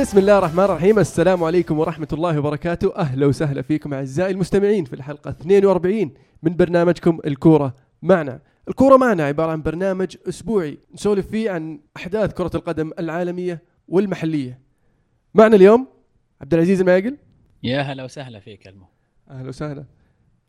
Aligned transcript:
بسم 0.00 0.18
الله 0.18 0.38
الرحمن 0.38 0.64
الرحيم. 0.64 0.98
السلام 0.98 1.44
عليكم 1.44 1.78
ورحمة 1.78 2.08
الله 2.12 2.38
وبركاته. 2.38 2.96
أهلا 2.96 3.26
وسهلا 3.26 3.62
فيكم 3.62 3.94
أعزائي 3.94 4.30
المستمعين 4.30 4.84
في 4.84 4.92
الحلقة 4.92 5.30
42 5.30 6.14
من 6.42 6.56
برنامجكم 6.56 7.18
الكورة 7.26 7.74
معنا. 8.02 8.40
الكورة 8.68 8.96
معنا 8.96 9.24
عبارة 9.24 9.52
عن 9.52 9.62
برنامج 9.62 10.16
أسبوعي 10.28 10.78
نسولف 10.94 11.26
فيه 11.26 11.50
عن 11.50 11.80
أحداث 11.96 12.32
كرة 12.32 12.50
القدم 12.54 12.90
العالمية 12.98 13.62
والمحلية. 13.88 14.60
معنا 15.34 15.56
اليوم 15.56 15.86
عبد 16.40 16.54
العزيز 16.54 16.80
المايقل 16.80 17.16
يا 17.62 17.80
هلا 17.80 18.04
وسهلا 18.04 18.40
فيك 18.40 18.68
المو. 18.68 18.86
أهلا 19.30 19.48
وسهلا. 19.48 19.84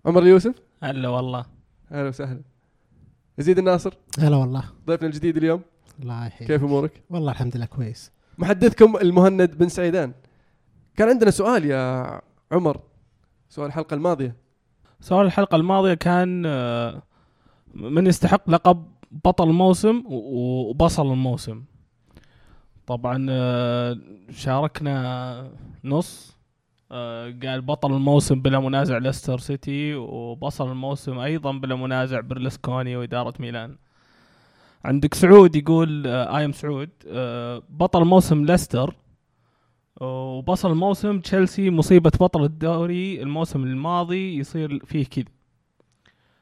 عمر 0.06 0.22
اليوسف. 0.22 0.56
هلا 0.84 1.10
والله. 1.10 1.46
أهلا 1.92 2.08
وسهلا. 2.08 2.42
يزيد 3.40 3.58
الناصر. 3.58 3.94
هلا 4.20 4.36
والله. 4.36 4.64
ضيفنا 4.88 5.08
الجديد 5.08 5.38
اليوم. 5.38 5.62
الله 6.02 6.28
يحييك. 6.28 6.52
كيف 6.52 6.64
أمورك؟ 6.64 6.92
والله 7.10 7.32
الحمد 7.32 7.58
لله 7.58 7.66
كويس. 7.66 8.19
محدثكم 8.40 8.98
المهند 8.98 9.58
بن 9.58 9.70
سعيدان. 9.70 10.14
كان 10.98 11.10
عندنا 11.10 11.32
سؤال 11.32 11.66
يا 11.66 12.22
عمر 12.52 12.80
سؤال 13.50 13.68
الحلقة 13.68 13.94
الماضية. 13.94 14.36
سؤال 15.00 15.26
الحلقة 15.26 15.56
الماضية 15.56 15.94
كان 15.94 16.44
آه، 16.46 17.04
من 17.74 18.08
يستحق 18.08 18.50
لقب 18.50 18.86
بطل 19.12 19.50
الموسم 19.50 20.04
وبصل 20.10 21.12
الموسم. 21.12 21.64
طبعا 22.88 23.28
آه، 23.30 23.98
شاركنا 24.32 25.52
نص 25.84 26.38
آه، 26.92 27.36
قال 27.44 27.62
بطل 27.62 27.94
الموسم 27.94 28.42
بلا 28.42 28.60
منازع 28.60 28.98
ليستر 28.98 29.38
سيتي 29.40 29.96
وبصل 29.96 30.72
الموسم 30.72 31.20
أيضا 31.20 31.52
بلا 31.52 31.76
منازع 31.76 32.20
برلسكوني 32.20 32.98
وإدارة 32.98 33.34
ميلان. 33.40 33.78
عندك 34.86 35.14
سعود 35.14 35.56
يقول 35.56 36.08
I 36.08 36.46
am 36.46 36.52
سعود. 36.52 36.90
آه، 37.08 37.64
بطل 37.70 38.06
موسم 38.06 38.46
ليستر. 38.46 38.96
وبصل 40.02 40.72
الموسم 40.72 41.20
تشيلسي 41.20 41.70
مصيبة 41.70 42.12
بطل 42.20 42.44
الدوري 42.44 43.22
الموسم 43.22 43.64
الماضي 43.64 44.38
يصير 44.38 44.86
فيه 44.86 45.06
كذا. 45.06 45.26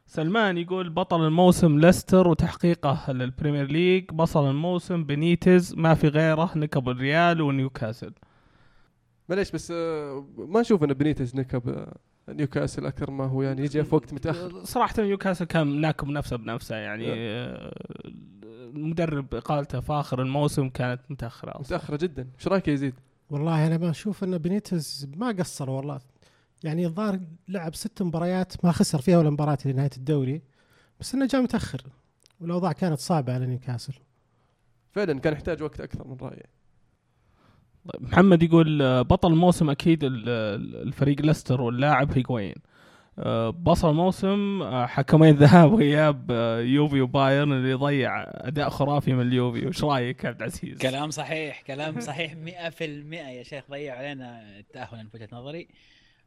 سلمان 0.06 0.58
يقول 0.58 0.90
بطل 0.90 1.26
الموسم 1.26 1.80
ليستر 1.80 2.28
وتحقيقه 2.28 3.12
للبريمير 3.12 3.72
ليج. 3.72 4.06
بصل 4.12 4.50
الموسم 4.50 5.04
بنيتز 5.04 5.76
ما 5.76 5.94
في 5.94 6.08
غيره 6.08 6.52
نكب 6.56 6.90
الريال 6.90 7.42
ونيوكاسل. 7.42 8.14
معليش 9.30 9.52
بس 9.52 9.72
آه، 9.72 10.26
ما 10.38 10.62
أشوف 10.62 10.84
إن 10.84 10.94
بنيتز 10.94 11.36
نكب 11.36 11.70
آه، 11.70 11.98
نيوكاسل 12.30 12.86
أكثر 12.86 13.12
ما 13.12 13.26
هو 13.26 13.42
يعني 13.42 13.64
يجي 13.64 13.84
في 13.84 13.96
وقت 13.96 14.14
متأخر 14.14 14.64
صراحة 14.64 15.02
نيوكاسل 15.02 15.46
كان 15.46 15.82
ناكب 15.82 16.08
نفسه 16.08 16.36
بنفسه 16.38 16.76
يعني. 16.76 17.06
آه، 17.10 17.74
المدرب 18.46 19.36
إقالته 19.36 19.80
في 19.80 19.94
آخر 19.94 20.22
الموسم 20.22 20.70
كانت 20.70 21.02
متأخرة 21.10 21.50
أصلاً. 21.52 21.62
متأخرة 21.62 21.98
جدا 21.98 22.28
إيش 22.40 22.48
رأيك 22.48 22.68
يا 22.68 22.74
يزيد؟ 22.74 22.94
والله 23.30 23.68
أنا 23.68 23.78
ما 23.78 23.90
أشوف 23.90 24.24
إن 24.24 24.38
بنيتز 24.38 25.08
ما 25.16 25.32
قصر 25.32 25.70
والله 25.70 26.00
يعني 26.64 26.86
الظاهر 26.86 27.20
لعب 27.48 27.76
ست 27.76 28.02
مباريات 28.02 28.66
ما 28.66 28.72
خسر 28.72 29.02
فيها 29.02 29.18
ولا 29.18 29.30
مباراة 29.30 29.58
لنهاية 29.66 29.90
الدوري 29.98 30.42
بس 31.00 31.16
إنه 31.16 31.26
جاء 31.28 31.42
متأخر 31.42 31.82
والأوضاع 32.40 32.72
كانت 32.72 33.00
صعبة 33.00 33.34
على 33.34 33.46
نيوكاسل 33.46 33.94
فعلا 34.92 35.20
كان 35.20 35.34
يحتاج 35.34 35.64
وقت 35.64 35.82
أكثر 35.82 36.08
من 36.08 36.18
رايي 36.22 36.44
محمد 38.00 38.44
يقول 38.44 38.82
آه، 38.82 39.02
بطل 39.02 39.32
الموسم 39.32 39.70
أكيد 39.70 40.04
ال- 40.04 40.30
ال- 40.30 40.88
الفريق 40.88 41.22
ليستر 41.22 41.62
واللاعب 41.62 42.12
هيغوين. 42.12 42.56
آه، 43.20 43.50
بصل 43.50 43.90
الموسم 43.90 44.62
آه، 44.62 44.86
حكمين 44.86 45.36
ذهاب 45.36 45.72
واياب 45.74 46.32
يوفي 46.66 47.02
وبايرن 47.02 47.52
اللي 47.52 47.74
ضيع 47.74 48.24
أداء 48.28 48.70
خرافي 48.70 49.14
من 49.14 49.22
اليوفي. 49.28 49.68
وش 49.68 49.84
رأيك 49.84 50.26
عبد 50.26 50.38
العزيز؟ 50.38 50.78
كلام 50.78 51.10
صحيح 51.12 51.62
كلام 51.62 52.00
صحيح 52.00 52.34
100% 52.36 53.30
يا 53.30 53.44
شيخ. 53.44 53.64
ضيع 53.72 53.96
علينا 53.98 54.58
التأهل 54.60 55.10
في 55.10 55.18
وجهة 55.18 55.30
نظري. 55.32 55.68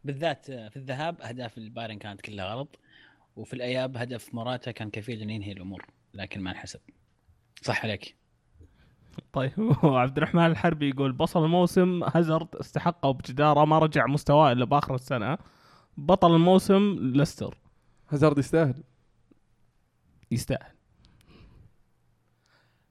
بالذات 0.05 0.47
في 0.47 0.77
الذهاب 0.77 1.21
أهداف 1.21 1.59
البايرن 1.59 1.99
كانت 1.99 2.21
كلها 2.21 2.45
غلط 2.55 2.79
وفي 3.37 3.55
الأياب 3.55 3.97
هدف 3.97 4.35
موراتا 4.35 4.71
كان 4.71 4.91
كفيل 4.91 5.21
إنه 5.23 5.33
ينهي 5.33 5.53
الأمور 5.53 5.87
لكن 6.15 6.41
ما 6.41 6.51
انحسب. 6.51 6.81
صح 7.63 7.85
عليك. 7.85 8.20
طيب 9.33 9.53
وعبد 9.85 10.17
الرحمن 10.17 10.47
الحربي 10.47 10.89
يقول 10.91 11.13
بصل 11.13 11.45
الموسم 11.45 12.03
هازارد 12.05 12.57
استحقه 12.57 13.11
بجدارة 13.11 13.65
ما 13.65 13.79
رجع 13.79 14.07
مستواه 14.07 14.53
إلا 14.53 14.65
بآخر 14.65 14.95
السنة. 14.95 15.39
بطل 15.97 16.35
الموسم 16.35 16.97
ليستر. 17.01 17.59
هازارد 18.09 18.39
يستاهل. 18.39 18.83
يستاهل. 20.31 20.73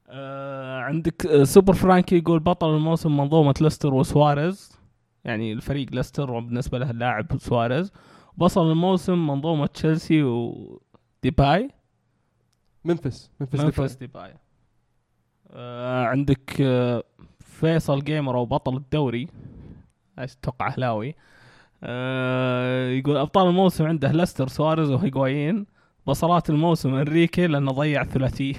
آه 0.08 0.80
عندك 0.80 1.26
آه، 1.26 1.44
سوبر 1.44 1.72
فرانكي 1.72 2.18
يقول 2.18 2.38
بطل 2.40 2.76
الموسم 2.76 3.16
منظومة 3.16 3.54
ليستر 3.60 3.94
وسواريز. 3.94 4.80
يعني 5.24 5.52
الفريق 5.52 5.92
ليستر 5.92 6.30
وبالنسبة 6.30 6.78
له 6.78 6.90
اللاعب 6.90 7.38
سواريز. 7.38 7.92
بطل 8.36 8.70
الموسم 8.70 9.26
منظومة 9.26 9.66
تشيلسي 9.66 10.22
وديباي 10.22 11.70
منفس 12.84 13.30
منفس 13.40 13.60
منفس 13.60 13.94
ديباي. 13.94 14.34
آه 15.52 16.04
عندك 16.04 16.60
آه 16.60 17.02
فيصل 17.40 18.04
جيمر 18.04 18.36
أو 18.36 18.46
بطل 18.46 18.76
الدوري. 18.76 19.28
أيش 20.18 20.32
أتوقع 20.32 20.68
أهلاوي؟ 20.68 21.14
آه 21.84 22.90
يقول 22.90 23.16
أبطال 23.16 23.48
الموسم 23.48 23.86
عنده 23.86 24.12
ليستر 24.12 24.48
سواريز 24.48 24.90
وهيغوايين. 24.90 25.66
بصلات 26.06 26.50
الموسم 26.50 26.94
أنريكي 26.94 27.46
لأنه 27.46 27.72
ضيع 27.72 28.04
ثلاثيه 28.04 28.54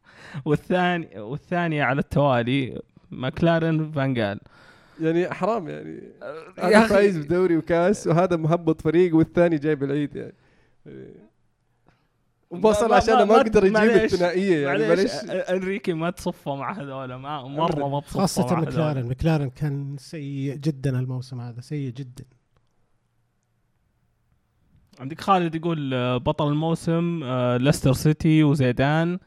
والثاني 0.44 1.20
والثانية 1.20 1.84
على 1.84 1.98
التوالي 1.98 2.82
ماكلارن 3.10 3.92
فانجال 3.92 4.40
يعني 5.00 5.30
حرام 5.30 5.68
يعني. 5.68 6.02
هذا 6.58 6.78
أخي. 6.78 6.88
فايز 6.88 7.18
بدوري 7.18 7.56
وكاس 7.56 8.06
وهذا 8.06 8.36
مهبط 8.36 8.80
فريق 8.80 9.16
والثاني 9.16 9.58
جايب 9.58 9.84
العيد 9.84 10.16
يعني 10.16 10.34
وبصل 12.50 12.92
عشان 12.92 13.14
ما- 13.14 13.24
ما 13.24 13.36
ما- 13.36 13.42
قدر 13.42 13.62
يجيب 13.64 13.72
معليش. 13.74 14.12
الثنائية 14.14 14.66
يعني 14.66 14.88
معليش 14.88 15.10
معلش 15.14 15.24
أنريكي 15.50 15.92
ما 15.92 16.10
تصفى 16.10 16.50
مع 16.50 16.72
هذول 16.72 17.14
ما 17.14 17.42
مرة 17.42 17.88
ما 17.88 18.00
مع 18.18 18.58
هذول. 18.58 18.68
مكلارن. 18.72 19.06
مكلارن 19.08 19.50
كان 19.50 19.96
سيء 19.98 20.54
جدا 20.56 20.98
الموسم 21.00 21.40
هذا 21.40 21.60
سيء 21.60 21.90
جدا. 21.90 22.24
عندك 25.00 25.20
خالد 25.20 25.54
يقول 25.54 25.94
آه، 25.94 26.16
بطل 26.16 26.48
الموسم 26.48 27.20
آه، 27.24 27.56
ليستر 27.56 27.92
سيتي 27.92 28.44
وزيدان. 28.44 29.18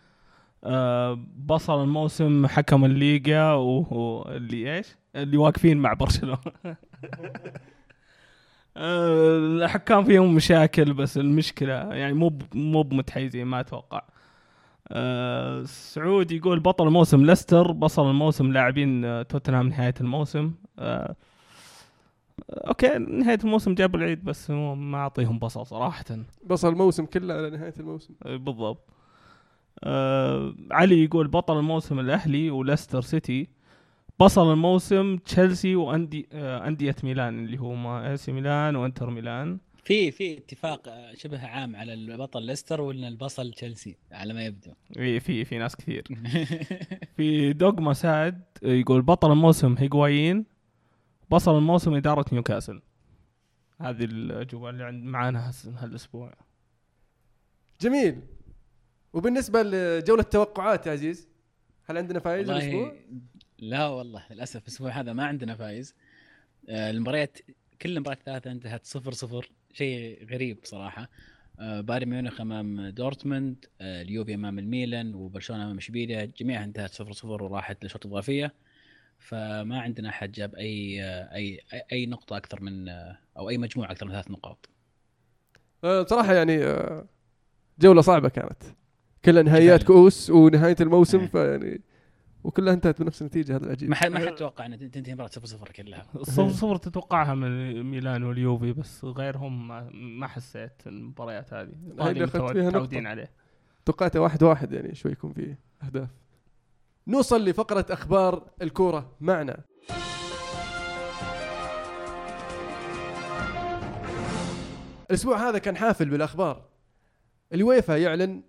آه، 0.64 1.20
بصل 1.38 1.84
الموسم 1.84 2.48
حكم 2.48 2.86
الليغا 2.86 3.54
واللي 3.54 4.76
إيش؟ 4.78 4.96
اللي 5.16 5.38
واقفين 5.38 5.78
مع 5.78 5.94
برشلونة. 5.94 6.38
الحكام 8.78 10.04
فيهم 10.04 10.36
مشاكل 10.36 10.94
بس 10.94 11.18
المشكلة 11.18 11.74
يعني 11.74 12.14
مو 12.14 12.40
مو 12.54 12.84
بمتحيزين 12.84 13.46
ما 13.46 13.60
أتوقع. 13.60 14.02
آه، 14.92 15.64
سعود 15.64 16.32
يقول 16.32 16.60
بطل 16.60 16.88
الموسم 16.88 17.26
ليستر 17.26 17.72
بصل 17.72 18.10
الموسم 18.10 18.52
لاعبين 18.52 19.06
آه، 19.06 19.22
توتنهام 19.24 19.68
نهاية 19.68 19.94
الموسم. 20.02 20.54
آه، 20.80 21.16
أوكي 22.50 22.98
نهاية 22.98 23.40
الموسم 23.44 23.74
جابوا 23.74 24.00
العيد 24.00 24.24
بس 24.24 24.50
ما 24.50 24.98
أعطيهم 24.98 25.40
بصل 25.40 25.66
صراحة. 25.66 26.06
بصل 26.46 26.70
الموسم 26.70 27.06
كله 27.06 27.34
على 27.34 27.50
نهاية 27.50 27.74
الموسم. 27.80 28.14
بالضبط. 28.26 28.90
آه 29.84 30.54
علي 30.72 31.04
يقول 31.04 31.28
بطل 31.28 31.60
الموسم 31.60 32.00
الأهلي 32.00 32.50
وليستر 32.52 33.02
سيتي. 33.02 33.48
بصل 34.20 34.52
الموسم 34.52 35.18
تشيلسي 35.18 35.76
واندي 35.76 36.28
آه 36.34 36.68
أندية 36.68 36.96
ميلان 37.04 37.46
اللي 37.46 37.58
هما 37.58 38.12
اي 38.12 38.18
سي 38.18 38.32
ميلان 38.32 38.76
وإنتر 38.76 39.10
ميلان. 39.10 39.60
في 39.84 40.12
في 40.12 40.38
اتفاق 40.38 40.88
آه، 40.88 41.14
شبه 41.14 41.46
عام 41.46 41.76
على 41.76 41.94
البطل 41.94 42.44
ليستر 42.44 42.82
ولا 42.82 43.08
البصل 43.08 43.54
تشيلسي 43.54 43.98
على 44.12 44.34
ما 44.34 44.46
يبدو. 44.46 44.72
في 44.94 45.20
في 45.20 45.46
في 45.46 45.58
ناس 45.58 45.76
كثير. 45.76 46.04
في 47.18 47.54
دوغما 47.54 47.94
ساد 47.94 48.44
يقول 48.64 49.02
بطل 49.02 49.32
الموسم 49.32 49.76
هيغوايين 49.78 50.46
بصل 51.30 51.58
الموسم 51.58 51.94
إدارة 51.94 52.26
نيوكاسل. 52.34 52.82
هذه 53.82 54.04
الأجوبة 54.04 54.70
اللي 54.70 54.84
عند 54.84 55.04
معانا 55.04 55.52
هالأسبوع. 55.78 56.34
جميل. 57.82 58.22
وبالنسبة 59.14 59.64
لجولة 59.64 60.22
التوقعات 60.22 60.88
يا 60.88 60.92
عزيز 60.92 61.30
هل 61.86 61.98
عندنا 61.98 62.20
فايز 62.20 62.50
الأسبوع؟ 62.50 62.96
لا 63.62 63.88
والله 63.88 64.24
للأسف 64.32 64.62
الأسبوع 64.62 64.92
هذا 64.92 65.14
ما 65.14 65.26
عندنا 65.26 65.56
فايز. 65.56 65.96
آه، 66.70 66.92
المباريات 66.92 67.38
كل 67.82 67.90
المباريات 67.98 68.20
الثلاثة 68.20 68.52
انتهت 68.52 68.86
صفر 68.86 69.12
صفر 69.12 69.50
شيء 69.74 70.28
غريب 70.32 70.58
صراحة. 70.64 71.10
آه، 71.60 71.82
بايرن 71.82 72.10
ميونخ 72.10 72.42
أمام 72.42 72.90
دورتموند 72.90 73.66
آه، 73.82 74.02
اليوفي 74.02 74.34
أمام 74.34 74.60
الميلان 74.60 75.16
وبرشلونة 75.16 75.64
أمام 75.64 75.78
اشبيليا 75.78 76.26
جميعها 76.26 76.64
انتهت 76.64 76.92
صفر 76.92 77.12
صفر 77.12 77.44
وراحت 77.44 77.86
لشوط 77.86 78.06
اضافيه 78.06 78.54
فما 79.18 79.82
عندنا 79.82 80.10
أحد 80.10 80.32
جاب 80.32 80.56
أي 80.56 81.04
أي 81.34 81.60
أي, 81.92 82.06
نقطة 82.06 82.38
أكثر 82.38 82.62
من 82.62 82.90
أو 83.38 83.50
أي 83.50 83.58
مجموعة 83.58 83.92
أكثر 83.92 84.06
من 84.06 84.12
ثلاث 84.12 84.32
نقاط. 84.32 84.70
بصراحه 85.84 86.34
يعني 86.34 86.58
جولة 87.80 88.02
صعبة 88.02 88.30
كانت. 88.30 88.64
كلها 89.26 89.44
نهائيات. 89.44 89.84
كؤوس 89.84 90.30
ونهاية 90.30 90.76
الموسم 90.82 91.20
إيه. 91.20 91.28
فيعني 91.28 91.82
وكلها 92.44 92.74
انتهت 92.74 93.02
بنفس 93.02 93.22
النتيجة 93.22 93.56
هذا 93.56 93.66
العجيب. 93.66 93.90
ما 93.90 93.96
حد 93.96 94.12
ما 94.12 94.20
حد 94.20 94.36
توقع 94.36 94.66
إن 94.66 94.80
تنتهي 94.80 95.12
المباراه 95.12 95.30
0 95.30 95.46
0 95.46 95.72
كلها. 95.72 96.06
صفر 96.22 96.50
صفر 96.50 96.76
تتوقعها 96.76 97.34
من 97.34 97.84
ميلان 97.84 98.24
واليوفي 98.24 98.74
بس 98.74 99.06
غيرهم 99.06 99.68
ما, 99.68 99.90
ما 99.94 100.28
حسيت 100.28 100.88
المباريات 100.88 101.54
هذه. 101.54 101.72
فيها 101.98 102.70
متعودين. 102.70 103.08
عليه. 103.08 103.32
توقعت 103.86 104.16
واحد 104.16 104.44
واحد 104.44 104.74
يعني 104.74 104.96
شوي 104.96 105.12
يكون 105.12 105.34
فيه 105.34 105.60
أهداف. 105.84 106.10
نوصل 107.08 107.46
لفقرة 107.46 107.86
أخبار 107.90 108.50
الكورة. 108.62 109.16
معنا. 109.22 109.64
الأسبوع 115.10 115.50
هذا 115.50 115.58
كان 115.58 115.78
حافل 115.78 116.10
بالأخبار. 116.10 116.70
اليويفا 117.54 117.98
يعلن 117.98 118.44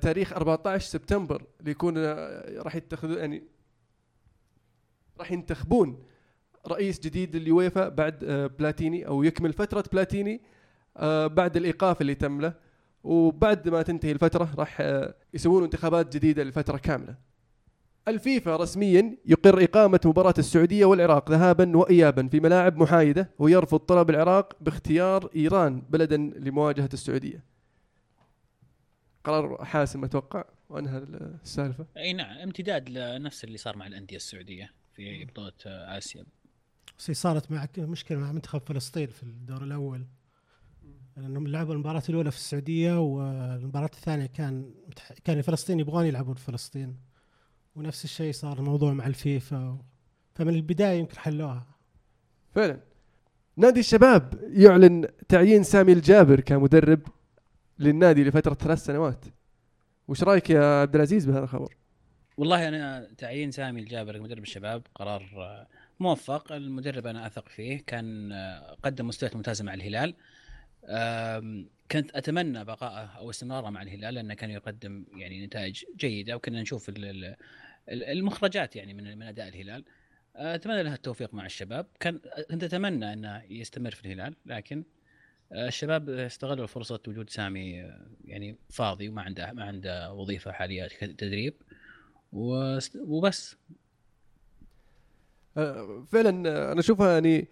تاريخ 0.00 0.32
14 0.32 0.88
سبتمبر 0.88 1.42
ليكون 1.60 1.94
آه، 1.98 2.62
راح 2.62 2.76
يتخذوا 2.76 3.18
يعني 3.18 3.42
راح 5.18 5.32
ينتخبون 5.32 6.02
رئيس 6.68 7.00
جديد 7.00 7.36
لليويفا 7.36 7.88
بعد 7.88 8.24
آه، 8.24 8.46
بلاتيني 8.46 9.06
أو 9.06 9.22
يكمل 9.22 9.52
فترة 9.52 9.84
بلاتيني 9.92 10.40
آه، 10.96 11.26
بعد 11.26 11.56
الإيقاف 11.56 12.00
اللي 12.00 12.14
تم 12.14 12.40
له 12.40 12.54
وبعد 13.04 13.68
ما 13.68 13.82
تنتهي 13.82 14.12
الفترة 14.12 14.48
راح 14.58 14.76
آه، 14.80 15.14
يسوون 15.34 15.64
انتخابات 15.64 16.16
جديدة 16.16 16.44
لفترة 16.44 16.76
كاملة. 16.76 17.14
الفيفا 18.08 18.56
رسميا 18.56 19.16
يقر 19.26 19.64
إقامة 19.64 20.00
مباراة 20.04 20.34
السعودية 20.38 20.84
والعراق 20.84 21.30
ذهابا 21.30 21.76
وايابا 21.76 22.28
في 22.28 22.40
ملاعب 22.40 22.76
محايدة 22.76 23.30
ويرفض 23.38 23.78
طلب 23.78 24.10
العراق 24.10 24.56
باختيار 24.60 25.30
إيران 25.36 25.82
بلدا 25.90 26.16
لمواجهة 26.16 26.88
السعودية. 26.92 27.44
قرار 29.24 29.64
حاسم 29.64 30.04
أتوقع 30.04 30.44
وأنهى 30.68 30.98
السالفة. 30.98 31.86
أي 31.96 32.12
نعم 32.12 32.38
امتداد 32.38 32.88
لنفس 32.90 33.44
اللي 33.44 33.58
صار 33.58 33.76
مع 33.76 33.86
الأندية 33.86 34.16
السعودية 34.16 34.72
في 34.94 35.24
بطولة 35.24 35.52
آسيا. 35.66 36.24
بس 36.98 37.10
صارت 37.10 37.50
مع 37.50 37.68
مشكلة 37.78 38.18
مع 38.18 38.32
منتخب 38.32 38.62
فلسطين 38.66 39.06
في 39.06 39.22
الدور 39.22 39.64
الأول. 39.64 40.06
لأنهم 41.16 41.46
لعبوا 41.46 41.74
المباراة 41.74 42.02
الأولى 42.08 42.30
في 42.30 42.36
السعودية 42.36 43.00
والمباراة 43.00 43.90
الثانية 43.94 44.26
كان 44.26 44.74
كان 45.24 45.42
فلسطين 45.42 45.80
يبغون 45.80 46.06
يلعبون 46.06 46.34
في 46.34 46.44
فلسطين. 46.44 46.96
ونفس 47.74 48.04
الشيء 48.04 48.32
صار 48.32 48.58
الموضوع 48.58 48.92
مع 48.92 49.06
الفيفا 49.06 49.78
فمن 50.34 50.54
البداية 50.54 50.98
يمكن 50.98 51.18
حلوها. 51.18 51.66
فعلا. 52.50 52.80
نادي 53.56 53.80
الشباب 53.80 54.40
يعلن 54.42 55.08
تعيين 55.28 55.62
سامي 55.62 55.92
الجابر 55.92 56.40
كمدرب. 56.40 57.00
للنادي 57.78 58.24
لفترة 58.24 58.54
ثلاث 58.54 58.78
سنوات. 58.84 59.24
وش 60.08 60.22
رأيك 60.22 60.50
يا 60.50 60.80
عبد 60.80 60.94
العزيز 60.94 61.26
بهذا 61.26 61.44
الخبر؟ 61.44 61.76
والله 62.36 62.68
أنا 62.68 63.08
تعيين 63.18 63.50
سامي 63.50 63.80
الجابر 63.80 64.20
مدرب 64.20 64.42
الشباب 64.42 64.82
قرار 64.94 65.22
موفق 66.00 66.52
المدرب 66.52 67.06
أنا 67.06 67.26
أثق 67.26 67.48
فيه 67.48 67.82
كان 67.86 68.32
قدم 68.82 69.06
مستويات 69.06 69.36
ممتازة 69.36 69.64
مع 69.64 69.74
الهلال 69.74 70.14
كنت 71.90 72.16
أتمنى 72.16 72.64
بقائه 72.64 73.06
أو 73.06 73.30
استمراره 73.30 73.70
مع 73.70 73.82
الهلال 73.82 74.14
لأنه 74.14 74.34
كان 74.34 74.50
يقدم 74.50 75.04
يعني 75.16 75.46
نتائج 75.46 75.84
جيدة 75.96 76.36
وكنا 76.36 76.62
نشوف 76.62 76.88
ال- 76.88 77.04
ال- 77.04 77.36
ال- 77.88 78.04
المخرجات 78.04 78.76
يعني 78.76 78.94
من 78.94 79.18
من 79.18 79.22
أداء 79.22 79.48
الهلال 79.48 79.84
أتمنى 80.36 80.82
له 80.82 80.94
التوفيق 80.94 81.34
مع 81.34 81.46
الشباب 81.46 81.86
كان 82.00 82.20
كنت 82.50 82.64
أتمنى 82.64 83.12
أنه 83.12 83.42
يستمر 83.50 83.90
في 83.90 84.04
الهلال 84.04 84.34
لكن 84.46 84.84
الشباب 85.54 86.08
استغلوا 86.10 86.66
فرصة 86.66 87.00
وجود 87.08 87.30
سامي 87.30 87.92
يعني 88.24 88.56
فاضي 88.70 89.08
وما 89.08 89.22
عنده 89.22 89.52
ما 89.52 89.64
عنده 89.64 90.12
وظيفة 90.12 90.52
حالية 90.52 90.88
تدريب 91.18 91.54
وبس. 92.32 93.56
آه، 95.56 96.04
فعلا 96.08 96.30
أنا 96.72 96.80
أشوفها 96.80 97.12
يعني 97.12 97.48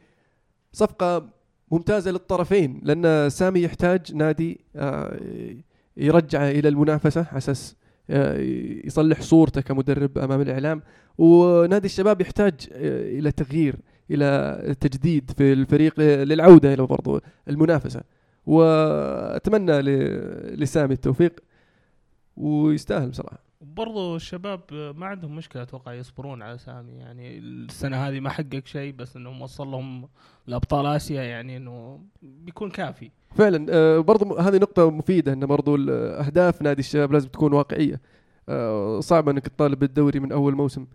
صفقة 0.72 1.30
ممتازة 1.70 2.10
للطرفين 2.10 2.80
لأن 2.82 3.30
سامي 3.30 3.62
يحتاج 3.62 4.14
نادي 4.14 4.60
آه، 4.76 5.20
يرجعه 5.96 6.50
إلى 6.50 6.68
المنافسة 6.68 7.26
على 7.28 7.38
أساس 7.38 7.76
آه، 8.10 8.38
يصلح 8.84 9.20
صورته 9.20 9.60
كمدرب 9.60 10.18
أمام 10.18 10.40
الإعلام. 10.40 10.82
ونادي 11.18 11.86
الشباب 11.86 12.20
يحتاج 12.20 12.54
إلى 13.18 13.32
تغيير. 13.32 13.76
إلى 14.10 14.74
تجديد 14.80 15.30
في 15.30 15.52
الفريق 15.52 16.00
للعودة 16.00 16.74
إلى 16.74 16.86
برضو 16.86 17.20
المنافسة. 17.48 18.00
وأتمنى 18.46 19.82
لسامي 20.56 20.92
التوفيق 20.94 21.40
ويستاهل 22.36 23.08
بصراحة. 23.08 23.38
وبرضو 23.60 24.16
الشباب 24.16 24.60
ما 24.96 25.06
عندهم 25.06 25.36
مشكلة 25.36 25.62
أتوقع 25.62 25.94
يصبرون 25.94 26.42
على 26.42 26.58
سامي. 26.58 26.92
يعني 26.92 27.38
السنة 27.38 27.96
هذه 27.96 28.20
ما 28.20 28.30
حقق 28.30 28.62
شيء 28.64 28.92
بس 28.94 29.16
إنه 29.16 29.42
وصل 29.42 29.66
لهم 29.68 30.08
لابطال 30.46 30.86
آسيا 30.86 31.22
يعني 31.22 31.56
إنه 31.56 32.00
بيكون 32.22 32.70
كافي. 32.70 33.10
فعلا 33.34 33.66
آه، 33.70 33.98
برضو 33.98 34.24
م- 34.24 34.32
هذه 34.32 34.56
نقطة 34.56 34.90
مفيدة 34.90 35.32
إن 35.32 35.46
برضو 35.46 35.76
ال- 35.76 35.90
أهداف 36.26 36.62
نادي 36.62 36.80
الشباب 36.80 37.12
لازم 37.12 37.28
تكون 37.28 37.52
واقعية. 37.52 38.00
آه، 38.48 39.00
صعب 39.00 39.28
إنك 39.28 39.48
تطالب 39.48 39.78
بالدوري 39.78 40.20
من 40.20 40.32
أول 40.32 40.54
موسم 40.54 40.86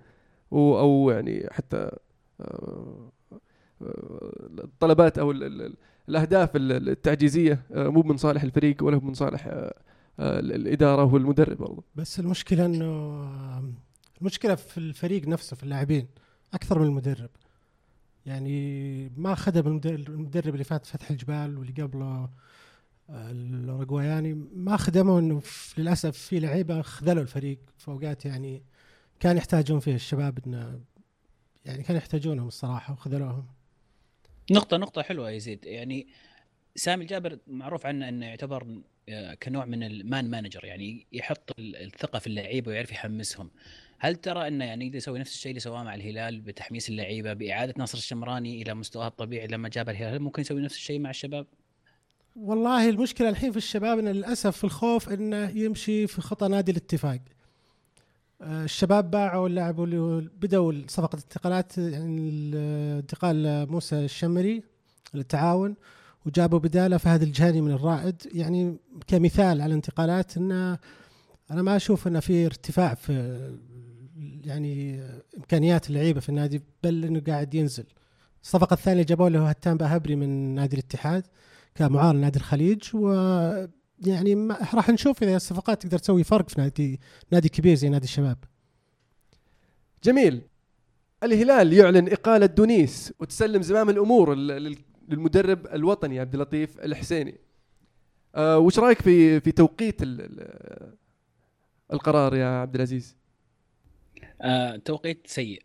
أو 0.53 1.09
يعني 1.11 1.47
حتى 1.51 1.91
الطلبات 4.63 5.17
أو 5.17 5.31
ال- 5.31 5.43
ال- 5.43 5.61
ال- 5.61 5.75
الأهداف 6.09 6.55
ال- 6.55 6.89
التعجيزية 6.89 7.63
آه، 7.71 7.87
مو 7.87 8.01
من 8.01 8.17
صالح 8.17 8.43
الفريق 8.43 8.83
ولا 8.83 8.99
من 8.99 9.13
صالح 9.13 9.47
آه، 9.47 9.73
آه، 10.19 10.39
ال- 10.39 10.51
الإدارة 10.51 11.03
والمدرب 11.13 11.57
برضو 11.57 11.83
بس 11.95 12.19
المشكلة 12.19 12.65
إنه 12.65 12.85
المشكلة 14.21 14.55
في 14.55 14.77
الفريق 14.77 15.27
نفسه 15.27 15.55
في 15.55 15.63
اللاعبين 15.63 16.07
أكثر 16.53 16.79
من 16.79 16.85
المدرب. 16.85 17.29
يعني 18.25 19.09
ما 19.17 19.35
خدم 19.35 19.67
المدرب, 19.85 20.53
اللي 20.53 20.63
فات 20.63 20.85
فتح 20.85 21.09
الجبال 21.11 21.57
واللي 21.57 21.83
قبله 21.83 22.29
آه، 23.09 23.31
الاوروغواياني 23.31 24.33
ما 24.55 24.77
خدموا 24.77 25.19
إنه 25.19 25.41
للأسف 25.77 26.17
في 26.17 26.39
لعيبة 26.39 26.81
خذلوا 26.81 27.21
الفريق 27.23 27.59
في 27.77 27.87
اوقات 27.87 28.25
يعني 28.25 28.63
كان 29.19 29.37
يحتاجون 29.37 29.79
فيه 29.79 29.95
الشباب 29.95 30.39
إنه 30.47 30.79
يعني 31.65 31.83
كانوا 31.83 32.01
يحتاجونهم 32.01 32.47
الصراحة 32.47 32.93
وخذلوهم 32.93 33.45
نقطة 34.51 34.77
نقطة 34.77 35.01
حلوة 35.01 35.29
يا 35.29 35.35
يزيد 35.35 35.65
يعني 35.65 36.07
سامي 36.75 37.01
الجابر 37.03 37.37
معروف 37.47 37.85
عنه 37.85 38.09
إنه 38.09 38.25
يعتبر 38.25 38.81
آه، 39.09 39.33
كنوع 39.33 39.65
من 39.65 39.83
ال 39.83 39.95
man 39.95 40.29
manager 40.29 40.65
يعني 40.65 41.07
يحط 41.11 41.51
ال- 41.59 41.75
الثقة 41.75 42.19
في 42.19 42.27
اللعيبة 42.27 42.71
ويعرف 42.71 42.91
يحمسهم. 42.91 43.51
هل 43.99 44.15
ترى 44.15 44.47
إنه 44.47 44.65
يعني 44.65 44.85
يقدر 44.85 44.97
يسوي 44.97 45.19
نفس 45.19 45.33
الشيء 45.35 45.49
اللي 45.49 45.59
سواه 45.59 45.83
مع 45.83 45.95
الهلال 45.95 46.41
بتحميس 46.41 46.89
اللعيبة 46.89 47.33
بإعادة 47.33 47.73
ناصر 47.77 47.97
الشمراني 47.97 48.61
إلى 48.61 48.73
مستواه 48.73 49.07
الطبيعي 49.07 49.47
لما 49.47 49.69
جاب 49.69 49.89
الهلال 49.89 50.13
هل 50.13 50.19
ممكن 50.19 50.41
يسوي 50.41 50.61
نفس 50.61 50.75
الشيء 50.75 50.99
مع 50.99 51.09
الشباب؟ 51.09 51.47
والله 52.35 52.89
المشكلة 52.89 53.29
الحين 53.29 53.51
في 53.51 53.57
الشباب 53.57 53.99
إن 53.99 54.07
للأسف 54.07 54.57
في 54.57 54.63
الخوف 54.63 55.09
إنه 55.09 55.49
يمشي 55.49 56.07
في 56.07 56.21
خطى 56.21 56.47
نادي 56.47 56.71
الاتفاق 56.71 57.19
الشباب 58.41 59.11
باعوا 59.11 59.49
لعبوا 59.49 59.85
اللي 59.85 60.29
بدأوا 60.41 60.73
صفقة 60.87 61.15
انتقالات 61.15 61.77
يعني 61.77 62.29
ال- 62.29 62.97
انتقال 62.99 63.71
موسى 63.71 64.05
الشمري 64.05 64.63
للتعاون 65.13 65.75
وجابوا 66.25 66.59
بدالة 66.59 66.97
فهد 66.97 67.21
الجهني 67.21 67.61
من 67.61 67.71
الرائد. 67.71 68.15
يعني 68.33 68.77
كمثال 69.07 69.45
على 69.61 69.65
الانتقالات 69.65 70.37
انه 70.37 70.79
أنا 71.51 71.61
ما 71.61 71.75
أشوف 71.75 72.07
انه 72.07 72.19
في 72.19 72.45
ارتفاع 72.45 72.93
في 72.93 73.39
يعني 74.45 75.01
إمكانيات 75.37 75.89
اللعيبة 75.89 76.19
في 76.19 76.29
النادي 76.29 76.61
بل 76.83 77.05
إنه 77.05 77.19
قاعد 77.27 77.55
ينزل. 77.55 77.85
الصفقة 78.43 78.73
الثانية 78.73 79.03
جابوا 79.03 79.29
له 79.29 79.49
هتان 79.49 79.77
بهبري 79.77 80.15
من 80.15 80.55
نادي 80.55 80.73
الاتحاد 80.75 81.23
كمعار 81.75 82.15
نادي 82.15 82.39
الخليج 82.39 82.83
و 82.93 83.07
يعني 83.99 84.35
ما 84.35 84.57
راح 84.73 84.89
نشوف 84.89 85.23
إذا 85.23 85.35
الصفقات 85.35 85.81
تقدر 85.83 85.97
تسوي 85.97 86.23
فرق 86.23 86.49
في 86.49 86.61
نادي 86.61 86.99
نادي 87.31 87.49
كبير 87.49 87.75
زي 87.75 87.89
نادي 87.89 88.03
الشباب. 88.03 88.37
جميل. 90.03 90.41
الهلال 91.23 91.73
يعلن 91.73 92.09
إقالة 92.09 92.45
دونيس 92.45 93.13
وتسلم 93.19 93.61
زمام 93.61 93.89
لل- 94.35 94.77
للمدرب 95.09 95.67
الوطني 95.67 96.19
عبد 96.19 96.33
اللطيف 96.33 96.79
الحسيني. 96.79 97.39
آه 98.35 98.57
وش 98.59 98.79
رأيك 98.79 99.01
في 99.01 99.39
في 99.39 99.51
توقيت 99.51 100.03
ال- 100.03 100.21
ال- 100.21 100.95
القرار 101.93 102.35
يا 102.35 102.45
عبد 102.45 102.75
العزيز؟ 102.75 103.15
آه، 104.41 104.75
توقيت 104.75 105.27
سيء. 105.27 105.64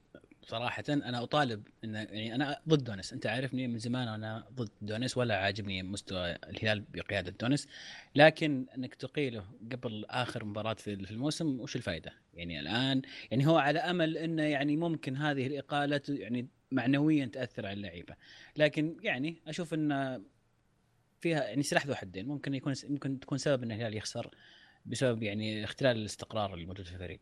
صراحة 0.50 0.84
أنا 0.88 1.22
أطالب 1.22 1.68
إن 1.84 1.94
يعني 1.94 2.34
أنا 2.34 2.60
ضد 2.68 2.84
دونس، 2.84 3.12
أنت 3.12 3.26
عارفني 3.26 3.68
من 3.68 3.78
زمان 3.78 4.08
وأنا 4.08 4.46
ضد 4.52 4.70
دونس 4.82 5.16
ولا 5.16 5.36
عاجبني 5.36 5.82
مستوى 5.82 6.30
الهلال 6.32 6.80
بقيادة 6.80 7.30
دونس، 7.40 7.68
لكن 8.14 8.66
إنك 8.76 8.94
تقيله 8.94 9.44
قبل 9.72 10.04
آخر 10.08 10.44
مباراة 10.44 10.74
في 10.74 10.92
الموسم 10.92 11.60
وش 11.60 11.76
الفائدة؟ 11.76 12.12
يعني 12.34 12.60
الآن 12.60 13.02
يعني 13.30 13.46
هو 13.46 13.56
على 13.58 13.78
أمل 13.78 14.16
إنه 14.18 14.42
يعني 14.42 14.76
ممكن 14.76 15.16
هذه 15.16 15.46
الإقالة 15.46 15.96
ت- 15.96 16.08
يعني 16.08 16.48
معنويا 16.70 17.26
تأثر 17.26 17.66
على 17.66 17.76
اللعيبة، 17.76 18.14
لكن 18.56 18.96
يعني 19.02 19.42
أشوف 19.46 19.74
إن 19.74 20.22
فيها 21.20 21.44
يعني 21.44 21.62
سلاح 21.62 21.86
ذو 21.86 21.94
حدين، 21.94 22.26
ممكن 22.28 22.54
يكون 22.54 22.74
ممكن 22.88 23.20
تكون 23.20 23.38
سبب 23.38 23.62
إن 23.62 23.72
الهلال 23.72 23.94
يخسر 23.94 24.30
بسبب 24.86 25.22
يعني 25.22 25.64
اختلال 25.64 25.96
الاستقرار 25.96 26.54
الموجود 26.54 26.86
في 26.86 26.92
الفريق. 26.92 27.20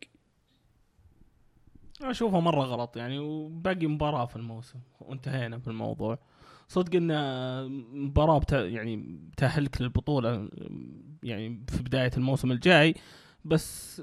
أشوفها 2.03 2.41
مرة 2.41 2.63
غلط 2.65 2.97
يعني 2.97 3.19
وباقي 3.19 3.87
مباراة 3.87 4.27
في 4.27 4.37
الموسم 4.37 4.79
وانتهينا 5.01 5.57
بالموضوع. 5.57 6.19
صدق 6.69 6.97
إن 6.97 7.13
مباراة 7.93 8.39
بتا 8.39 8.67
يعني 8.67 8.97
بتاهلك 9.33 9.83
للبطولة 9.83 10.49
يعني 11.23 11.65
في 11.69 11.83
بداية 11.83 12.11
الموسم 12.17 12.53
الجاي 12.53 12.95
بس 13.45 14.03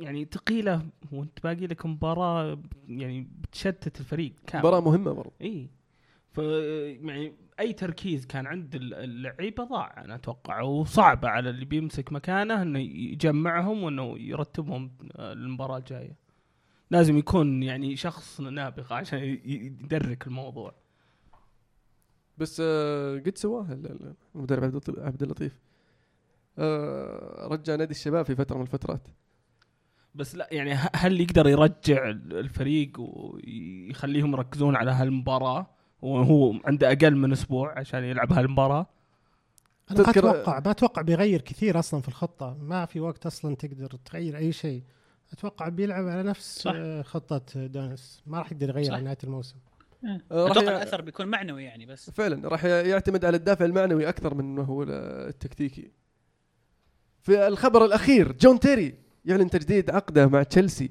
يعني 0.00 0.24
ثقيلة 0.24 0.86
وانت 1.12 1.42
باقي 1.44 1.66
لك 1.66 1.86
مباراة 1.86 2.58
يعني 2.88 3.28
بتشتت 3.42 4.00
الفريق 4.00 4.32
كامل. 4.46 4.66
مباراة 4.66 4.80
مهمة 4.80 5.12
برضه 5.12 5.32
إي. 5.42 5.70
ف 6.32 6.38
يعني 6.38 7.32
أي 7.60 7.72
تركيز 7.72 8.26
كان 8.26 8.46
عند 8.46 8.74
اللعيبة 8.74 9.64
ضاع. 9.64 10.04
أنا 10.04 10.14
أتوقع 10.14 10.60
وصعبة 10.60 11.28
على 11.28 11.50
اللي 11.50 11.64
بيمسك 11.64 12.12
مكانه 12.12 12.62
إنه 12.62 12.78
يجمعهم 12.78 13.82
وإنه 13.82 14.18
يرتبهم 14.18 14.90
للمباراه 15.18 15.78
الجاية. 15.78 16.27
لازم 16.90 17.18
يكون 17.18 17.62
يعني 17.62 17.96
شخص 17.96 18.40
نابغه 18.40 18.94
عشان 18.94 19.18
يدرك 19.44 20.26
الموضوع. 20.26 20.74
بس 22.38 22.62
آه، 22.64 23.18
قد 23.18 23.38
سواها 23.38 23.72
ال- 23.72 23.86
ال- 23.86 24.14
المدرب 24.34 24.64
عبد 24.64 24.74
اللطيف- 24.74 24.98
عبد 24.98 25.22
اللطيف. 25.22 25.58
آه، 26.58 27.46
رجع 27.50 27.74
نادي 27.76 27.90
الشباب 27.90 28.24
في 28.24 28.34
فترة 28.36 28.56
من 28.56 28.62
الفترات. 28.62 29.08
بس 30.14 30.34
لا 30.34 30.48
يعني 30.52 30.72
هل 30.94 31.20
يقدر 31.20 31.48
يرجع 31.48 32.08
الفريق 32.10 32.92
ويخليهم 33.00 34.32
يركزون 34.32 34.76
على 34.76 34.90
هالمباراة؟ 34.90 35.66
وهو 36.02 36.54
عنده 36.64 36.92
أقل 36.92 37.16
من 37.16 37.32
أسبوع 37.32 37.78
عشان 37.78 38.04
يلعب 38.04 38.32
هالمباراة؟ 38.32 38.86
أنا 39.90 40.02
ما 40.02 40.10
أتوقع 40.10 40.60
ما 40.64 40.70
أتوقع 40.70 41.02
بيغير 41.02 41.40
كثير 41.40 41.78
أصلا 41.78 42.00
في 42.00 42.08
الخطة. 42.08 42.56
ما 42.60 42.84
في 42.86 43.00
وقت 43.00 43.26
أصلا 43.26 43.56
تقدر 43.56 43.86
تغير 44.04 44.36
أي 44.36 44.52
شيء. 44.52 44.82
أتوقع 45.32 45.68
بيلعب 45.68 46.06
على 46.08 46.22
نفس 46.22 46.58
صح. 46.62 46.72
آه، 46.76 47.02
خطة 47.02 47.66
دونس. 47.66 48.22
ما 48.26 48.38
راح 48.38 48.52
يقدر 48.52 48.68
يغير 48.68 48.84
صح. 48.84 48.92
على 48.92 49.02
نهاية 49.04 49.18
الموسم. 49.24 49.56
آه، 50.04 50.20
راح 50.46 50.50
أتوقع 50.50 50.72
ي- 50.72 50.76
الأثر 50.76 51.00
بيكون 51.00 51.26
معنوي 51.26 51.64
يعني 51.64 51.86
بس. 51.86 52.10
فعلا 52.10 52.48
راح 52.48 52.64
يعتمد 52.64 53.24
على 53.24 53.36
الدافع 53.36 53.64
المعنوي 53.64 54.08
أكثر 54.08 54.34
من 54.34 54.40
إنه 54.40 54.62
هو 54.62 54.82
التكتيكي. 54.82 55.90
في 57.22 57.46
الخبر 57.48 57.84
الأخير 57.84 58.32
جون 58.32 58.60
تيري 58.60 58.94
يعلن 59.24 59.50
تجديد 59.50 59.90
عقده 59.90 60.26
مع 60.26 60.42
تشيلسي 60.42 60.90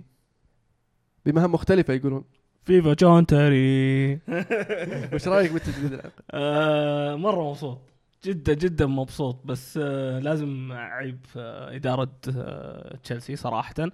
بمهام 1.26 1.52
مختلفة 1.52 1.94
يقولون. 1.94 2.24
فيفا 2.66 2.94
جون 2.94 3.26
تيري. 3.26 4.14
وش 5.14 5.28
رأيك 5.28 5.52
بالتجديد 5.52 5.94
العقد؟ 5.94 6.12
آه 6.32 7.16
مرة 7.16 7.50
مبسوط. 7.50 7.80
جدا 8.24 8.54
جدا 8.54 8.86
مبسوط. 8.86 9.42
بس 9.46 9.80
آه 9.82 10.20
لازم 10.20 10.72
أعيب 10.72 11.20
آه 11.38 11.76
إدارة 11.76 12.12
آه 12.38 12.96
تشيلسي 13.04 13.36
صراحة. 13.36 13.74
آه 13.80 13.92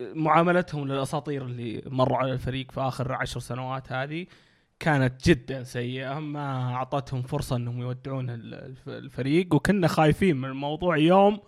معاملتهم 0.00 0.88
للأساطير 0.88 1.44
اللي 1.44 1.82
مروا 1.86 2.16
على 2.18 2.32
الفريق 2.32 2.70
في 2.72 2.80
آخر 2.80 3.12
عشر 3.12 3.40
سنوات 3.40 3.92
هذه 3.92 4.26
كانت 4.80 5.28
جدا 5.28 5.62
سيئة. 5.62 6.18
ما 6.18 6.74
أعطتهم 6.74 7.22
فرصة 7.22 7.56
إنهم 7.56 7.80
يودعون 7.80 8.30
ال- 8.30 8.54
الف- 8.54 8.88
الفريق. 8.88 9.54
وكنا 9.54 9.88
خايفين 9.88 10.36
من 10.36 10.48
الموضوع 10.48 10.96
يوم 10.96 11.40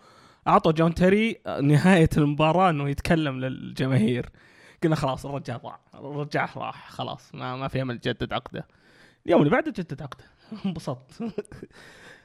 أعطوا 0.48 0.72
جون 0.72 0.94
تيري 0.94 1.36
نهاية 1.62 2.08
المباراة 2.16 2.70
إنه 2.70 2.88
يتكلم 2.88 3.40
للجماهير. 3.40 4.26
قلنا 4.82 4.96
خلاص 4.96 5.26
الرجال 5.26 5.58
ضاع. 5.62 5.80
الرجال 5.94 6.48
راح. 6.56 6.90
خلاص 6.90 7.34
ما 7.34 7.56
ما 7.56 7.68
في 7.68 7.82
أمل 7.82 7.94
يجدد 7.94 8.32
عقده. 8.32 8.66
اليوم 9.26 9.40
اللي 9.40 9.50
بعده 9.50 9.70
جدد 9.76 10.02
عقده. 10.02 10.24
انبسطت. 10.66 11.22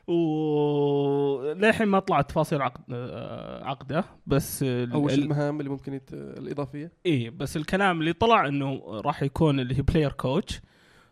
وللحين 0.08 1.88
ما 1.88 2.00
طلعت 2.00 2.30
تفاصيل 2.30 2.62
عقد 2.62 2.82
آه، 2.94 3.64
عقده 3.64 4.04
بس 4.28 4.64
ال- 4.64 4.92
أو 4.92 5.06
وش 5.06 5.14
ال- 5.14 5.24
المهام 5.24 5.60
اللي 5.60 5.70
ممكن 5.70 5.94
يت... 5.94 6.14
الإضافية؟ 6.14 6.92
إيه 7.06 7.30
بس 7.30 7.58
الكلام 7.58 8.00
اللي 8.00 8.14
طلع 8.14 8.48
إنه 8.48 8.82
راح 8.88 9.24
يكون 9.24 9.60
اللي 9.60 9.78
هي 9.78 9.82
player 9.82 10.12
coach 10.12 10.62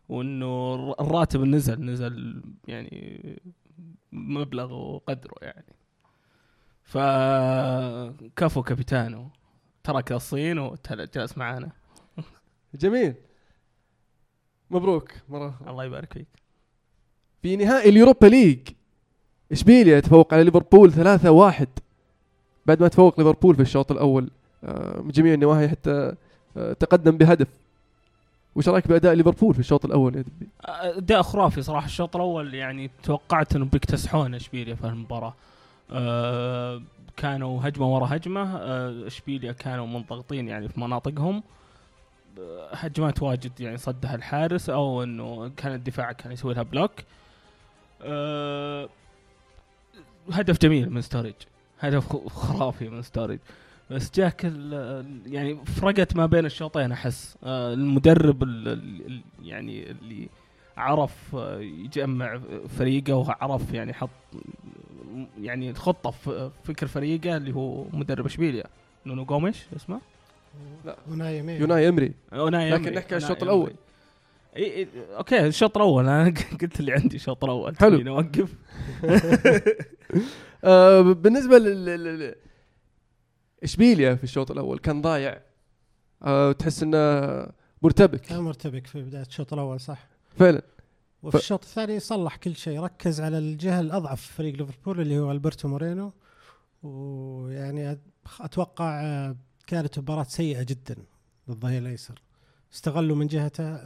وإنه 0.09 0.75
الر- 0.75 0.95
الراتب 1.01 1.41
نزل 1.43 1.85
نزل 1.85 2.43
يعني 2.67 3.41
مبلغ 4.11 4.73
وقدره 4.73 5.35
يعني. 5.41 5.65
فكفو 6.83 8.63
كابيتانو 8.63 9.29
ترك 9.83 10.11
الصين 10.11 10.59
وجلس 10.59 11.37
معانا. 11.37 11.71
جميل. 12.75 13.13
مبروك. 14.71 15.11
مرة. 15.29 15.59
الله 15.67 15.83
يبارك 15.85 16.13
فيك. 16.13 16.27
في 17.41 17.55
نهائي 17.55 17.89
اليوروبا 17.89 18.25
ليج. 18.27 18.67
إشبيليا 19.51 19.97
يتفوق 19.97 20.33
على 20.33 20.43
ليفربول 20.43 20.93
3-1 20.93 21.65
بعد 22.65 22.81
ما 22.81 22.87
تفوق 22.87 23.19
ليفربول 23.19 23.55
في 23.55 23.61
الشوط 23.61 23.91
الأول 23.91 24.29
آه، 24.63 25.01
من 25.01 25.11
جميع 25.11 25.33
النواحي 25.33 25.67
حتى 25.69 26.13
آه، 26.57 26.73
تقدم 26.73 27.17
بهدف. 27.17 27.47
وش 28.55 28.69
رأيك 28.69 28.87
بأداء 28.87 29.13
ليفربول 29.13 29.53
في 29.53 29.59
الشوط 29.59 29.85
الأول 29.85 30.15
يا 30.15 30.21
دبي؟ 30.21 30.47
أداء 30.65 31.21
خرافي 31.21 31.61
صراحة. 31.61 31.85
الشوط 31.85 32.15
الأول 32.15 32.53
يعني 32.53 32.91
توقعت 33.03 33.55
انه 33.55 33.65
بيكتسحون 33.65 34.35
إشبيليا 34.35 34.75
في 34.75 34.87
المباراة. 34.87 35.33
أه 35.91 36.81
كانوا 37.17 37.67
هجمة 37.67 37.95
ورا 37.95 38.07
هجمة. 38.15 38.55
أه 38.57 39.07
إشبيليا 39.07 39.51
كانوا 39.51 39.87
منضغطين 39.87 40.47
يعني 40.47 40.69
في 40.69 40.79
مناطقهم. 40.79 41.43
آه، 42.39 42.69
هجمات 42.75 43.21
واجد 43.23 43.59
يعني 43.59 43.77
صدها 43.77 44.15
الحارس 44.15 44.69
أو 44.69 45.03
إنه 45.03 45.51
كان 45.57 45.73
الدفاع 45.73 46.11
كان 46.11 46.31
يسوي 46.31 46.53
لها 46.53 46.63
block. 46.63 46.91
أه 48.01 48.89
هدف 50.31 50.57
جميل 50.61 50.89
من 50.89 51.01
ستوريج 51.01 51.33
هدف 51.79 52.07
خ- 52.13 52.27
خرافي 52.27 52.89
من 52.89 53.01
ستوريج 53.01 53.39
بس 53.91 54.11
جاك 54.15 54.41
ال- 54.45 55.21
يعني 55.25 55.57
فرقت 55.65 56.15
ما 56.15 56.25
بين 56.25 56.45
الشوطين 56.45 56.91
أحس. 56.91 57.37
آه، 57.43 57.73
المدرب 57.73 58.43
ال- 58.43 58.67
ال- 58.67 59.05
ال- 59.07 59.21
يعني 59.43 59.91
اللي 59.91 60.29
عرف 60.77 61.35
آه، 61.35 61.59
يجمع 61.59 62.39
فريقه 62.77 63.15
وعرف 63.15 63.73
يعني 63.73 63.93
حط 63.93 64.09
يعني 65.41 65.73
خطة 65.73 66.11
في 66.11 66.51
فكر 66.63 66.87
فريقه 66.87 67.37
اللي 67.37 67.55
هو 67.55 67.85
مدرب 67.93 68.25
إشبيليا. 68.25 68.63
نونو 69.05 69.25
جوميش 69.25 69.65
اسمه؟ 69.75 70.01
لا. 70.85 70.97
أوناي 71.11 71.37
إيمري 71.37 71.61
أوناي 72.33 72.69
إيمري 72.75 72.89
لكن. 72.89 72.95
نحكي 72.95 73.15
عن 73.15 73.21
الشوط 73.21 73.43
الأول. 73.43 73.73
إي 74.57 74.75
إي 74.77 74.87
okay 75.17 75.47
الشوط 75.47 75.77
الأول. 75.77 76.07
أنا 76.07 76.33
قلت 76.61 76.79
اللي 76.79 76.91
عندي 76.93 77.15
الشوط 77.15 77.43
الأول. 77.43 77.77
حلو. 77.77 78.17
أوقف. 78.17 78.55
آه 80.63 81.01
بالنسبة 81.01 81.57
لل 81.57 82.35
اشبيليا 83.63 84.15
في 84.15 84.23
الشوط 84.23 84.51
الأول؟ 84.51 84.79
كان 84.79 85.01
ضايع. 85.01 85.41
آه 86.23 86.51
تحس 86.51 86.83
إنه 86.83 86.97
مرتبك. 87.81 88.21
كان 88.21 88.39
مرتبك 88.39 88.87
في 88.87 89.01
بداية 89.01 89.21
الشوط 89.21 89.53
الأول 89.53 89.79
صح؟ 89.79 90.07
فعلا. 90.39 90.61
وفي 91.23 91.37
ف- 91.37 91.41
الشوط 91.41 91.63
الثاني 91.63 91.99
صلح 91.99 92.35
كل 92.35 92.55
شيء. 92.55 92.79
ركز 92.79 93.21
على 93.21 93.37
الجهة 93.37 93.79
الأضعف 93.79 94.21
في 94.21 94.33
فريق 94.33 94.55
ليفربول 94.55 95.01
اللي 95.01 95.19
هو 95.19 95.31
ألبرتو 95.31 95.67
مورينو. 95.67 96.13
ويعني 96.83 97.99
أتوقع 98.41 99.01
آه، 99.03 99.35
كانت 99.67 99.99
مباراة 99.99 100.23
سيئة 100.23 100.63
جدا 100.63 100.95
للظهير 101.47 101.81
الأيسر. 101.81 102.21
استغلوا 102.73 103.15
من 103.15 103.27
جهته 103.27 103.77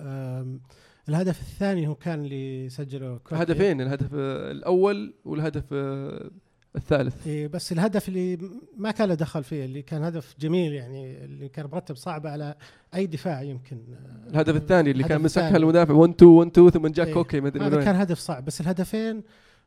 الهدف 1.09 1.41
الثاني 1.41 1.87
هو 1.87 1.95
كان 1.95 2.25
اللي 2.25 2.69
سجله 2.69 3.17
كوكي. 3.17 3.35
هدفين 3.35 3.81
الهدف 3.81 4.13
الأول 4.13 5.13
والهدف 5.25 5.63
آه، 5.73 6.31
الثالث 6.75 7.27
إيه 7.27 7.47
بس 7.47 7.71
الهدف 7.71 8.07
اللي 8.09 8.39
ما 8.77 8.91
كان 8.91 9.09
له 9.09 9.15
دخل 9.15 9.43
فيه 9.43 9.65
اللي 9.65 9.81
كان 9.81 10.03
هدف 10.03 10.35
جميل 10.39 10.73
يعني 10.73 11.25
اللي 11.25 11.49
كان 11.49 11.65
مرتب 11.65 11.95
صعب 11.95 12.27
على 12.27 12.55
أي 12.95 13.05
دفاع 13.07 13.41
يمكن 13.41 13.77
آه، 13.77 14.29
الهدف 14.29 14.55
الثاني 14.55 14.91
اللي 14.91 15.03
كان 15.03 15.21
مسكها. 15.21 15.57
المدافع 15.57 15.93
1 15.93 16.13
2 16.13 16.31
1 16.31 16.49
2 16.51 16.69
ثم 16.69 16.87
جاك 16.87 17.07
إيه. 17.07 17.13
كوكي 17.13 17.41
ما 17.41 17.47
أدري 17.47 17.65
هذا 17.65 17.83
كان 17.83 17.95
هدف 17.95 18.19
صعب 18.19 18.45
بس 18.45 18.61
الهدفين 18.61 19.23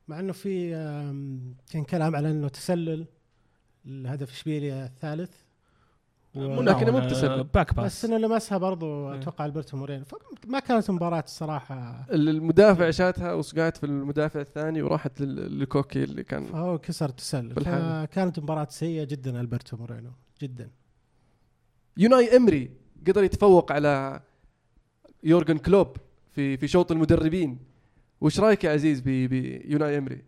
مع 0.09 0.21
إنه 0.21 0.33
في 0.33 0.71
كان 1.71 1.85
كلام 1.85 2.17
على 2.17 2.31
إنه 2.31 2.49
تسلل 2.49 3.07
الهدف 3.87 4.33
إشبيليا 4.33 4.87
الثالث 4.87 5.31
و- 6.39 6.63
لكن 6.63 6.91
مو. 6.91 7.43
back 7.55 7.75
pass 7.75 7.85
بس 7.87 8.05
إنه 8.05 8.17
لمسها 8.19 8.59
برضو 8.59 9.13
إيه. 9.13 9.19
أتوقع 9.19 9.45
ألبرتو 9.47 9.77
مورينو 9.77 10.05
فما 10.05 10.59
كانت 10.61 10.91
مباراة 10.91 11.21
الصراحة. 11.27 12.07
المدافع 12.13 12.91
شاتها 12.91 13.33
وصقعت 13.33 13.77
في 13.77 13.87
المدافع 13.87 14.41
الثاني 14.41 14.83
وراحت 14.83 15.21
لل- 15.21 15.61
لكوكي 15.61 16.05
اللي 16.05 16.25
كان 16.25 16.47
فهو 16.47 16.79
كسر 16.79 17.09
التسلل 17.09 17.55
بالحالة. 17.55 18.07
فكانت 18.07 18.39
مباراة 18.41 18.67
سيئة 18.71 19.05
جدا 19.05 19.41
ألبرتو 19.41 19.77
مورينو 19.77 20.11
جدا. 20.43 20.71
يوناي 21.97 22.37
إمري 22.37 22.71
قدر 23.07 23.23
يتفوق 23.25 23.73
على 23.73 24.21
يورجن 25.25 25.59
كلوب 25.59 25.97
في 26.33 26.57
في 26.57 26.69
شوط 26.69 26.93
المدربين. 26.93 27.59
وش 28.21 28.41
رأيك 28.41 28.65
يا 28.65 28.71
عزيز 28.71 29.01
ب- 29.01 29.05
بيوناي 29.05 29.99
إمري؟ 29.99 30.23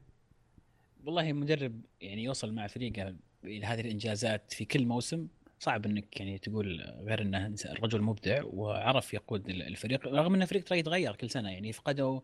والله 1.07 1.33
مدرب 1.33 1.81
يعني 2.01 2.25
يوصل 2.25 2.53
مع 2.53 2.67
فريقه 2.67 3.15
إلى 3.45 3.67
هذه 3.67 3.81
الإنجازات 3.81 4.53
في 4.53 4.65
كل 4.65 4.87
موسم. 4.87 5.27
صعب 5.61 5.87
إنك 5.87 6.21
يعني 6.21 6.39
تقول 6.39 6.81
غير 7.01 7.23
إنه 7.23 7.55
الرجل 7.65 8.03
مبدع 8.03 8.43
وعرف 8.45 9.15
يقود 9.15 9.49
الفريق 9.49 10.07
رغم 10.09 10.35
إن 10.35 10.43
الفريق 10.43 10.65
ترى 10.65 10.79
يتغير 10.79 11.17
كل 11.17 11.31
سنة 11.31 11.51
يعني 11.51 11.73
فقدوا 11.73 12.21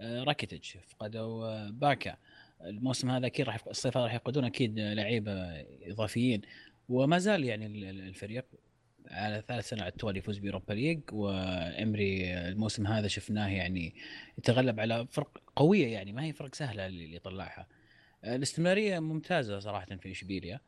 آه، 0.00 0.22
راكيتيتش 0.22 0.78
فقدوا 0.88 1.46
آه، 1.46 1.70
باكا 1.70 2.16
الموسم 2.64 3.10
هذا 3.10 3.26
أكيد 3.26 3.46
راح 3.46 3.58
الصيف 3.66 3.96
هذا 3.96 4.04
راح 4.06 4.14
يفقدون 4.14 4.44
أكيد 4.44 4.78
لعيبة 4.78 5.32
إضافيين. 5.86 6.40
وما 6.88 7.18
زال 7.18 7.44
يعني 7.44 7.66
ال- 7.66 7.84
ال- 7.84 8.00
الفريق 8.00 8.44
على 9.10 9.42
ثالث 9.48 9.68
سنة 9.68 9.82
على 9.82 9.88
التوالي 9.90 10.18
يفوز 10.18 10.38
بيوروبا 10.38 10.72
ليج. 10.72 11.00
وإمري 11.12 12.34
الموسم 12.38 12.86
هذا 12.86 13.08
شفناه 13.08 13.48
يعني 13.48 13.94
يتغلب 14.38 14.80
على 14.80 15.06
فرق 15.10 15.42
قوية 15.56 15.86
يعني 15.86 16.12
ما 16.12 16.24
هي 16.24 16.32
فرق 16.32 16.54
سهلة 16.54 16.86
اللي 16.86 17.04
اللي 17.04 17.16
يطلعها 17.16 17.66
الاستمرارية 18.24 18.98
ممتازة 18.98 19.58
صراحة 19.58 19.86
في 19.96 20.10
إشبيليا. 20.10 20.60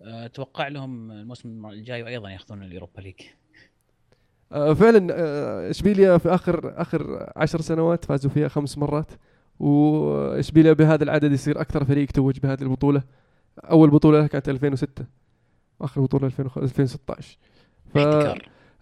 أتوقع 0.00 0.68
لهم 0.68 1.10
الموسم 1.12 1.66
الجاي 1.66 2.06
أيضا 2.06 2.30
ياخذون 2.30 2.62
اليوروبا 2.62 3.00
ليج. 3.00 3.14
آه، 4.52 4.74
فعلا 4.74 5.08
آه، 5.12 5.70
إشبيليا 5.70 6.18
في 6.18 6.28
آخر 6.28 6.80
آخر 6.80 7.32
عشر 7.36 7.60
سنوات 7.60 8.04
فازوا 8.04 8.30
فيها 8.30 8.48
خمس 8.48 8.78
مرات 8.78 9.12
وإشبيليا 9.60 10.72
بهذا 10.72 11.04
العدد 11.04 11.32
يصير 11.32 11.60
أكثر 11.60 11.84
فريق 11.84 12.10
توج 12.10 12.38
بهذه 12.38 12.62
البطولة. 12.62 13.02
أول 13.64 13.90
بطولة 13.90 14.20
له 14.20 14.26
كانت 14.26 14.48
2006 14.48 15.04
وآخر 15.80 16.00
بطولة 16.00 16.26
2000 16.26 16.42
2016 16.56 17.38
ف 17.94 17.98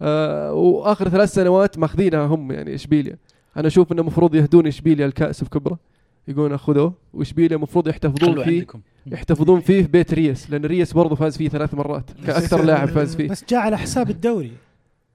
آه 0.03 0.53
وآخر 0.53 1.09
ثلاث 1.09 1.33
سنوات 1.35 1.79
ماخذينها 1.79 2.27
هم 2.27 2.53
يعني 2.53 2.75
إشبيليا. 2.75 3.19
أنا 3.57 3.67
أشوف 3.67 3.93
إنه 3.93 4.01
المفروض 4.01 4.35
يهدون 4.35 4.67
إشبيليا 4.67 5.07
الكاس 5.07 5.45
بكبرة. 5.45 5.79
يقولون 6.29 6.57
خذوه 6.59 6.95
واشبيليا 7.15 7.57
المفروض 7.57 7.89
يحتفظون 7.89 8.45
فيه؟ 8.45 8.59
عندكم. 8.59 8.81
يحتفظون 9.07 9.61
فيه 9.61 9.83
في 9.83 9.89
بيت 9.89 10.15
ريس 10.15 10.51
لأن 10.51 10.65
ريس 10.65 10.93
برضه 10.93 11.17
فاز 11.17 11.37
فيه 11.37 11.49
ثلاث 11.49 11.75
مرات 11.75 12.11
كأكثر 12.27 12.65
لاعب 12.65 12.89
فاز 12.89 13.17
فيه. 13.17 13.29
بس 13.29 13.45
جاء 13.49 13.61
على 13.61 13.79
حساب 13.79 14.11
الدوري. 14.11 14.53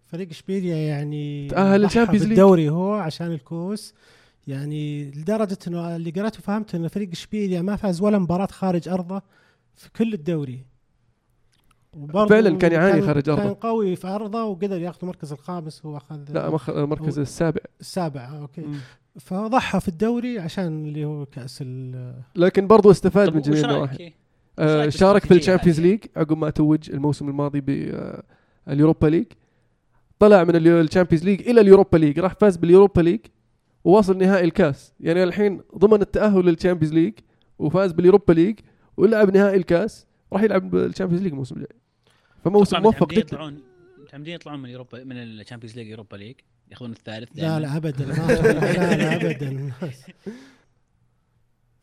فريق 0.05 0.29
إشبيليا 0.29 0.75
يعني 0.77 1.47
تأهل 1.47 1.67
ضحى 1.69 1.77
للشامبيونز 1.77 2.21
ليج. 2.21 2.29
بالدوري 2.29 2.69
هو 2.69 2.93
عشان 2.93 3.27
الكوس 3.31 3.93
يعني 4.47 5.11
لدرجة 5.11 5.57
إنه 5.67 5.95
اللي 5.95 6.09
قرأته 6.11 6.39
وفهمت 6.39 6.75
انه 6.75 6.87
فريق 6.87 7.09
إشبيليا 7.11 7.61
ما 7.61 7.75
فاز 7.75 8.01
ولا 8.01 8.19
مباراة 8.19 8.47
خارج 8.51 8.89
أرضه 8.89 9.21
في 9.75 9.89
كل 9.91 10.13
الدوري. 10.13 10.59
فعلاً 12.29 12.57
كان 12.57 12.71
يعاني 12.71 13.01
خارج 13.01 13.29
أرضه. 13.29 13.43
كان 13.43 13.53
قوي 13.53 13.95
في 13.95 14.07
أرضه 14.07 14.43
وقدر 14.43 14.81
ياخذ 14.81 14.97
المركز 15.03 15.31
الخامس 15.31 15.85
هو 15.85 15.97
أخذ 15.97 16.19
لا 16.33 16.49
مخ- 16.49 16.69
المركز 16.69 17.19
السابع. 17.19 17.61
السابع 17.81 18.37
okay. 18.39 18.61
فهو 18.61 18.71
ضحى 19.33 19.79
في 19.79 19.87
الدوري 19.87 20.39
عشان 20.39 20.85
اللي 20.87 21.05
هو 21.05 21.25
كأس 21.25 21.59
ال- 21.61 22.21
لكن 22.35 22.67
برضو 22.67 22.91
استفاد 22.91 23.35
من 23.35 23.41
جميع 23.41 23.59
النواحي؟ 23.59 24.13
آه 24.59 24.89
شارك 24.89 25.21
في 25.21 25.29
بالاستراتيجية 25.29 25.37
الشامبيونز؟ 25.37 25.79
ليج 25.81 26.03
عقب 26.15 26.37
ما 26.37 26.49
توج 26.49 26.91
الموسم 26.91 27.29
الماضي 27.29 27.61
باليوروبا 28.67 29.07
ليج. 29.07 29.25
طلع 30.19 30.43
من 30.43 30.55
الشامبيونز 30.55 31.25
ليج 31.25 31.49
إلى 31.49 31.61
اليوروبا 31.61 31.97
ليج 31.97 32.19
راح 32.19 32.33
فاز 32.33 32.57
باليوروبا 32.57 33.01
ليج 33.01 33.19
ووصل 33.83 34.17
نهائي 34.17 34.45
الكاس. 34.45 34.93
يعني 34.99 35.23
الحين 35.23 35.61
ضمن 35.77 36.01
التأهل 36.01 36.45
للشامبيونز 36.45 36.93
ليج 36.93 37.13
وفاز 37.59 37.91
باليوروبا 37.91 38.33
ليج 38.33 38.59
ولعب 38.97 39.37
نهائي 39.37 39.57
الكاس 39.57 40.05
راح 40.33 40.43
يلعب 40.43 40.69
بالشامبيونز 40.69 41.23
ليج 41.23 41.31
الموسم 41.31 41.55
الجاي. 41.55 41.77
فموسم 42.45 42.81
موفق 42.81 42.95
متعمدين 43.03 43.17
جدا. 43.19 43.27
يطلعون 43.35 43.57
متعمدين 44.03 44.35
يطلعون 44.35 44.61
من 44.61 44.69
يوروبا 44.69 45.03
من 45.03 45.17
الشامبيونز 45.17 45.75
ليج 45.75 45.87
يوروبا 45.87 46.15
ليج. 46.15 46.35
ياخذون 46.71 46.91
الثالث 46.91 47.29
لا 47.35 47.41
دائماً. 47.43 47.59
لا 47.59 47.77
ابدا 47.77 48.05
ما 48.05 48.13
لا 48.33 48.95
لا 48.95 49.15
ابدا 49.15 49.71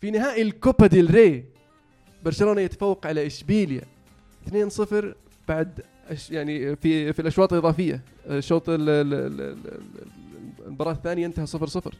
في 0.01 0.11
نهائي 0.11 0.43
الكوبا 0.43 0.87
ديل 0.87 1.15
ري. 1.15 1.45
برشلونة 2.25 2.61
يتفوق 2.61 3.07
على 3.07 3.27
إشبيليا. 3.27 3.83
2-0 4.49 4.95
بعد 5.49 5.81
يعني 6.31 6.77
في 6.77 7.13
في 7.13 7.23
الأشواط 7.23 7.53
الإضافية. 7.53 8.01
الشوط 8.27 8.69
ال- 8.69 8.89
ال- 8.89 9.15
ال- 9.15 9.41
ال- 9.41 9.57
المباراة 10.67 10.93
الثانية 10.93 11.27
انتهى 11.27 11.47
0-0 11.47 11.95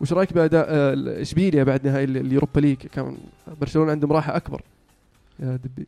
وش 0.00 0.12
رأيك 0.12 0.32
بأداء 0.32 0.66
إشبيليا 1.22 1.64
بعد 1.64 1.86
نهائي 1.86 2.04
ال- 2.04 2.16
اليوروبا 2.16 2.60
ليج؟ 2.60 2.76
كان 2.76 3.16
برشلونة 3.60 3.90
عندهم 3.90 4.12
راحة 4.12 4.36
أكبر. 4.36 4.62
يا 5.40 5.56
دبي. 5.64 5.86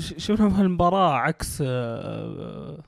ش- 0.00 0.14
شفنا 0.16 0.48
في 0.50 0.60
المباراة 0.60 1.12
عكس 1.14 1.62
آه، 1.66 2.78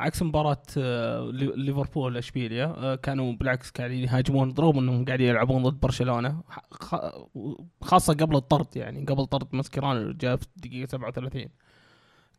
عكس 0.00 0.22
مباراة 0.22 0.62
آه، 0.78 1.30
لي- 1.30 1.52
ليفربول 1.56 2.16
إشبيليا 2.16 2.64
آه، 2.64 2.94
كانوا 2.94 3.32
بالعكس 3.32 3.70
قاعدين 3.70 4.04
يهاجمون 4.04 4.54
رغم 4.58 4.78
إنهم 4.78 5.04
قاعدين 5.04 5.26
يلعبون 5.28 5.62
ضد 5.62 5.80
برشلونة. 5.80 6.42
خ- 6.70 7.26
خاصة 7.82 8.14
قبل 8.14 8.36
الطرد 8.36 8.76
يعني 8.76 9.04
قبل 9.04 9.26
طرد 9.26 9.48
ماسكيرانو 9.52 10.12
جاء 10.12 10.36
في 10.36 10.46
الدقيقة 10.56 10.86
37 10.88 11.46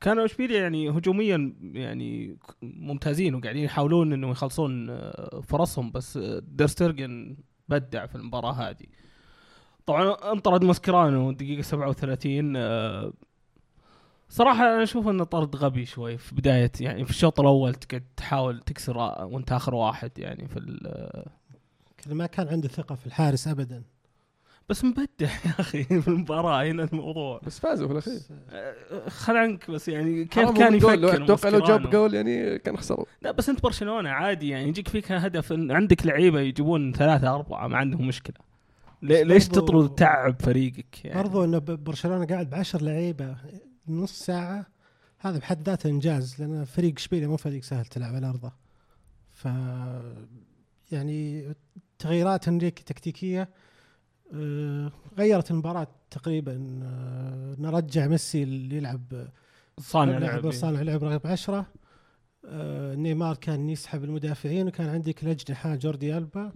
كانوا 0.02 0.26
إشبيليا 0.26 0.62
يعني 0.62 0.90
هجوميا 0.90 1.54
يعني 1.62 2.38
ممتازين 2.62 3.36
وقاعدين 3.36 3.64
يحاولون 3.64 4.14
انه 4.14 4.30
يخلصون 4.30 4.90
آه، 4.90 5.42
فرصهم 5.44 5.92
بس 5.92 6.18
تير 6.42 6.74
شتيجن 6.74 7.38
بدع 7.70 8.06
في 8.06 8.16
المباراة 8.16 8.52
هذه. 8.54 8.86
طبعا 9.86 10.32
انطرد 10.32 10.64
ماسكيرانو 10.64 11.30
الدقيقة 11.30 11.62
37 11.62 12.54
آه، 12.56 13.14
صراحة 14.34 14.64
أنا 14.74 14.84
أشوف 14.84 15.08
أنه 15.08 15.24
طرد 15.24 15.56
غبي 15.56 15.86
شوي 15.86 16.18
في 16.18 16.36
بداية 16.36 16.72
يعني 16.80 17.04
في 17.06 17.10
الشوط 17.12 17.40
الأول 17.40 17.74
تقعد 17.76 18.04
تحاول 18.18 18.60
تكسر 18.60 18.98
وأنت 18.98 19.52
آخر 19.52 19.76
واحد 19.76 20.12
يعني 20.18 20.48
في 20.48 20.86
ما 22.10 22.26
كان 22.26 22.48
عنده 22.48 22.68
ثقة 22.68 22.96
في 22.96 23.06
الحارس 23.08 23.48
ابدا. 23.48 23.84
بس 24.70 24.84
مبدع 24.84 25.06
يا 25.46 25.52
أخي 25.60 25.84
في 26.02 26.08
المباراة 26.08 26.64
هنا 26.64 26.84
الموضوع. 26.84 27.42
بس 27.44 27.60
فازوا 27.60 27.88
في 27.88 27.94
الأخير. 27.94 28.20
آه، 28.52 29.10
خل 29.10 29.38
عنك 29.38 29.72
بس 29.72 29.88
يعني 29.88 30.26
كيف 30.26 30.50
كان 30.52 30.76
يفكر 30.76 31.24
أتوقع 31.24 31.50
لو 31.50 31.60
جاب. 31.60 31.90
جول 31.90 32.14
يعني 32.14 32.60
كان 32.60 32.78
خسروا. 32.78 33.06
لا 33.22 33.32
بس 33.32 33.50
أنت 33.50 33.64
برشلونة 33.64 34.10
عادي 34.10 34.50
يعني 34.50 34.68
يجيك 34.70 34.88
فيك 34.88 35.12
هدف 35.12 35.52
عندك 35.52 36.06
لعيبة 36.06 36.40
يجيبون 36.40 36.94
ثلاثة 36.94 37.36
أربعة 37.36 37.68
ما 37.68 37.78
عندهم 37.78 38.08
مشكلة. 38.08 38.36
لي- 39.02 39.24
ليش 39.24 39.48
تطرد 39.48 39.96
تعب 39.96 40.36
فريقك 40.42 41.06
يعني؟ 41.06 41.22
برضو 41.24 41.44
إنه 41.44 41.58
ب- 41.58 41.84
برشلونة 41.84 42.26
قاعد 42.26 42.50
بعشر 42.50 42.82
لعيبة. 42.82 43.36
نص 43.92 44.20
ساعة 44.26 44.66
هذا 45.20 45.38
بحد 45.38 45.70
ذاته 45.70 45.90
إنجاز 45.90 46.42
لأن 46.42 46.66
فريق 46.66 46.94
إشبيليا 46.98 47.28
مو 47.28 47.38
فريق 47.38 47.64
سهل 47.64 47.86
تلعب 47.86 48.16
على 48.16 48.30
أرضه. 48.30 48.52
ف 49.32 49.48
يعني 50.92 51.54
تغييرات 52.00 52.48
إنريكي 52.48 52.84
تكتيكية 52.84 53.50
آه، 54.34 54.92
غيرت 55.18 55.52
المباراة 55.52 55.88
تقريبا 56.12 56.80
آه، 56.84 57.56
نرجع 57.60 58.08
ميسي 58.08 58.44
اللي 58.44 58.78
يلعب 58.78 59.28
صانع 59.80 60.18
لعب 60.18 60.44
لعب 60.44 60.52
صانع 60.52 60.82
لعب 60.82 61.04
رقم 61.04 61.30
10 61.30 61.66
آه، 62.46 62.96
نيمار 62.96 63.36
كان 63.36 63.70
يسحب 63.70 64.04
المدافعين 64.04 64.68
وكان 64.68 64.90
عندك 64.90 65.24
الأجنحة 65.24 65.76
جوردي 65.76 66.18
ألبا. 66.18 66.52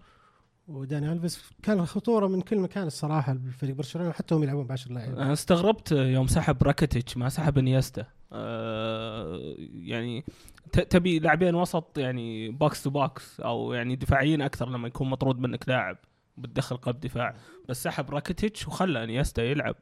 وداني 0.68 1.12
ألفيس. 1.12 1.52
كان 1.64 1.86
خطورة 1.86 2.28
من 2.28 2.42
كل 2.42 2.60
مكان 2.60 2.88
الصراحة 2.88 3.32
الفريق 3.32 3.76
برشلونة 3.76 4.12
حتى 4.12 4.36
هم 4.36 4.44
يلعبون 4.44 4.68
ب 4.68 4.72
10 4.72 4.94
لاعبين 4.94 5.20
أنا 5.20 5.34
استغربت 5.34 5.92
يوم 5.92 6.28
سحب 6.28 6.64
راكيتيتش 6.64 7.18
ما 7.18 7.30
سحب 7.30 7.58
إنيستا. 7.58 8.06
أه 8.34 9.56
يعني 9.74 10.26
تبي 10.72 11.20
لاعبين 11.20 11.56
وسط 11.56 11.98
يعني 11.98 12.50
box 12.50 12.84
to 12.84 12.90
box 12.90 13.40
أو 13.40 13.74
يعني 13.74 13.96
دفاعيين 13.96 14.42
أكثر 14.42 14.70
لما 14.70 14.88
يكون 14.88 15.10
مطرود 15.10 15.40
منك 15.40 15.70
لاعب 15.70 15.98
بتدخل 16.38 16.78
قلب 16.78 17.00
دفاع. 17.00 17.36
بس 17.70 17.84
سحب 17.84 18.10
راكيتيتش 18.10 18.68
وخلى 18.68 19.04
إنيستا 19.04 19.44
يلعب. 19.44 19.76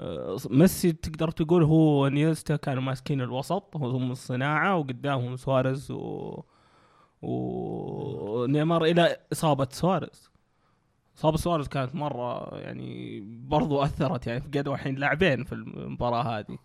أه 0.00 0.36
ميسي 0.50 0.92
تقدر 0.92 1.30
تقول 1.30 1.62
هو 1.62 2.06
إنيستا 2.06 2.56
كانوا 2.56 2.82
ماسكين 2.82 3.20
الوسط 3.20 3.76
هم 3.76 4.10
الصناعه 4.10 4.76
وقدامهم 4.76 5.36
سواريز 5.36 5.90
و 5.90 6.42
ونيمار 7.24 8.84
إلى 8.84 9.16
إصابة 9.32 9.68
سواريز. 9.70 10.30
إصابة 11.16 11.36
سواريز 11.36 11.68
كانت 11.68 11.94
مرة 11.94 12.58
يعني 12.58 13.20
برضو 13.20 13.82
أثرت 13.82 14.26
يعني 14.26 14.40
فقدوا 14.40 14.74
الحين 14.74 14.94
لاعبين 14.94 15.44
في 15.44 15.52
المباراة 15.52 16.22
هذه. 16.22 16.58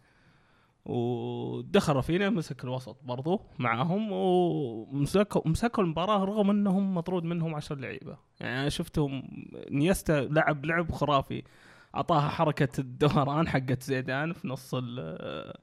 ودخل 0.86 1.94
رافينيا 1.94 2.30
مسك 2.30 2.64
الوسط 2.64 2.98
برضو 3.04 3.42
معاهم 3.60 4.12
ومسكوا 4.12 5.42
مسكوا 5.46 5.84
المباراة 5.84 6.24
رغم 6.26 6.50
إنهم 6.50 6.96
مطرود 6.96 7.24
منهم 7.24 7.56
عشر 7.56 7.76
لعيبة. 7.76 8.18
يعني 8.40 8.62
أنا 8.62 8.70
شفتهم 8.70 9.24
نيستا 9.72 10.22
لعب 10.32 10.66
لعب 10.66 10.92
خرافي. 10.92 11.44
أعطاها 11.96 12.30
حركة 12.30 12.80
الدوران 12.80 13.48
حقت 13.48 13.84
زيدان 13.84 14.34
في 14.34 14.48
نص 14.48 14.72
ال- 14.74 15.54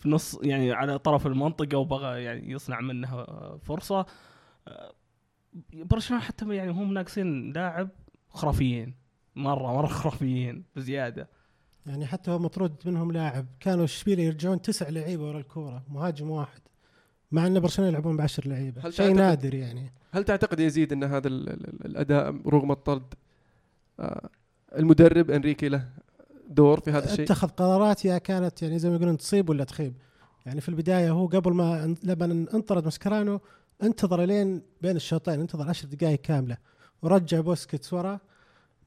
في 0.00 0.08
نص 0.08 0.38
يعني 0.42 0.72
على 0.72 0.98
طرف 0.98 1.26
المنطقة 1.26 1.78
وبغى 1.78 2.22
يعني 2.22 2.50
يصنع 2.50 2.80
منها 2.80 3.26
فرصة. 3.62 4.06
برشلونة 5.72 6.22
حتى 6.22 6.54
يعني 6.54 6.70
هم 6.70 6.94
ناقصين 6.94 7.52
لاعب 7.52 7.88
خرافيين 8.28 8.94
مرة 9.36 9.72
مرة 9.76 9.86
خرافيين 10.00 10.64
بزيادة. 10.76 11.28
يعني 11.86 12.06
حتى 12.06 12.30
هو 12.30 12.38
مطرود 12.38 12.74
منهم 12.86 13.12
لاعب 13.12 13.46
كانوا 13.60 13.84
اشبيليا 13.84 14.24
يرجعون 14.24 14.62
تسع 14.62 14.88
لعيبة 14.88 15.28
ورا 15.28 15.38
الكورة 15.38 15.82
مهاجم 15.88 16.30
واحد 16.30 16.60
مع 17.32 17.46
إن 17.46 17.60
برشلونة 17.60 17.90
يلعبون 17.90 18.16
ب 18.16 18.20
10 18.20 18.48
لعيبة. 18.48 18.86
هل 18.86 18.94
شيء 18.94 19.06
تعتقد- 19.06 19.16
نادر 19.16 19.54
يعني. 19.54 19.92
هل 20.12 20.24
تعتقد 20.24 20.60
يزيد 20.60 20.92
إن 20.92 21.04
هذا 21.04 21.28
ال- 21.28 21.48
ال- 21.48 21.86
الأداء 21.86 22.48
رغم 22.48 22.72
الطرد 22.72 23.14
آه، 24.00 24.28
المدرب 24.76 25.30
إنريكي 25.30 25.68
له 25.68 25.88
دور 26.50 26.80
في 26.80 26.90
هذا 26.90 27.04
الشيء؟ 27.04 27.24
اتخذ 27.24 27.48
قرارات 27.48 28.04
يا 28.04 28.18
كانت 28.18 28.62
يعني 28.62 28.78
زي 28.78 28.88
ما 28.88 28.96
يقولون 28.96 29.16
تصيب 29.16 29.50
ولا 29.50 29.64
تخيب. 29.64 29.94
يعني 30.46 30.60
في 30.60 30.68
البداية 30.68 31.10
هو 31.10 31.26
قبل 31.26 31.52
ما 31.52 31.96
لما 32.02 32.24
انطرد 32.54 32.86
مسكرانو 32.86 33.40
انتظر 33.82 34.22
لين 34.24 34.62
بين 34.82 34.96
الشوطين 34.96 35.40
انتظر 35.40 35.68
10 35.68 35.88
دقائق 35.88 36.20
كاملة. 36.20 36.56
ورجع 37.02 37.40
بوسكيتس 37.40 37.92
ورا 37.92 38.18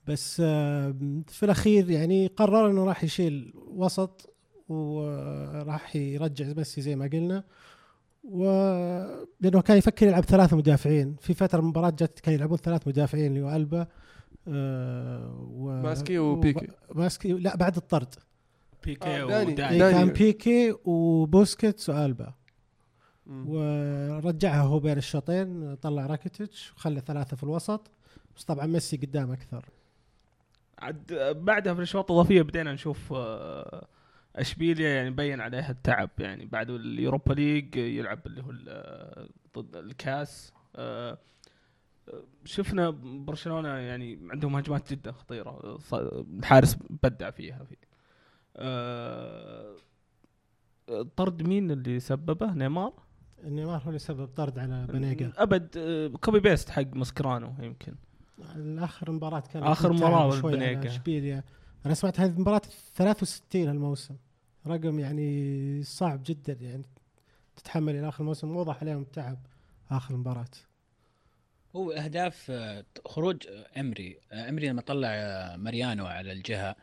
بس 0.08 0.42
آه، 0.46 0.96
في 1.28 1.44
الأخير 1.44 1.90
يعني 1.90 2.28
قرر 2.28 2.70
إنه 2.72 2.86
راح 2.86 3.04
يشيل 3.04 3.54
وسط 3.56 4.34
وراح 4.70 5.96
يرجع 5.96 6.46
ميسي 6.58 6.82
زي 6.82 6.96
ما 6.96 7.10
قلنا. 7.14 7.44
و 8.24 8.44
لأنه 9.42 9.62
كان 9.62 9.78
يفكر 9.78 10.08
يلعب 10.08 10.26
ثلاثة 10.26 10.58
مدافعين. 10.58 11.16
في 11.22 11.34
فترة 11.34 11.60
المباراة 11.60 11.90
جت 11.90 12.20
كان 12.20 12.34
يلعبون 12.34 12.58
ثلاث 12.58 12.88
مدافعين 12.88 13.28
اللي 13.28 13.42
هو 13.42 13.56
ألبا 13.56 13.88
و... 14.48 15.82
ماسكي 15.82 16.18
وبيكيه. 16.20 16.68
وب- 16.90 16.98
ماسكي 16.98 17.34
لا 17.34 17.56
بعد 17.56 17.76
الطرد 17.76 18.16
بيكيه 18.84 19.08
آه، 19.24 19.28
داني. 19.28 19.52
وداني 19.54 19.78
داني. 19.80 19.92
كان 19.98 20.08
بيكيه 20.10 20.76
وبوسكيتس 20.86 21.90
وألبا. 21.90 22.34
ورجعها 23.28 24.62
هو 24.62 24.80
بين 24.80 24.98
الشوطين 24.98 25.76
طلع 25.76 26.06
راكيتيتش 26.06 26.74
وخلى 26.74 27.00
ثلاثة 27.00 27.38
في 27.38 27.44
الوسط 27.44 27.92
بس 28.38 28.44
طبعا 28.44 28.66
ميسي 28.66 28.98
قدام 28.98 29.32
أكثر 29.32 29.66
عاد 30.80 31.14
بعدها 31.46 31.74
في 31.74 31.80
الأشواط 31.80 32.12
الإضافية 32.12 32.42
بدينا 32.42 32.74
نشوف 32.74 33.14
آه، 33.14 33.88
إشبيليا 34.36 34.90
يعني 34.90 35.10
بين 35.10 35.42
عليها 35.42 35.72
التعب 35.72 36.10
يعني 36.20 36.46
بعد 36.46 36.70
اليوروبا 36.70 37.34
league 37.34 37.76
يلعب 37.76 38.20
اللي 38.26 38.42
هو 38.44 38.52
ال- 38.52 39.30
ضد 39.58 39.76
الكاس 39.76 40.54
آه، 40.76 41.18
شفنا 42.46 42.90
برشلونة 43.04 43.70
يعني 43.70 44.20
عندهم 44.30 44.56
هجمات 44.56 44.94
جدا 44.94 45.12
خطيرة 45.12 45.80
الحارس 45.94 46.78
بدع 47.04 47.32
فيها 47.32 47.64
في. 47.64 47.76
آه، 48.56 49.76
طرد 51.16 51.48
مين 51.48 51.72
اللي 51.72 52.00
سببه؟ 52.00 52.54
نيمار؟ 52.54 52.94
نيمار 53.44 53.82
هو 53.84 53.88
اللي 53.88 54.00
سبب 54.00 54.26
طرد 54.28 54.60
على 54.60 54.88
بنيجا. 54.90 55.34
أبد 55.38 55.70
آه، 55.78 56.08
كوبي 56.08 56.40
بيست 56.40 56.70
حق 56.70 56.84
مسكرانو 56.94 57.54
يمكن. 57.60 57.96
الآخر 58.56 59.12
مباراة 59.12 59.40
كان 59.40 59.64
آخر 59.64 59.90
تعب 59.90 59.98
مباراة 59.98 60.30
شوي 60.32 60.52
على 60.52 60.66
بالبنيقة. 60.66 60.88
إشبيليا. 60.96 61.44
أنا 61.86 61.94
سمعت 61.94 62.20
هذه 62.20 62.32
المباراة 62.36 62.62
63 62.94 63.70
الموسم 63.70 64.16
رقم 64.68 65.00
يعني 65.00 65.84
صعب 65.84 66.22
جدا 66.26 66.54
يعني 66.54 66.84
تتحمل 67.56 67.96
إلى 67.96 68.08
آخر 68.10 68.22
الموسم 68.22 68.56
واضح 68.56 68.82
عليهم 68.82 69.02
التعب. 69.02 69.38
آخر 69.92 70.16
مباراة. 70.16 70.46
هو 71.76 71.92
أهداف 71.92 72.52
آه، 72.52 72.86
خروج 73.06 73.48
آه، 73.48 73.80
أمري. 73.80 74.20
آه، 74.32 74.50
أمري 74.50 74.70
لما 74.70 74.82
طلع 74.82 75.10
ماريانو 75.56 76.06
على 76.06 76.32
الجهة 76.32 76.76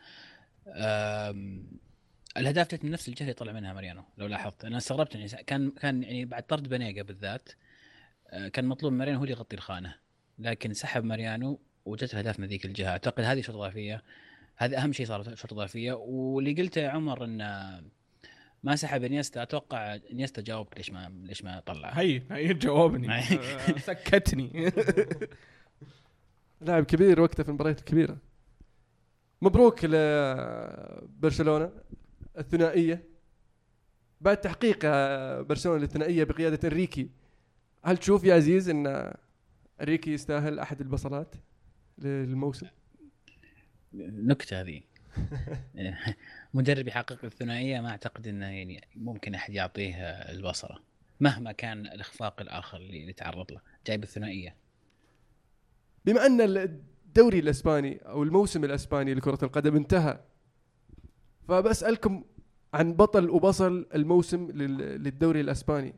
الأهداف 2.37 2.75
جت 2.75 2.83
من 2.85 2.91
نفس 2.91 3.07
الجهة 3.07 3.23
اللي 3.23 3.33
طلع 3.33 3.51
منها 3.51 3.73
ماريانو 3.73 4.03
لو 4.17 4.27
لاحظت. 4.27 4.65
أنا 4.65 4.77
استغربت 4.77 5.15
يعني 5.15 5.27
كان 5.27 5.71
كان 5.71 6.03
يعني 6.03 6.25
بعد 6.25 6.43
طرد 6.43 6.69
بنيجا 6.69 7.01
بالذات 7.01 7.49
كان 8.53 8.65
مطلوب 8.65 8.93
ماريانو 8.93 9.17
هو 9.17 9.23
اللي 9.23 9.33
يغطي 9.35 9.55
الخانة. 9.55 9.95
لكن 10.39 10.73
سحب 10.73 11.03
ماريانو 11.03 11.59
وجت 11.85 12.13
الاهداف 12.13 12.39
من 12.39 12.47
ذيك 12.47 12.65
الجهة. 12.65 12.89
أعتقد 12.89 13.23
هذه 13.23 13.41
شوط 13.41 13.55
إضافية 13.55 14.03
هذا 14.55 14.77
أهم 14.77 14.93
شيء 14.93 15.05
صارت 15.05 15.33
شوط 15.33 15.53
إضافية. 15.53 15.93
واللي 15.93 16.53
قلته 16.53 16.81
يا 16.81 16.89
عمر 16.89 17.23
إن 17.25 17.41
آه، 17.41 17.83
ما 18.63 18.75
سحب 18.75 19.03
إنيستا 19.03 19.43
أتوقع 19.43 19.95
إنيستا 20.11 20.41
جاوب 20.41 20.67
ليش 20.77 20.91
ما 20.91 21.11
ليش 21.23 21.43
ما 21.43 21.59
طلع. 21.59 21.89
هي 21.89 22.21
هي 22.31 22.53
جاوبني. 22.53 23.11
آه، 23.13 23.77
سكتني. 23.77 24.51
لاعب 26.61 26.83
كبير 26.83 27.21
وقته 27.21 27.43
في 27.43 27.49
المباريات 27.49 27.79
الكبيرة. 27.79 28.17
مبروك 29.41 29.79
لبرشلونة 29.85 31.71
الثنائية. 32.37 33.11
بعد 34.21 34.37
تحقيق 34.37 34.79
برشلونة 35.41 35.79
للثنائية 35.81 36.23
بقيادة 36.23 36.67
إنريكي 36.67 37.09
هل 37.85 37.97
تشوف 37.97 38.23
يا 38.23 38.35
عزيز 38.35 38.69
إن 38.69 39.13
إنريكي 39.81 40.13
يستاهل 40.13 40.59
أحد 40.59 40.81
البصلات 40.81 41.35
للموسم؟ 41.97 42.67
نكتة 43.93 44.61
هذه. 44.61 44.81
مدرب 46.53 46.87
يحقق 46.87 47.25
الثنائية 47.25 47.81
ما 47.81 47.89
أعتقد 47.89 48.27
إنه 48.27 48.45
يعني 48.45 48.87
ممكن 48.95 49.35
أحد 49.35 49.53
يعطيه 49.53 49.95
البصرة 50.05 50.79
مهما 51.19 51.51
كان 51.51 51.85
الإخفاق 51.85 52.41
الآخر 52.41 52.77
اللي 52.77 53.13
تعرض 53.13 53.51
له 53.51 53.61
جايب 53.87 54.03
الثنائية 54.03 54.55
بما 56.05 56.25
أن 56.25 56.41
الدوري 56.41 57.39
الإسباني 57.39 57.97
أو 57.97 58.23
الموسم 58.23 58.63
الإسباني 58.63 59.13
لكرة 59.13 59.39
القدم 59.43 59.75
انتهى 59.75 60.19
فبسألكم 61.47 62.23
عن 62.73 62.93
بطل 62.93 63.29
وبصل 63.29 63.87
الموسم 63.95 64.51
لل- 64.51 65.03
للدوري 65.03 65.41
الإسباني 65.41 65.93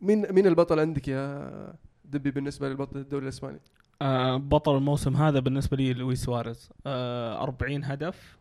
مين 0.00 0.32
مين 0.32 0.46
البطل 0.46 0.80
عندك 0.80 1.08
يا 1.08 1.74
دبي 2.04 2.30
بالنسبة 2.30 2.68
للبطل 2.68 2.98
الدوري 2.98 3.24
الإسباني؟ 3.24 3.60
آه، 4.02 4.36
بطل 4.36 4.76
الموسم 4.76 5.16
هذا 5.16 5.40
بالنسبة 5.40 5.76
لي 5.76 5.92
لويس 5.92 6.24
سواريز. 6.24 6.70
آه، 6.86 7.42
40 7.42 7.84
هدف 7.84 8.38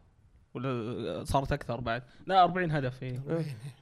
ولا 0.54 1.24
صارت 1.24 1.52
أكثر 1.52 1.80
بعد؟ 1.82 2.04
لا 2.28 2.44
40 2.44 2.72
هدف 2.72 3.04
اي 3.04 3.20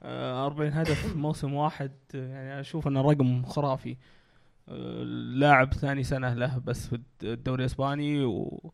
آه، 0.02 0.46
40 0.46 0.72
هدف 0.72 1.06
في 1.06 1.18
موسم 1.18 1.54
واحد 1.54 1.92
يعني 2.14 2.60
أشوف 2.60 2.88
إنه 2.88 3.00
رقم 3.00 3.44
خرافي. 3.44 3.96
آه، 4.68 5.02
لاعب 5.34 5.72
ثاني 5.74 6.02
سنة 6.02 6.34
له 6.34 6.58
بس 6.58 6.88
في 6.88 7.00
الدوري 7.22 7.62
الإسباني 7.62 8.24
و 8.24 8.70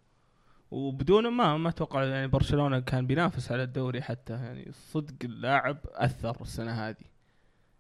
وبدونه 0.70 1.30
ما 1.30 1.56
ما 1.56 1.68
أتوقع 1.68 2.04
يعني 2.04 2.26
برشلونة 2.26 2.80
كان 2.80 3.06
بينافس 3.06 3.52
على 3.52 3.62
الدوري 3.62 4.02
حتى. 4.02 4.32
يعني 4.32 4.72
صدق 4.72 5.14
اللاعب 5.24 5.78
أثر 5.94 6.36
السنة 6.40 6.72
هذه. 6.72 7.17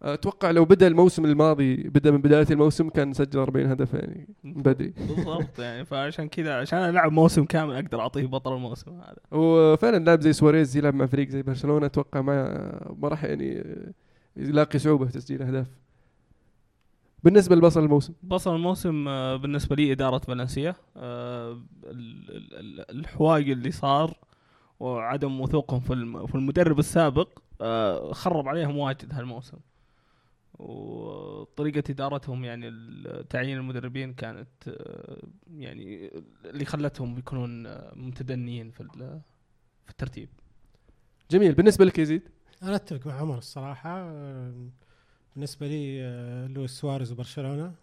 أتوقع 0.02 0.50
لو 0.50 0.64
بدأ 0.64 0.86
الموسم 0.86 1.24
الماضي 1.24 1.76
بدأ 1.76 2.10
من 2.10 2.18
بداية 2.22 2.46
الموسم 2.50 2.88
كان 2.88 3.12
سجل 3.12 3.38
40 3.38 3.66
هدف 3.66 3.94
يعني 3.94 4.28
من 4.44 4.52
بدري. 4.62 4.88
بالضبط 5.08 5.58
يعني 5.58 5.84
فعشان 5.84 6.28
كذا 6.28 6.54
عشان 6.54 6.78
ألعب 6.78 7.12
موسم 7.12 7.44
كامل 7.44 7.74
أقدر 7.74 8.00
أعطيه 8.00 8.26
بطل 8.26 8.54
الموسم 8.54 8.90
هذا. 9.00 9.16
وفعلا 9.40 10.04
لاعب 10.04 10.20
زي 10.20 10.32
سواريز 10.32 10.76
يلعب 10.76 10.94
مع 10.94 11.06
فريق 11.06 11.28
زي 11.28 11.42
برشلونة 11.42 11.86
أتوقع 11.86 12.20
ما 12.20 12.94
ما 12.98 13.08
راح 13.08 13.24
يعني 13.24 13.64
يلاقي 14.36 14.78
صعوبة 14.78 15.06
في 15.06 15.12
تسجيل 15.12 15.42
أهداف. 15.42 15.66
بالنسبة 17.24 17.56
لبصل 17.56 17.84
الموسم. 17.84 18.12
بصل 18.22 18.54
الموسم 18.54 19.08
آه، 19.08 19.36
بالنسبة 19.36 19.76
لي 19.76 19.92
إدارة 19.92 20.18
فالنسيا 20.18 20.74
آه، 20.96 21.52
ال- 21.84 22.30
ال- 22.30 22.54
ال- 22.54 22.90
الحواق 22.98 23.36
اللي 23.36 23.70
صار 23.70 24.16
وعدم 24.80 25.40
وثوقهم 25.40 25.80
في 26.26 26.34
المدرب 26.34 26.78
السابق 26.78 27.28
آه، 27.60 28.12
خرب 28.12 28.48
عليهم 28.48 28.76
واجد 28.76 29.12
هالموسم. 29.14 29.56
وطريقة 30.58 31.82
إدارتهم 31.90 32.44
يعني 32.44 32.70
تعيين 33.30 33.56
المدربين 33.58 34.14
كانت 34.14 34.48
آه، 34.68 35.22
يعني 35.56 36.10
اللي 36.44 36.64
خلتهم 36.64 37.18
يكونون 37.18 37.66
آه، 37.66 37.92
متدنيين 37.96 38.70
في 38.70 38.80
ال- 38.80 39.20
في 39.84 39.90
الترتيب. 39.90 40.28
جميل. 41.30 41.54
بالنسبة 41.54 41.84
لك 41.84 41.98
يزيد 41.98 42.22
أنا 42.62 42.76
اتفق 42.76 43.06
مع 43.06 43.14
عمر 43.20 43.38
الصراحة. 43.38 43.98
آه، 44.00 44.68
بالنسبة 45.34 45.66
لي 45.68 46.00
لويس 46.54 46.70
سواريز 46.70 47.12
وبرشلونة. 47.12 47.74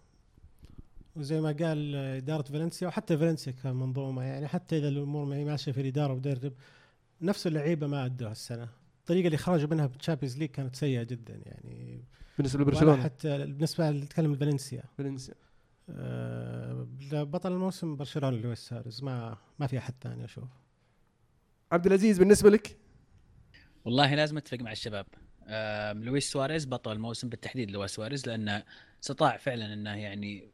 وزي 1.15 1.41
ما 1.41 1.51
قال 1.51 1.95
إدارة 1.95 2.41
فالنسيا 2.41 2.87
وحتى 2.87 3.17
فالنسيا 3.17 3.51
كمنظومة 3.51 4.23
يعني 4.23 4.47
حتى 4.47 4.77
إذا 4.77 4.87
الأمور 4.87 5.25
ما 5.25 5.35
هي 5.35 5.45
ماشية 5.45 5.71
في 5.71 5.81
الإدارة 5.81 6.13
ومدرب 6.13 6.53
نفس 7.21 7.47
اللعيبة 7.47 7.87
ما 7.87 8.05
أدوها 8.05 8.31
السنة. 8.31 8.69
الطريقة 8.99 9.25
اللي 9.25 9.37
خرجوا 9.37 9.69
منها 9.69 9.85
بال 9.85 9.95
Champions 9.95 10.37
League 10.37 10.49
كانت 10.49 10.75
سيئة 10.75 11.03
جدا 11.03 11.41
يعني 11.45 12.03
بالنسبة 12.37 12.61
لبرشلونة؟ 12.61 13.03
حتى 13.03 13.37
بالنسبة 13.37 13.91
نتكلم 13.91 14.35
فالنسيا. 14.35 14.83
فالنسيا. 14.97 15.33
آه، 15.89 16.87
بطل 17.11 17.51
الموسم 17.51 17.95
برشلونة 17.95 18.37
لويس 18.37 18.59
سواريز 18.59 19.03
ما 19.03 19.37
ما 19.59 19.67
في 19.67 19.77
أحد 19.77 19.93
ثاني 20.01 20.25
أشوف. 20.25 20.43
عبد 21.71 21.85
العزيز 21.85 22.19
بالنسبة 22.19 22.49
لك؟ 22.49 22.77
والله 23.85 24.15
لازم 24.15 24.37
أتفق 24.37 24.57
مع 24.57 24.71
الشباب. 24.71 25.05
آم، 25.47 26.03
لويس 26.03 26.31
سواريز 26.31 26.65
بطل 26.65 26.91
الموسم 26.91 27.29
بالتحديد 27.29 27.71
لويس 27.71 27.91
سواريز 27.91 28.27
لأنه 28.27 28.63
استطاع 29.03 29.37
فعلا 29.37 29.73
أنه 29.73 29.95
يعني 29.95 30.51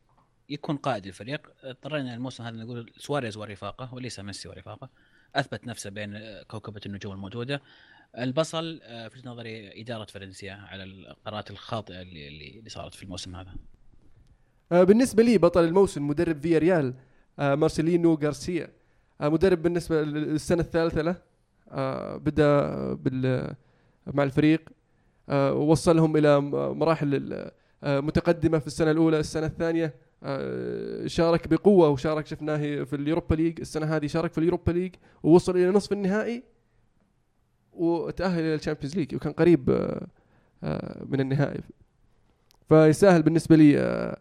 يكون 0.50 0.78
قائد 0.78 1.06
الفريق. 1.06 1.52
اضطرينا 1.64 2.14
الموسم 2.14 2.44
هذا 2.44 2.56
نقول 2.58 2.94
سواريز 2.98 3.38
ورفاقه 3.38 3.94
وليس 3.94 4.20
ميسي 4.20 4.50
ورفاقه 4.50 4.90
أثبت 5.36 5.68
نفسه 5.68 5.90
بين 5.90 6.16
آه، 6.16 6.44
كوكبة 6.44 6.82
النجوم 6.86 7.14
الموجودة. 7.14 7.62
البصل 8.18 8.80
آه، 8.84 9.08
في 9.08 9.28
نظري 9.28 9.82
إدارة 9.82 10.06
فالنسيا 10.06 10.54
على 10.54 10.84
القرارات 10.84 11.52
الخاطئة 11.52 12.02
اللي 12.02 12.28
اللي 12.28 12.70
صارت 12.70 12.94
في 12.94 13.04
الموسم 13.04 13.36
هذا. 13.36 13.56
آه، 14.72 14.84
بالنسبة 14.84 15.24
لي 15.24 15.38
بطل 15.38 15.64
الموسم 15.64 16.08
مدرب 16.08 16.42
فياريال 16.42 16.94
آه، 17.40 17.56
مارسيلينو 17.56 18.14
غارسيا. 18.14 18.70
مدرب 19.22 19.62
بالنسبة 19.62 20.02
للسنة 20.02 20.62
الثالثة 20.62 21.02
له. 21.02 21.16
بدأ 22.18 22.94
بال 22.94 23.56
مع 24.08 24.24
الفريق. 24.24 24.70
ووصلهم 25.30 26.18
إلى 26.18 26.40
مراحل 26.42 27.50
متقدمة 27.84 28.60
في 28.60 28.68
السنة 28.68 28.92
الأولى 28.92 29.20
السنة 29.20 29.46
الثانية. 29.46 29.94
شارك 31.06 31.48
بقوة 31.48 31.90
وشارك 31.90 32.28
شفناه 32.28 32.84
في 32.84 32.96
اليوروبا 32.96 33.36
league. 33.36 33.60
السنة 33.60 33.96
هذه 33.96 34.08
شارك 34.08 34.32
في 34.32 34.38
اليوروبا 34.38 34.72
league 34.72 34.96
ووصل 35.24 35.58
إلى 35.58 35.70
نصف 35.70 35.92
النهائي. 35.92 36.44
وتأهل 37.74 38.40
إلى 38.40 38.56
ال 38.56 38.60
Champions 38.60 38.96
League 38.98 39.16
وكان 39.16 39.32
قريب 39.34 39.70
آه، 39.70 40.08
آه، 40.64 41.06
من 41.10 41.20
النهائي 41.20 41.62
فيستاهل 42.70 43.22
بالنسبة 43.24 43.56
لي 43.56 43.80
آه، 43.80 44.18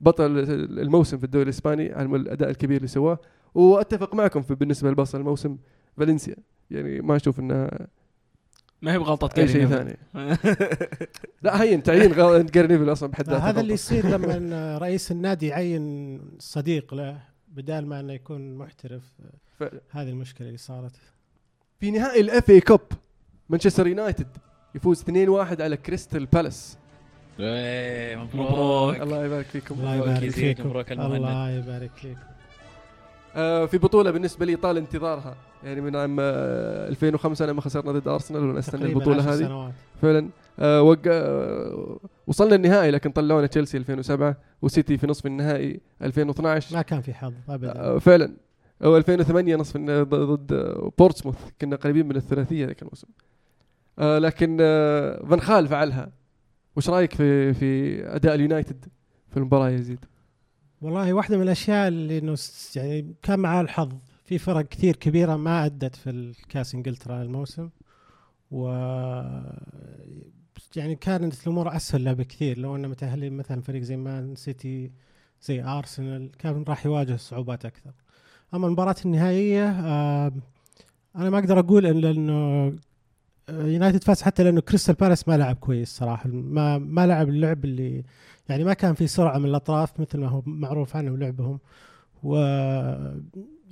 بطل 0.00 0.38
الموسم 0.78 1.18
في 1.18 1.24
الدوري 1.24 1.44
الإسباني 1.44 1.92
على 1.92 2.16
الأداء 2.16 2.50
الكبير 2.50 2.76
اللي 2.76 2.88
سواه 2.88 3.18
وأتفق 3.54 4.14
معكم 4.14 4.42
في 4.42 4.54
بالنسبة 4.54 4.90
لبطل 4.90 5.18
الموسم 5.20 5.58
فالنسيا 5.96 6.36
يعني 6.70 7.00
ما 7.00 7.16
أشوف 7.16 7.40
انه 7.40 7.68
ما 8.82 8.92
هي 8.92 8.98
بغلطة 8.98 9.40
أي 9.40 9.48
شيء. 9.48 9.66
ثاني 9.66 9.96
لا 11.42 11.62
هين 11.62 11.82
تعيين 11.82 12.12
غ- 12.12 12.40
جاري 12.42 12.68
نيفل 12.68 12.92
أصلا 12.92 13.08
بحد 13.10 13.30
ذاته 13.30 13.48
هذا 13.48 13.60
اللي. 13.60 13.74
يصير 13.74 14.06
لما 14.16 14.78
رئيس 14.78 15.12
النادي 15.12 15.46
يعين 15.46 16.20
صديق 16.38 16.94
له 16.94 17.22
بدال 17.48 17.86
ما 17.86 18.00
إنه 18.00 18.12
يكون 18.12 18.54
محترف 18.54 19.02
فعلا. 19.58 19.80
هذه 19.90 20.08
المشكلة 20.08 20.46
اللي 20.46 20.58
صارت 20.58 20.92
في 21.80 21.90
نهائي 21.90 22.20
ال 22.20 22.50
FA 22.50 22.60
Cup 22.60 22.80
مانشستر 23.48 23.86
يونايتد 23.86 24.26
يفوز 24.74 25.02
2-1 25.02 25.10
على 25.60 25.76
كريستال 25.76 26.26
بالاس 26.26 26.78
إيه، 27.40 28.16
مبروك. 28.16 29.00
الله 29.00 29.24
يبارك 29.24 29.46
فيكم. 29.46 29.74
الله 29.74 29.94
يبارك 29.94 30.30
فيكم. 30.30 30.66
مبروك 30.66 30.92
المهند. 30.92 31.14
الله 31.14 31.50
يبارك 31.50 31.90
فيك 31.96 32.16
آه 33.36 33.66
في 33.66 33.78
بطولة 33.78 34.10
بالنسبة 34.10 34.46
لي 34.46 34.56
طال 34.56 34.76
انتظارها. 34.76 35.36
يعني 35.64 35.80
من 35.80 35.96
عام 35.96 36.16
آه 36.20 36.88
2005 36.88 37.46
لما 37.46 37.60
خسرنا 37.60 37.92
ضد 37.92 38.08
ارسنال 38.08 38.42
ونستنى 38.44 38.84
البطولة 38.84 39.16
عشر 39.22 39.30
هذه. 39.34 39.38
سنوات. 39.38 39.72
فعلا 40.02 40.28
آه 40.58 40.82
وق... 40.82 40.98
آه 41.06 41.98
وصلنا 42.26 42.54
النهائي 42.54 42.90
لكن 42.90 43.10
طلعونا 43.10 43.46
تشيلسي 43.46 43.76
2007 43.76 44.36
وسيتي 44.62 44.98
في 44.98 45.06
نصف 45.06 45.26
النهائي 45.26 45.80
2012 46.02 46.76
ما 46.76 46.82
كان 46.82 47.00
في 47.00 47.14
حظ 47.14 47.32
ابدا. 47.48 47.72
آه 47.80 47.98
فعلا. 47.98 48.32
أو 48.84 48.96
2008 48.96 49.56
نصف 49.56 49.76
ضد 49.76 50.52
بورتسموث 50.98 51.36
كنا 51.60 51.76
قريبين 51.76 52.06
من 52.06 52.16
الثلاثية 52.16 52.66
ذاك 52.66 52.82
الموسم. 52.82 53.08
آه 53.98 54.18
لكن 54.18 54.58
آه 54.60 55.26
فان 55.26 55.40
خال 55.40 55.68
فعلها. 55.68 56.12
وش 56.76 56.90
رأيك 56.90 57.14
في 57.14 57.54
في 57.54 58.00
أداء 58.06 58.34
اليونايتد 58.34 58.84
في 59.28 59.36
المباراة 59.36 59.70
يزيد؟ 59.70 60.04
والله 60.82 61.12
واحدة 61.12 61.36
من 61.36 61.42
الأشياء 61.42 61.88
اللي 61.88 62.18
إنه 62.18 62.36
يعني 62.76 63.14
كان 63.22 63.38
معاه 63.38 63.60
الحظ. 63.60 63.92
في 64.24 64.38
فرق 64.38 64.68
كثير 64.68 64.96
كبيرة 64.96 65.36
ما 65.36 65.64
أدت 65.66 65.96
في 65.96 66.10
الكاس 66.10 66.74
إنجلترا 66.74 67.22
الموسم. 67.22 67.68
و 68.50 68.68
يعني 70.76 70.94
كانت 70.96 71.42
الأمور 71.42 71.76
أسهل 71.76 72.04
له 72.04 72.12
بكثير. 72.12 72.58
لو 72.58 72.76
إنه 72.76 72.88
متأهلين 72.88 73.32
مثلا 73.32 73.60
فريق 73.60 73.82
زي 73.82 73.96
مان 73.96 74.34
سيتي 74.34 74.92
زي 75.42 75.62
أرسنال 75.62 76.30
كان 76.38 76.64
راح 76.68 76.86
يواجه 76.86 77.16
صعوبات 77.16 77.64
أكثر. 77.64 77.92
أما 78.54 78.66
المباراة 78.66 78.96
النهائية 79.04 79.68
آه 79.70 80.32
أنا 81.16 81.30
ما 81.30 81.38
أقدر 81.38 81.58
أقول 81.58 81.86
إن 81.86 81.96
لأنه 81.96 82.32
آه، 83.48 83.66
يونايتد 83.66 84.04
فاز 84.04 84.22
حتى 84.22 84.42
لأنه 84.44 84.60
كريستال 84.60 84.94
بالاس 84.94 85.28
ما 85.28 85.36
لعب 85.36 85.56
كويس 85.56 85.88
صراحة. 85.96 86.28
ما 86.28 86.78
ما 86.78 87.06
لعب 87.06 87.28
اللعب 87.28 87.64
اللي 87.64 88.04
يعني 88.48 88.64
ما 88.64 88.74
كان 88.74 88.94
في 88.94 89.06
سرعة 89.06 89.38
من 89.38 89.44
الأطراف 89.44 90.00
مثل 90.00 90.18
ما 90.18 90.28
هو 90.28 90.42
معروف 90.46 90.96
عنهم 90.96 91.16
لعبهم 91.16 91.58
و 92.22 92.36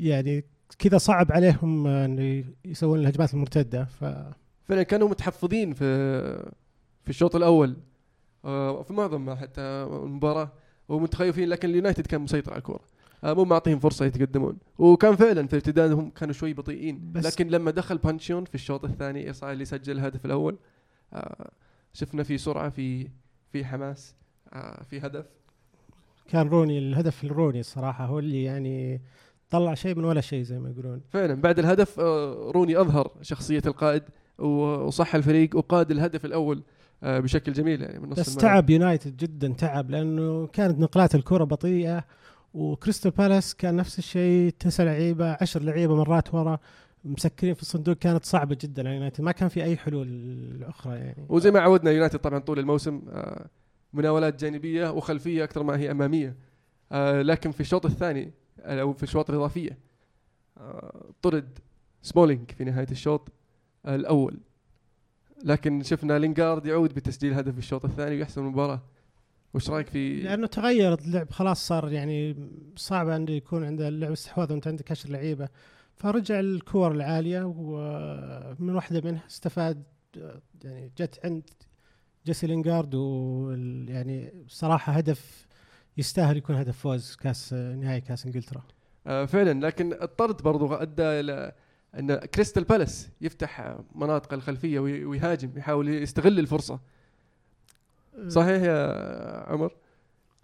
يعني 0.01 0.45
كذا 0.79 0.99
صعب 0.99 1.33
عليهم 1.33 1.87
آه، 1.87 2.05
انه 2.05 2.45
يسوون 2.65 2.99
الهجمات 3.01 3.35
المرتدة. 3.35 3.85
ف 3.85 4.05
فعلا 4.65 4.83
كانوا 4.83 5.09
متحفظين 5.09 5.73
في 5.73 5.85
في 7.05 7.11
الشوط 7.11 7.37
الأول 7.37 7.77
في 8.43 8.87
معظم 8.91 9.35
حتى 9.35 9.61
المباراة 9.61 10.53
ومتخيفين 10.89 11.49
لكن 11.49 11.69
اليونايتد 11.69 12.07
كان 12.07 12.21
مسيطر 12.21 12.51
على 12.53 12.59
الكورة. 12.59 12.81
مو 13.25 13.45
معطيهم 13.45 13.79
فرصة 13.79 14.05
يتقدمون. 14.05 14.59
وكان 14.79 15.17
فعلا 15.17 15.47
في 15.47 15.57
ارتدادهم 15.57 16.11
كانوا 16.11 16.35
شوي 16.35 16.53
بطيئين. 16.55 17.13
بس- 17.13 17.27
لكن 17.27 17.49
لما 17.49 17.71
دخل 17.71 17.99
بانشيون 17.99 18.45
في 18.45 18.55
الشوط 18.55 18.85
الثاني 18.85 19.27
إيصاي 19.27 19.53
اللي 19.53 19.65
سجل 19.65 19.93
الهدف 19.99 20.25
الأول 20.25 20.59
آه، 21.13 21.51
شفنا 21.93 22.23
في 22.23 22.39
سرعة 22.39 22.69
في 22.71 23.09
في 23.53 23.65
حماس 23.65 24.15
آه، 24.53 24.83
في 24.83 25.01
هدف. 25.01 25.27
كان 26.29 26.49
روني 26.49 26.79
الهدف 26.79 27.25
الروني 27.25 27.61
الصراحة 27.61 28.05
هو 28.07 28.19
اللي 28.19 28.43
يعني 28.45 29.01
طلع 29.51 29.75
شيء 29.75 29.95
من 29.95 30.05
ولا 30.05 30.21
شيء 30.21 30.43
زي 30.43 30.59
ما 30.59 30.71
يقولون. 30.71 31.01
فعلا 31.11 31.35
بعد 31.35 31.59
الهدف 31.59 32.01
آه، 32.01 32.51
روني 32.55 32.81
أظهر 32.81 33.11
شخصية 33.23 33.63
القائد 33.67 34.03
وصح 34.39 35.15
الفريق 35.15 35.57
وقاد 35.57 35.91
الهدف 35.91 36.25
الأول 36.25 36.63
آه، 37.03 37.21
بشكل 37.21 37.53
جميل 37.53 37.83
يعني 37.83 37.99
من 37.99 38.09
نص 38.09 38.19
بس 38.21 38.29
الملعب. 38.29 38.43
تعب 38.55 38.71
يونايتد 38.71 39.17
جدا 39.17 39.49
تعب 39.49 39.91
لأنه 39.91 40.47
كانت 40.47 40.79
نقلات 40.79 41.15
الكرة 41.15 41.45
بطيئة. 41.45 42.05
وكريستال 42.59 43.11
بالاس 43.11 43.55
كان 43.55 43.77
نفس 43.77 43.99
الشيء 43.99 44.51
تسع 44.59 44.85
لعيبة 44.85 45.37
عشر 45.41 45.63
لعيبة 45.63 45.97
مرات 45.97 46.35
ورا 46.35 46.59
مسكرين 47.05 47.55
في 47.55 47.63
الصندوق 47.63 47.97
كانت 47.97 48.25
صعبة 48.25 48.57
جدا 48.61 48.83
على 48.87 48.95
يونايتد. 48.95 49.21
ما 49.21 49.33
كان 49.33 49.49
في 49.49 49.65
أي 49.65 49.77
حلول 49.77 50.65
أخرى 50.65 50.97
يعني. 50.97 51.27
وزي 51.29 51.51
ما 51.51 51.61
عودنا 51.61 51.91
يونايتد 51.91 52.19
طبعا 52.19 52.39
طول 52.39 52.59
الموسم 52.59 53.03
آه، 53.09 53.47
مناولات 53.93 54.41
جانبية 54.41 54.91
وخلفية 54.91 55.45
أكثر 55.45 55.63
ما 55.63 55.79
هي 55.79 55.91
أمامية 55.91 56.37
آه، 56.93 57.23
لكن 57.23 57.51
في 57.51 57.61
الشوط 57.61 57.87
الثاني 57.87 58.33
آه، 58.61 58.81
أو 58.81 58.93
في 58.93 59.03
الشوط 59.03 59.31
الإضافية 59.31 59.79
طرد 61.23 61.59
سمولينج 62.03 62.51
في 62.51 62.65
نهاية 62.65 62.91
الشوط 62.91 63.29
الأول. 63.89 64.41
لكن 65.45 65.83
شفنا 65.83 66.19
لينغارد 66.19 66.67
يعود 66.67 66.95
بتسجيل 66.95 67.35
هدف 67.35 67.53
في 67.53 67.59
الشوط 67.59 67.85
الثاني 67.85 68.17
ويحسم 68.17 68.41
المباراة. 68.41 68.83
وش 69.55 69.71
رأيك 69.71 69.87
في 69.89 70.21
لأنه 70.21 70.47
تغير 70.47 70.95
اللعب 70.95 71.31
خلاص 71.31 71.67
صار 71.67 71.93
يعني 71.93 72.37
صعب 72.77 73.09
انه 73.09 73.31
يكون 73.33 73.65
عند 73.65 73.81
اللعب 73.81 74.13
استحواذ 74.13 74.53
وانت 74.53 74.69
عندك 74.69 74.91
عشر 74.91 75.09
لعيبه 75.09 75.49
فرجع 75.95 76.41
الكور 76.41 76.93
العالية 76.93 77.43
ومن 77.57 78.75
واحدة 78.75 79.01
منها 79.11 79.23
استفاد 79.31 79.83
يعني 80.65 80.93
جت 80.99 81.21
عند 81.25 81.43
جيسي 82.27 82.47
لينغارد 82.47 82.95
ويعني 82.95 84.33
صراحة 84.49 84.93
هدف 84.93 85.47
يستاهل 85.97 86.37
يكون 86.37 86.57
هدف 86.57 86.79
فوز 86.79 87.17
كاس 87.17 87.53
نهائي 87.53 88.01
كاس 88.01 88.27
إنجلترا. 88.27 88.63
آه، 89.07 89.25
فعلا 89.25 89.67
لكن 89.67 89.93
الطرد 89.93 90.43
برضو 90.43 90.75
أدى 90.75 91.03
إلى 91.03 91.53
أن 91.99 92.17
كريستال 92.17 92.65
بالاس 92.65 93.11
يفتح 93.21 93.79
مناطق 93.95 94.33
الخلفية 94.35 94.81
وي- 94.81 95.05
ويهاجم 95.05 95.51
يحاول 95.57 95.89
يستغل 95.89 96.39
الفرصة. 96.39 96.81
صحيح 98.27 98.63
يا 98.63 99.53
عمر؟ 99.53 99.73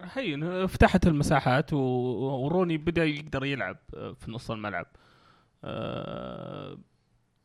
هي 0.01 0.69
فتحت 0.69 1.07
المساحات 1.07 1.73
وروني 1.73 2.77
بدأ 2.79 3.05
يقدر 3.05 3.45
يلعب 3.45 3.77
آه، 3.95 4.13
في 4.13 4.31
نص 4.31 4.51
الملعب. 4.51 4.87
آه، 5.65 6.79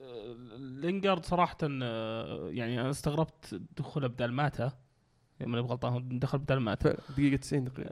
آه، 0.02 0.36
لينجارد 0.58 1.26
صراحة 1.26 1.58
يعني 1.62 2.82
أنا 2.82 2.90
استغربت 2.90 3.62
دخوله 3.78 4.08
بدال 4.08 4.34
ماتا. 4.34 4.72
يعني 5.40 5.52
ماني 5.52 5.64
بغلطان 5.64 6.20
دخل 6.20 6.38
بدال 6.38 6.60
ماتا. 6.60 6.98
دقيقة 7.10 7.36
90 7.36 7.66
تقريبا 7.66 7.90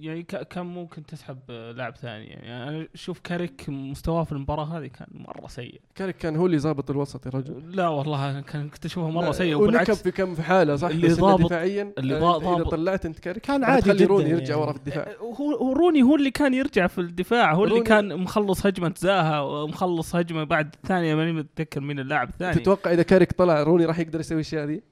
يعني 0.00 0.22
كان 0.22 0.66
ممكن 0.66 1.06
تسحب 1.06 1.38
آه، 1.50 1.72
لاعب 1.72 1.96
ثاني 1.96 2.24
يعني. 2.26 2.68
أنا 2.68 2.86
أشوف 2.94 3.20
كاريك 3.24 3.64
مستواه 3.68 4.24
في 4.24 4.32
المباراة 4.32 4.64
هذه 4.64 4.86
كان 4.86 5.06
مرة 5.14 5.46
سيء. 5.48 5.80
كاريك 5.94 6.16
كان 6.16 6.36
هو 6.36 6.46
اللي 6.46 6.58
ظابط 6.58 6.90
الوسط 6.90 7.26
يا 7.26 7.30
رجل. 7.30 7.76
لا 7.76 7.88
والله 7.88 8.40
كان 8.40 8.68
كنت 8.68 8.84
أشوفه 8.84 9.10
لا، 9.22 9.32
سيء. 9.32 9.54
ونكب 9.54 9.62
وبالعكس 9.68 10.02
في 10.02 10.10
كم 10.10 10.34
في 10.34 10.42
حالة 10.42 10.76
صح؟ 10.76 10.88
اللي 10.88 11.08
ضابط- 11.08 11.44
دفاعيا. 11.46 11.92
اللي 11.98 12.16
آه، 12.16 12.20
ضا- 12.20 12.36
أنت 12.36 12.44
إذا 12.44 12.52
ضابط- 12.54 12.70
طلعت 12.70 13.06
أنت 13.06 13.18
كاريك 13.18 13.40
كان 13.40 13.64
عادي 13.64 13.92
جدا 13.92 14.06
روني 14.06 14.30
يرجع 14.30 14.48
يعني. 14.54 14.60
ورا 14.62 14.72
في 14.72 14.78
الدفاع. 14.78 15.08
هو 15.20 15.32
هو 15.56 15.72
روني 15.72 16.02
هو 16.02 16.16
اللي 16.16 16.30
كان 16.30 16.54
يرجع 16.54 16.86
في 16.86 17.00
الدفاع. 17.00 17.54
هو 17.54 17.64
اللي 17.64 17.80
كان 17.80 18.16
مخلص 18.18 18.66
هجمة 18.66 18.94
زاها 18.98 19.40
ومخلص 19.40 20.16
هجمة 20.16 20.44
بعد 20.44 20.74
الثانية 20.74 21.14
ماني 21.14 21.32
متذكر 21.32 21.80
مين 21.80 21.98
اللاعب 21.98 22.28
الثاني. 22.28 22.54
تتوقع 22.54 22.92
إذا 22.92 23.02
كاريك 23.02 23.32
طلع 23.32 23.62
روني 23.62 23.84
راح 23.84 23.98
يقدر 23.98 24.20
يسوي 24.20 24.34
الاشياء 24.36 24.64
ذي 24.64 24.82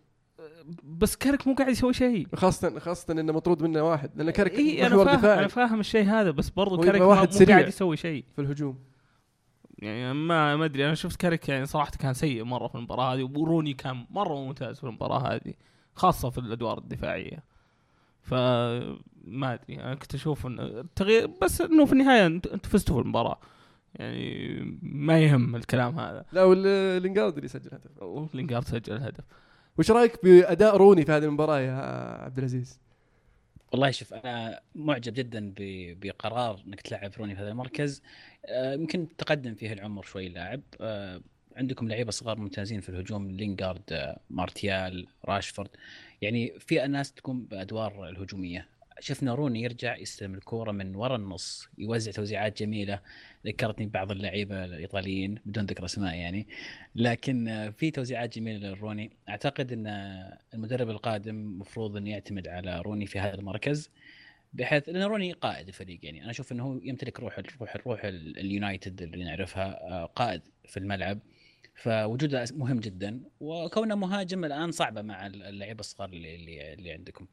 بس 0.84 1.16
كارك 1.16 1.46
مو 1.46 1.54
قاعد 1.54 1.70
يسوي 1.70 1.92
شيء. 1.92 2.26
خاصة 2.34 2.78
خاصة 2.78 3.12
إنه 3.12 3.32
مطرود 3.32 3.62
منه 3.62 3.82
واحد 3.82 4.10
لأن 4.16 4.30
كارك 4.30 4.52
إيه 4.52 4.86
أنا 4.86 4.94
محور 4.94 5.06
فاهم 5.06 5.18
دفاعي. 5.18 5.38
أنا 5.38 5.48
فاهم 5.48 5.80
الشيء 5.80 6.04
هذا 6.04 6.30
بس 6.30 6.50
برضو 6.50 6.76
كارك 6.76 7.00
واحد 7.00 7.28
مو. 7.40 7.46
قاعد 7.46 7.68
يسوي 7.68 7.96
شيء. 7.96 8.24
في 8.36 8.40
الهجوم. 8.42 8.78
يعني 9.78 10.14
ما 10.14 10.56
ما 10.56 10.64
أدري 10.64 10.86
أنا 10.86 10.94
شفت 10.94 11.20
كارك 11.20 11.48
يعني 11.48 11.66
صراحة 11.66 11.90
كان 11.90 12.14
سيء 12.14 12.44
مرة 12.44 12.68
في 12.68 12.74
المباراة 12.74 13.14
هذه 13.14 13.22
وروني 13.22 13.74
كان 13.74 14.06
مرة 14.10 14.34
ممتاز 14.34 14.78
في 14.78 14.84
المباراة 14.84 15.34
هذه 15.34 15.54
خاصة 15.94 16.30
في 16.30 16.38
الأدوار 16.38 16.78
الدفاعية. 16.78 17.44
فما 18.22 19.54
أدري 19.54 19.80
أنا 19.80 19.94
كنت 19.94 20.14
أشوف 20.14 20.46
إن 20.46 20.60
التغيير 20.60 21.30
بس 21.42 21.60
إنه 21.60 21.84
في 21.84 21.92
النهاية 21.92 22.26
أنت 22.26 22.66
فزتوا 22.66 22.96
في 22.96 23.02
المباراة. 23.02 23.38
يعني 23.94 24.78
ما 24.82 25.18
يهم 25.18 25.56
الكلام 25.56 25.98
هذا. 25.98 26.24
لا 26.32 26.44
واللينجارد 26.44 27.36
اللي 27.36 27.48
سجل 27.48 27.70
هدف. 27.72 28.34
لينجارد 28.34 28.64
سجل 28.64 28.92
الهدف 28.92 29.24
وش 29.78 29.90
رأيك 29.90 30.24
بأداء 30.24 30.76
روني 30.76 31.04
في 31.04 31.12
هذه 31.12 31.24
المباراة 31.24 31.60
يا 31.60 31.72
عبد 32.24 32.38
العزيز؟ 32.38 32.80
والله 33.72 33.90
شوف 33.90 34.14
أنا 34.14 34.60
معجب 34.74 35.14
جدا 35.14 35.54
بقرار 36.00 36.62
إنك 36.66 36.80
تلعب 36.80 37.12
روني 37.18 37.34
في 37.34 37.42
هذا 37.42 37.48
المركز. 37.48 38.02
آه، 38.46 38.74
يمكن 38.74 39.16
تقدم 39.16 39.54
فيه 39.54 39.72
العمر 39.72 40.02
شوي 40.02 40.26
اللاعب 40.26 40.60
آه، 40.80 41.20
عندكم 41.56 41.88
لعيبة 41.88 42.10
صغار 42.10 42.38
ممتازين 42.38 42.80
في 42.80 42.88
الهجوم 42.88 43.30
لينغارد 43.30 43.82
آه، 43.92 44.20
مارتيال 44.30 45.06
راشفورد. 45.24 45.68
يعني 46.22 46.58
في 46.58 46.86
ناس 46.86 47.12
تكون 47.12 47.44
بأدوار 47.44 48.08
الهجومية. 48.08 48.68
شفنا 49.00 49.34
روني 49.34 49.62
يرجع 49.62 49.96
يستلم 49.96 50.34
الكورة 50.34 50.72
من 50.72 50.96
وراء 50.96 51.16
النص 51.16 51.68
يوزع 51.78 52.12
توزيعات 52.12 52.62
جميلة. 52.62 53.00
ذكرتني 53.46 53.86
ببعض 53.86 54.10
اللعيبة 54.10 54.64
الإيطاليين 54.64 55.38
بدون 55.46 55.64
ذكر 55.64 55.84
أسماء 55.84 56.14
يعني. 56.14 56.46
لكن 56.94 57.70
في 57.76 57.90
توزيعات 57.90 58.38
جميلة 58.38 58.70
لروني. 58.70 59.10
أعتقد 59.28 59.72
إن 59.72 59.86
المدرب 60.54 60.90
القادم 60.90 61.58
مفروض 61.58 61.96
انه 61.96 62.10
يعتمد 62.10 62.48
على 62.48 62.80
روني 62.80 63.06
في 63.06 63.18
هذا 63.18 63.34
المركز 63.34 63.90
بحيث 64.52 64.88
لأن 64.88 65.02
روني 65.02 65.32
قائد 65.32 65.68
الفريق 65.68 66.00
يعني. 66.02 66.22
أنا 66.22 66.30
أشوف 66.30 66.52
إنه 66.52 66.64
هو 66.64 66.80
يمتلك 66.82 67.20
روح 67.20 67.38
روح 67.60 67.76
روح 67.86 68.04
ال- 68.04 68.38
اليونايتد 68.38 69.02
اللي 69.02 69.24
نعرفها 69.24 69.80
آه، 69.90 70.04
قائد 70.06 70.42
في 70.68 70.76
الملعب. 70.76 71.18
فوجوده 71.74 72.44
مهم 72.56 72.80
جدا 72.80 73.20
وكونه 73.40 73.94
مهاجم 73.94 74.44
الآن 74.44 74.70
صعبة 74.70 75.02
مع 75.02 75.26
اللعيبة 75.26 75.80
الصغار 75.80 76.08
اللي, 76.08 76.72
اللي 76.74 76.92
عندكم. 76.92 77.26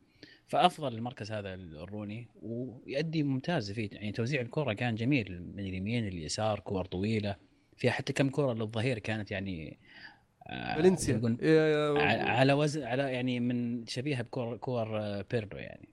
فأفضل 0.49 0.93
المركز 0.93 1.31
هذا 1.31 1.53
الروني 1.53 2.27
ويؤدي 2.41 3.23
ممتاز 3.23 3.71
فيه. 3.71 3.89
يعني 3.91 4.11
توزيع 4.11 4.41
الكرة 4.41 4.73
كان 4.73 4.95
جميل 4.95 5.43
من 5.55 5.59
اليمين 5.59 6.03
لليسار 6.03 6.59
كور 6.59 6.85
طويلة 6.85 7.35
فيها 7.77 7.91
حتى 7.91 8.13
كم 8.13 8.29
كرة 8.29 8.53
للظهير 8.53 8.99
كانت 8.99 9.31
يعني 9.31 9.79
آه، 10.47 10.75
فالنسيا. 10.75 11.37
إيه، 11.41 11.99
على 12.29 12.53
وزن 12.53 12.83
على 12.83 13.03
يعني 13.03 13.39
من 13.39 13.85
شبيهة 13.85 14.21
بكور 14.21 14.57
كور 14.57 14.99
آه، 14.99 15.25
بيرلو 15.31 15.57
يعني. 15.57 15.89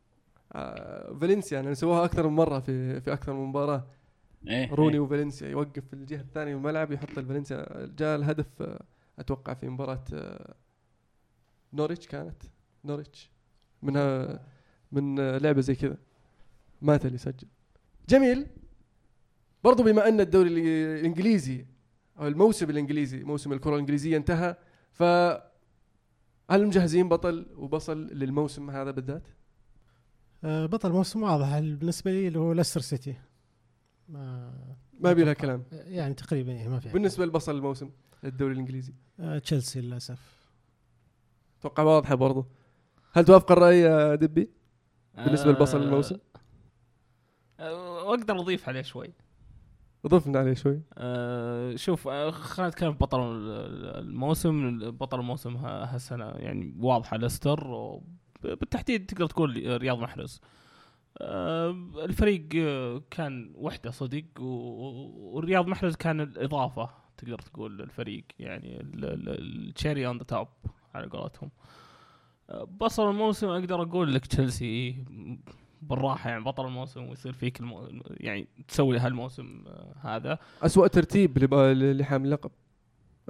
آه، 0.53 1.19
فالنسيا 1.21 1.61
يعني 1.61 1.75
سووها 1.75 2.05
أكثر 2.05 2.29
من 2.29 2.37
مرة 2.37 2.59
في 2.59 3.01
في 3.01 3.13
أكثر 3.13 3.33
من 3.33 3.45
مباراة. 3.47 3.87
إيه 4.49 4.75
روني 4.75 4.95
إيه. 4.95 5.01
وفالنسيا 5.01 5.49
يوقف 5.49 5.87
في 5.87 5.93
الجهة 5.93 6.21
الثانية 6.21 6.53
من 6.55 6.59
الملعب 6.59 6.93
يحط 6.93 7.19
الفالنسيا 7.19 7.87
جاء 7.99 8.17
الهدف 8.17 8.79
أتوقع 9.19 9.55
في 9.55 9.69
مباراة 9.69 10.05
نوريتش 11.73 12.07
كانت؟ 12.07 12.43
نوريتش. 12.85 13.36
من 13.83 14.27
من 14.93 15.37
لعبة 15.37 15.61
زي 15.61 15.75
كذا. 15.75 15.97
ماتا 16.83 17.07
اللي 17.07 17.19
سجل 17.19 17.49
جميل. 18.09 18.47
برضو 19.65 19.83
بما 19.83 20.09
أن 20.09 20.21
الدوري 20.21 20.49
الإنجليزي 20.49 21.67
أو 22.19 22.27
الموسم 22.27 22.71
الإنجليزي 22.71 23.25
موسم 23.25 23.53
الكرة 23.53 23.75
الإنجليزية 23.75 24.17
انتهى 24.17 24.57
ف 24.93 25.03
هل 26.51 26.67
مجهزين 26.67 27.09
بطل 27.09 27.47
وبصل 27.57 28.07
للموسم 28.07 28.71
هذا 28.71 28.91
بالذات؟ 28.91 29.29
آه، 30.45 30.67
بطل 30.67 30.93
موسم 30.93 31.23
واضح. 31.23 31.59
بالنسبة 31.59 32.11
لي 32.11 32.29
اللي 32.29 32.39
هو 32.39 32.53
ليستر 32.53 32.81
سيتي. 32.81 33.15
ما 34.09 34.53
ما 35.01 35.13
بي 35.13 35.25
لها 35.25 35.33
كلام. 35.33 35.65
يعني 35.73 36.15
تقريبا 36.15 36.53
يعني 36.53 36.69
ما 36.69 36.81
في 36.81 36.89
بالنسبة 36.89 37.27
لبصل 37.27 37.57
الموسم 37.57 37.91
الدوري 38.25 38.53
الإنجليزي. 38.53 38.93
آه، 39.21 39.39
تشيلسي 39.39 39.81
للأسف. 39.81 40.37
أتوقع 41.61 41.83
واضحة 41.83 42.15
برضو. 42.15 42.47
هل 43.17 43.25
توافق 43.25 43.53
الرأي 43.53 44.17
دبي؟ 44.17 44.51
بالنسبة 45.15 45.51
لبصل 45.51 45.81
آه، 45.81 45.85
الموسم؟ 45.85 46.17
آه، 47.61 48.03
واقدر 48.05 48.41
أضيف 48.41 48.69
عليه 48.69 48.83
شوي. 48.83 49.13
ضفنا 50.07 50.39
عليه 50.39 50.55
شوي. 50.55 50.81
آه، 50.95 51.77
شوف 51.77 52.09
آه، 52.09 52.33
نتكلم 52.61 52.93
في 52.93 52.99
بطل 52.99 53.21
الموسم. 53.99 54.79
بطل 54.91 55.21
الموسم 55.21 55.57
هالسنة 55.57 56.25
يعني 56.25 56.75
واضحة 56.81 57.17
ليستر 57.17 57.67
و- 57.69 58.03
بالتحديد 58.43 59.07
تقدر 59.07 59.27
تقول 59.27 59.81
رياض 59.81 59.99
محرز. 59.99 60.41
آه، 61.19 61.71
الفريق 62.05 62.49
آه، 62.57 63.03
كان 63.11 63.53
وحده 63.55 63.91
صدق 63.91 64.25
و- 64.39 64.45
و- 64.45 65.31
والرياض 65.35 65.67
محرز 65.67 65.97
كان 65.97 66.21
الإضافة 66.21 66.91
تقدر 67.17 67.39
تقول 67.39 67.79
للفريق. 67.79 68.25
يعني 68.39 68.79
ال 68.83 69.00
cherry 69.00 70.07
on 70.07 70.19
the 70.19 70.25
top 70.25 70.49
على 70.95 71.07
قولتهم. 71.07 71.51
آه، 71.51 71.86
بصل 72.81 73.11
الموسم 73.11 73.49
أقدر 73.49 73.83
أقول 73.83 74.15
لك 74.15 74.27
تشيلسي 74.27 75.05
بالراحة 75.83 76.31
يعني 76.31 76.45
بطل 76.45 76.67
الموسم 76.67 77.05
ويصير 77.05 77.33
فيك 77.33 77.61
المو... 77.61 77.89
يعني 78.11 78.47
تسوي 78.69 78.99
هالموسم 78.99 79.65
آه، 79.67 79.95
هذا. 80.03 80.39
أسوأ 80.63 80.87
ترتيب 80.89 81.39
لب- 81.39 81.55
اللي 81.55 82.05
حامل 82.05 82.25
اللقب 82.27 82.51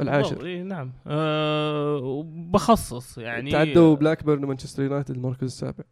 العاشر. 0.01 0.45
إيه 0.45 0.63
نعم. 0.63 0.93
أه 1.07 1.97
وبخصص 1.97 3.19
يعني 3.19 3.51
تعدوا 3.51 3.97
بلاك 3.97 4.25
بيرن 4.25 4.45
ومانشستر 4.45 4.83
يونايتد 4.83 5.15
المركز 5.15 5.43
السابع. 5.45 5.85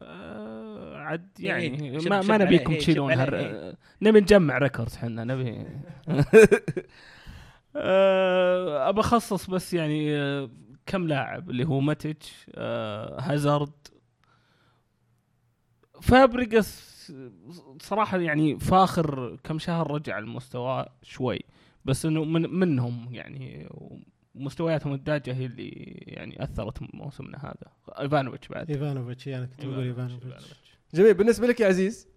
أه 0.00 0.96
عد 0.96 1.28
إيه، 1.40 1.46
يعني 1.46 2.00
شب- 2.00 2.10
ما, 2.10 2.22
شب 2.22 2.28
ما 2.28 2.38
نبيكم 2.38 2.72
إيه، 2.72 2.78
تشيلون 2.78 3.12
هر... 3.12 3.34
عليه، 3.34 3.46
آه، 3.46 3.76
نبي 4.02 4.20
نجمع 4.20 4.58
records 4.58 4.94
إحنا 4.94 5.24
نبي. 5.24 5.66
أه 7.76 8.88
ابى 8.88 9.00
اخصص 9.00 9.50
بس 9.50 9.74
يعني 9.74 10.16
آه، 10.16 10.50
كم 10.86 11.08
لاعب؟ 11.08 11.50
اللي 11.50 11.64
هو 11.64 11.80
ماتيتش 11.80 12.46
أه 12.54 13.20
هازارد. 13.20 13.72
فابريجاس 16.02 17.12
صراحة 17.82 18.18
يعني 18.18 18.58
فاخر 18.58 19.36
كم 19.44 19.58
شهر 19.58 19.90
رجع 19.90 20.18
المستوى 20.18 20.86
شوي 21.02 21.40
بس 21.84 22.06
إنه 22.06 22.24
من 22.24 22.42
منهم 22.50 23.14
يعني 23.14 23.68
ومستوياتهم 24.34 24.94
الداجة 24.94 25.34
هي 25.34 25.46
اللي 25.46 25.68
يعني 26.06 26.42
أثرت 26.44 26.94
موسمنا 26.94 27.38
هذا. 27.38 27.72
إيفانوفيتش 28.00 28.48
بعد. 28.48 28.70
إيفانوفيتش 28.70 29.28
أنا 29.28 29.46
كنت 29.46 29.66
بقول 29.66 29.84
إيفانوفيتش. 29.84 30.50
جميل 30.94 31.14
بالنسبة 31.14 31.46
لك 31.46 31.60
يا 31.60 31.66
عزيز؟ 31.66 32.08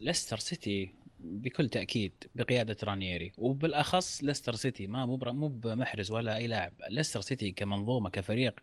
ليستر 0.00 0.36
سيتي. 0.36 0.94
بكل 1.24 1.68
تأكيد 1.68 2.12
بقيادة 2.34 2.76
رانييري 2.84 3.32
وبالأخص 3.38 4.24
ليستر 4.24 4.54
سيتي. 4.54 4.86
ما 4.86 5.06
مو 5.06 5.18
مو 5.22 5.48
بمحرز 5.48 6.10
ولا 6.10 6.36
أي 6.36 6.46
لاعب. 6.46 6.72
ليستر 6.90 7.20
سيتي 7.20 7.52
كمنظومة 7.52 8.10
كفريق 8.10 8.60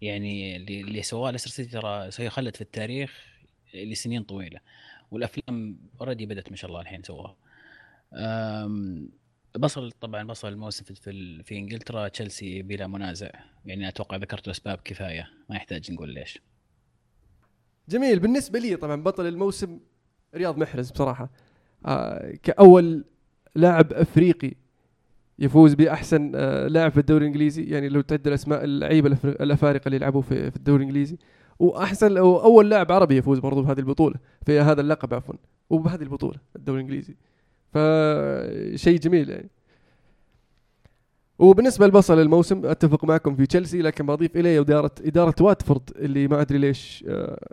يعني 0.00 0.56
اللي 0.56 1.02
سواه 1.02 1.30
ليستر 1.30 1.50
سيتي 1.50 1.70
ترى 1.70 2.10
سيخلد 2.10 2.56
في 2.56 2.60
التاريخ 2.60 3.26
لسنين 3.74 4.22
طويلة. 4.22 4.60
والأفلام 5.10 5.78
already 6.00 6.26
بدأت 6.26 6.50
ما 6.50 6.56
شاء 6.56 6.70
الله 6.70 6.80
الحين 6.80 7.02
سواها 7.02 7.36
بصل 9.58 9.92
طبعا 9.92 10.22
بصل 10.26 10.48
الموسم 10.48 10.84
في 10.84 11.42
في, 11.42 11.58
إنجلترا. 11.58 12.08
تشيلسي 12.08 12.62
بلا 12.62 12.86
منازع. 12.86 13.30
يعني 13.64 13.88
أتوقع 13.88 14.16
ذكرت 14.16 14.46
الأسباب 14.46 14.78
كفاية. 14.84 15.30
ما 15.50 15.56
يحتاج 15.56 15.92
نقول 15.92 16.14
ليش. 16.14 16.38
جميل. 17.88 18.20
بالنسبة 18.20 18.58
لي 18.58 18.76
طبعا 18.76 19.02
بطل 19.02 19.26
الموسم 19.26 19.80
رياض 20.34 20.58
محرز 20.58 20.90
بصراحة. 20.90 21.24
آه 21.24 21.30
كأول 22.42 23.04
لاعب 23.54 23.92
أفريقي 23.92 24.52
يفوز 25.38 25.74
بأحسن 25.74 26.32
آه 26.34 26.66
لاعب 26.68 26.92
في 26.92 27.00
الدوري 27.00 27.24
الإنجليزي. 27.24 27.64
يعني 27.64 27.88
لو 27.88 28.00
تعد 28.00 28.26
الأسماء 28.26 28.64
اللعيبة 28.64 29.16
الأفارقة 29.24 29.86
اللي 29.86 29.96
يلعبوا 29.96 30.22
في, 30.22 30.56
الدوري 30.56 30.82
الإنجليزي. 30.82 31.18
وأحسن 31.58 32.16
أو 32.16 32.42
أول 32.44 32.70
لاعب 32.70 32.92
عربي 32.92 33.16
يفوز 33.16 33.38
برضو 33.38 33.62
بهذه 33.62 33.78
البطولة 33.78 34.14
في 34.46 34.60
هذا 34.60 34.80
اللقب 34.80 35.14
عفوا 35.14 35.34
وبهذه 35.70 36.02
البطولة 36.02 36.38
الدوري 36.56 36.80
الإنجليزي. 36.80 37.14
فشيء 37.72 38.98
جميل 38.98 39.30
يعني. 39.30 39.48
وبالنسبة 41.38 41.86
لبصل 41.86 42.20
الموسم 42.20 42.66
أتفق 42.66 43.04
معكم 43.04 43.36
في 43.36 43.46
تشيلسي 43.46 43.82
لكن 43.82 44.06
بضيف 44.06 44.36
إليه 44.36 44.60
إدارة 44.60 44.90
إدارة 45.04 45.34
واتفورد 45.40 45.90
اللي 45.96 46.28
ما 46.28 46.40
أدري 46.40 46.58
ليش 46.58 47.04
آه، 47.08 47.48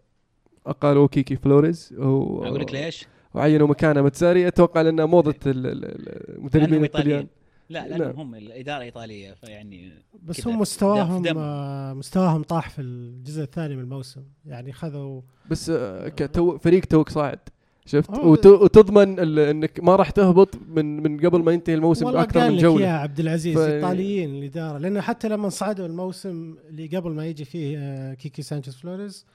اقالوا 0.65 1.07
كيكي 1.07 1.35
فلوريز. 1.35 1.93
أقول 1.97 2.59
لك 2.59 2.73
ليش؟ 2.73 3.07
وعينوا 3.33 3.67
مكانه 3.67 4.01
ماتزاري. 4.01 4.47
أتوقع 4.47 4.81
لأنها 4.81 5.05
موضة 5.05 5.35
ال- 5.45 5.67
ال- 5.67 5.85
ال- 5.85 6.35
المدربين 6.37 6.83
الطليان 6.83 7.27
لا 7.69 7.87
نعم. 7.87 7.89
لأنهم 7.99 8.19
هم 8.19 8.35
الإدارة 8.35 8.81
ايطاليه 8.83 9.33
فيعني 9.33 9.91
بس 10.23 10.47
هم 10.47 10.59
مستواهم. 10.59 11.37
آه، 11.37 11.93
مستواهم 11.93 12.43
طاح 12.43 12.69
في 12.69 12.81
الجزء 12.81 13.43
الثاني 13.43 13.75
من 13.75 13.81
الموسم. 13.83 14.21
يعني 14.45 14.71
خذوا 14.73 15.21
بس 15.49 15.69
آه، 15.69 16.07
كتو 16.09 16.57
فريق 16.57 16.85
توك 16.85 17.09
صاعد 17.09 17.39
شفت. 17.85 18.09
وت- 18.09 18.45
وتضمن 18.45 19.19
ال- 19.19 19.39
إنك 19.39 19.79
ما 19.83 19.95
راح 19.95 20.09
تهبط 20.09 20.55
من 20.67 21.03
من 21.03 21.19
قبل 21.19 21.39
ما 21.43 21.51
ينتهي 21.51 21.73
الموسم 21.75 22.05
والله 22.05 22.19
باكثر 22.21 22.39
من 22.39 22.47
لك 22.47 22.53
يا 22.63 22.67
جوله 22.67 22.87
عبد 22.87 23.19
العزيز 23.19 23.55
ف- 23.57 23.59
الايطاليين 23.61 24.29
الإدارة. 24.35 24.77
لأنه 24.77 25.01
حتى 25.01 25.29
لما 25.29 25.49
صعدوا 25.49 25.85
الموسم 25.85 26.55
اللي 26.69 26.87
قبل 26.97 27.11
ما 27.11 27.25
يجي 27.25 27.45
فيه 27.45 27.77
آه، 27.77 28.13
كيكي 28.13 28.41
سانشيز 28.41 28.75
فلوريز 28.75 29.25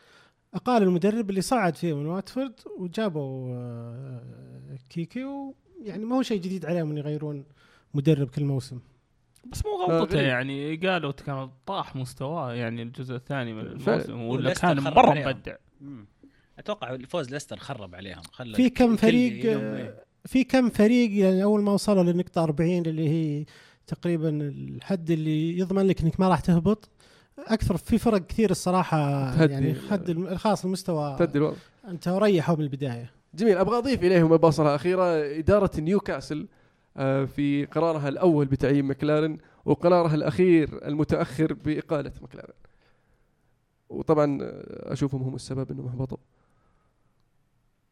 أقال 0.55 0.83
المدرب 0.83 1.31
اللي 1.31 1.41
صعد 1.41 1.77
فيه 1.77 1.97
من 1.97 2.07
واتفورد 2.07 2.53
وجابوا 2.79 3.55
آه، 3.55 4.77
كيكي 4.91 5.25
ويعني 5.25 6.05
ما 6.05 6.17
هو 6.17 6.23
شيء 6.23 6.41
جديد 6.41 6.67
عليهم 6.67 6.91
ان 6.91 6.99
يغيرون 6.99 7.45
مدرب 7.95 8.29
كل 8.29 8.45
موسم 8.45 8.81
بس 9.53 9.67
مو 9.67 9.73
آه، 9.73 9.87
غلطته 9.87 10.17
غريب. 10.17 10.29
يعني 10.29 10.77
قالوا 10.77 11.13
كان 11.13 11.51
طاح 11.67 11.97
مستواه 11.97 12.53
يعني 12.55 12.83
الجزء 12.83 13.15
الثاني 13.15 13.53
من. 13.53 13.61
الموسم 13.61 14.21
ولا 14.21 14.55
كان 14.55 14.81
مرة. 14.81 15.15
مبدع. 15.15 15.57
أتوقع 16.59 16.95
الفوز 16.95 17.31
ليستر 17.31 17.57
خرب 17.57 17.95
عليهم 17.95 18.23
خلى 18.23 18.55
في 18.55 18.71
كم 18.71 18.97
فريق 18.97 19.59
آه، 19.61 20.05
في 20.25 20.45
كم 20.45 20.71
فريق 20.71 21.19
يعني 21.19 21.43
أول 21.43 21.63
ما 21.63 21.73
وصلوا 21.73 22.03
للنقطة 22.03 22.43
40 22.43 22.87
اللي 22.87 23.09
هي 23.09 23.45
تقريبا 23.87 24.29
الحد 24.29 25.11
اللي 25.11 25.59
يضمن 25.59 25.87
لك 25.87 26.01
إنك 26.01 26.21
ما 26.21 26.29
راح 26.29 26.41
تهبط 26.41 26.89
أكثر 27.39 27.77
في 27.77 27.99
فرق 27.99 28.27
كثير 28.27 28.51
الصراحة 28.51 29.31
تهدي. 29.37 29.53
يعني 29.53 29.75
حد 29.91 30.11
الم- 30.11 30.37
خلاص 30.37 30.65
المستوى 30.65 31.17
تدي 31.19 31.39
الوضع. 31.39 31.57
أنت 31.89 32.09
ريحوا 32.09 32.57
من 32.57 32.63
البدايه 32.63 33.11
جميل 33.35 33.59
أبغى 33.59 33.79
أضيف 33.79 34.03
إليهم 34.03 34.37
بصله 34.37 34.75
اخيره 34.75 35.05
إدارة 35.39 35.71
نيوكاسل 35.81 36.47
آه، 36.97 37.25
في 37.25 37.65
قرارها 37.65 38.09
الأول 38.09 38.47
بتعيين 38.47 38.85
مكلارن 38.85 39.39
وقرارها 39.65 40.15
الأخير 40.15 40.87
المتأخر 40.89 41.53
بإقالة 41.53 42.13
مكلارن. 42.23 42.53
وطبعا 43.89 44.39
آه، 44.43 44.93
أشوفهم 44.93 45.23
هم 45.23 45.35
السبب 45.35 45.71
إنهم 45.71 45.87
هبطوا. 45.89 46.19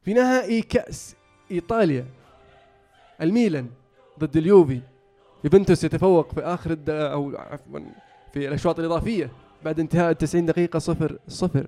في 0.03 0.15
نهائي 0.15 0.63
كأس 0.63 1.17
إيطاليا 1.51 2.07
الميلان 3.21 3.67
ضد 4.19 4.37
اليوفي. 4.37 4.81
يوفنتوس 5.45 5.85
يتفوق 5.85 6.33
في 6.35 6.41
آخر 6.41 6.71
الد... 6.71 6.91
أو 6.91 7.37
عفوا 7.37 7.81
في 8.33 8.49
الأشواط 8.49 8.79
الإضافية 8.79 9.31
بعد 9.65 9.81
انتهاء 9.81 10.11
ال 10.11 10.19
90 10.19 10.47
دقيقة 10.47 10.79
صفر 10.79 11.19
صفر 11.29 11.67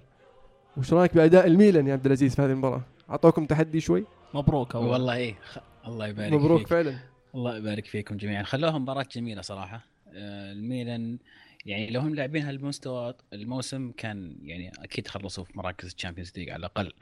وش 0.76 0.92
رأيك 0.92 1.14
بأداء 1.14 1.46
الميلان 1.46 1.86
يا 1.86 1.92
عبد 1.92 2.06
العزيز 2.06 2.34
في 2.34 2.42
هذه 2.42 2.50
المباراة؟ 2.50 2.82
أعطوكم 3.10 3.46
تحدي 3.46 3.80
شوي؟ 3.80 4.04
مبروك 4.34 4.74
أول. 4.74 4.86
والله 4.86 5.14
إيه 5.16 5.34
خ... 5.44 5.58
الله 5.86 6.06
يبارك 6.06 6.32
مبروك 6.32 6.58
فيك. 6.58 6.68
فعلا 6.68 6.98
الله 7.34 7.56
يبارك 7.56 7.86
فيكم 7.86 8.16
جميعا 8.16 8.42
خلوها 8.42 8.78
مباراة 8.78 9.06
جميلة 9.12 9.42
صراحة 9.42 9.86
آه، 10.14 10.52
الميلان 10.52 11.18
يعني 11.66 11.90
لو 11.90 12.00
هم 12.00 12.14
لاعبين 12.14 12.42
هالمستوى 12.42 13.14
الموسم 13.32 13.92
كان 13.96 14.36
يعني 14.42 14.72
أكيد 14.78 15.08
خلصوا 15.08 15.44
في 15.44 15.58
مراكز 15.58 15.86
ال 15.94 15.98
Champions 15.98 16.32
League 16.36 16.50
على 16.50 16.60
الأقل 16.60 16.92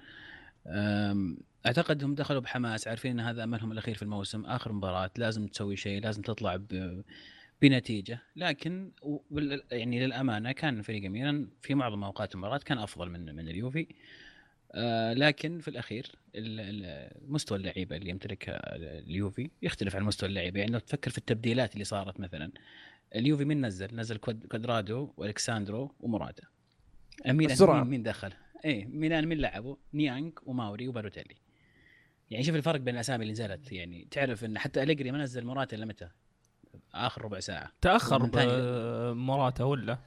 أعتقد 1.67 2.05
هم 2.05 2.15
دخلوا 2.15 2.41
بحماس 2.41 2.89
عارفين 2.89 3.11
إن 3.11 3.27
هذا 3.27 3.45
أملهم 3.45 3.73
الأخير 3.73 3.95
في 3.95 4.03
الموسم 4.03 4.45
آخر 4.45 4.73
مباراة 4.73 5.11
لازم 5.17 5.47
تسوي 5.47 5.77
شيء 5.77 6.03
لازم 6.03 6.23
تطلع 6.23 6.61
ب- 7.63 7.67
بنتيجة 7.67 8.19
لكن 8.37 8.91
يعني 9.73 10.07
للأمانة 10.07 10.53
كان 10.53 10.83
فريق 10.83 11.11
ميلان 11.11 11.49
في 11.63 11.75
معظم 11.75 12.05
أوقات 12.05 12.35
المباراة 12.35 12.59
كان 12.59 12.79
أفضل 12.79 13.11
من 13.11 13.35
من 13.37 13.49
اليوفي 13.49 13.87
آه، 14.75 15.13
لكن 15.13 15.59
في 15.61 15.69
الأخير 15.69 16.07
ال- 16.35 16.61
ال- 16.61 17.33
مستوى 17.33 17.59
اللعيبة 17.59 17.97
اللي 17.97 18.11
يمتلكها 18.11 18.77
اليوفي 18.99 19.51
يختلف 19.63 19.97
عن 19.97 20.03
مستوى 20.03 20.29
اللعيبة 20.29 20.61
يعني 20.61 20.73
لو 20.73 20.79
تفكر 20.79 21.11
في 21.11 21.19
التبديلات 21.19 21.73
اللي 21.75 21.85
صارت 21.85 22.21
مثلا 22.21 22.53
اليوفي 23.15 23.45
مين 23.45 23.67
نزل؟ 23.67 23.97
نزل 23.97 24.17
كواد- 24.17 24.47
كوادرادو 24.47 25.13
وألكساندرو 25.17 25.95
ومراتا 26.01 26.43
ميلان. 27.37 27.57
مين, 27.83 27.91
مين 27.91 28.03
دخل؟ 28.03 28.33
إيه 28.65 28.87
ميلان 28.87 29.27
مين 29.27 29.39
لعبوا؟ 29.39 29.77
نيانج 29.95 30.33
وماوري 30.47 30.89
وباروتيلي 30.89 31.35
يعني 32.31 32.45
شوف 32.45 32.55
الفرق 32.57 32.81
بين 32.81 32.95
الأسامي 32.95 33.23
اللي 33.23 33.33
نزلت 33.33 33.73
يعني 33.73 34.07
تعرف 34.11 34.45
إن 34.45 34.59
حتى 34.59 34.83
أليجري 34.83 35.11
ما 35.11 35.19
نزل 35.19 35.45
مراتا 35.47 35.77
إلا 35.77 35.87
متى؟ 35.87 36.09
آخر 36.95 37.23
ربع 37.25 37.41
ساعة. 37.41 37.73
تأخر 37.81 38.23
ومن 38.23 38.31
ثاني- 38.31 39.13
بمراته 39.13 39.65
ولا؟ 39.65 39.99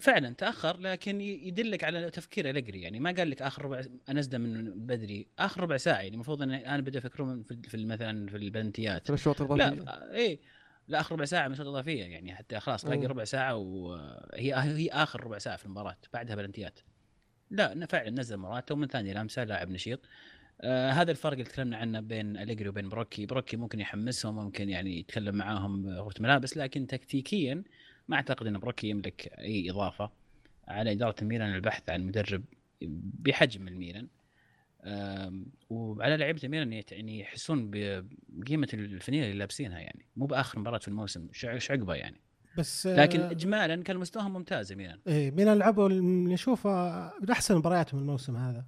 فعلا 0.00 0.34
تأخر 0.34 0.76
لكن 0.80 1.20
يدلك 1.20 1.84
على 1.84 2.10
تفكير 2.10 2.50
الجري 2.50 2.80
يعني 2.82 3.00
ما 3.00 3.10
قال 3.10 3.30
لك 3.30 3.42
آخر 3.42 3.64
ربع 3.64 3.82
انزله 4.10 4.38
من 4.38 4.86
بدري. 4.86 5.26
آخر 5.38 5.60
ربع 5.60 5.76
ساعة 5.76 5.96
يعني 6.00 6.14
المفروض 6.14 6.42
إن 6.42 6.50
أنا 6.50 6.82
بدا 6.82 6.98
يفكرون 6.98 7.42
في 7.42 7.62
في 7.68 7.84
مثلا 7.84 8.28
في 8.28 8.36
البلنتيات 8.36 9.02
في 9.04 9.10
الأشواط 9.10 9.40
لا 9.42 9.68
الإضافية. 9.68 9.82
ف- 10.08 10.12
إيه. 10.12 10.40
لا 10.88 11.00
آخر 11.00 11.14
ربع 11.14 11.24
ساعة 11.24 11.46
من 11.46 11.52
الشوط 11.52 11.66
الاضافيه 11.66 12.04
يعني 12.04 12.34
حتى 12.34 12.60
خلاص 12.60 12.84
باقي. 12.84 13.06
ربع 13.06 13.24
ساعة 13.24 13.56
وهي 13.56 14.54
هي 14.54 14.88
آخر 14.88 15.24
ربع 15.24 15.38
ساعة 15.38 15.56
في 15.56 15.64
المباراة 15.66 15.96
بعدها 16.12 16.36
بلنتيات 16.36 16.78
لا 17.50 17.86
فعلا 17.86 18.10
نزل 18.10 18.36
موراتا 18.36 18.72
ومن 18.74 18.86
ثاني 18.88 19.14
لمسة 19.14 19.44
لاعب 19.44 19.70
نشيط. 19.70 20.00
آه 20.60 20.90
هذا 20.90 21.10
الفرق 21.10 21.32
اللي 21.32 21.44
تكلمنا 21.44 21.76
عنه 21.76 22.00
بين 22.00 22.36
أليجري 22.36 22.68
وبين 22.68 22.88
بروكي. 22.88 23.26
بروكي 23.26 23.56
ممكن 23.56 23.80
يحمسهم 23.80 24.36
ممكن 24.36 24.68
يعني 24.70 24.98
يتكلم 24.98 25.34
معاهم 25.34 25.88
غرفه 25.88 26.22
ملابس 26.22 26.56
لكن 26.56 26.86
تكتيكيا 26.86 27.62
ما 28.08 28.16
أعتقد 28.16 28.46
إن 28.46 28.58
بروكي 28.58 28.88
يملك 28.88 29.32
أي 29.38 29.70
إضافة 29.70 30.10
على 30.68 30.92
إدارة 30.92 31.14
الميلان 31.22 31.54
البحث 31.54 31.90
عن 31.90 32.06
مدرب 32.06 32.44
بحجم 32.82 33.68
الميلان. 33.68 34.08
وعلى 35.70 36.16
لعيبة 36.16 36.40
الميلان 36.44 36.72
يعني 36.72 37.20
يحسون 37.20 37.70
بقيمة 38.28 38.68
الفنيلة 38.74 39.24
اللي 39.24 39.38
لابسينها 39.38 39.78
يعني. 39.78 40.06
مو 40.16 40.26
بآخر 40.26 40.58
مباراة 40.58 40.78
في 40.78 40.88
الموسم 40.88 41.28
إيش 41.44 41.70
عقبه 41.70 41.94
يعني. 41.94 42.20
بس 42.58 42.86
لكن 42.86 43.20
آه، 43.20 43.30
اجمالا 43.30 43.82
كان 43.82 43.96
مستواهم 43.96 44.32
ممتاز 44.32 44.72
الميلان 44.72 44.98
إيه 45.06 45.30
ميلان 45.30 45.58
لعبوا 45.58 45.88
نشوفه 46.32 46.70
من 47.22 47.30
أحسن 47.30 47.56
مبارياتهم 47.56 48.00
الموسم 48.00 48.36
هذا. 48.36 48.64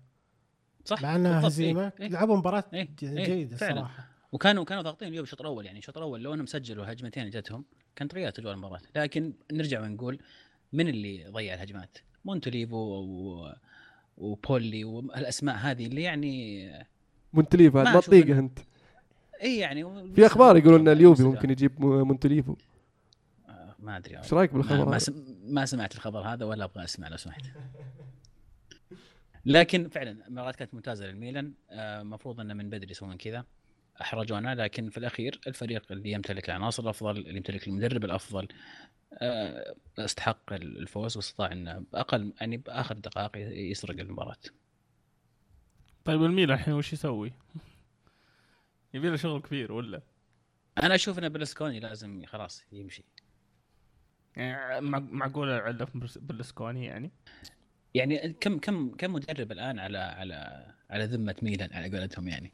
صح 0.89 1.03
مع 1.03 1.17
أنها 1.17 1.47
هزيمة 1.49 1.83
إيه، 1.83 1.93
إيه. 2.01 2.09
لعبوا 2.09 2.37
مباراة 2.37 2.65
إيه، 2.75 2.89
إيه، 3.03 3.25
جيدة 3.25 3.57
فعلاً. 3.57 3.75
صراحة 3.81 4.09
وكانوا 4.33 4.65
كانوا 4.65 4.83
ضاغطين 4.83 5.09
اليوم 5.09 5.23
الشوط 5.25 5.41
الأول 5.41 5.67
يعني 5.67 5.79
الشوط 5.79 5.97
الأول 5.97 6.23
لو 6.23 6.35
أنهم 6.35 6.47
سجلوا 6.47 6.93
هجمتين 6.93 7.31
جتهم 7.31 7.65
كانت 7.97 8.15
ريال 8.15 8.33
اجواء 8.39 8.55
المباراة 8.55 8.81
لكن 8.97 9.33
نرجع 9.53 9.81
ونقول 9.83 10.19
من 10.73 10.89
اللي 10.89 11.25
ضيع 11.29 11.55
الهجمات؟ 11.55 11.99
مونتوليفو 12.25 12.77
و... 12.77 13.53
وبولي 14.19 14.85
والأسماء 14.85 15.57
هذه 15.57 15.87
اللي 15.87 16.03
يعني 16.03 16.71
مونتليفو 17.33 17.79
ما 17.83 17.91
هذا 17.93 18.01
تطيقه 18.01 18.39
أنت 18.39 18.59
اي 19.43 19.59
يعني 19.59 19.85
في 20.15 20.27
أخبار 20.27 20.57
يقولون 20.57 20.81
إن 20.81 20.89
اليوفي. 20.89 21.23
ممكن 21.23 21.51
يجيب 21.51 21.81
م- 21.85 22.07
مونتليفو 22.09 22.57
آه، 23.49 23.75
ما 23.79 23.97
أدري 23.97 24.19
إيش 24.19 24.33
رأيك 24.35 24.53
بالخبر 24.55 24.89
ما؟ 24.89 24.99
سم... 24.99 25.25
ما 25.45 25.67
سمعت 25.67 25.95
الخبر 25.95 26.21
هذا 26.21 26.45
ولا 26.45 26.65
أبغى 26.65 26.85
أسمع 26.85 27.09
لو 27.09 27.17
سمحت 27.17 27.43
لكن 29.49 29.89
فعلا 29.89 30.27
المباراه 30.27 30.53
كانت 30.53 30.75
ممتازة 30.75 31.07
للميلان 31.07 31.55
آه، 31.71 32.01
المفروض 32.01 32.41
إنه 32.41 32.55
من 32.55 32.71
بدري 32.71 32.91
يسوون 32.91 33.17
كذا 33.17 33.45
أحرجونا 34.01 34.55
لكن 34.55 34.91
في 34.91 34.99
الأخير 34.99 35.41
الفريق 35.47 35.93
اللي 35.93 36.11
يمتلك 36.11 36.49
العناصر 36.51 36.83
الافضل 36.83 37.17
اللي 37.17 37.37
يمتلك 37.37 37.69
المدرب 37.69 38.05
الأفضل 38.05 38.49
آه، 39.13 39.75
استحق 39.99 40.53
الفوز 40.53 41.17
واستطاع 41.17 41.53
إنه 41.53 41.85
بأقل 41.93 42.33
يعني 42.41 42.57
بآخر 42.57 42.95
دقائق 42.95 43.37
يسرق 43.71 44.01
المباراة 44.01 44.37
طيب 46.05 46.23
الميلان 46.23 46.59
الحين 46.59 46.75
وش 46.75 46.93
يسوي؟ 46.93 47.33
يبي 48.95 49.09
له 49.11 49.17
شغل 49.17 49.41
كبير 49.41 49.73
ولا؟ 49.73 50.03
أنا 50.83 50.95
أشوف 50.95 51.19
إن 51.19 51.29
برلسكوني 51.29 51.81
لازم 51.81 52.27
خلاص 52.27 52.65
يمشي 52.73 53.05
يعني 54.37 54.81
مع- 54.81 54.99
معقوله 54.99 55.71
برس- 55.95 56.19
برلسكوني 56.19 56.85
يعني؟ 56.87 57.11
يعني 57.95 58.37
كم 58.41 58.59
كم 58.59 58.91
كم 58.91 59.13
مدرب 59.13 59.53
الآن 59.53 59.79
على 59.79 59.99
على 59.99 60.67
على 60.91 61.05
ذمة 61.05 61.35
ميلان 61.43 61.69
على 61.73 61.99
قولتهم 61.99 62.29
يعني 62.29 62.53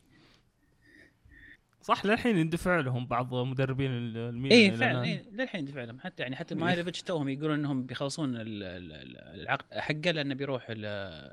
صح 1.83 2.07
للحين 2.07 2.37
يندفع 2.39 2.81
لهم 2.81 3.07
بعض 3.07 3.35
مدربين 3.35 3.91
ال- 3.91 4.17
الميلان 4.17 4.59
اي 4.59 4.77
فعلا. 4.77 5.05
إيه 5.05 5.25
للحين 5.33 5.65
دفع 5.65 5.85
لهم 5.85 6.01
حتى 6.01 6.23
يعني 6.23 6.37
حتى 6.37 6.55
ميهايلوفيتش 6.55 7.03
توهم 7.03 7.29
يقولون 7.29 7.59
إنهم 7.59 7.87
بيخلصون 7.87 8.37
ال- 8.37 8.63
ال- 8.63 8.93
ال- 8.93 9.41
العقد 9.41 9.79
حقه 9.79 10.11
لأنه 10.11 10.35
بيروح 10.35 10.67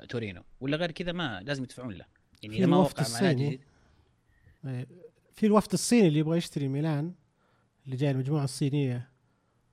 تورينو 0.08 0.42
ولا 0.60 0.76
غير 0.76 0.90
كذا 0.90 1.12
ما 1.12 1.40
لازم 1.44 1.62
يدفعون 1.62 1.92
له 1.94 2.04
يعني 2.42 2.54
في 2.54 2.60
إذا 2.60 2.70
ما 2.70 2.76
وقع 2.76 3.04
مع 3.14 3.20
نادي 3.20 3.60
إيه. 4.66 4.86
في 5.32 5.46
الوفد 5.46 5.72
الصيني 5.72 6.08
اللي 6.08 6.18
يبغى 6.18 6.38
يشتري 6.38 6.68
ميلان 6.68 7.12
اللي 7.86 7.96
جاي 7.96 8.10
المجموعة 8.10 8.44
الصينية 8.44 8.92
إيه. 8.94 9.08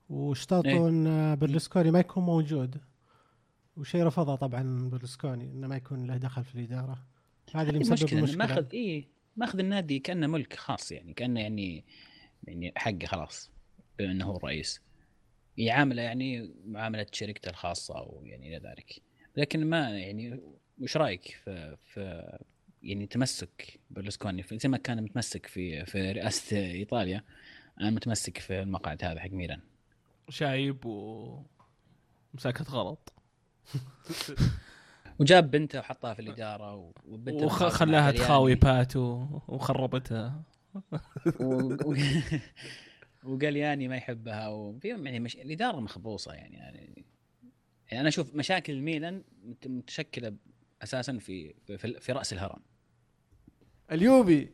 واشترطوا 0.10 0.90
إن 0.90 1.36
برلسكوني 1.36 1.92
ما 1.92 2.00
يكون 2.00 2.24
موجود 2.24 2.76
وشيء 3.80 4.04
رفضه 4.04 4.36
طبعا 4.36 4.90
برلسكوني 4.90 5.44
إنه 5.44 5.68
ما 5.68 5.76
يكون 5.76 6.08
له 6.08 6.18
دخل 6.18 6.44
في 6.44 6.56
الإدارة. 6.56 7.06
هذا 7.56 7.70
اللي 7.70 7.80
مسبب 7.80 8.14
المشكلة. 8.14 8.38
ماخذ 8.38 8.66
اي 8.74 9.08
ماخذ 9.38 9.60
النادي 9.60 10.00
كأنه 10.00 10.28
ملك 10.28 10.54
خاص 10.54 10.92
يعني 10.92 11.14
كأنه 11.14 11.40
يعني 11.40 11.86
يعني 12.44 12.74
حقه 12.76 13.06
خلاص 13.06 13.52
بما 14.00 14.12
إنه 14.12 14.26
هو 14.26 14.38
الرئيس. 14.38 14.82
يعامله 15.58 16.02
يعني 16.02 16.54
معاملة 16.66 17.06
شركته 17.12 17.50
الخاصة 17.50 17.98
أو 17.98 18.22
يعني 18.26 18.58
إلى 18.58 18.70
ذلك. 18.70 19.02
لكن 19.38 19.66
ما 19.66 19.90
يعني 19.90 20.40
وش 20.82 20.98
رأيك 20.98 21.40
في 21.44 21.78
في 21.86 22.38
يعني 22.84 23.08
تمسك 23.08 23.80
برلسكوني 23.90 24.44
زي 24.52 24.70
ما 24.70 24.78
كان 24.78 25.04
متمسك 25.04 25.46
في 25.46 25.86
في 25.86 26.12
رئاسة 26.12 26.58
إيطاليا 26.58 27.24
أنا 27.82 27.90
متمسك 27.90 28.38
في 28.38 28.62
المقعد 28.62 29.04
هذا 29.04 29.20
حق 29.20 29.30
ميلان. 29.30 29.62
شايب 30.30 30.86
و 30.86 31.44
مساكت 32.34 32.70
غلط. 32.70 33.14
وجاب 35.20 35.52
بنته 35.52 35.80
وحطها 35.80 36.14
في 36.14 36.22
الإدارة 36.22 36.92
وبنته 37.06 37.46
وخلاها 37.46 38.12
تخاوي. 38.12 38.56
باتو 38.56 39.26
وخربتها 39.48 40.44
و... 41.40 41.74
و... 41.86 41.96
وقلياني 43.24 43.88
ما 43.88 43.96
يحبها 43.96 44.48
وفي 44.48 44.88
يعني 44.88 45.20
مش... 45.20 45.36
الإدارة 45.36 45.80
مخبوصة 45.80 46.34
يعني. 46.34 46.58
يعني 46.58 47.06
يعني 47.88 48.02
أنا 48.02 48.10
أشوف 48.10 48.36
مشاكل 48.36 48.74
الميلان 48.74 49.24
مت- 49.44 49.68
متشكلة 49.68 50.36
أساسا 50.84 51.18
في 51.18 51.54
في, 51.78 52.00
في 52.00 52.12
رأس 52.12 52.34
الهرم 52.34 52.60
اليوفي 53.92 54.48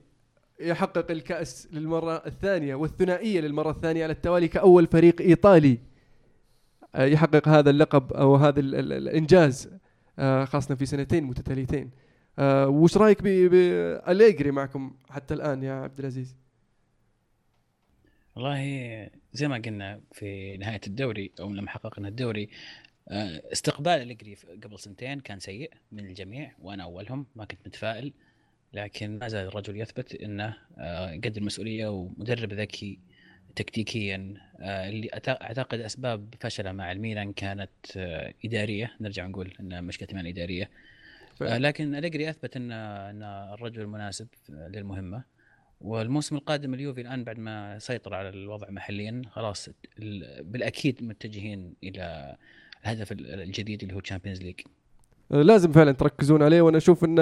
يحقق 0.60 1.12
الكأس 1.12 1.68
للمرة 1.72 2.26
الثانية 2.26 2.76
والثنائية 2.76 3.42
للمرة 3.42 3.72
الثانية 3.72 4.04
على 4.04 4.14
التوالي 4.14 4.48
كأول 4.48 4.88
فريق 4.88 5.22
إيطالي 5.22 5.72
آه، 5.72 5.80
يحقق 6.98 7.48
هذا 7.48 7.70
اللقب 7.70 8.14
أو 8.14 8.36
هذا 8.36 8.60
ال- 8.60 8.76
ال- 8.76 8.94
الإنجاز 8.94 9.70
آه، 10.20 10.46
خاصة 10.46 10.76
في 10.76 10.86
سنتين 10.86 11.24
متتاليتين. 11.24 11.92
آه، 12.40 12.68
وش 12.68 12.98
رأيك 12.98 13.22
بأليجري 13.24 14.52
معكم 14.52 14.96
حتى 15.10 15.34
الآن 15.34 15.64
يا 15.64 15.74
عبد 15.74 16.00
العزيز؟ 16.00 16.36
والله 18.36 19.10
زي 19.34 19.48
ما 19.48 19.58
قلنا 19.58 20.02
في 20.12 20.58
نهاية 20.58 20.82
الدوري 20.88 21.32
أو 21.40 21.54
لما 21.54 21.70
حققنا 21.70 22.08
الدوري 22.08 22.50
آه، 23.10 23.42
استقبال 23.52 23.94
الجري 24.12 24.38
قبل 24.64 24.80
سنتين 24.80 25.20
كان 25.20 25.40
سيء 25.40 25.72
من 25.92 26.06
الجميع 26.06 26.52
وأنا 26.62 26.84
أولهم 26.84 27.26
ما 27.36 27.46
كنت 27.46 27.60
متفائل 27.68 28.14
لكن 28.74 29.20
ما 29.20 29.28
زال 29.28 29.48
الرجل 29.48 29.82
يثبت 29.82 30.16
إنه 30.16 30.58
آه، 30.78 31.12
قد 31.16 31.38
المسؤوليه 31.38 31.88
ومدرب 31.88 32.54
ذكي 32.54 33.00
تكتيكيا 33.56 34.34
آه، 34.60 34.90
اللي 34.90 35.10
أعتقد 35.28 35.80
أسباب 35.80 36.34
فشله 36.40 36.72
مع 36.72 36.92
الميلان 36.92 37.34
كانت 37.34 37.70
آه، 37.98 38.34
إدارية. 38.46 38.92
نرجع 39.02 39.28
نقول 39.28 39.54
إن 39.60 39.84
مشكلة 39.84 40.08
ميلان 40.14 40.28
إدارية. 40.28 40.70
آه، 41.42 41.58
لكن 41.58 41.96
أليجري 41.96 42.30
أثبت 42.30 42.56
إن 42.56 42.72
إن 42.72 43.24
الرجل 43.24 43.82
المناسب 43.82 44.28
للمهمة. 44.50 45.24
والموسم 45.82 46.36
القادم 46.36 46.74
اليوفي 46.74 47.02
الآن 47.02 47.24
بعد 47.24 47.40
ما 47.40 47.80
سيطر 47.80 48.14
على 48.14 48.30
الوضع 48.30 48.70
محليا 48.70 49.22
خلاص 49.32 49.70
ال- 50.00 50.44
بالأكيد 50.44 51.04
متجهين 51.04 51.74
إلى 51.84 52.36
الهدف 52.84 53.12
ال- 53.12 53.42
الجديد 53.42 53.82
اللي 53.84 53.96
هو 53.96 54.00
Champions 54.00 54.42
League 54.42 54.60
لازم 55.30 55.72
فعلا 55.72 55.92
تركزون 55.92 56.44
عليه 56.44 56.62
وأنا 56.62 56.78
أشوف 56.78 57.04
إن 57.06 57.16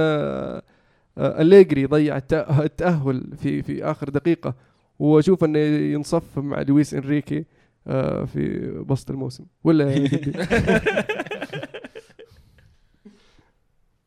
أليجري 1.18 1.86
ضيع 1.86 2.20
التأ- 2.20 2.60
التأهل 2.60 3.38
في 3.38 3.62
في 3.64 3.84
آخر 3.84 4.10
دقيقة. 4.10 4.56
وأشوف 5.00 5.44
إنه 5.44 5.60
ينصف 5.94 6.40
مع 6.40 6.62
لويس 6.62 6.94
إنريكي 6.94 7.46
آه، 7.88 8.26
في 8.26 8.70
وسط 8.90 9.12
الموسم 9.12 9.46
ولا 9.64 9.98
دبي؟ 9.98 10.34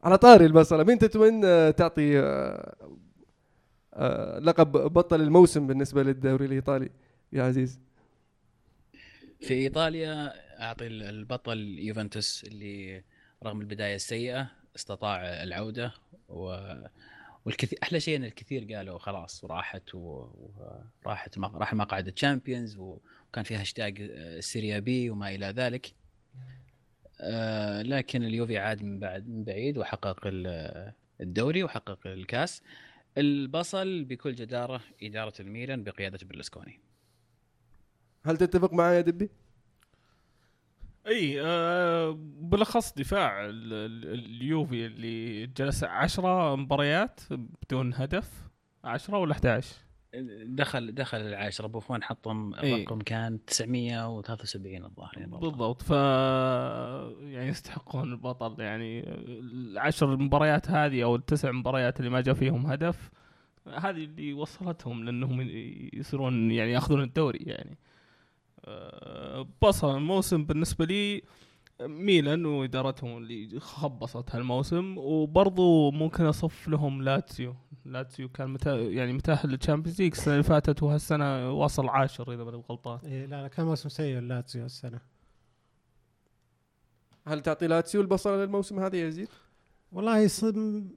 على 0.04 0.18
طاري 0.18 0.46
البصله 0.46 0.84
مين 0.84 0.98
تتمنى 0.98 1.72
تعطي 1.72 2.18
آه، 2.20 2.76
آه، 3.94 4.38
لقب 4.38 4.72
بطل 4.72 5.20
الموسم 5.20 5.66
بالنسبة 5.66 6.02
للدوري 6.02 6.46
الإيطالي 6.46 6.90
يا 7.32 7.42
عزيز 7.42 7.80
في 9.40 9.54
إيطاليا 9.54 10.32
أعطي 10.62 10.86
ال- 10.86 11.02
البطل 11.02 11.58
يوفنتوس 11.78 12.44
اللي 12.44 13.02
رغم 13.44 13.60
البداية 13.60 13.94
السيئة 13.94 14.50
استطاع 14.76 15.16
العودة 15.42 15.92
و 16.28 16.56
والكثير 17.46 17.78
أحلى 17.82 18.00
شيء 18.00 18.16
إن 18.16 18.24
الكثير 18.24 18.74
قالوا 18.74 18.98
خلاص 18.98 19.44
وراحت 19.44 19.94
وراحت 19.94 21.38
راح 21.38 21.74
مقعد 21.74 22.08
ال 22.08 22.15
Champions 22.15 22.76
وكان 22.76 23.44
فيها 23.44 23.60
hashtag 23.60 24.10
Serie 24.40 24.78
B 24.78 25.10
وما 25.10 25.34
إلى 25.34 25.46
ذلك. 25.46 25.94
آه، 27.20 27.82
لكن 27.82 28.24
اليوفي 28.24 28.58
عاد 28.58 28.82
من 28.82 28.98
بعد 28.98 29.28
من 29.28 29.44
بعيد 29.44 29.78
وحقق 29.78 30.20
ال- 30.26 30.92
الدوري 31.20 31.62
وحقق 31.64 32.06
الكاس. 32.06 32.62
البصل 33.18 34.04
بكل 34.04 34.34
جدارة 34.34 34.80
إدارة 35.02 35.32
الميلان 35.40 35.84
بقيادة 35.84 36.18
برلسكوني. 36.26 36.80
هل 38.24 38.36
تتفق 38.36 38.72
معي 38.72 38.96
يا 38.96 39.00
دبي؟ 39.00 39.30
إي 41.06 41.40
آه 41.42 42.16
بالأخص 42.40 42.92
دفاع 42.94 43.44
ال- 43.44 43.72
ال- 43.72 44.14
اليوفي 44.36 44.86
اللي 44.86 45.46
جلس 45.46 45.84
عشرة 45.84 46.56
مباريات 46.56 47.20
بدون 47.30 47.94
هدف 47.94 48.30
عشرة 48.84 49.18
ولا 49.18 49.32
11 49.32 49.74
دخل 50.44 50.94
دخل 50.94 51.18
العاشرة. 51.20 51.66
بوفون 51.66 52.02
حطهم 52.02 52.54
إيه. 52.54 52.74
الرقم 52.76 52.98
كان 52.98 53.44
973 53.44 54.84
الظاهر 54.84 55.12
يعني 55.18 55.30
بالضبط. 55.30 55.82
ف 55.82 55.90
يعني 57.20 57.48
يستحقون 57.48 58.12
البطل. 58.12 58.60
يعني 58.62 59.04
العشر 59.28 60.16
مباريات 60.16 60.70
هذه 60.70 61.02
أو 61.04 61.16
التسع 61.16 61.52
مباريات 61.52 62.00
اللي 62.00 62.10
ما 62.10 62.20
جاء 62.20 62.34
فيهم 62.34 62.66
هدف 62.66 63.10
هذه 63.66 64.04
اللي 64.04 64.32
وصلتهم 64.32 65.04
لأنهم 65.04 65.40
يصيرون 65.92 66.50
يعني 66.50 66.72
يأخذون 66.72 67.02
الدوري 67.02 67.38
يعني. 67.46 67.78
بصل 69.62 69.96
الموسم 69.96 70.44
بالنسبة 70.44 70.84
لي 70.84 71.22
ميلان 71.80 72.46
وإدارتهم 72.46 73.16
اللي 73.18 73.60
خبصت 73.60 74.34
هالموسم 74.34 74.94
وبرضو 74.98 75.90
ممكن 75.90 76.24
أصف 76.24 76.68
لهم 76.68 77.02
لاتسيو. 77.02 77.54
لاتسيو 77.84 78.28
كان 78.28 78.48
متا 78.50 78.74
يعني 78.76 79.12
متاهل 79.12 79.48
لل 79.50 79.60
Champions 79.60 80.02
League 80.02 80.12
السنة 80.12 80.32
اللي 80.34 80.42
فاتت 80.44 80.82
وهالسنة 80.82 81.50
واصل 81.52 81.88
عاشر 81.88 82.32
إذا 82.34 82.44
ماني 82.44 82.62
غلطان 82.70 82.98
إيه 83.04 83.26
لا 83.26 83.42
لا 83.42 83.48
كان 83.48 83.66
موسم 83.66 83.88
سيء 83.88 84.18
لاتسيو 84.20 84.64
السنة 84.66 85.00
هل 87.26 87.40
تعطي 87.42 87.66
لاتسيو 87.66 88.00
البصله 88.00 88.44
للموسم 88.44 88.78
هذا 88.80 88.96
يا 88.96 89.06
يزيد؟ 89.08 89.28
والله 89.92 90.26
ص- 90.26 90.44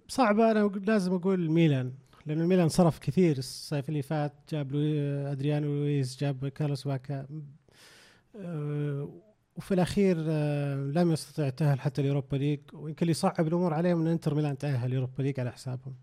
صعبة 0.08 0.52
أنا 0.52 0.70
أقول- 0.70 0.88
لازم 0.88 1.14
أقول 1.14 1.50
ميلان 1.52 1.94
لأن 2.26 2.48
ميلان 2.48 2.70
صرف 2.70 3.00
كثير 3.00 3.38
الصيف 3.38 3.90
اللي 3.90 4.02
فات. 4.02 4.34
جاب 4.52 4.72
لوي 4.72 5.00
أدريانو 5.32 5.68
لويس 5.68 6.20
جاب 6.20 6.48
كارلوس 6.48 6.88
باكا. 6.88 7.20
أه، 7.20 7.28
وفي 8.36 9.74
الأخير 9.74 10.18
أه، 10.20 10.76
لم 10.76 11.12
يستطع 11.12 11.48
التأهل 11.48 11.82
حتى 11.82 12.02
ال 12.02 12.06
Europa 12.06 12.36
League 12.36 12.60
ويمكن 12.74 13.02
اللي 13.02 13.12
يصعب 13.12 13.48
الأمور 13.48 13.74
عليهم 13.74 14.02
أن 14.02 14.08
إنتر 14.08 14.36
ميلان 14.36 14.58
تأهل 14.58 14.88
ال 14.88 14.92
Europa 14.92 15.22
League 15.22 15.40
على 15.40 15.52
حسابهم. 15.52 15.96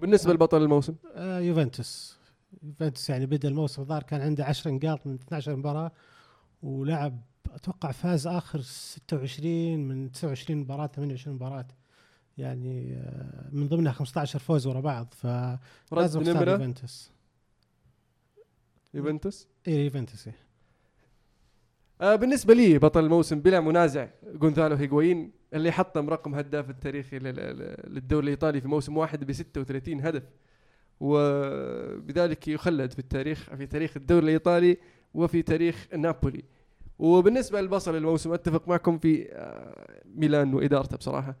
بالنسبة 0.00 0.32
لبطل 0.32 0.62
الموسم؟ 0.62 0.94
أه، 1.14 1.38
يوفنتوس. 1.38 2.18
يوفنتوس 2.62 3.10
يعني 3.10 3.26
بدأ 3.26 3.48
الموسم 3.48 3.82
الظاهر 3.82 4.02
كان 4.02 4.20
عنده 4.20 4.44
10 4.44 4.70
نقاط 4.70 5.06
من 5.06 5.14
12 5.14 5.56
مباراة 5.56 5.92
ولعب 6.62 7.20
أتوقع 7.50 7.90
فاز 7.92 8.26
آخر 8.26 8.60
26 8.60 9.88
من 9.88 10.12
29 10.12 10.58
مباراة 10.58 10.86
28 10.86 11.36
مباراة. 11.36 11.66
يعني 12.38 12.94
آه، 12.96 13.48
من 13.52 13.68
ضمنها 13.68 13.92
15 13.92 14.38
فوز 14.38 14.66
ورا 14.66 14.80
بعض 14.80 15.14
فلازم 15.14 16.20
اختار 16.20 16.34
نمرة؟ 16.34 16.50
يوفنتوس. 16.50 17.10
يوفنتوس؟ 18.94 19.48
اي 19.68 19.84
يوفنتوس 19.84 20.28
إيه. 20.28 20.49
آه 22.00 22.16
بالنسبة 22.16 22.54
لي 22.54 22.78
بطل 22.78 23.04
الموسم 23.04 23.40
بلا 23.40 23.60
منازع 23.60 24.08
جونثالو 24.34 24.74
هيغوين 24.76 25.32
اللي 25.54 25.72
حطم 25.72 26.10
رقم 26.10 26.34
هداف 26.34 26.70
التاريخي 26.70 27.18
لل- 27.18 27.34
لل- 27.36 27.76
للدوري 27.94 28.24
الإيطالي 28.24 28.60
في 28.60 28.68
موسم 28.68 28.96
واحد 28.96 29.24
ب 29.24 29.32
36 29.32 30.00
هدف 30.00 30.22
وبذلك 31.00 32.48
يخلد 32.48 32.92
في 32.92 32.98
التاريخ 32.98 33.54
في 33.54 33.66
تاريخ 33.66 33.96
الدوري 33.96 34.24
الإيطالي 34.24 34.76
وفي 35.14 35.42
تاريخ 35.42 35.88
نابولي. 35.96 36.44
وبالنسبة 36.98 37.60
للبصل 37.60 37.96
الموسم 37.96 38.32
أتفق 38.32 38.68
معكم 38.68 38.98
في 38.98 39.28
آه، 39.32 40.00
ميلان 40.14 40.54
وإدارته 40.54 40.96
بصراحة 40.96 41.36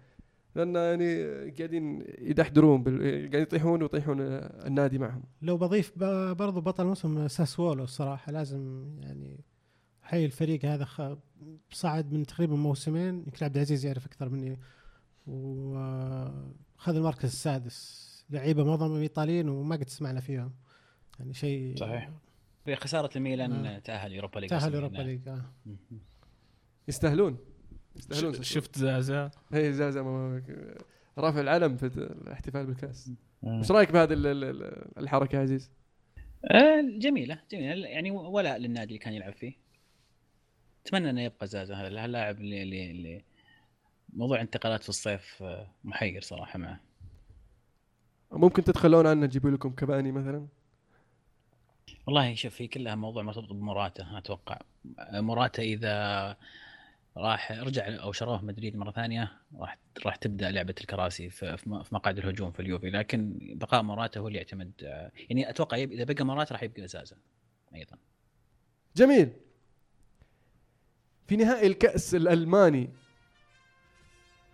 لأن 0.56 0.74
يعني 0.74 1.24
قاعدين 1.58 2.04
يدحدرون 2.18 2.82
بال... 2.82 2.98
قاعدين 3.02 3.40
يطيحون 3.42 3.82
ويطيحون 3.82 4.16
النادي 4.20 4.98
معهم. 4.98 5.22
لو 5.42 5.56
بضيف 5.56 5.98
برضو 6.34 6.60
بطل 6.60 6.82
الموسم 6.82 7.28
ساسوولو 7.28 7.84
الصراحة 7.84 8.32
لازم 8.32 8.84
يعني 9.00 9.40
حي 10.10 10.24
الفريق 10.24 10.64
هذا 10.64 10.84
خ- 10.84 11.16
صعد 11.72 12.12
من 12.12 12.26
تقريبا 12.26 12.56
موسمين 12.56 13.14
يمكن 13.14 13.44
عبد 13.44 13.54
العزيز 13.56 13.86
يعرف 13.86 14.06
أكثر 14.06 14.28
مني 14.28 14.58
وخذ 15.26 16.96
المركز 16.96 17.24
السادس 17.24 18.10
لعيبة 18.30 18.64
معظمهم 18.64 19.00
إيطاليين 19.00 19.48
وما 19.48 19.76
قد 19.76 19.88
سمعنا 19.88 20.20
فيهم 20.20 20.52
يعني 21.18 21.34
شيء 21.34 21.76
صحيح. 21.76 22.10
بخساره 22.66 23.10
الميلان 23.16 23.66
آه. 23.66 23.78
تأهل 23.78 24.14
Europa 24.14 24.38
League 24.38 24.50
تأهل 24.50 24.92
نعم. 24.92 25.02
League 25.06 25.28
آه. 25.28 25.44
يستاهلون 26.88 27.38
يستاهلون. 27.96 28.42
شفت 28.42 28.78
زازا 28.78 29.30
هي 29.52 29.72
زازا 29.72 30.02
ما- 30.02 30.42
رافع 31.18 31.40
العلم 31.40 31.76
في 31.76 31.86
الاحتفال 31.86 32.66
بالكاس 32.66 33.10
آه. 33.44 33.58
إيش 33.58 33.70
رأيك 33.70 33.92
بهذه 33.92 34.12
ال- 34.12 34.26
ال- 34.26 34.44
ال- 34.44 34.98
الحركة 34.98 35.36
يا 35.36 35.40
عزيز؟ 35.40 35.70
آه، 36.44 36.80
جميلة 36.98 37.40
جميلة 37.52 37.88
يعني 37.88 38.10
ولاء 38.10 38.58
للنادي 38.58 38.88
اللي 38.88 38.98
كان 38.98 39.12
يلعب 39.14 39.32
فيه 39.32 39.52
أتمنى 40.86 41.10
إنه 41.10 41.22
يبقى 41.22 41.46
زازا 41.46 41.74
هذا 41.74 41.88
اللاعب 41.88 42.40
اللي, 42.40 42.62
اللي, 42.62 42.90
اللي 42.90 43.24
موضوع 44.12 44.40
انتقالات 44.40 44.82
في 44.82 44.88
الصيف 44.88 45.42
آه، 45.42 45.66
محير 45.84 46.22
صراحة 46.22 46.58
معه. 46.58 46.80
ممكن 48.32 48.64
تتخلون 48.64 49.06
عنه 49.06 49.26
تجيبوا 49.26 49.50
لكم 49.50 49.70
كباني 49.70 50.12
مثلا؟ 50.12 50.46
والله 52.06 52.34
شوف 52.34 52.62
هي 52.62 52.68
كلها 52.68 52.94
موضوع 52.94 53.22
مرتبط 53.22 53.52
بمراته 53.52 54.18
أتوقع. 54.18 54.58
مراته 55.12 55.62
إذا 55.62 56.36
راح 57.16 57.52
رجع 57.52 58.02
أو 58.02 58.12
شروه 58.12 58.44
مدريد 58.44 58.76
مرة 58.76 58.90
ثانية 58.90 59.32
راح 59.58 59.78
راح 60.06 60.16
تبدأ 60.16 60.50
لعبة 60.50 60.74
الكراسي 60.80 61.30
في 61.30 61.58
مقعد 61.66 62.18
الهجوم 62.18 62.50
في 62.52 62.60
اليوفي. 62.60 62.90
لكن 62.90 63.38
بقاء 63.40 63.82
موراتا 63.82 64.18
هو 64.18 64.28
اللي 64.28 64.38
يعتمد 64.38 64.72
آه، 64.82 65.12
يعني 65.30 65.50
أتوقع 65.50 65.76
إذا 65.76 66.04
بقى 66.04 66.24
موراتا 66.24 66.52
راح 66.52 66.62
يبقى 66.62 66.88
زازا 66.88 67.16
أيضا. 67.74 67.96
جميل. 68.96 69.32
في 71.30 71.36
نهائي 71.36 71.66
الكأس 71.66 72.14
الألماني. 72.14 72.88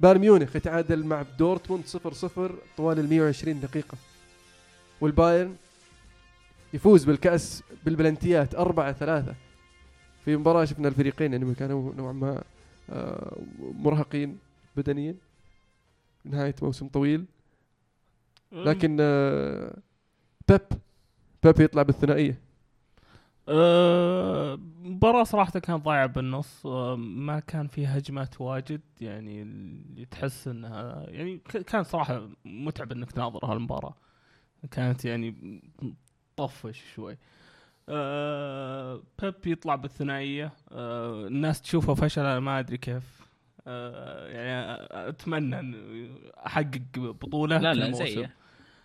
بايرن 0.00 0.20
ميونخ 0.20 0.56
يتعادل 0.56 1.06
مع 1.06 1.22
دورتموند 1.22 1.84
0-0 1.86 2.50
طوال 2.76 2.98
ال 2.98 3.08
120 3.08 3.60
دقيقة. 3.60 3.98
والبايرن 5.00 5.56
يفوز 6.74 7.04
بالكأس 7.04 7.62
بالبلنتيات 7.84 8.54
4-3 8.54 9.34
في 10.24 10.36
مباراة 10.36 10.64
شفنا 10.64 10.88
الفريقين 10.88 11.32
يعني 11.32 11.54
كانوا 11.54 11.94
نوعا 11.94 12.12
ما 12.12 12.42
آه، 12.90 13.36
مرهقين 13.58 14.38
بدنيا. 14.76 15.14
نهاية 16.24 16.54
موسم 16.62 16.88
طويل. 16.88 17.24
لكن 18.52 18.96
آه، 19.00 19.76
بيب 20.48 20.60
بيب 21.44 21.60
يطلع 21.60 21.82
بالثنائية. 21.82 22.45
أه، 23.48 24.58
مباراة 24.82 25.24
صراحة 25.24 25.50
كانت 25.60 25.84
ضايعة 25.84 26.06
بالنص 26.06 26.66
أه، 26.66 26.96
ما 26.96 27.40
كان 27.40 27.66
فيها 27.68 27.98
هجمات 27.98 28.40
واجد 28.40 28.80
يعني 29.00 29.42
اللي 29.42 30.04
تحس 30.04 30.48
إنها 30.48 31.06
يعني 31.10 31.38
كان 31.66 31.84
صراحة 31.84 32.28
متعب 32.44 32.92
إنك 32.92 33.12
تناظر 33.12 33.44
هالمباراة. 33.44 33.94
كانت 34.70 35.04
يعني 35.04 35.60
طفش 36.36 36.82
شوي. 36.94 37.18
أه 37.88 39.02
بيب 39.22 39.46
يطلع 39.46 39.74
بالثنائية 39.74 40.52
أه 40.72 41.26
الناس 41.26 41.62
تشوفه 41.62 41.94
فشل 41.94 42.20
أنا 42.20 42.40
ما 42.40 42.58
أدري 42.58 42.76
كيف. 42.78 43.26
أه 43.66 44.28
يعني 44.28 44.86
أتمنى 45.08 45.60
إن 45.60 45.74
أحقق 46.46 46.80
بطولة 46.98 47.58
لا 47.58 47.74
لا 47.74 47.86
موسم. 47.88 48.04
زي 48.06 48.28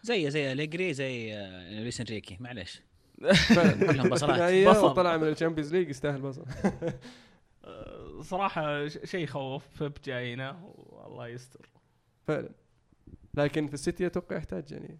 زي 0.03 0.29
زي 0.31 0.51
أليجري 0.51 0.93
زي 0.93 1.33
آه، 1.33 1.79
لويس 1.81 2.01
إنريكي 2.01 2.37
معلش 2.39 2.81
كلهم 3.91 4.09
بصلات. 4.09 4.67
بصل. 4.69 4.85
وطلع 4.85 5.17
من 5.17 5.27
ال 5.27 5.32
Champions 5.32 5.73
League 5.75 5.89
يستاهل 5.89 6.21
بصل 6.21 6.45
أه، 7.65 8.21
صراحة 8.21 8.87
ش- 8.87 8.97
شيء 9.03 9.23
يخوف 9.23 9.83
بيب 9.83 9.93
جاينا 10.05 10.59
والله 10.75 11.27
يستر 11.27 11.69
فعلا 12.27 12.49
لكن 13.33 13.67
في 13.67 13.73
السيتي 13.73 14.05
أتوقع 14.05 14.35
يحتاج 14.37 14.71
يعني 14.71 14.99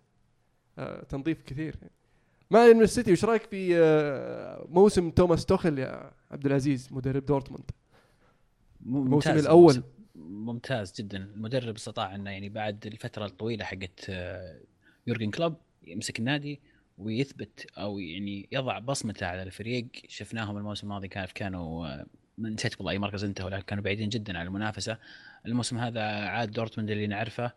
آه 0.77 1.03
تنظيف 1.03 1.41
كثير 1.41 1.75
يعني. 1.81 1.93
ما 2.51 2.59
علينا 2.59 2.73
من 2.77 2.83
السيتي 2.83 3.11
وش 3.11 3.25
رأيك 3.25 3.41
في 3.43 3.77
آه، 3.77 4.65
موسم 4.69 5.09
توماس 5.11 5.45
توخل 5.45 5.79
يا 5.79 6.11
عبد 6.31 6.45
العزيز 6.45 6.87
مدرب 6.91 7.25
دورتموند 7.25 7.71
الموسم. 8.85 9.29
الموسم- 9.31 9.83
ممتاز 10.15 10.93
جدا 11.01 11.17
المدرب 11.17 11.75
استطاع 11.75 12.15
إنه 12.15 12.29
يعني 12.31 12.49
بعد 12.49 12.85
الفترة 12.87 13.25
الطويلة 13.25 13.65
حقت 13.65 14.09
يورجن 15.07 15.31
كلوب 15.31 15.55
يمسك 15.83 16.19
النادي 16.19 16.59
ويثبت 17.01 17.67
أو 17.77 17.99
يعني 17.99 18.47
يضع 18.51 18.79
بصمته 18.79 19.27
على 19.27 19.43
الفريق. 19.43 19.87
شفناهم 20.07 20.57
الموسم 20.57 20.87
الماضي 20.87 21.07
كان 21.07 21.25
كانوا 21.35 21.87
آه، 21.87 22.05
نسيت 22.39 22.77
والله 22.77 22.91
أي 22.91 22.99
مركز 22.99 23.23
انتهوا 23.23 23.49
لكن 23.49 23.61
كانوا 23.61 23.83
بعيدين 23.83 24.09
جدا 24.09 24.37
عن 24.39 24.45
المنافسة. 24.47 24.97
الموسم 25.45 25.77
هذا 25.77 26.01
عاد 26.03 26.51
دورتموند 26.51 26.91
اللي 26.91 27.07
نعرفه 27.07 27.51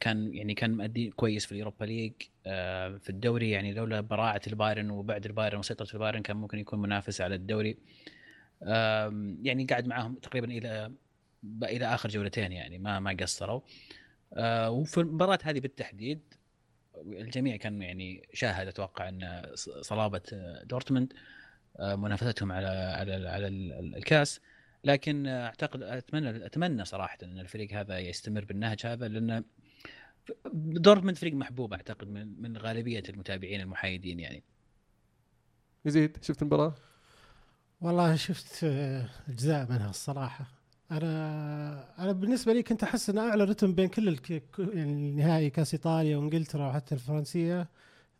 كان 0.00 0.34
يعني 0.34 0.54
كان 0.54 0.76
مؤدي 0.76 1.10
كويس 1.10 1.46
في 1.46 1.52
ال 1.52 1.57
Europa 1.57 1.84
League. 1.84 2.12
في 2.98 3.10
الدوري 3.10 3.50
يعني 3.50 3.72
لولا 3.72 4.00
براعه 4.00 4.40
البايرن 4.46 4.90
وبعد 4.90 5.26
البايرن 5.26 5.58
وسيطرة 5.58 5.88
البايرن 5.94 6.22
كان 6.22 6.36
ممكن 6.36 6.58
يكون 6.58 6.82
منافس 6.82 7.20
على 7.20 7.34
الدوري. 7.34 7.76
يعني 9.42 9.66
قاعد 9.70 9.86
معاهم 9.86 10.14
تقريبا 10.14 10.52
إلى 10.52 10.92
إلى 11.62 11.86
آخر 11.86 12.08
جولتين 12.08 12.52
يعني 12.52 12.78
ما 12.78 13.00
ما 13.00 13.16
قصروا. 13.20 13.60
آه، 14.34 14.70
وفي 14.70 15.00
المباراة 15.00 15.38
هذه 15.42 15.60
بالتحديد 15.60 16.20
الجميع 16.96 17.56
كان 17.56 17.82
يعني 17.82 18.28
شاهد 18.32 18.66
أتوقع 18.66 19.08
أن 19.08 19.42
ص- 19.54 19.68
صلابة 19.70 20.20
آه، 20.32 20.62
دورتموند 20.64 21.12
آه، 21.80 21.94
منافستهم 21.96 22.52
على 22.52 22.66
على 22.68 23.28
على 23.28 23.46
ال- 23.46 23.94
الكاس. 23.96 24.40
لكن 24.84 25.26
أعتقد 25.26 25.82
أتمنى 25.82 26.46
أتمنى 26.46 26.84
صراحة 26.84 27.18
أن 27.22 27.38
الفريق 27.38 27.72
هذا 27.72 27.98
يستمر 27.98 28.44
بالنهج 28.44 28.86
هذا 28.86 29.08
لأن 29.08 29.44
دورتموند 30.54 31.16
فريق 31.16 31.34
محبوب 31.34 31.72
أعتقد 31.72 32.08
من 32.08 32.42
من 32.42 32.56
غالبية 32.56 33.02
المتابعين 33.08 33.60
المحايدين 33.60 34.20
يعني. 34.20 34.42
يزيد 35.84 36.16
شفت 36.24 36.42
المباراة؟ 36.42 36.74
والله 37.80 38.16
شفت 38.16 38.64
آه، 38.64 39.08
أجزاء 39.28 39.70
منها 39.70 39.90
الصراحة. 39.90 40.46
أنا 40.92 41.94
أنا 41.98 42.12
بالنسبة 42.12 42.52
لي 42.52 42.62
كنت 42.62 42.82
أحس 42.82 43.10
إن 43.10 43.18
أعلى 43.18 43.44
رتم 43.44 43.74
بين 43.74 43.88
كل 43.88 44.18
يعني 44.58 45.12
نهائي 45.12 45.50
كأس 45.50 45.74
إيطاليا 45.74 46.16
وإنجلترا 46.16 46.68
وحتى 46.68 46.94
الفرنسية 46.94 47.68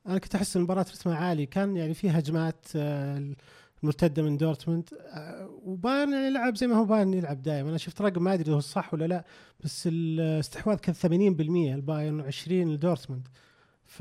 أنا 0.06 0.18
كنت 0.18 0.34
أحس 0.34 0.56
إن 0.56 0.60
المباراة 0.62 0.82
رتمها 0.82 1.16
عالي 1.16 1.46
كان 1.46 1.76
يعني 1.76 1.94
في 1.94 2.10
هجمات 2.10 2.66
آه، 2.76 3.34
مرتده 3.82 4.22
من 4.22 4.36
دورتموند 4.36 4.88
آه، 4.94 5.50
وبايرن 5.64 6.12
يعني 6.12 6.30
لعب 6.30 6.56
زي 6.56 6.66
ما 6.66 6.76
هو 6.76 6.84
بايرن 6.84 7.14
يلعب 7.14 7.42
دائما 7.42 7.70
أنا 7.70 7.78
شفت 7.78 8.02
رقم 8.02 8.22
ما 8.24 8.34
أدري 8.34 8.52
هو 8.52 8.60
صح 8.60 8.94
ولا 8.94 9.04
لا 9.04 9.24
بس 9.64 9.88
الاستحواذ 9.92 10.76
كان 10.78 10.94
80% 10.94 11.74
البايرن 11.74 12.30
و20 12.30 12.48
لدورتموند. 12.50 13.28
ف 13.84 14.00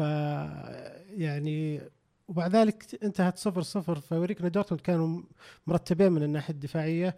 يعني 1.10 1.82
وبعد 2.28 2.56
ذلك 2.56 3.00
انتهت 3.04 3.38
صفر 3.38 3.62
صفر 3.62 4.00
فيوريك 4.00 4.42
إن 4.42 4.52
دورتموند 4.52 4.82
كانوا 4.82 5.22
مرتبين 5.68 6.12
من 6.12 6.24
الناحية 6.24 6.54
الدفاعية. 6.54 7.18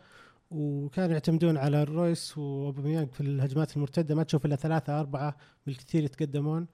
وكانوا 0.53 1.13
يعتمدون 1.13 1.57
على 1.57 1.83
الرويس 1.83 2.37
وأوباميانج 2.37 3.11
في 3.11 3.21
الهجمات 3.21 3.77
المرتدة 3.77 4.15
ما 4.15 4.23
تشوف 4.23 4.45
إلا 4.45 4.55
ثلاثة 4.55 4.99
أربعة 4.99 5.37
بالكثير 5.65 6.03
يتقدمون. 6.03 6.67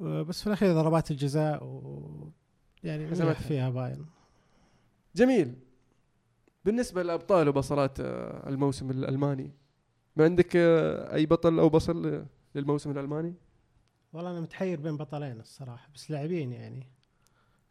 بس 0.00 0.40
في 0.40 0.46
الأخير 0.46 0.74
ضربات 0.74 1.10
الجزاء 1.10 1.64
و 1.64 2.30
يعني. 2.84 3.04
نجح 3.04 3.40
فيها 3.40 3.70
بايرن. 3.70 4.06
جميل. 5.16 5.54
بالنسبة 6.64 7.02
للأبطال 7.02 7.48
وبصلات 7.48 8.00
آه، 8.00 8.48
الموسم 8.48 8.90
الألماني 8.90 9.52
ما 10.16 10.24
عندك 10.24 10.56
آه، 10.56 11.14
أي 11.14 11.26
بطل 11.26 11.58
أو 11.58 11.68
بصل 11.68 12.06
آه، 12.06 12.26
للموسم 12.54 12.90
الألماني؟ 12.90 13.34
والله 14.12 14.30
أنا 14.30 14.40
متحير 14.40 14.80
بين 14.80 14.96
بطلين 14.96 15.40
الصراحة 15.40 15.88
بس 15.94 16.10
لاعبين 16.10 16.52
يعني. 16.52 16.86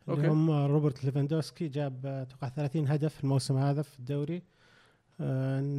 اللي 0.08 0.18
okay. 0.18 0.28
هم 0.28 0.52
روبرت 0.52 1.04
ليفاندوسكي 1.06 1.68
جاب 1.68 2.06
آه، 2.06 2.22
أتوقع 2.22 2.50
30 2.50 2.88
هدف 2.88 3.24
الموسم 3.24 3.58
هذا 3.58 3.82
في 3.82 4.00
الدوري. 4.00 4.42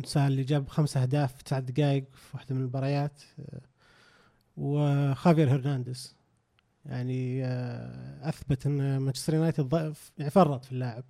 نسال 0.01 0.22
اللي 0.22 0.43
جاب 0.43 0.68
خمسة 0.68 1.03
أهداف 1.03 1.37
في 1.37 1.45
تسع 1.45 1.59
دقائق 1.59 2.05
في 2.12 2.30
واحدة 2.37 2.55
من 2.55 2.61
المباريات. 2.61 3.22
وخافير 4.57 5.55
هرنانديز 5.55 6.16
يعني 6.87 7.45
آه، 7.45 8.28
أثبت 8.28 8.66
إن 8.66 8.99
مانشستر 8.99 9.35
يونايتد 9.35 9.64
ضعف 9.68 10.12
يعني 10.18 10.30
فرط 10.30 10.64
في 10.64 10.72
اللاعب. 10.72 11.05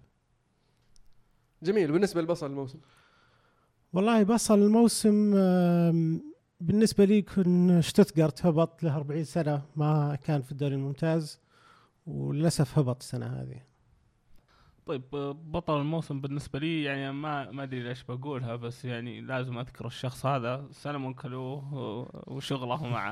جميل. 1.63 1.93
بالنسبة 1.93 2.23
لبصل 2.23 2.47
الموسم؟ 2.47 2.79
والله 3.93 4.23
بصل 4.23 4.59
الموسم 4.59 5.35
آم، 5.37 6.23
بالنسبة 6.61 7.05
لي 7.05 7.23
كن 7.23 7.81
شتوتغارت 7.81 8.47
هبط 8.47 8.83
له 8.83 8.97
40 8.97 9.25
سنة 9.25 9.63
ما 9.77 10.15
كان 10.25 10.43
في 10.43 10.53
الدوري 10.53 10.75
الممتاز 10.75 11.39
وللأسف 12.07 12.79
هبط 12.79 13.03
السنة 13.03 13.27
هذه. 13.27 13.63
طيب 14.87 15.03
آه، 15.15 15.33
بطل 15.33 15.81
الموسم 15.81 16.21
بالنسبة 16.21 16.59
لي 16.59 16.83
يعني 16.83 17.13
ما 17.13 17.51
ما 17.51 17.63
أدري 17.63 17.83
ليش 17.83 18.03
بقولها 18.03 18.57
بس 18.57 18.85
يعني 18.85 19.21
لازم 19.21 19.59
أذكر 19.59 19.87
الشخص 19.87 20.27
هذا. 20.27 20.65
سلمون 20.71 21.15
كلو 21.15 21.55
آه، 21.55 22.25
وشغله 22.27 22.87
مع 22.87 23.09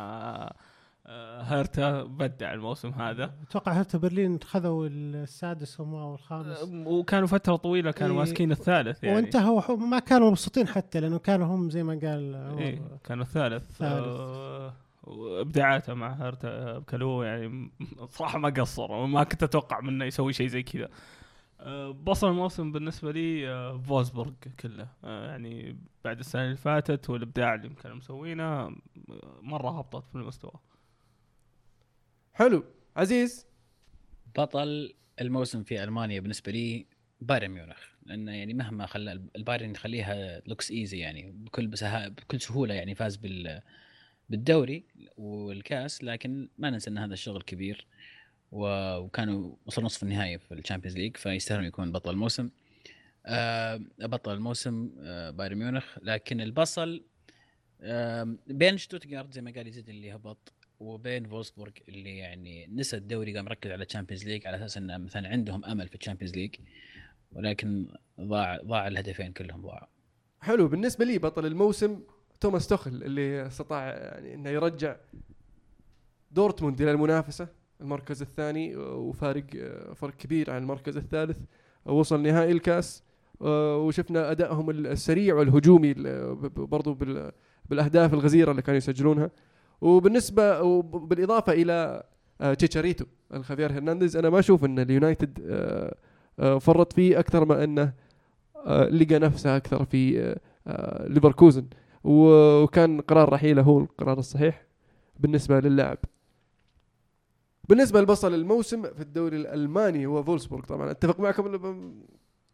آه، 1.06 1.42
هيرتا 1.42 2.02
بدع 2.02 2.52
الموسم 2.52 2.88
هذا. 2.90 3.34
أتوقع 3.48 3.72
هرتا 3.72 3.98
برلين 3.98 4.38
خذوا 4.44 4.88
السادس 4.88 5.80
هم 5.80 5.94
أو 5.94 6.14
الخامس. 6.14 6.58
آه، 6.58 6.88
وكانوا 6.88 7.26
فترة 7.26 7.56
طويلة 7.56 7.90
كانوا 7.90 8.14
إيه. 8.14 8.18
ماسكين 8.20 8.52
الثالث 8.52 9.04
يعني. 9.04 9.16
وانتهوا 9.16 9.76
ما 9.76 9.98
كانوا 9.98 10.30
مبسوطين 10.30 10.68
حتى 10.68 11.00
لأنه 11.00 11.18
كانوا 11.18 11.46
هم 11.46 11.70
زي 11.70 11.82
ما 11.82 11.92
قال 11.92 12.34
إيه 12.58 12.82
كانوا 13.04 13.24
الثالث 13.24 13.70
الثالث. 13.70 14.06
آه، 14.06 14.72
وإبداعاته 15.02 15.94
مع 15.94 16.12
هرتا 16.12 16.78
كلو 16.78 17.22
يعني 17.22 17.70
صراحة 18.08 18.38
ما 18.38 18.48
قصر 18.48 18.92
وما 18.92 19.24
كنت 19.24 19.42
أتوقع 19.42 19.80
منه 19.80 20.04
يسوي 20.04 20.32
شيء 20.32 20.46
زي 20.46 20.62
كذا. 20.62 20.84
آه، 20.84 20.88
بصل 21.90 22.28
الموسم 22.28 22.72
بالنسبة 22.72 23.12
لي 23.12 23.48
آه، 23.48 23.78
فولسبورغ 23.78 24.32
كله. 24.60 24.88
آه، 25.04 25.30
يعني 25.30 25.76
بعد 26.04 26.18
السنة 26.18 26.44
اللي 26.44 26.56
فاتت 26.56 27.10
والإبداع 27.10 27.54
اللي 27.54 27.68
كانوا 27.68 27.96
مسوينه 27.96 28.44
آه، 28.44 28.74
مرة 29.42 29.78
هبطت 29.78 30.08
في 30.08 30.14
المستوى. 30.14 30.60
حلو. 32.34 32.64
عزيز؟ 32.96 33.46
بطل 34.38 34.94
الموسم 35.20 35.62
في 35.62 35.84
ألمانيا 35.84 36.20
بالنسبة 36.20 36.52
لي 36.52 36.86
بايرن 37.20 37.48
ميونخ 37.48 37.78
لأنه 38.06 38.32
يعني 38.32 38.54
مهما 38.54 38.86
خلى 38.86 39.12
البايرن 39.36 39.70
يخليها 39.70 40.42
looks 40.46 40.70
easy 40.70 40.98
يعني 40.98 41.30
بكل 41.30 41.66
بسها 41.66 42.08
بكل 42.08 42.40
سهولة 42.40 42.74
يعني 42.74 42.94
فاز 42.94 43.16
بال 43.16 43.62
بالدوري 44.30 44.84
والكاس 45.16 46.04
لكن 46.04 46.48
ما 46.58 46.70
ننسى 46.70 46.90
إن 46.90 46.98
هذا 46.98 47.12
الشغل 47.12 47.42
كبير. 47.42 47.86
وكانوا 48.52 49.54
وصلوا 49.66 49.86
نصف 49.86 50.02
النهائي 50.02 50.38
في 50.38 50.54
ال 50.54 50.58
Champions 50.58 50.96
League 50.96 51.16
فيستاهلون 51.16 51.64
يكون 51.64 51.92
بطل 51.92 52.10
الموسم. 52.10 52.50
آه، 53.26 53.80
بطل 53.98 54.32
الموسم 54.32 54.90
آه، 55.00 55.30
بايرن 55.30 55.58
ميونخ. 55.58 55.98
لكن 56.02 56.40
البصل 56.40 57.02
آه، 57.80 58.36
بين 58.46 58.78
شتوتغارت 58.78 59.32
زي 59.32 59.40
ما 59.40 59.50
قال 59.50 59.66
يزيد 59.66 59.88
اللي 59.88 60.14
هبط 60.14 60.52
وبين 60.80 61.28
فولسبورغ 61.28 61.72
اللي 61.88 62.18
يعني 62.18 62.66
نسى 62.66 62.96
الدوري 62.96 63.36
قام 63.36 63.44
مركز 63.44 63.70
على 63.70 63.84
ال 63.84 63.88
Champions 63.88 64.24
League 64.24 64.46
على 64.46 64.56
أساس 64.56 64.76
انه 64.76 64.98
مثلا 64.98 65.28
عندهم 65.28 65.64
أمل 65.64 65.88
في 65.88 65.94
ال 65.94 65.98
Champions 65.98 66.34
League 66.34 66.54
ولكن 67.32 67.88
ضاع 68.20 68.60
ضاع 68.64 68.88
الهدفين 68.88 69.32
كلهم 69.32 69.62
ضاعوا. 69.62 69.86
حلو. 70.40 70.68
بالنسبة 70.68 71.04
لي 71.04 71.18
بطل 71.18 71.46
الموسم 71.46 72.00
توماس 72.40 72.66
توخل 72.66 72.90
اللي 72.90 73.46
استطاع 73.46 73.88
يعني 73.88 74.34
إنه 74.34 74.50
يرجع 74.50 74.96
دورتموند 76.30 76.80
إلى 76.80 76.90
المنافسة. 76.90 77.61
المركز 77.82 78.22
الثاني 78.22 78.76
وفارق 78.76 79.44
فرق 79.94 80.16
كبير 80.16 80.50
عن 80.50 80.62
المركز 80.62 80.96
الثالث. 80.96 81.38
وصل 81.86 82.22
نهائي 82.22 82.52
الكاس 82.52 83.02
وشفنا 83.40 84.30
أدائهم 84.30 84.70
السريع 84.70 85.34
والهجومي 85.34 85.94
برضو 86.56 86.94
بال- 86.94 87.32
بالأهداف 87.70 88.14
الغزيرة 88.14 88.50
اللي 88.50 88.62
كانوا 88.62 88.76
يسجلونها. 88.76 89.30
وبالنسبة 89.80 90.62
وبالإضافة 90.62 91.52
إلى 91.52 92.02
تشيتشاريتو 92.58 93.04
الخافير 93.34 93.72
هرنانديز 93.72 94.16
أنا 94.16 94.30
ما 94.30 94.38
أشوف 94.38 94.64
إن 94.64 94.78
اليونايتد 94.78 95.38
فرط 96.60 96.92
فيه 96.92 97.18
أكثر 97.18 97.44
ما 97.44 97.64
إنه 97.64 97.92
لقى 98.68 99.18
نفسه 99.18 99.56
أكثر 99.56 99.84
في 99.84 100.34
ليفركوزن. 101.06 101.66
وكان 102.04 103.00
قرار 103.00 103.32
رحيله 103.32 103.62
هو 103.62 103.80
القرار 103.80 104.18
الصحيح 104.18 104.62
بالنسبة 105.20 105.60
للاعب. 105.60 105.98
بالنسبة 107.68 108.00
لبصل 108.00 108.34
الموسم 108.34 108.82
في 108.82 109.00
الدوري 109.00 109.36
الألماني 109.36 110.06
هو 110.06 110.22
فولسبورغ 110.22 110.64
طبعا. 110.64 110.90
أتفق 110.90 111.20
معكم 111.20 111.94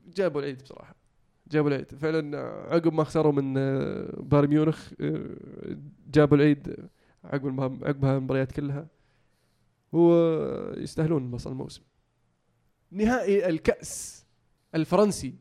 جابوا 0.06 0.40
العيد 0.40 0.62
بصراحة. 0.62 0.94
جابوا 1.48 1.68
العيد. 1.68 1.94
فعلا 1.94 2.38
عقب 2.74 2.92
ما 2.92 3.04
خسروا 3.04 3.32
من 3.32 3.54
آه، 3.58 4.20
بايرن 4.20 4.48
ميونخ 4.48 4.92
آه، 5.00 5.36
جابوا 6.10 6.36
العيد 6.36 6.76
عقب 7.24 7.60
عقبها 7.84 8.16
المباريات 8.16 8.52
كلها. 8.52 8.86
ويستاهلون 9.92 11.30
بصل 11.30 11.50
الموسم. 11.50 11.82
نهائي 12.90 13.48
الكأس 13.48 14.24
الفرنسي. 14.74 15.34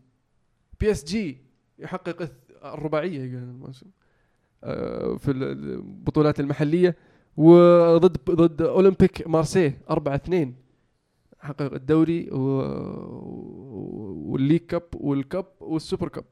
PSG 0.79 1.37
يحقق 1.79 2.31
الرباعية 2.63 3.25
الموسم. 3.25 3.87
آه، 4.63 5.15
في 5.17 5.31
البطولات 5.31 6.39
المحلية. 6.39 6.95
وضد 7.37 8.17
ضد 8.31 8.61
أولمبيك 8.61 9.27
مارسيه 9.27 9.77
4 9.89 10.15
2 10.15 10.55
حقق 11.39 11.73
الدوري 11.73 12.29
و- 12.31 14.31
وال 14.31 14.39
League 14.39 14.61
Cup 14.61 14.83
وال 14.93 15.14
Cup 15.14 15.45
وال 15.59 15.73
Super 15.73 16.07
Cup. 16.07 16.25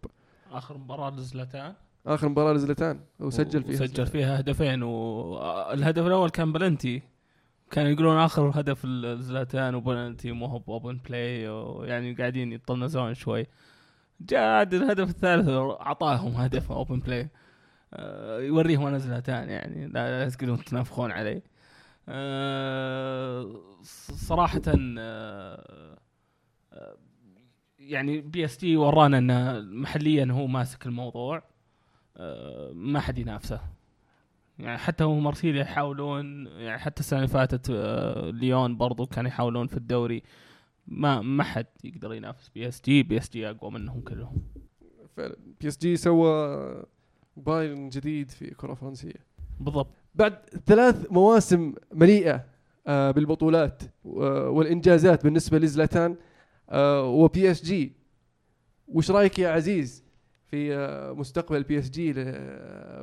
آخر 0.51 0.77
مباراة 0.77 1.09
لزلتان 1.09 1.73
آخر 2.07 2.29
مباراة 2.29 2.53
لزلتان 2.53 2.99
وسجل 3.19 3.63
فيها. 3.63 3.75
سجل 3.75 4.05
فيها 4.07 4.39
هدفين. 4.39 4.83
والهدف 4.83 6.07
الأول 6.07 6.29
كان 6.29 6.51
بلنتي. 6.51 7.01
كانوا 7.71 7.91
يقولون 7.91 8.17
آخر 8.17 8.51
هدف 8.55 8.85
لزلاتان 8.85 9.75
وبلنتي 9.75 10.31
مو 10.31 10.45
هو 10.45 10.61
open 10.67 10.99
play 11.09 11.41
يعني 11.89 12.13
قاعدين 12.13 12.51
يطنزون 12.53 13.13
شوي. 13.13 13.45
جاء 14.21 14.63
الهدف 14.63 15.09
الثالث 15.09 15.49
أعطاهم 15.49 16.31
هدف 16.35 16.71
open 16.71 16.99
play 16.99 17.29
يوريهم 18.39 18.85
أنا 18.85 18.97
زلاتان 18.97 19.49
يعني 19.49 19.87
لا 19.87 20.29
تقولون 20.29 20.63
تنافخون 20.63 21.11
علي. 21.11 21.41
آه، 22.09 23.61
صراحة 24.13 24.61
آه، 24.67 25.97
آه، 26.73 26.97
يعني 27.79 28.21
PSG 28.21 28.77
ورانا 28.77 29.17
إنه 29.17 29.59
محليا 29.59 30.27
هو 30.31 30.47
ماسك 30.47 30.85
الموضوع 30.85 31.43
آه، 32.17 32.71
ما 32.73 32.99
حد 32.99 33.17
ينافسه. 33.17 33.59
يعني 34.59 34.77
حتى 34.77 35.03
هو 35.03 35.19
مارسيليا 35.19 35.61
يحاولون 35.61 36.47
يعني 36.47 36.79
حتى 36.79 36.99
السنة 36.99 37.19
اللي 37.19 37.29
فاتت 37.29 37.69
آه، 37.69 38.29
ليون 38.29 38.77
برضو 38.77 39.05
كانوا 39.05 39.29
يحاولون 39.29 39.67
في 39.67 39.77
الدوري 39.77 40.23
ما 40.87 41.21
ما 41.21 41.43
حد 41.43 41.65
يقدر 41.83 42.13
ينافس 42.13 42.49
PSG 42.49 43.03
PSG 43.03 43.49
أقوى 43.49 43.71
منهم 43.71 44.01
كلهم. 44.01 44.41
فعلا. 45.17 45.35
PSG 45.61 45.95
سوى 45.95 46.85
بايرن 47.37 47.89
جديد 47.89 48.31
في 48.31 48.53
كرة 48.53 48.73
فرنسية. 48.73 49.25
بالضبط. 49.59 49.87
بعد 50.15 50.37
ثلاث 50.65 51.11
مواسم 51.11 51.73
مليئة 51.93 52.45
آه، 52.87 53.11
بالبطولات 53.11 53.83
والإنجازات 54.03 55.23
بالنسبة 55.23 55.57
لزلاتان 55.57 56.15
و 57.03 57.51
PSG 57.51 57.93
وش 58.87 59.11
رأيك 59.11 59.39
يا 59.39 59.49
عزيز 59.49 60.03
في 60.45 60.75
آه، 60.75 61.11
مستقبل 61.13 61.63
PSG 61.63 62.13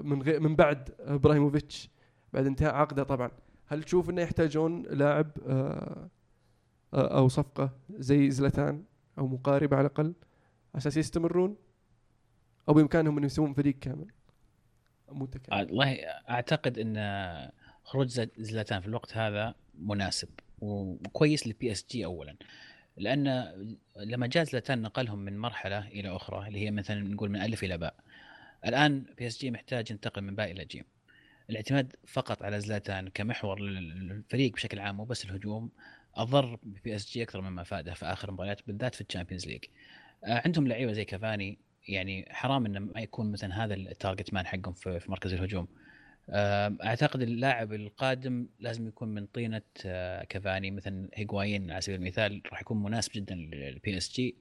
من 0.03 0.23
غير 0.23 0.41
من 0.41 0.57
بعد 0.57 0.89
إبراهيموفيتش؟ 1.01 1.91
بعد 2.33 2.47
انتهاء 2.47 2.75
عقده 2.75 3.03
طبعا. 3.03 3.31
هل 3.67 3.83
تشوف 3.83 4.11
إنه 4.11 4.23
يحتاجون 4.23 4.83
لاعب 4.83 5.31
آه، 5.47 6.09
أو 6.95 7.29
صفقة 7.29 7.71
زي 7.91 8.31
زلاتان 8.31 8.85
أو 9.19 9.27
مقاربة 9.27 9.77
على 9.77 9.87
الأقل 9.87 10.05
على 10.05 10.15
أساس 10.77 10.97
يستمرون؟ 10.97 11.57
أو 12.69 12.75
بإمكانهم 12.75 13.13
انهم 13.13 13.25
يسوون 13.25 13.53
فريق 13.53 13.79
كامل؟ 13.79 14.07
متكامل. 15.15 15.65
والله 15.65 15.95
أعتقد 16.07 16.79
إن 16.79 17.51
خروج 17.85 18.09
زل- 18.09 18.31
زلاتان 18.39 18.81
في 18.81 18.87
الوقت 18.87 19.17
هذا 19.17 19.55
مناسب 19.79 20.29
وكويس 20.61 21.47
لل 21.47 21.73
PSG 21.73 22.05
اولا. 22.05 22.37
لأن 22.97 23.53
لما 23.97 24.27
جاء 24.27 24.45
زلاتان 24.45 24.83
نقلهم 24.83 25.19
من 25.19 25.39
مرحلة 25.39 25.89
إلى 25.89 26.17
أخرى 26.17 26.49
اللي 26.49 26.59
هي 26.67 26.71
مثلا 26.71 27.01
نقول 27.01 27.31
من 27.31 27.41
ألف 27.41 27.65
إلى 27.65 27.79
باء. 27.79 27.95
الآن 28.67 29.05
PSG 29.19 29.51
محتاج 29.51 29.91
ينتقل 29.91 30.23
من 30.23 30.35
باء 30.35 30.51
إلى 30.51 30.65
جيم 30.65 30.85
الاعتماد 31.51 31.97
فقط 32.07 32.43
على 32.43 32.61
زلاتان 32.61 33.09
كمحور 33.09 33.61
لل- 33.61 34.09
للفريق 34.09 34.53
بشكل 34.53 34.79
عام 34.79 34.97
مو 34.97 35.05
بس 35.05 35.25
الهجوم 35.25 35.71
أضر 36.15 36.59
PSG 36.85 37.23
أكثر 37.23 37.41
مما 37.41 37.63
فاده 37.63 37.95
في 37.95 38.05
آخر 38.07 38.31
مباريات 38.31 38.61
بالذات 38.67 38.95
في 38.95 39.01
ال 39.01 39.05
Champions 39.05 39.47
League. 39.47 39.65
آه، 40.25 40.43
عندهم 40.45 40.69
لعيبة 40.69 40.93
زي 40.93 41.05
كافاني 41.05 41.59
يعني 41.89 42.27
حرام 42.31 42.67
إنه 42.67 42.81
ما 42.81 43.01
يكون 43.01 43.33
مثلا 43.33 43.65
هذا 43.65 43.75
ال 43.75 43.83
target 43.83 44.35
man 44.35 44.47
حقهم 44.47 44.75
في 44.75 45.01
في 45.01 45.11
مركز 45.11 45.33
الهجوم. 45.33 45.69
أعتقد 46.85 47.23
اللاعب 47.23 47.73
القادم 47.73 48.49
لازم 48.61 48.89
يكون 48.89 49.09
من 49.09 49.27
طينة 49.27 49.63
آه، 49.87 50.25
كافاني 50.25 50.71
مثلا 50.71 51.09
هيغوايين 51.15 51.71
على 51.71 51.81
سبيل 51.81 52.01
المثال 52.01 52.43
راح 52.53 52.61
يكون 52.61 52.83
مناسب 52.83 53.13
جدا 53.13 53.35
لل 53.35 53.97
PSG 53.97 54.37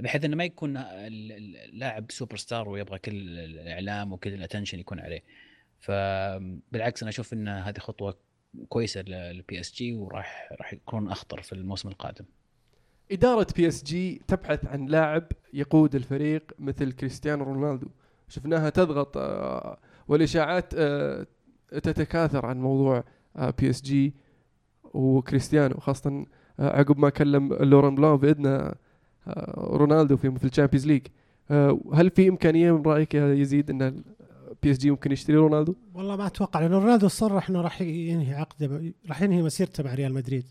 بحيث 0.00 0.24
إنه 0.24 0.36
ما 0.36 0.44
يكون 0.44 0.76
ال- 0.76 1.32
ال- 1.32 1.56
اللاعب 1.56 2.10
سوبر 2.10 2.36
ستار 2.36 2.68
ويبغى 2.68 2.98
كل 2.98 3.38
الإعلام 3.38 4.12
وكل 4.12 4.34
ال 4.34 4.38
attention 4.38 4.78
يكون 4.78 5.00
عليه. 5.00 5.22
فبالعكس 5.80 7.02
أنا 7.02 7.08
أشوف 7.10 7.32
إن 7.32 7.48
هذه 7.48 7.78
خطوة 7.78 8.18
كويسة 8.68 9.00
لل 9.02 9.60
PSG 9.60 9.92
وراح 9.92 10.48
راح 10.52 10.72
يكون 10.72 11.10
أخطر 11.10 11.42
في 11.42 11.52
الموسم 11.52 11.88
القادم. 11.88 12.24
إدارة 13.12 13.46
PSG 13.56 14.22
تبحث 14.28 14.66
عن 14.66 14.86
لاعب 14.86 15.24
يقود 15.52 15.94
الفريق 15.94 16.42
مثل 16.58 16.92
كريستيانو 16.92 17.44
رونالدو. 17.44 17.88
شفناها 18.28 18.70
تضغط 18.70 19.16
آه، 19.16 19.78
والإشاعات 20.08 20.74
آه، 20.76 21.26
تتكاثر 21.72 22.46
عن 22.46 22.60
موضوع 22.60 23.04
PSG 23.58 24.14
وكريستيانو 24.84 25.76
خاصة 25.76 26.24
آه، 26.60 26.78
عقب 26.78 26.98
ما 26.98 27.08
كلم 27.10 27.54
لوران 27.54 27.94
بلان 27.94 28.16
بأذن 28.16 28.72
رونالدو 29.58 30.16
في 30.16 30.38
في 30.38 30.44
ال 30.44 30.48
Champions 30.48 30.86
League 30.86 31.06
هل 31.94 32.10
في 32.10 32.28
إمكانية 32.28 32.72
من 32.72 32.82
رأيك 32.82 33.14
يا 33.14 33.34
يزيد 33.34 33.70
أن 33.70 34.02
PSG 34.62 34.90
ممكن 34.90 35.12
يشتري 35.12 35.36
رونالدو؟ 35.36 35.74
والله 35.94 36.16
ما 36.16 36.26
أتوقع 36.26 36.60
لأنه 36.60 36.78
رونالدو 36.78 37.08
صرح 37.08 37.50
إنه 37.50 37.60
راح 37.60 37.80
ينهي 37.80 38.34
عقده 38.34 38.92
راح 39.08 39.22
ينهي 39.22 39.42
مسيرته 39.42 39.84
مع 39.84 39.94
ريال 39.94 40.14
مدريد. 40.14 40.44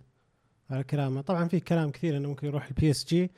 على 0.70 0.84
كلامه. 0.84 1.22
طبعا 1.22 1.48
في 1.48 1.60
كلام 1.60 1.92
كثير 1.92 2.18
إنه 2.18 2.30
ممكن 2.30 2.48
يروح 2.48 2.68
ال 2.68 2.92
PSG 2.92 3.32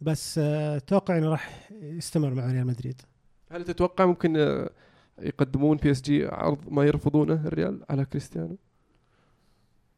بس 0.00 0.38
آه، 0.38 0.76
أتوقع 0.76 1.18
إنه 1.18 1.28
راح 1.28 1.70
يستمر 1.70 2.34
مع 2.34 2.52
ريال 2.52 2.66
مدريد. 2.66 3.02
هل 3.50 3.64
تتوقع 3.64 4.06
ممكن 4.06 4.36
آه، 4.36 4.70
يقدمون 5.18 5.76
PSG 5.76 6.26
عرض 6.26 6.58
ما 6.68 6.84
يرفضونه 6.84 7.46
الريال 7.46 7.84
على 7.90 8.04
كريستيانو؟ 8.04 8.58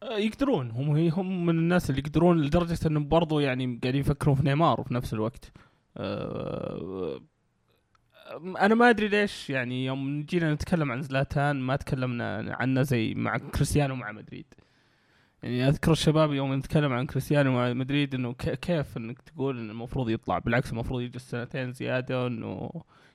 آه، 0.02 0.18
يقدرون. 0.18 0.70
هم 0.70 0.96
هم 0.96 1.46
من 1.46 1.58
الناس 1.58 1.90
اللي 1.90 2.00
يقدرون 2.00 2.42
لدرجة 2.42 2.78
إنه 2.86 3.00
برضو 3.00 3.40
يعني 3.40 3.78
قاعدين 3.82 4.00
يفكرون 4.00 4.36
في 4.36 4.42
نيمار 4.42 4.82
في 4.82 4.94
نفس 4.94 5.14
الوقت. 5.14 5.52
أنا 8.40 8.74
ما 8.74 8.90
أدري 8.90 9.08
ليش 9.08 9.50
يعني 9.50 9.84
يوم 9.84 10.22
جينا 10.22 10.54
نتكلم 10.54 10.92
عن 10.92 11.02
زلاتان 11.02 11.60
ما 11.60 11.76
تكلمنا 11.76 12.56
عنه 12.60 12.82
زي 12.82 13.14
مع 13.14 13.38
كريستيانو 13.38 13.94
مع 13.94 14.12
مدريد. 14.12 14.46
يعني 15.42 15.68
أذكر 15.68 15.92
الشباب 15.92 16.32
يوم 16.32 16.54
نتكلم 16.54 16.92
عن 16.92 17.06
كريستيانو 17.06 17.52
مع 17.52 17.72
مدريد 17.72 18.14
إنه 18.14 18.32
ك- 18.32 18.60
كيف 18.60 18.96
إنك 18.96 19.22
تقول 19.22 19.58
إنه 19.58 19.72
المفروض 19.72 20.10
يطلع 20.10 20.38
بالعكس 20.38 20.72
المفروض 20.72 21.00
يجلس 21.00 21.30
سنتين 21.30 21.72
زيادة 21.72 22.26
انه 22.26 22.70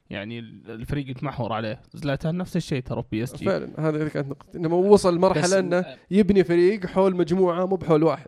يعني 0.09 0.39
الفريق 0.39 1.09
يتمحور 1.09 1.53
عليه. 1.53 1.82
زلاتان 1.93 2.38
نفس 2.38 2.55
الشيء 2.57 2.82
ترى 2.82 3.03
PSG. 3.11 3.45
فعلا 3.45 3.69
هذه 3.89 4.07
كانت 4.07 4.28
نقطة 4.30 4.57
إنه 4.57 4.75
وصل 4.75 5.09
بس 5.11 5.17
لمرحلة 5.17 5.59
انه 5.59 5.86
يبني 6.11 6.43
فريق 6.43 6.86
حول 6.86 7.15
مجموعة 7.15 7.65
مو 7.65 7.75
بحول 7.75 8.03
واحد. 8.03 8.28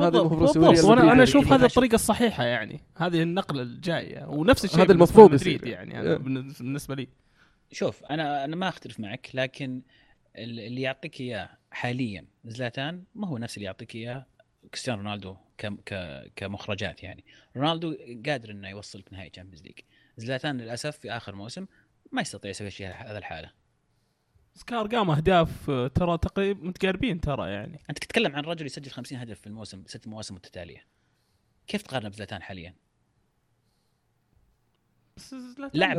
هذا 0.00 0.18
المفروض 0.18 0.56
وأنا 0.56 0.70
مدريد 0.70 0.90
أنا 0.90 1.04
يعني. 1.04 1.22
أشوف 1.22 1.52
هذه 1.52 1.64
الطريقة 1.64 1.94
الصحيحة 1.94 2.44
يعني. 2.44 2.80
هذه 2.96 3.22
النقلة 3.22 3.62
الجاية. 3.62 4.24
ونفس 4.28 4.64
الشيء 4.64 4.82
هذا 4.82 4.92
المفروض 4.92 5.30
لمدريد 5.30 5.56
يصير. 5.56 5.66
يعني. 5.72 6.00
إيه. 6.00 6.16
بالنسبة 6.16 6.94
لي. 6.94 7.08
شوف 7.72 8.04
أنا 8.04 8.44
أنا 8.44 8.56
ما 8.56 8.68
أختلف 8.68 9.00
معك 9.00 9.30
لكن 9.34 9.82
اللي 10.36 10.82
يعطيك 10.82 11.20
إياه 11.20 11.58
حاليا 11.70 12.26
زلاتان 12.44 13.04
ما 13.14 13.28
هو 13.28 13.38
نفس 13.38 13.56
اللي 13.56 13.66
يعطيك 13.66 13.94
إياه 13.94 14.26
كريستيانو 14.70 15.02
رونالدو 15.02 15.36
كمخرجات 16.36 17.02
يعني. 17.02 17.24
رونالدو 17.56 17.96
قادر 18.26 18.50
إنه 18.50 18.68
يوصلك 18.68 19.12
نهائي 19.12 19.30
Champions 19.30 19.62
League 19.62 19.78
زلاتان 20.16 20.58
للأسف 20.60 20.98
في 20.98 21.12
آخر 21.12 21.34
موسم 21.34 21.66
ما 22.12 22.20
يستطيع 22.20 22.50
يسوي 22.50 22.70
شيء 22.70 22.86
هذا 22.86 23.18
الحالة. 23.18 23.52
سكورز 24.54 24.80
أرقام 24.80 25.10
أهداف 25.10 25.70
آه، 25.70 25.88
ترى 25.88 26.18
تقريبا 26.18 26.66
متقاربين 26.68 27.20
ترى 27.20 27.50
يعني. 27.50 27.80
أنت 27.90 27.98
تتكلم 27.98 28.36
عن 28.36 28.44
رجل 28.44 28.66
يسجل 28.66 28.90
50 28.90 29.18
هدف 29.18 29.40
في 29.40 29.46
الموسم 29.46 29.84
ست 29.86 30.08
مواسم 30.08 30.34
متتالية. 30.34 30.86
كيف 31.66 31.82
تقارنه 31.82 32.08
بزلاتان 32.08 32.42
حاليا؟ 32.42 32.74
بس 35.16 35.34
لاعب 35.74 35.96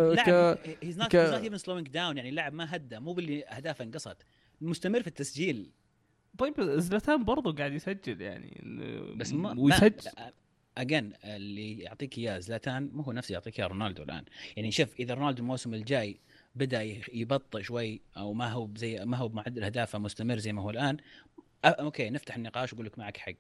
ك- 0.60 0.78
he's 0.84 0.98
not 1.00 1.16
even 1.16 1.58
slowing 1.58 1.88
down 1.88 2.18
يعني 2.18 2.32
لاعب 2.32 2.54
ما 2.54 2.76
هدى 2.76 3.00
مو 3.00 3.14
باللي 3.14 3.46
أهدافه 3.46 3.84
انقصت 3.86 4.18
مستمر 4.62 5.02
في 5.02 5.08
التسجيل. 5.08 5.70
طيب 6.38 6.62
زلاتان 6.62 7.24
برضو 7.24 7.52
قاعد 7.54 7.74
يسجل 7.74 8.22
يعني 8.22 8.62
بس 9.16 9.34
ما 9.34 9.56
ويسجل 9.60 10.10
again 10.78 11.14
اللي 11.24 11.80
يعطيك 11.80 12.18
إياه 12.18 12.40
زلاتان 12.40 12.90
مو 12.94 13.04
هو 13.04 13.12
نفسه 13.12 13.34
يعطيك 13.34 13.60
إياه 13.60 13.68
رونالدو 13.68 14.04
الآن. 14.04 14.24
يعني 14.58 14.72
شوف 14.72 14.96
إذا 15.00 15.14
رونالدو 15.14 15.42
الموسم 15.44 15.74
الجاي 15.74 16.20
بدأ 16.56 16.82
يبطئ 17.14 17.62
شوي 17.64 18.02
أو 18.18 18.34
ما 18.34 18.52
هو 18.52 18.70
زي 18.76 19.06
ما 19.06 19.18
هو 19.18 19.28
بمعدل 19.28 19.64
أهدافه 19.64 20.00
مستمر 20.00 20.38
زي 20.38 20.54
ما 20.54 20.62
هو 20.62 20.70
الآن 20.70 20.98
أوكي 21.66 22.10
نفتح 22.10 22.36
النقاش 22.36 22.74
وأقول 22.74 22.86
لك 22.86 23.00
معك 23.00 23.18
حق. 23.18 23.32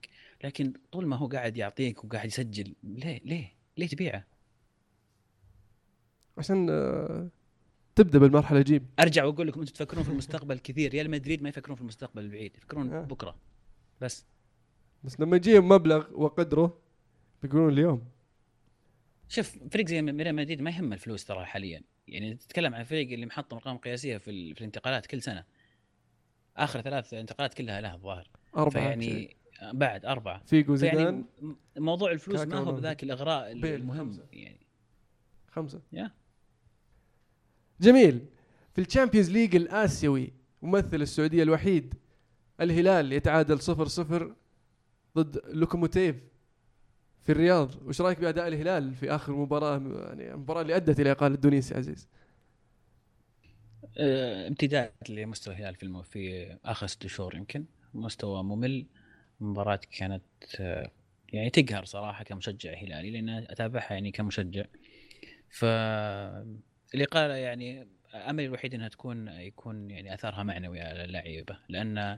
لكن 0.43 0.73
طول 0.91 1.05
ما 1.05 1.15
هو 1.15 1.27
قاعد 1.27 1.57
يعطيك 1.57 2.03
وقاعد 2.03 2.25
يسجل 2.27 2.73
ليه 2.83 3.21
ليه؟ 3.25 3.53
ليه 3.77 3.87
تبيعه؟ 3.87 4.25
عشان 6.37 6.67
آه، 6.69 7.29
تبدأ 7.95 8.19
بالمرحلة 8.19 8.61
جيم. 8.61 8.87
أرجع 8.99 9.23
وأقول 9.25 9.47
لكم 9.47 9.59
أنتم 9.59 9.73
تفكرون 9.73 10.03
في 10.03 10.09
المستقبل 10.09 10.59
كثير. 10.59 10.91
ريال 10.91 11.09
مدريد 11.11 11.43
ما 11.43 11.49
يفكرون 11.49 11.75
في 11.75 11.81
المستقبل 11.81 12.21
البعيد 12.21 12.55
يفكرون 12.57 12.93
آه. 12.93 13.01
بكرة. 13.01 13.35
بس. 14.01 14.25
بس 15.03 15.19
لما 15.19 15.35
يجيهم 15.35 15.67
مبلغ 15.69 16.05
وقدره 16.21 16.77
بيقولون 17.43 17.73
اليوم. 17.73 18.03
شوف 19.29 19.57
فريق 19.71 19.87
زي 19.87 19.99
ريال 19.99 20.35
مدريد 20.35 20.61
ما 20.61 20.69
يهم 20.71 20.93
الفلوس 20.93 21.25
ترى 21.25 21.45
حاليا. 21.45 21.81
يعني 22.07 22.35
تتكلم 22.35 22.75
عن 22.75 22.81
الفريق 22.81 23.11
اللي 23.11 23.25
محطم 23.25 23.57
أرقام 23.57 23.77
قياسية 23.77 24.17
في, 24.17 24.31
ال- 24.31 24.55
في 24.55 24.61
الانتقالات 24.61 25.05
كل 25.05 25.21
سنة. 25.21 25.43
آخر 26.57 26.81
ثلاث 26.81 27.13
انتقالات 27.13 27.53
كلها 27.53 27.81
له 27.81 27.93
الظاهر. 27.93 28.27
أربعة 28.57 28.69
فيعني 28.83 29.35
بعد 29.73 30.05
أربعة. 30.05 30.43
فيجو 30.45 30.75
يعني 30.75 30.97
زيدان 30.97 31.25
م- 31.41 31.55
موضوع 31.77 32.11
الفلوس 32.11 32.41
ما 32.41 32.57
هو. 32.57 32.71
بذاك 32.71 33.03
الإغراء 33.03 33.51
المهم 33.51 33.97
خمسة. 33.97 34.25
يعني. 34.33 34.67
خمسة. 35.51 35.81
yeah. 35.93 36.11
جميل. 37.81 38.25
في 38.75 38.81
ال 38.81 38.86
Champions 38.86 39.31
League 39.31 39.55
الآسيوي 39.55 40.33
ممثل 40.61 41.01
السعودية 41.01 41.43
الوحيد 41.43 41.93
الهلال 42.61 43.13
يتعادل 43.13 43.59
صفر 43.59 43.87
صفر 43.87 44.35
ضد 45.17 45.41
لوكوموتيف 45.47 46.15
في 47.23 47.31
الرياض. 47.31 47.75
وش 47.87 48.01
رأيك 48.01 48.19
بأداء 48.19 48.47
الهلال 48.47 48.95
في 48.95 49.11
آخر 49.15 49.33
مباراة 49.33 49.77
يعني 50.07 50.31
المباراه 50.33 50.61
اللي 50.61 50.75
أدت 50.75 50.99
إلى 50.99 51.11
اقاله 51.11 51.35
دونيس 51.35 51.71
يا 51.71 51.77
عزيز؟ 51.77 52.07
آه، 53.97 54.47
امتداد 54.47 54.91
لمستوى 55.09 55.53
الهلال 55.53 55.75
في. 55.75 56.03
في 56.03 56.57
آخر 56.65 56.87
ست 56.87 57.07
شهور 57.07 57.35
يمكن. 57.35 57.65
مستوى 57.93 58.43
ممل. 58.43 58.85
مباراة 59.39 59.79
كانت 59.91 60.23
آه، 60.59 60.91
يعني 61.33 61.49
تقهر 61.49 61.85
صراحة 61.85 62.23
كمشجع 62.23 62.73
هلالي 62.73 63.11
لأن 63.11 63.29
أتابعها 63.29 63.93
يعني 63.93 64.11
كمشجع. 64.11 64.65
ف 65.49 65.65
الإقالة 66.95 67.33
يعني 67.33 67.87
أملي 68.13 68.45
الوحيد 68.45 68.73
أنها 68.73 68.87
تكون 68.87 69.27
يكون 69.27 69.91
يعني 69.91 70.13
أثرها 70.13 70.43
معنوي 70.43 70.81
على 70.81 71.03
اللعيبة 71.03 71.57
لأن 71.69 72.17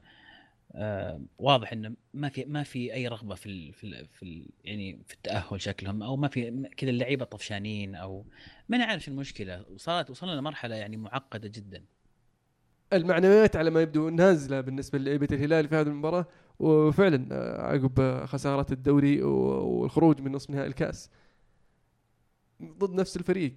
آه، 0.75 1.21
واضح 1.37 1.73
إنه 1.73 1.95
ما 2.13 2.29
في 2.29 2.45
ما 2.45 2.63
في 2.63 2.93
أي 2.93 3.07
رغبة 3.07 3.35
في 3.35 3.71
في 3.71 4.05
في 4.19 4.49
يعني 4.63 4.99
في 5.07 5.13
التأهل 5.13 5.61
شكلهم 5.61 6.03
أو 6.03 6.17
ما 6.17 6.27
في 6.27 6.69
كذا 6.77 6.89
اللعيبة 6.89 7.25
طفشانين 7.25 7.95
أو 7.95 8.25
ما 8.69 8.77
نعرف 8.77 9.03
شو 9.03 9.11
المشكلة. 9.11 9.65
وصارت 9.69 10.09
وصلنا 10.09 10.31
لمرحلة 10.31 10.75
يعني 10.75 10.97
معقدة 10.97 11.47
جدا. 11.47 11.83
المعنويات 12.93 13.55
على 13.55 13.69
ما 13.69 13.81
يبدو 13.81 14.09
نازلة 14.09 14.61
بالنسبة 14.61 14.99
للعيبة 14.99 15.27
الهلال 15.31 15.67
في 15.67 15.75
هذه 15.75 15.87
المباراة 15.87 16.25
وفعلا 16.59 17.27
آه، 17.31 17.61
عقب 17.61 18.25
خسارة 18.25 18.73
الدوري 18.73 19.21
والخروج 19.23 20.21
من 20.21 20.31
نصف 20.31 20.49
نهائي 20.49 20.67
الكأس. 20.67 21.09
ضد 22.63 22.93
نفس 22.93 23.17
الفريق. 23.17 23.55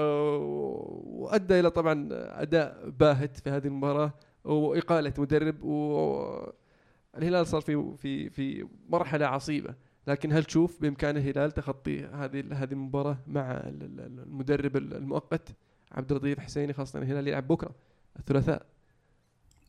وأدى 0.00 1.60
إلى 1.60 1.70
طبعا 1.70 2.08
أداء 2.42 2.90
باهت 3.00 3.36
في 3.36 3.50
هذه 3.50 3.66
المباراة 3.66 4.12
وإقالة 4.44 5.12
مدرب 5.18 5.62
والهلال 5.62 7.46
صار 7.46 7.60
في 7.60 7.94
في 7.96 8.30
في 8.30 8.66
مرحلة 8.88 9.26
عصيبة. 9.26 9.74
لكن 10.06 10.32
هل 10.32 10.44
تشوف 10.44 10.82
بإمكان 10.82 11.16
الهلال 11.16 11.50
تخطي 11.52 12.00
هذه 12.04 12.44
هذه 12.52 12.72
المباراة 12.72 13.16
مع 13.26 13.50
ال- 13.50 13.82
ال- 13.82 14.20
المدرب 14.26 14.76
المؤقت 14.76 15.48
عبد 15.92 16.12
اللطيف 16.12 16.38
حسيني 16.40 16.72
خاصة 16.72 16.98
الهلال 16.98 17.28
يلعب 17.28 17.48
بكرة 17.48 17.70
الثلاثاء؟ 18.18 18.66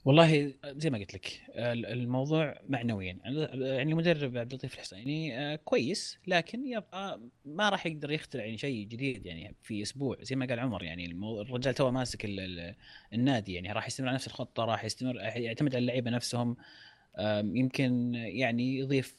والله 0.06 0.54
زي 0.66 0.90
ما 0.90 0.98
قلت 0.98 1.14
لك 1.14 1.42
ال- 1.50 1.86
الموضوع 1.86 2.60
معنويا. 2.70 3.18
يعني 3.54 3.92
المدرب 3.92 4.38
عبد 4.38 4.52
اللطيف 4.52 4.74
الحسيني 4.74 5.40
آه، 5.40 5.56
كويس 5.56 6.20
لكن 6.28 6.66
يبقى 6.68 7.20
ما 7.46 7.70
راح 7.70 7.86
يقدر 7.86 8.12
يخترع 8.12 8.46
يعني 8.46 8.58
شيء 8.58 8.88
جديد 8.88 9.26
يعني 9.26 9.56
في 9.62 9.82
أسبوع. 9.82 10.18
زي 10.22 10.36
ما 10.36 10.46
قال 10.46 10.60
عمر 10.60 10.84
يعني 10.84 11.06
الرجال 11.42 11.74
تو 11.74 11.92
ماسك 11.92 12.26
ال- 12.26 12.40
ال- 12.40 12.76
النادي 13.14 13.54
يعني 13.54 13.72
راح 13.72 13.88
يستمر 13.88 14.08
على 14.08 14.16
نفس 14.16 14.28
الخطة 14.28 14.66
راح 14.66 14.84
يستمر 14.86 15.16
يعتمد 15.16 15.76
على 15.76 15.82
اللعيبة 15.82 16.12
نفسهم. 16.12 16.58
يمكن 17.44 18.14
يعني 18.16 18.78
يضيف 18.80 19.16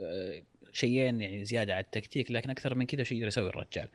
آه، 0.00 0.42
شيئين 0.72 1.20
يعني 1.20 1.44
زيادة 1.44 1.74
على 1.74 1.84
التكتيك 1.84 2.30
لكن 2.30 2.50
أكثر 2.50 2.74
من 2.74 2.86
كذا 2.86 3.02
شيء 3.02 3.16
يقدر 3.18 3.28
يسوي 3.28 3.48
الرجال. 3.48 3.88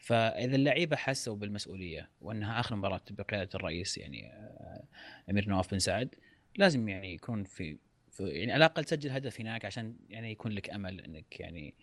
فإذا 0.00 0.56
اللعيبة 0.56 0.96
حسوا 0.96 1.36
بالمسؤولية 1.36 2.10
وأنها 2.20 2.60
آخر 2.60 2.76
مباراة 2.76 3.00
بقيادة 3.10 3.50
الرئيس 3.54 3.98
يعني 3.98 4.32
آه، 4.32 4.84
أمير 5.30 5.48
نواف 5.48 5.70
بن 5.70 5.78
سعد 5.78 6.14
لازم 6.56 6.88
يعني 6.88 7.14
يكون 7.14 7.44
في, 7.44 7.78
في 8.10 8.28
يعني 8.28 8.52
على 8.52 8.66
الأقل 8.66 8.84
تسجل 8.84 9.10
هدف 9.10 9.40
هناك 9.40 9.64
عشان 9.64 9.96
يعني 10.08 10.30
يكون 10.30 10.52
لك 10.52 10.70
أمل 10.70 11.00
إنك 11.00 11.40
يعني 11.40 11.74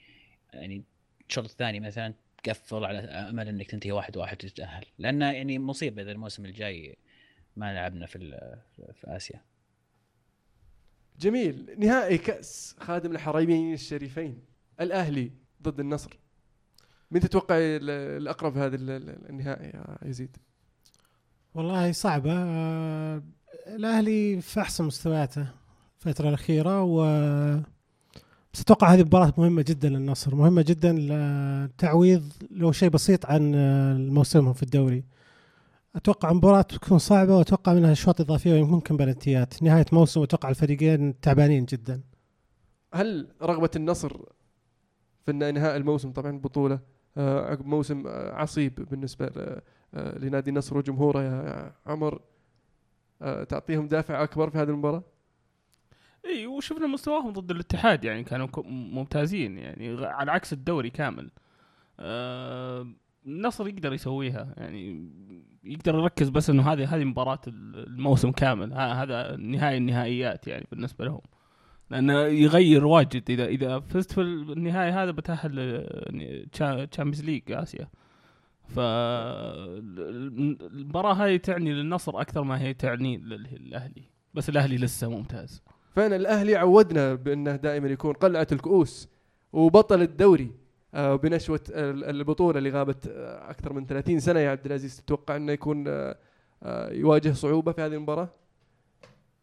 يعني 0.53 0.84
الشوط 1.30 1.45
الثاني 1.45 1.80
مثلا 1.80 2.13
تقفل 2.43 2.86
على 2.86 2.99
أمل 2.99 3.47
إنك 3.47 3.72
تنتهي 3.72 3.91
واحد 3.91 4.18
واحد 4.18 4.45
وتتأهل. 4.45 4.86
لأن 4.99 5.22
يعني 5.22 5.59
مصيبة 5.59 6.01
إذا 6.01 6.11
الموسم 6.11 6.45
الجاي 6.45 6.97
ما 7.55 7.74
لعبنا 7.74 8.05
في 8.05 8.20
في 8.76 9.15
آسيا. 9.15 9.41
جميل. 11.20 11.76
نهائي 11.80 12.18
كأس 12.18 12.76
خادم 12.80 13.11
الحرمين 13.11 13.74
الشريفين 13.74 14.43
الأهلي 14.82 15.32
ضد 15.61 15.80
النصر. 15.80 16.26
مين 17.12 17.22
تتوقع 17.22 17.55
ال- 17.58 17.89
الأقرب 18.22 18.53
في 18.53 18.60
هذا 18.60 18.76
ال- 18.76 18.89
ال- 18.89 19.30
النهائي 19.30 19.66
يا 19.68 19.97
يزيد؟ 20.05 20.38
والله 21.53 21.91
صعبة. 21.91 22.34
آه، 22.34 23.22
الأهلي 23.68 24.41
في 24.41 24.62
أحسن 24.62 24.84
مستوياته 24.86 25.47
الفترة 25.99 26.30
الأخيرة 26.30 26.84
و 26.84 27.01
بس 28.53 28.62
أتوقع 28.62 28.93
هذه 28.93 29.01
مباراة 29.03 29.34
مهمة 29.38 29.62
جدا 29.62 29.89
للنصر 29.89 30.36
مهمة 30.36 30.62
جدا 30.62 30.95
لتعويض 30.99 32.32
لو 32.51 32.72
شيء 32.72 32.89
بسيط 32.89 33.26
عن 33.26 33.51
موسمهم 34.10 34.53
في 34.53 34.64
الدوري. 34.64 35.03
أتوقع 35.95 36.34
مباراة 36.34 36.62
تكون 36.62 36.97
صعبة 36.97 37.38
وأتوقع 37.38 37.74
منها 37.74 37.91
أشواط 37.91 38.22
إضافية 38.22 38.53
ويمكن 38.53 38.97
بلنتيات. 38.97 39.64
نهاية 39.64 39.86
موسم 39.91 40.22
أتوقع 40.22 40.49
الفريقين 40.49 41.20
تعبانين 41.20 41.66
جدا. 41.66 42.01
هل 42.93 43.28
رغبة 43.41 43.70
النصر 43.76 44.18
في 45.26 45.32
انهاء 45.32 45.78
الموسم 45.78 46.12
طبعا 46.12 46.32
البطولة 46.32 46.76
آه، 46.76 46.80
عقب 47.22 47.65
موسم 47.65 48.07
آه، 48.07 48.34
عصيب 48.34 48.76
بالنسبة 48.76 49.26
ل- 49.26 49.61
آه، 49.93 50.18
لنادي 50.18 50.49
النصر 50.49 50.78
وجمهوره 50.78 51.22
يا 51.24 51.72
عمر. 51.86 52.22
آه، 53.22 53.43
تعطيهم 53.43 53.88
دافع 53.88 54.24
أكبر 54.24 54.49
في 54.49 54.57
هذه 54.57 54.70
المباراة؟ 54.70 55.03
إي 56.26 56.47
وشفنا 56.47 56.88
مستواهم 56.88 57.34
ضد 57.34 57.51
الاتحاد 57.51 58.03
يعني 58.03 58.24
كانوا 58.24 58.47
ممتازين 58.68 59.57
يعني 59.57 60.05
على 60.05 60.32
عكس 60.32 60.53
الدوري 60.53 60.89
كامل. 60.89 61.32
آه 61.99 62.88
النصر 63.26 63.68
يقدر 63.68 63.93
يسويها 63.93 64.53
يعني 64.57 65.09
يقدر 65.63 65.95
يركز 65.95 66.30
بس 66.30 66.49
إنه 66.49 66.72
هذه 66.74 66.95
هذه 66.95 67.03
مباراة 67.03 67.39
ال- 67.47 67.88
الموسم 67.88 68.32
كامل. 68.32 68.74
هذا 68.74 69.36
نهائي 69.36 69.78
النهائيات 69.78 70.47
يعني 70.47 70.68
بالنسبة 70.72 71.05
لهم. 71.05 71.22
لأنه 71.90 72.14
يغير 72.22 72.86
واجد 72.86 73.24
إذا 73.30 73.46
إذا 73.46 73.80
فزت 73.80 74.12
في 74.12 74.22
النهائي 74.22 74.92
هذا 74.92 75.12
بتأهل 75.12 75.86
Champions 76.91 77.24
League 77.24 77.51
آسيا. 77.52 77.88
ف 78.68 78.80
المباراة 78.80 81.14
هذه 81.14 81.38
تعني 81.38 81.74
للنصر 81.74 82.22
أكثر 82.22 82.44
ما 82.44 82.62
هي 82.62 82.74
تعني 82.74 83.18
للأهلي. 83.18 84.04
بس 84.34 84.50
الأهلي 84.50 84.78
لسه 84.78 85.10
ممتاز. 85.10 85.62
فعلا 85.96 86.16
الأهلي 86.16 86.56
عودنا 86.56 87.14
بأنه 87.14 87.56
دائما 87.56 87.88
يكون 87.88 88.14
قلعة 88.14 88.48
الكؤوس 88.52 89.10
وبطل 89.54 90.02
الدوري 90.02 90.52
آه، 90.94 91.16
بنشوة 91.16 91.60
ال- 91.70 92.04
البطولة 92.04 92.58
اللي 92.58 92.70
غابت 92.70 93.08
آه، 93.08 93.50
أكثر 93.50 93.74
من 93.74 93.86
30 93.86 94.20
سنة. 94.20 94.40
يا 94.40 94.50
عبد 94.50 94.66
العزيز 94.66 94.98
تتوقع 95.02 95.36
أنه 95.36 95.52
يكون 95.52 95.86
آه، 95.88 96.16
يواجه 96.92 97.32
صعوبة 97.32 97.72
في 97.72 97.82
هذه 97.82 97.94
المباراة؟ 97.94 98.30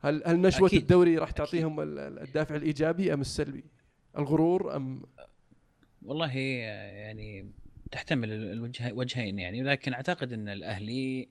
هل 0.05 0.23
هل 0.27 0.41
نشوة 0.41 0.69
أكيد. 0.69 0.81
الدوري 0.81 1.19
راح 1.19 1.29
أكيد. 1.29 1.37
تعطيهم 1.45 1.81
ال- 1.81 1.99
الدافع 1.99 2.57
الإيجابي 2.57 3.15
أم 3.15 3.21
السلبي؟ 3.21 3.65
الغرور 4.19 4.77
أم 4.77 5.03
والله 6.03 6.37
يعني 6.39 7.51
تحتمل 7.93 8.33
الوجه 8.33 8.93
وجهين 8.93 9.39
يعني 9.39 9.63
لكن 9.63 9.93
أعتقد 9.93 10.33
إن 10.33 10.49
الأهلي 10.49 11.29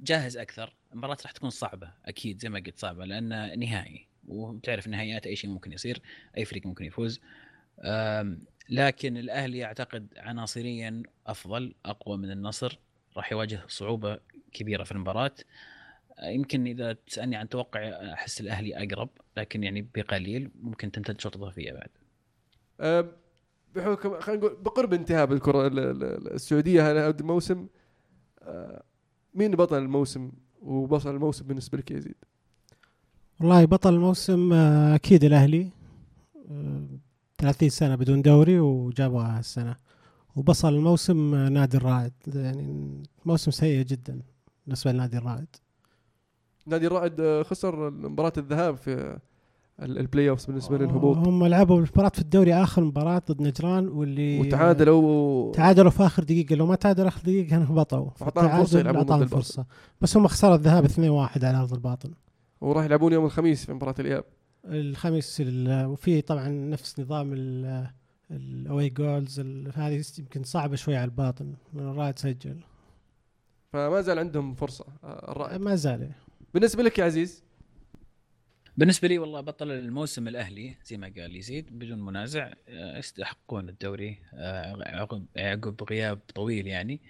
جاهز 0.00 0.36
أكثر 0.36 0.74
المباراة 0.92 1.16
راح 1.22 1.30
تكون 1.32 1.50
صعبة 1.50 1.90
أكيد 2.06 2.38
زي 2.40 2.48
ما 2.48 2.58
قلت 2.58 2.78
صعبة 2.78 3.04
لأن 3.04 3.58
نهائي 3.58 4.06
وتعرف 4.28 4.88
نهائيات 4.88 5.26
أي 5.26 5.36
شيء 5.36 5.50
ممكن 5.50 5.72
يصير 5.72 6.02
أي 6.36 6.44
فريق 6.44 6.66
ممكن 6.66 6.84
يفوز 6.84 7.20
لكن 8.68 9.16
الأهلي 9.16 9.64
أعتقد 9.64 10.06
عناصريا 10.16 11.02
أفضل 11.26 11.74
أقوى 11.84 12.16
من 12.16 12.30
النصر 12.30 12.78
راح 13.16 13.32
يواجه 13.32 13.60
صعوبة 13.68 14.18
كبيرة 14.52 14.84
في 14.84 14.92
المباراة 14.92 15.34
يمكن 16.22 16.66
إذا 16.66 16.92
تسألني 16.92 17.36
عن 17.36 17.48
توقع 17.48 17.80
أحس 18.12 18.40
الأهلي 18.40 18.76
أقرب 18.84 19.08
لكن 19.36 19.64
يعني 19.64 19.88
بقليل 19.94 20.50
ممكن 20.62 20.90
تمتد 20.92 21.20
شوط 21.20 21.36
اضافيه 21.36 21.72
بعد. 21.72 21.90
بحكم 23.74 24.20
خلينا 24.20 24.40
نقول 24.42 24.56
بقرب 24.62 24.92
انتهاء 24.92 25.32
الكرة 25.32 25.66
ال- 25.66 25.78
ال- 25.78 26.04
ال- 26.04 26.32
السعودية 26.32 26.90
هذا 26.90 27.08
الموسم 27.20 27.66
آه، 28.42 28.82
مين 29.34 29.50
بطل 29.50 29.78
الموسم 29.78 30.32
وبطل 30.62 31.10
الموسم 31.10 31.46
بالنسبة 31.46 31.78
لك 31.78 31.90
يزيد؟ 31.90 32.14
والله 33.40 33.64
بطل 33.64 33.94
الموسم 33.94 34.52
آه، 34.52 34.94
أكيد 34.94 35.24
الأهلي. 35.24 35.70
آه، 36.50 36.86
30 37.38 37.68
سنة 37.68 37.94
بدون 37.94 38.22
دوري 38.22 38.60
وجابها 38.60 39.38
هالسنة. 39.38 39.76
وبصل 40.36 40.68
الموسم 40.74 41.34
نادي 41.34 41.76
الرائد. 41.76 42.12
يعني 42.34 43.02
موسم 43.24 43.50
سيء 43.50 43.82
جدا 43.84 44.20
بالنسبة 44.66 44.92
لنادي 44.92 45.18
الرائد. 45.18 45.56
نادي 46.66 46.86
الرائد 46.86 47.20
آه، 47.20 47.42
خسر 47.42 47.90
مباراة 47.90 48.32
الذهاب 48.38 48.76
في 48.76 49.18
ال- 49.82 49.98
ال 49.98 50.30
playoffs 50.30 50.46
بالنسبة 50.46 50.78
للهبوط. 50.78 51.16
هم 51.16 51.46
لعبوا 51.46 51.80
مباراة 51.80 52.08
في 52.08 52.18
الدوري 52.18 52.54
آخر 52.54 52.84
مباراة 52.84 53.22
ضد 53.30 53.42
نجران 53.42 53.88
واللي 53.88 54.40
وتعادلوا. 54.40 55.52
تعادلوا 55.52 55.90
في 55.90 56.06
آخر 56.06 56.24
دقيقة. 56.24 56.54
لو 56.56 56.66
ما 56.66 56.74
تعادلوا 56.74 57.08
آخر 57.08 57.20
دقيقة 57.22 57.48
كانوا 57.50 57.66
هبطوا 57.66 58.10
فرصة 58.10 58.24
فالتعادل 58.24 58.78
يلعبون 58.78 59.02
ضد. 59.18 59.24
فرصة. 59.26 59.66
بس 60.00 60.16
هم 60.16 60.26
خسروا 60.28 60.54
الذهاب 60.54 60.84
2-1 60.84 61.44
على 61.44 61.56
أرض 61.60 61.72
الباطن. 61.72 62.10
وراح 62.60 62.84
يلعبون 62.84 63.12
يوم 63.12 63.24
الخميس 63.24 63.64
في 63.66 63.72
مباراة 63.72 63.94
الإياب. 63.98 64.24
الخميس 64.64 65.36
ال- 65.40 65.86
وفي 65.86 66.20
طبعا 66.20 66.48
نفس 66.48 67.00
نظام 67.00 67.32
ال 68.30 68.88
away 68.90 69.12
goals 69.12 69.40
هذه 69.74 70.04
يمكن 70.18 70.42
صعبة 70.42 70.76
شوي 70.76 70.96
على 70.96 71.04
الباطن. 71.04 71.52
لأن 71.74 71.88
الرائد 71.90 72.18
سجل. 72.18 72.56
فما 73.72 74.00
زال 74.00 74.18
عندهم 74.18 74.54
فرصة 74.54 74.84
آه، 75.04 75.32
الرائد. 75.32 75.60
ما 75.60 75.74
زال. 75.74 76.10
بالنسبة 76.54 76.82
لك 76.82 76.98
يا 76.98 77.04
عزيز؟ 77.04 77.44
بالنسبة 78.76 79.08
لي 79.08 79.18
والله 79.18 79.40
بطل 79.40 79.70
الموسم 79.70 80.28
الأهلي 80.28 80.76
زي 80.84 80.96
ما 80.96 81.12
قال 81.16 81.36
يزيد 81.36 81.78
بدون 81.78 82.02
منازع 82.02 82.52
آه، 82.68 82.98
يستحقون 82.98 83.68
الدوري 83.68 84.18
آه، 84.34 84.76
عقب 84.86 85.26
عقب 85.36 85.82
غياب 85.90 86.20
طويل 86.34 86.66
يعني. 86.66 87.00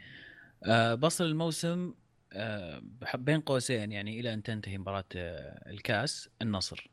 آه، 0.63 0.95
بصل 0.95 1.25
الموسم 1.25 1.95
بين 3.15 3.41
قوسين 3.41 3.93
يعني 3.93 4.21
إلى 4.21 4.35
أن 4.35 4.43
تنتهي 4.43 4.79
مباراة 4.79 5.05
الكاس 5.15 6.29
النصر. 6.43 6.91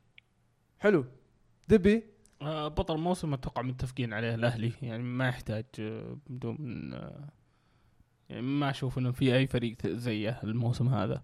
حلو. 0.80 1.06
دبي؟ 1.68 2.04
بطل 2.42 2.96
الموسم 2.96 3.34
أتوقع 3.34 3.62
متفقين 3.62 4.14
عليه 4.14 4.36
الأهلي 4.36 4.72
يعني 4.82 5.04
ما 5.04 5.28
يحتاج 5.28 5.66
بدون 6.30 6.92
يعني 8.30 8.42
ما 8.42 8.70
أشوف 8.70 8.98
إنه 8.98 9.12
في 9.12 9.36
أي 9.36 9.48
فريق 9.48 9.88
زيه 9.88 10.40
الموسم 10.44 10.88
هذا. 10.88 11.24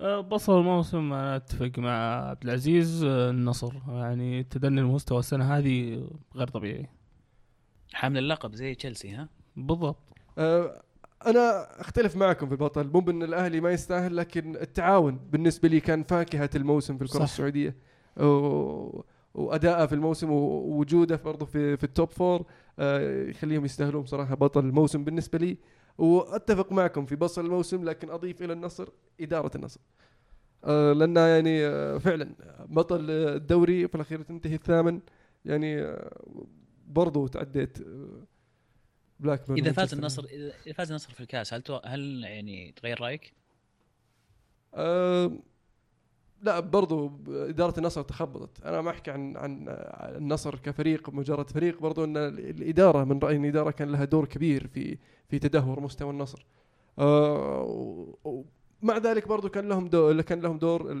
بصل 0.00 0.58
الموسم 0.58 1.12
أنا 1.12 1.36
أتفق 1.36 1.70
مع 1.78 2.28
عبد 2.28 2.44
العزيز 2.44 3.04
آه، 3.04 3.30
النصر. 3.30 3.72
يعني 3.88 4.42
تدني 4.42 4.80
المستوى 4.80 5.18
السنة 5.18 5.56
هذه 5.58 6.04
غير 6.36 6.48
طبيعي. 6.48 6.88
حامل 7.92 8.18
اللقب 8.18 8.54
زي 8.54 8.74
تشيلسي 8.74 9.10
ها؟ 9.10 9.22
آه، 9.22 9.28
بالضبط 9.56 9.96
أنا 11.26 11.80
أختلف 11.80 12.16
معكم 12.16 12.46
في 12.46 12.52
البطل. 12.52 12.90
مو 12.94 13.00
بأن 13.00 13.22
الأهلي 13.22 13.60
ما 13.60 13.70
يستاهل 13.70 14.16
لكن 14.16 14.56
التعاون 14.56 15.18
بالنسبة 15.32 15.68
لي 15.68 15.80
كان 15.80 16.02
فاكهة 16.02 16.50
الموسم 16.56 16.96
في 16.98 17.04
الكرة 17.04 17.18
صح. 17.18 17.22
السعودية. 17.22 17.76
و... 18.20 19.04
وادائه 19.34 19.86
في 19.86 19.94
الموسم 19.94 20.30
ووجوده 20.30 21.16
برضه 21.24 21.46
في 21.46 21.76
في 21.76 21.84
ال 21.84 21.90
top 21.90 22.10
four 22.10 22.46
آه، 22.78 23.28
يخليهم 23.28 23.64
يستاهلون 23.64 24.02
بصراحه 24.02 24.34
بطل 24.34 24.64
الموسم 24.64 25.04
بالنسبة 25.04 25.38
لي. 25.38 25.56
وأتفق 26.00 26.72
معكم 26.72 27.06
في 27.06 27.16
بطل 27.16 27.44
الموسم 27.44 27.84
لكن 27.84 28.10
أضيف 28.10 28.42
إلى 28.42 28.52
النصر 28.52 28.88
إدارة 29.20 29.50
النصر 29.56 29.80
آه، 30.64 30.92
لانها 30.92 31.28
يعني 31.28 31.66
آه، 31.66 31.98
فعلا 31.98 32.34
بطل 32.66 33.10
الدوري 33.10 33.88
في 33.88 33.94
الأخير 33.94 34.22
تنتهي 34.22 34.54
الثامن 34.54 35.00
يعني 35.44 35.82
آه، 35.82 36.26
برضو 36.86 37.26
تعديت 37.26 37.78
بلاك 39.20 39.48
بيرن 39.48 39.58
إذا 39.58 39.72
فاز 39.72 39.94
النصر 39.94 40.24
إذا 40.66 40.72
فاز 40.72 40.90
النصر 40.90 41.12
في 41.12 41.20
الكاس 41.20 41.54
هل. 41.54 41.62
هل 41.84 42.24
يعني 42.24 42.72
تغير 42.72 43.00
رأيك؟ 43.00 43.32
لا 46.42 46.60
برضو 46.60 47.10
إدارة 47.28 47.78
النصر 47.78 48.02
تخبطت. 48.02 48.66
أنا 48.66 48.80
ما 48.80 48.90
أحكي 48.90 49.10
عن 49.10 49.36
عن 49.36 49.64
النصر 50.16 50.54
كفريق 50.54 51.10
مجرد 51.10 51.50
فريق. 51.50 51.80
برضو 51.80 52.04
أن 52.04 52.16
الإدارة 52.16 53.04
من 53.04 53.18
رأيي 53.18 53.36
أن 53.36 53.44
الإدارة 53.44 53.70
كان 53.70 53.92
لها 53.92 54.04
دور 54.04 54.24
كبير 54.24 54.66
في 54.66 54.98
في 55.28 55.38
تدهور 55.38 55.80
مستوى 55.80 56.10
النصر. 56.10 56.46
أه 56.98 58.14
ومع 58.24 58.98
ذلك 58.98 59.28
برضو 59.28 59.48
كان 59.48 59.68
لهم 59.68 59.88
دور 59.88 60.20
كان 60.20 60.40
لهم 60.40 60.58
دور 60.58 60.92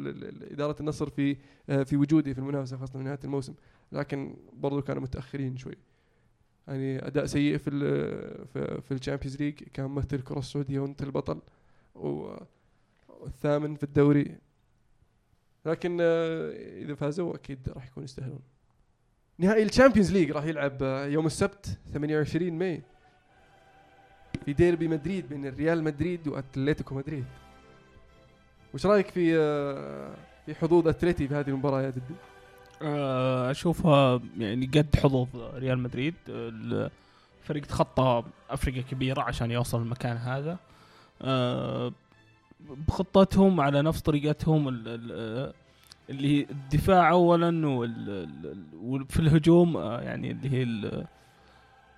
إدارة 0.50 0.76
النصر 0.80 1.10
في 1.10 1.36
في 1.84 1.96
وجودي 1.96 2.34
في 2.34 2.40
المنافسة 2.40 2.76
خاصة 2.76 2.92
في 2.92 3.04
نهاية 3.04 3.20
الموسم. 3.24 3.54
لكن 3.92 4.34
برضو 4.52 4.82
كانوا 4.82 5.02
متأخرين 5.02 5.56
شوي. 5.56 5.76
يعني 6.68 7.06
أداء 7.06 7.26
سيء 7.26 7.58
في 7.58 7.70
ال 7.70 8.82
في, 8.82 8.94
ال 8.94 8.99
Champions 8.99 9.42
League. 9.42 9.54
كان 9.54 9.86
ممثل 9.86 10.16
الكرة 10.16 10.38
السعودية 10.38 10.80
وأنت 10.80 11.02
البطل. 11.02 11.40
والثامن 11.94 13.74
في 13.74 13.82
الدوري. 13.82 14.36
لكن 15.66 15.98
آه، 16.00 16.50
إذا 16.82 16.94
فازوا 16.94 17.34
أكيد 17.34 17.58
راح 17.68 17.86
يكون 17.86 18.04
يستاهلون. 18.04 18.40
نهائي 19.38 19.62
ال 19.62 19.67
Champions 19.67 20.12
League 20.12 20.30
راح 20.30 20.44
يلعب 20.44 20.82
آه، 20.82 21.06
يوم 21.06 21.26
السبت 21.26 21.78
28 21.92 22.58
May. 22.58 22.82
في 24.44 24.52
ديربي 24.52 24.88
مدريد 24.88 25.28
بين 25.28 25.46
الريال 25.46 25.84
مدريد 25.84 26.28
وأتلتيكو 26.28 26.94
مدريد. 26.94 27.24
وش 28.74 28.86
رأيك 28.86 29.08
في 29.08 29.38
آه، 29.38 30.14
في 30.46 30.54
حظوظ 30.54 30.88
أتلتي 30.88 31.28
في 31.28 31.34
هذه 31.34 31.48
المباراة 31.48 31.82
يا 31.82 31.90
دبي؟ 31.90 32.14
آه، 32.82 33.50
أشوفها 33.50 34.20
يعني 34.38 34.66
قد 34.66 34.96
حظوظ 34.96 35.28
ريال 35.54 35.78
مدريد. 35.78 36.14
الفريق 36.28 37.66
تخطى 37.66 38.24
أفريقيا 38.50 38.82
كبيرة 38.82 39.22
عشان 39.22 39.50
يوصل 39.50 39.82
المكان 39.82 40.16
هذا. 40.16 40.58
بخطتهم 42.88 43.60
على 43.60 43.82
نفس 43.82 44.00
طريقتهم 44.00 44.68
ال- 44.68 44.82
ال- 44.88 45.52
اللي 46.10 46.38
هي 46.38 46.46
الدفاع 46.50 47.10
اولا 47.10 47.66
وفي 48.74 49.18
الهجوم 49.20 49.76
آه، 49.76 50.00
يعني 50.00 50.30
اللي 50.30 50.50
هي 50.50 50.62
ال- 50.62 51.06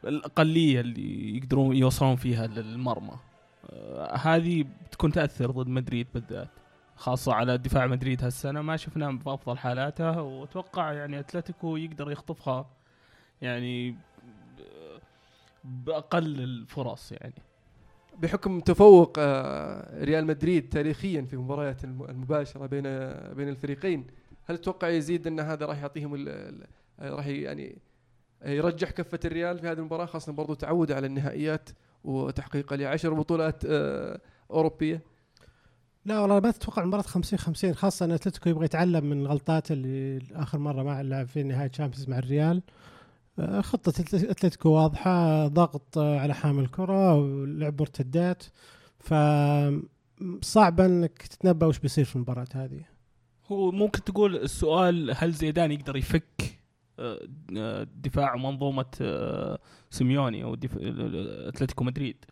الأقلية 0.04 0.80
اللي 0.80 1.36
يقدرون 1.36 1.76
يوصلون 1.76 2.16
فيها 2.16 2.46
للمرمى. 2.46 3.16
آه، 3.70 4.16
هذه 4.16 4.64
بتكون 4.86 5.12
تأثر 5.12 5.50
ضد 5.50 5.68
مدريد 5.68 6.06
بالذات 6.14 6.48
خاصة 6.96 7.34
على 7.34 7.58
دفاع 7.58 7.86
مدريد 7.86 8.24
هالسنة. 8.24 8.62
ما 8.62 8.76
شفناه 8.76 9.10
بأفضل 9.10 9.58
حالاته 9.58 10.22
وأتوقع 10.22 10.92
يعني 10.92 11.18
أتلتيكو 11.18 11.76
يقدر 11.76 12.10
يخطفها 12.10 12.66
يعني 13.42 13.90
ب- 13.90 13.96
بأقل 15.64 16.40
الفرص 16.40 17.12
يعني. 17.12 17.34
بحكم 18.18 18.60
تفوق 18.60 19.12
آه، 19.18 20.04
ريال 20.04 20.26
مدريد 20.26 20.68
تاريخيا 20.68 21.22
في 21.22 21.34
المباريات 21.34 21.84
الم- 21.84 22.02
المباشرة 22.04 22.66
بين 22.66 22.82
بين 23.34 23.48
الفريقين 23.48 24.06
هل 24.44 24.58
تتوقع 24.58 24.88
يزيد 24.88 25.26
أن 25.26 25.40
هذا 25.40 25.66
راح 25.66 25.78
يعطيهم 25.82 26.24
آه، 26.28 26.52
راح 27.00 27.26
يعني 27.26 27.78
يرجح 28.44 28.90
كفة 28.90 29.20
الريال 29.24 29.58
في 29.58 29.66
هذه 29.68 29.78
المباراة 29.78 30.06
خاصة 30.06 30.32
برضو 30.32 30.54
تعود 30.54 30.92
على 30.92 31.06
النهائيات 31.06 31.70
وتحقيق 32.04 32.72
لعشر 32.74 33.14
بطولات 33.14 33.62
آه، 33.66 34.20
أوروبية؟ 34.50 35.00
لا 36.04 36.20
والله 36.20 36.40
ما 36.40 36.50
تتوقع 36.50 36.84
مباراة 36.84 37.02
50 37.02 37.38
50 37.38 37.74
خاصة 37.74 38.04
أن 38.06 38.10
أتلتيكو 38.10 38.48
يبغى 38.48 38.64
يتعلم 38.64 39.04
من 39.04 39.26
غلطاته 39.26 39.72
اللي 39.72 40.22
آخر 40.32 40.58
مرة 40.58 40.82
ما 40.82 41.02
لعب 41.02 41.26
في 41.26 41.42
نهاية 41.42 41.68
Champions 41.68 42.08
مع 42.08 42.18
الريال. 42.18 42.56
آه، 42.56 42.91
خطة 43.60 43.92
أتل- 43.92 44.30
اتلتيكو 44.30 44.68
واضحة 44.68 45.46
ضغط 45.48 45.98
على 45.98 46.34
حامل 46.34 46.62
الكرة 46.64 47.14
ولعب 47.14 47.80
مرتدات. 47.80 48.44
ف 48.98 49.14
صعب 50.42 50.80
إنك 50.80 51.18
تتنبأ 51.22 51.66
وش 51.66 51.78
بيصير 51.78 52.04
في 52.04 52.16
المباراة 52.16 52.46
هذه. 52.54 52.84
هو 53.46 53.70
ممكن 53.70 54.04
تقول 54.04 54.36
السؤال 54.36 55.14
هل 55.16 55.32
زيدان 55.32 55.72
يقدر 55.72 55.96
يفك 55.96 56.58
آه، 56.98 57.28
آه، 57.56 57.86
دفاع 57.96 58.36
منظومة 58.36 58.86
آه، 59.00 59.58
سيميوني 59.90 60.44
أو 60.44 60.54
دف... 60.54 60.78
أتلتيكو 61.48 61.84
مدريد؟ 61.84 62.24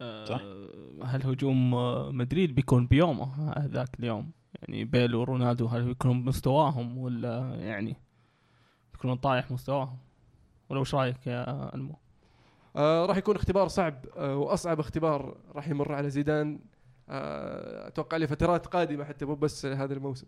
صح. 0.00 0.40
هل 1.04 1.22
هجوم 1.22 1.70
مدريد 2.16 2.54
بيكون 2.54 2.86
بيومه 2.86 3.54
ذاك 3.66 4.00
اليوم؟ 4.00 4.30
يعني 4.54 4.84
بيل 4.84 5.14
ورونالدو 5.14 5.66
هل 5.66 5.84
بيكونون 5.84 6.24
بمستواهم 6.24 6.98
ولا 6.98 7.54
يعني 7.54 7.96
بيكونون 8.92 9.16
طايح 9.16 9.50
مستواهم؟ 9.50 9.98
ولا 10.74 10.80
وش 10.80 10.94
رأيك 10.94 11.26
يا 11.26 11.74
المو؟ 11.74 11.96
آه 12.76 13.06
راح 13.06 13.16
يكون 13.16 13.36
اختبار 13.36 13.68
صعب 13.68 14.04
آه 14.16 14.36
وأصعب 14.36 14.80
اختبار 14.80 15.36
راح 15.54 15.68
يمر 15.68 15.92
على 15.92 16.10
زيدان. 16.10 16.58
آه 17.08 17.88
أتوقع 17.88 18.16
لفترات 18.16 18.66
قادمة 18.66 19.04
حتى 19.04 19.24
مو 19.24 19.34
بس 19.34 19.66
هذا 19.66 19.94
الموسم. 19.94 20.26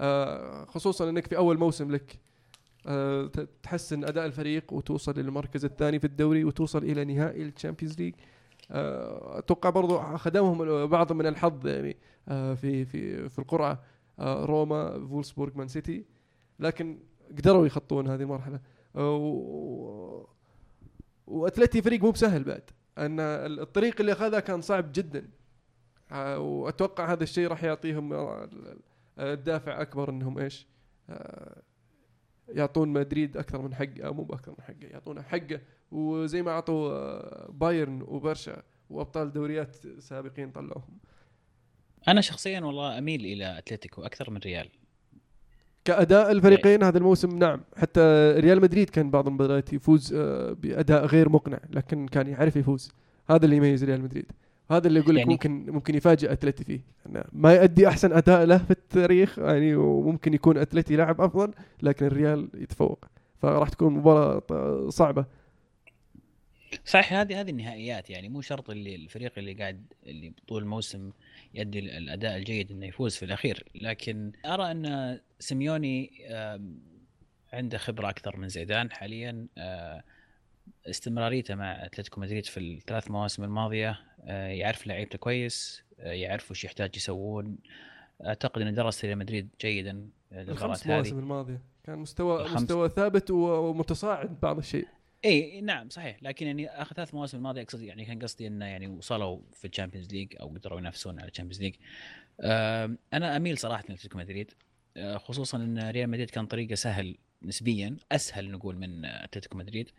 آه 0.00 0.64
خصوصا 0.64 1.08
إنك 1.08 1.26
في 1.26 1.36
أول 1.36 1.58
موسم 1.58 1.90
لك 1.90 2.18
آه 2.86 3.30
تحسن 3.62 4.04
أداء 4.04 4.26
الفريق 4.26 4.72
وتوصل 4.72 5.14
للمركز 5.18 5.64
الثاني 5.64 5.98
في 5.98 6.06
الدوري 6.06 6.44
وتوصل 6.44 6.84
إلى 6.84 7.04
نهائي 7.04 7.42
ال 7.42 7.48
Champions 7.48 7.98
League. 8.00 8.14
آه 8.70 9.38
أتوقع 9.38 9.70
برضو 9.70 9.98
خدمهم 9.98 10.86
بعض 10.86 11.12
من 11.12 11.26
الحظ 11.26 11.66
يعني 11.66 11.96
آه 12.28 12.54
في 12.54 12.84
في 12.84 13.28
في 13.28 13.38
القرعة 13.38 13.82
آه 14.18 14.44
روما 14.44 15.06
فولسبورغ 15.08 15.52
مان 15.58 15.68
سيتي. 15.68 16.04
لكن 16.58 16.98
قدروا 17.38 17.66
يخطون 17.66 18.08
هذه 18.08 18.22
المرحلة. 18.22 18.60
و- 18.94 20.28
وأتلتي 21.26 21.82
فريق 21.82 22.02
مو 22.02 22.10
بسهل 22.10 22.44
بعد. 22.44 22.70
أن 22.98 23.20
الطريق 23.60 24.00
اللي 24.00 24.12
اخذها 24.12 24.40
كان 24.40 24.60
صعب 24.60 24.92
جدا. 24.92 25.30
وأتوقع 26.36 27.12
هذا 27.12 27.22
الشيء 27.22 27.48
راح 27.48 27.64
يعطيهم 27.64 28.12
الدافع 29.18 29.80
أكبر 29.82 30.10
إنهم 30.10 30.38
إيش؟ 30.38 30.66
آه، 31.10 31.62
يعطون 32.48 32.88
مدريد 32.88 33.36
أكثر 33.36 33.62
من 33.62 33.74
حقه 33.74 34.12
مو 34.12 34.24
بأكثر 34.24 34.50
من 34.58 34.64
حقه 34.64 34.86
يعطونه 34.86 35.22
حقه. 35.22 35.60
وزي 35.92 36.42
ما 36.42 36.50
أعطوا 36.50 36.92
آه، 36.92 37.50
بايرن 37.50 38.02
وبرشا 38.02 38.62
وأبطال 38.90 39.32
دوريات 39.32 39.76
سابقين 39.98 40.50
طلعوهم. 40.50 40.98
أنا 42.08 42.20
شخصيا 42.20 42.60
والله 42.60 42.98
أميل 42.98 43.20
إلى 43.20 43.58
أتلتيكو 43.58 44.02
أكثر 44.02 44.30
من 44.30 44.38
ريال. 44.38 44.68
كأداء 45.84 46.30
الفريقين 46.30 46.82
هذا 46.82 46.98
الموسم 46.98 47.38
نعم 47.38 47.60
حتى 47.76 48.00
ريال 48.38 48.60
مدريد 48.60 48.90
كان 48.90 49.10
بعض 49.10 49.26
المباريات 49.26 49.72
يفوز 49.72 50.14
آه، 50.16 50.52
بأداء 50.52 51.06
غير 51.06 51.28
مقنع 51.28 51.58
لكن 51.70 52.06
كان 52.06 52.26
يعرف 52.26 52.56
يفوز. 52.56 52.92
هذا 53.30 53.44
اللي 53.44 53.56
يميز 53.56 53.84
ريال 53.84 54.02
مدريد. 54.02 54.26
هذا 54.70 54.86
اللي 54.88 55.00
يقول 55.00 55.14
لك 55.14 55.18
يعني- 55.20 55.32
ممكن 55.32 55.66
ممكن 55.72 55.94
يفاجئ 55.94 56.32
أتلتي 56.32 56.64
فيه. 56.64 56.80
أنا 57.06 57.24
ما 57.32 57.54
يؤدي 57.54 57.88
أحسن 57.88 58.12
أداء 58.12 58.44
له 58.44 58.58
في 58.58 58.70
التاريخ 58.70 59.38
يعني 59.38 59.76
وممكن 59.76 60.34
يكون 60.34 60.58
أتلتي 60.58 60.96
لاعب 60.96 61.20
أفضل 61.20 61.50
لكن 61.82 62.06
الريال 62.06 62.48
يتفوق. 62.54 63.04
فراح 63.42 63.68
تكون 63.68 63.92
مباراة 63.94 64.42
صعبة. 64.88 65.24
صحيح 66.84 67.12
هذه 67.12 67.40
هذه 67.40 67.50
النهائيات 67.50 68.10
يعني 68.10 68.28
مو 68.28 68.40
شرط 68.40 68.70
اللي 68.70 68.94
الفريق 68.94 69.32
اللي 69.38 69.52
قاعد 69.54 69.92
اللي 70.06 70.32
طول 70.48 70.62
الموسم 70.62 71.10
يؤدي 71.54 71.78
ال- 71.78 71.90
الأداء 71.90 72.36
الجيد 72.36 72.70
إنه 72.70 72.86
يفوز 72.86 73.16
في 73.16 73.24
الأخير. 73.24 73.64
لكن 73.74 74.32
أرى 74.46 74.70
أن 74.70 75.20
سيميوني 75.38 76.10
عنده 77.52 77.78
خبرة 77.78 78.08
أكثر 78.10 78.36
من 78.36 78.48
زيدان 78.48 78.90
حاليا. 78.90 79.46
آه، 79.58 80.02
استمراريته 80.86 81.54
مع 81.54 81.84
أتلتيكو 81.86 82.20
مدريد 82.20 82.46
في 82.46 82.60
الثلاث 82.60 83.10
مواسم 83.10 83.44
الماضية 83.44 84.00
آه، 84.24 84.46
يعرف 84.48 84.86
لعيبته 84.86 85.18
كويس 85.18 85.82
آه، 86.00 86.12
يعرف 86.12 86.50
وش 86.50 86.64
يحتاج 86.64 86.96
يسوون. 86.96 87.58
أعتقد 88.26 88.62
إنه 88.62 88.70
درس 88.70 89.04
ريال 89.04 89.18
مدريد 89.18 89.48
جيدا 89.60 90.08
الخمس 90.32 90.86
هذه. 90.86 91.08
الماضية. 91.10 91.62
كان 91.84 91.98
مستوى. 91.98 92.48
مستوى 92.48 92.88
ثابت 92.88 93.30
ومتصاعد 93.30 94.40
بعض 94.40 94.58
الشيء. 94.58 94.86
اي 95.24 95.60
نعم 95.60 95.88
صحيح. 95.88 96.16
لكن 96.22 96.46
يعني 96.46 96.68
آخر 96.68 96.94
ثلاث 96.94 97.14
مواسم 97.14 97.36
الماضية 97.38 97.62
أقصد 97.62 97.82
يعني 97.82 98.04
كان 98.04 98.18
قصدي 98.18 98.46
انه 98.46 98.64
يعني 98.64 98.86
وصلوا 98.86 99.40
في 99.52 99.66
ال 99.66 99.71
Champions 99.71 100.12
League 100.14 100.34
أو 100.40 100.48
قدروا 100.48 100.78
ينافسون 100.78 101.20
على 101.20 101.28
ال 101.30 101.33
Champions 101.33 101.62
League. 101.62 101.74
أنا 103.12 103.36
أميل 103.36 103.58
صراحة 103.58 103.84
لاتلتيكو 103.88 104.18
مدريد 104.18 104.50
آه، 104.96 105.16
خصوصا 105.16 105.58
إن 105.58 105.90
ريال 105.90 106.10
مدريد 106.10 106.30
كان 106.30 106.46
طريقة 106.46 106.74
سهل 106.74 107.16
نسبيا 107.42 107.96
أسهل 108.12 108.50
نقول 108.50 108.76
من 108.76 109.04
أتلتيكو 109.04 109.58
مدريد. 109.58 109.90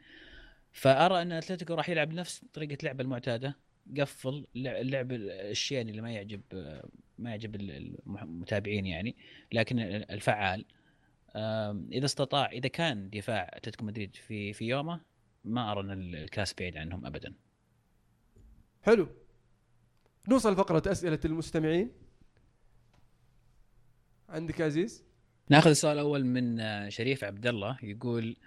فأرى 0.72 1.22
إن 1.22 1.32
أتلتيكو 1.32 1.74
راح 1.74 1.90
يلعب 1.90 2.14
نفس 2.14 2.46
طريقة 2.54 2.78
اللعبه 2.80 3.04
المعتادة 3.04 3.58
قفل 4.00 4.46
لع- 4.56 4.80
اللعب 4.80 5.12
الشيء 5.12 5.82
اللي 5.82 6.02
ما 6.02 6.12
يعجب 6.12 6.42
ما 7.18 7.30
يعجب 7.30 7.56
ال- 7.56 7.98
المتابعين 8.08 8.86
يعني 8.86 9.16
لكن 9.52 9.80
الفعال. 9.80 10.66
إذا 11.92 12.06
استطاع 12.06 12.52
إذا 12.52 12.68
كان 12.68 13.10
دفاع 13.10 13.52
أتلتيكو 13.54 13.86
مدريد 13.86 14.16
في 14.16 14.54
في 14.54 14.66
يومه 14.66 15.02
ما 15.46 15.72
أرى 15.72 15.80
أن 15.82 15.91
الكاس 15.91 16.54
بعيد 16.54 16.78
عنهم 16.78 17.06
ابدا. 17.06 17.34
حلو. 18.82 19.08
نوصل 20.30 20.54
لفقره 20.54 20.91
أسئلة 20.91 21.20
المستمعين. 21.26 21.91
عندك 24.30 24.62
عزيز؟ 24.62 25.04
ناخذ 25.50 25.70
السؤال 25.70 25.93
الأول 25.93 26.26
من 26.26 26.60
آه، 26.60 26.89
شريف 26.89 27.24
عبد 27.24 27.48
الله 27.48 27.78
يقول 27.84 28.38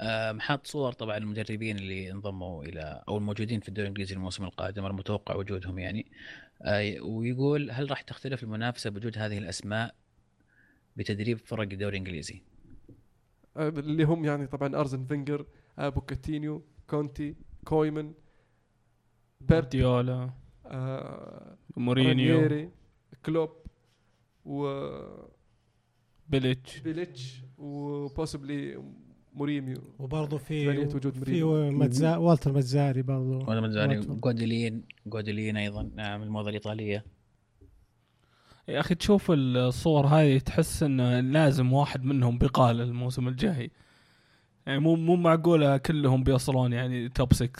آم، 0.00 0.40
حاط 0.40 0.66
صور 0.66 0.92
طبعا 0.92 1.16
المدربين 1.16 1.76
اللي 1.76 2.10
انضموا 2.12 2.64
إلى 2.64 3.02
أو 3.08 3.16
الموجودين 3.18 3.60
في 3.60 3.68
الدوري 3.68 3.86
الإنجليزي 3.86 4.14
الموسم 4.14 4.44
القادم 4.44 4.86
المتوقع 4.86 5.34
وجودهم 5.34 5.78
يعني. 5.78 6.06
آه، 6.62 7.00
ويقول 7.00 7.70
هل 7.70 7.90
راح 7.90 8.02
تختلف 8.02 8.42
المنافسة 8.42 8.90
بوجود 8.90 9.18
هذه 9.18 9.38
الأسماء 9.38 9.94
بتدريب 10.96 11.38
فرق 11.38 11.60
الدوري 11.72 11.96
الإنجليزي؟ 11.96 12.42
آه، 13.56 13.68
اللي 13.68 14.04
هم 14.04 14.24
يعني 14.24 14.46
طبعا 14.46 14.76
أرزن 14.76 15.04
فينجر 15.06 15.40
آه، 15.40 15.46
بوتشيتينو 15.78 16.62
كونتي 16.90 17.34
كويمن 17.64 18.12
بيب 19.40 19.48
جوارديولا 19.48 20.30
آه، 20.66 21.56
مورينيو 21.76 22.70
كلوب 23.26 23.50
وبيليتش 24.44 25.20
بيليتش 26.80 27.42
و 27.58 27.72
possibly 27.72 28.82
مورينيو 29.34 29.78
وبرضه 29.98 30.38
في 30.38 30.68
وجود 30.94 31.12
في. 31.12 31.18
ماتزاري 31.78 32.16
والتر 32.16 32.52
ماتزاري 32.52 33.02
برضه 33.02 33.38
والتر. 33.96 34.14
جويدولين 34.14 34.84
جويدولين 35.06 35.56
أيضا 35.56 35.90
نعم 35.96 36.22
الموضه 36.22 36.48
الايطاليه 36.48 37.04
يا 38.68 38.80
أخي 38.80 38.94
تشوف 38.94 39.26
الصور 39.30 40.06
هذه 40.06 40.38
تحس 40.38 40.82
ان 40.82 41.32
لازم 41.32 41.72
واحد 41.72 42.04
منهم 42.04 42.38
بيقال 42.38 42.80
الموسم 42.80 43.28
الجاي 43.28 43.70
يعني 44.66 44.78
مو 44.80 44.96
مو 44.96 45.16
معقولة 45.16 45.76
كلهم 45.76 46.24
بيوصلون 46.24 46.72
يعني 46.72 47.08
top 47.08 47.32
6 47.34 47.50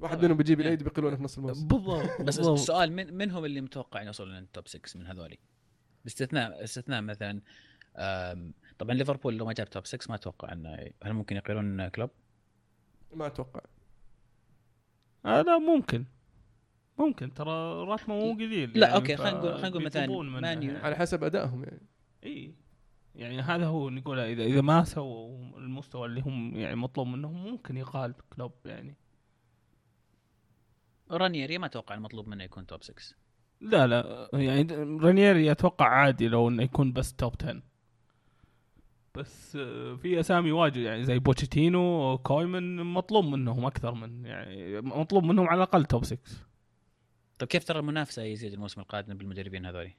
واحد 0.00 0.24
منهم 0.24 0.36
بيجيب 0.36 0.60
العيد 0.60 0.82
بيقلونه 0.82 1.16
في 1.16 1.22
نص 1.22 1.36
الموسم 1.38 1.66
بالضبط 1.68 2.22
بس. 2.22 2.38
السؤال 2.38 2.92
من 2.92 3.14
من 3.14 3.30
هم 3.30 3.44
اللي 3.44 3.60
متوقع 3.60 4.02
يوصلون 4.02 4.34
لل 4.34 4.48
top 4.48 4.68
6 4.68 4.98
من 5.00 5.06
هذولي؟ 5.06 5.38
باستثناء 6.04 6.64
استثناء 6.64 7.00
مثلا 7.02 7.40
طبعا 8.78 8.94
ليفربول 8.94 9.36
لو 9.38 9.46
ما 9.46 9.52
جاب 9.52 9.70
top 9.70 9.86
6 9.86 10.06
ما 10.08 10.14
أتوقع 10.14 10.52
إنه 10.52 10.76
هل 11.04 11.12
ممكن 11.12 11.36
يقيلون 11.36 11.88
كلوب؟ 11.88 12.10
ما 13.14 13.26
أتوقع 13.26 13.60
آه 15.26 15.42
لا 15.42 15.58
ممكن 15.58 16.04
ممكن 16.98 17.34
ترى 17.34 17.84
راتبه 17.84 18.14
مو 18.14 18.32
قليل 18.32 18.70
لا، 18.78 18.86
يعني 18.86 18.98
okay، 18.98 19.16
خلينا 19.16 19.38
نقول- 19.38 19.52
خلينا 19.58 19.68
نقول 20.06 20.26
مثلاً 20.26 20.40
مانيو. 20.40 20.70
يعني. 20.72 20.84
على 20.84 20.96
حسب 20.96 21.24
أدائهم 21.24 21.64
يعني 21.64 21.80
اي 22.24 22.54
يعني 23.18 23.40
هذا 23.40 23.66
هو 23.66 23.90
نقول 23.90 24.18
اذا 24.18 24.44
إذا 24.44 24.60
ما 24.60 24.84
سووا 24.84 25.56
المستوى 25.56 26.06
اللي 26.06 26.20
هم 26.20 26.56
يعني 26.56 26.76
مطلوب 26.76 27.06
منهم 27.06 27.44
ممكن 27.44 27.76
يقال 27.76 28.14
كلوب 28.36 28.52
يعني. 28.64 28.96
رانييري 31.10 31.58
ما 31.58 31.66
أتوقع 31.66 31.94
المطلوب 31.94 32.28
منه 32.28 32.44
يكون 32.44 32.66
top 32.66 32.82
6 32.82 32.94
لا 33.60 33.86
لا. 33.86 34.28
يعني 34.32 34.72
رانييري 35.00 35.50
أتوقع 35.50 35.88
عادي 35.88 36.28
لو 36.28 36.48
إنه 36.48 36.62
يكون 36.62 36.92
بس 36.92 37.14
top 37.14 37.34
10 37.42 37.62
بس 39.14 39.56
آه، 39.56 39.94
في 39.94 40.20
أسامي 40.20 40.52
واجد 40.52 40.76
يعني 40.76 41.04
زي 41.04 41.18
بوتشيتينو 41.18 42.18
كويمن 42.18 42.76
مطلوب 42.76 43.24
منهم 43.24 43.64
أكثر 43.64 43.94
من 43.94 44.24
يعني 44.24 44.80
مطلوب 44.80 45.24
منهم 45.24 45.48
على 45.48 45.56
الأقل 45.56 45.84
top 45.84 46.04
6 46.04 46.18
طيب 47.38 47.48
كيف 47.48 47.64
ترى 47.64 47.78
المنافسة 47.78 48.22
يزيد 48.22 48.52
الموسم 48.52 48.80
القادم 48.80 49.16
بالمدربين 49.16 49.66
هذولي؟ 49.66 49.94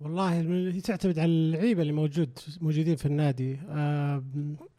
والله 0.00 0.40
هي 0.70 0.80
تعتمد 0.80 1.18
على 1.18 1.30
اللعيبة 1.30 1.82
اللي 1.82 1.92
موجود 1.92 2.38
موجودين 2.60 2.96
في 2.96 3.06
النادي. 3.06 3.58
آه، 3.68 4.24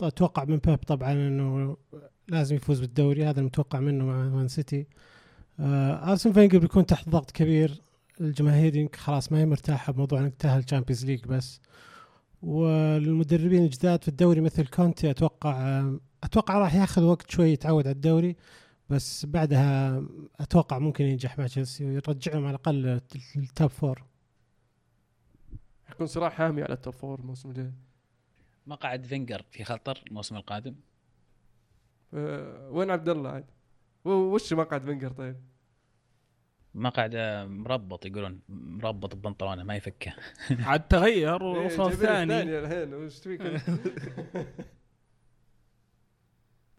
أتوقع 0.02 0.46
من 0.46 0.58
بيب 0.58 0.76
طبعا 0.76 1.14
إنه 1.14 1.78
لازم 2.28 2.56
يفوز 2.56 2.80
بالدوري 2.80 3.26
هذا 3.26 3.40
المتوقع 3.40 3.80
منه 3.80 4.06
مع 4.06 4.30
مان 4.30 4.48
سيتي. 4.48 4.88
آه، 5.60 6.12
أرسن 6.12 6.34
فينجر 6.34 6.60
بيكون 6.60 6.86
تحت 6.86 7.10
ضغط 7.10 7.32
كبير. 7.32 7.82
الجماهير 8.22 8.90
خلاص 8.96 9.32
ما 9.32 9.40
هي 9.40 9.46
مرتاحة 9.46 9.94
بموضوع 9.94 10.20
إنك 10.20 10.34
تأهل 10.40 10.64
Champions 10.64 11.06
League 11.06 11.26
بس. 11.26 11.62
والمدربين 12.42 13.64
الجداد 13.64 14.02
في 14.04 14.08
الدوري 14.08 14.42
مثل 14.42 14.68
كونتي 14.68 15.12
أتوقع 15.12 15.84
أتوقع 16.24 16.58
راح 16.60 16.76
ياخذ 16.76 17.04
وقت 17.04 17.32
شوي 17.32 17.50
يتعود 17.52 17.88
على 17.88 17.96
الدوري 17.96 18.36
بس 18.90 19.26
بعدها 19.26 20.04
أتوقع 20.40 20.80
ممكن 20.80 21.06
ينجح 21.06 21.40
مع 21.40 21.48
تشيلسي 21.48 21.86
ويرجعهم 21.86 22.46
على 22.46 22.50
الأقل 22.56 23.02
ال 23.38 23.46
top 23.46 23.70
four. 23.70 24.11
يكون 25.92 26.08
صراع 26.08 26.30
حامي 26.30 26.64
على 26.64 26.74
ال 26.74 26.79
top 26.79 26.94
four 26.94 27.20
الموسم 27.20 27.50
الجاي 27.50 27.72
مقعد 28.68 29.06
فينجر 29.06 29.46
في 29.52 29.64
خطر 29.64 30.04
الموسم 30.08 30.36
القادم 30.36 30.76
آه، 32.14 32.70
وين 32.70 32.92
عبد 32.92 33.10
الله 33.10 33.30
عاد؟ 33.30 33.46
وش 34.06 34.54
مقعد 34.54 34.86
فينجر 34.86 35.12
طيب؟ 35.12 35.36
مقعد 36.74 37.12
آه، 37.16 37.46
مربط 37.46 38.06
يقولون 38.06 38.40
مربط 38.50 39.16
ببنطلونه 39.16 39.64
ما 39.64 39.76
يفكه 39.76 40.14
عاد 40.68 40.88
تغير 40.88 41.56
إيه، 41.56 41.66
وصل 41.66 41.88
الثاني 41.92 42.40
الثاني 42.42 42.60
الحين 42.60 42.94
وش 42.94 43.20
فيك؟ 43.20 43.42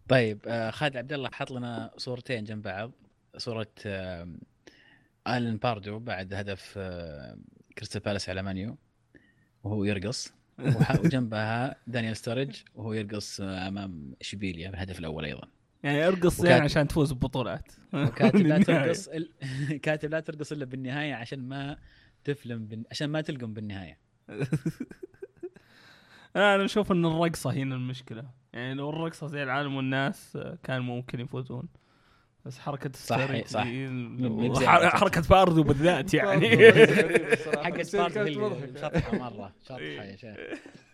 طيب 0.08 0.40
آه، 0.48 0.70
خالد 0.70 0.96
عبد 0.96 1.12
الله 1.12 1.30
حط 1.32 1.50
لنا 1.50 1.90
صورتين 1.96 2.44
جنب 2.44 2.62
بعض 2.62 2.92
صورة 3.36 3.68
آه، 3.86 4.28
ألن 5.28 5.56
باردو 5.56 5.98
بعد 5.98 6.34
هدف 6.34 6.74
آه، 6.76 7.38
كريستال 7.78 8.00
بالاس 8.00 8.28
على 8.28 8.42
مانيو 8.42 8.76
وهو 9.64 9.84
يرقص 9.84 10.32
وجنبها 11.04 11.76
دانيال 11.86 12.16
ستورج 12.16 12.62
وهو 12.74 12.92
يرقص 12.92 13.40
أمام 13.40 14.14
إشبيليا 14.20 14.70
بالهدف 14.70 14.98
الأول 14.98 15.24
أيضا. 15.24 15.48
يعني 15.82 16.06
أرقص 16.08 16.40
وكاتب- 16.40 16.44
يعني 16.50 16.64
عشان 16.64 16.88
تفوز 16.88 17.12
ببطولات. 17.12 17.72
وكاتب 17.94 18.36
لا. 18.46 18.58
ترقص 18.62 19.08
ال... 19.08 19.30
كاتب 19.82 20.10
لا 20.10 20.20
ترقص 20.20 20.52
إلا 20.52 20.64
بالنهاية 20.64 21.14
عشان 21.14 21.48
ما 21.48 21.76
تفلم 22.24 22.66
بن... 22.66 22.82
عشان 22.90 23.06
ما 23.10 23.20
تلقم 23.20 23.54
بالنهاية. 23.54 23.98
أنا 26.36 26.64
أشوف 26.64 26.92
إن 26.92 27.04
الرقصة 27.06 27.50
هنا 27.52 27.74
المشكلة. 27.74 28.24
يعني 28.52 28.74
لو 28.74 28.90
الرقصة 28.90 29.26
زي 29.26 29.42
العالم 29.42 29.74
والناس 29.76 30.36
آه، 30.36 30.58
كان 30.62 30.82
ممكن 30.82 31.20
يفوزون. 31.20 31.68
بس 32.46 32.58
حركة 32.58 32.90
صح، 32.94 33.24
ستيرينج 33.24 33.46
صح. 33.46 33.64
حركة 35.00 35.22
باردو 35.30 35.62
بالذات 35.62 36.14
يعني 36.14 36.68
الصراحة، 37.32 37.62
حقت 37.62 37.80
بس 37.80 37.94
هي 37.96 38.02
بارد 38.02 38.12
كانت 38.14 38.28
هي 38.28 38.36
مضحكة. 38.36 38.80
شطحه 38.80 39.18
مرة 39.18 39.52
شطحة 39.62 39.78
يا 39.80 40.16
شيخ 40.16 40.36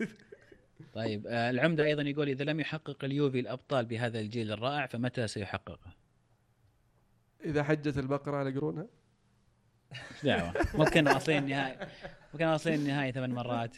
طيب 0.94 1.26
آه، 1.26 1.50
العمدة 1.50 1.84
أيضا 1.84 2.02
يقول 2.02 2.28
إذا 2.28 2.44
لم 2.44 2.60
يحقق 2.60 3.04
اليوفي 3.04 3.40
الأبطال 3.40 3.86
بهذا 3.86 4.20
الجيل 4.20 4.52
الرائع 4.52 4.86
فمتى 4.86 5.28
سيحققه؟ 5.28 5.94
إذا 7.44 7.62
حجت 7.62 7.98
البقرة 7.98 8.36
على 8.36 8.50
قرونها 8.50 8.86
إيش 9.92 10.24
دعوة؟ 10.24 10.52
ممكن 10.74 11.08
واصلين 11.08 11.38
النهائي 11.42 11.88
ممكن 12.32 12.46
واصلين 12.46 12.74
النهائي 12.74 13.12
ثمان 13.12 13.30
مرات 13.34 13.76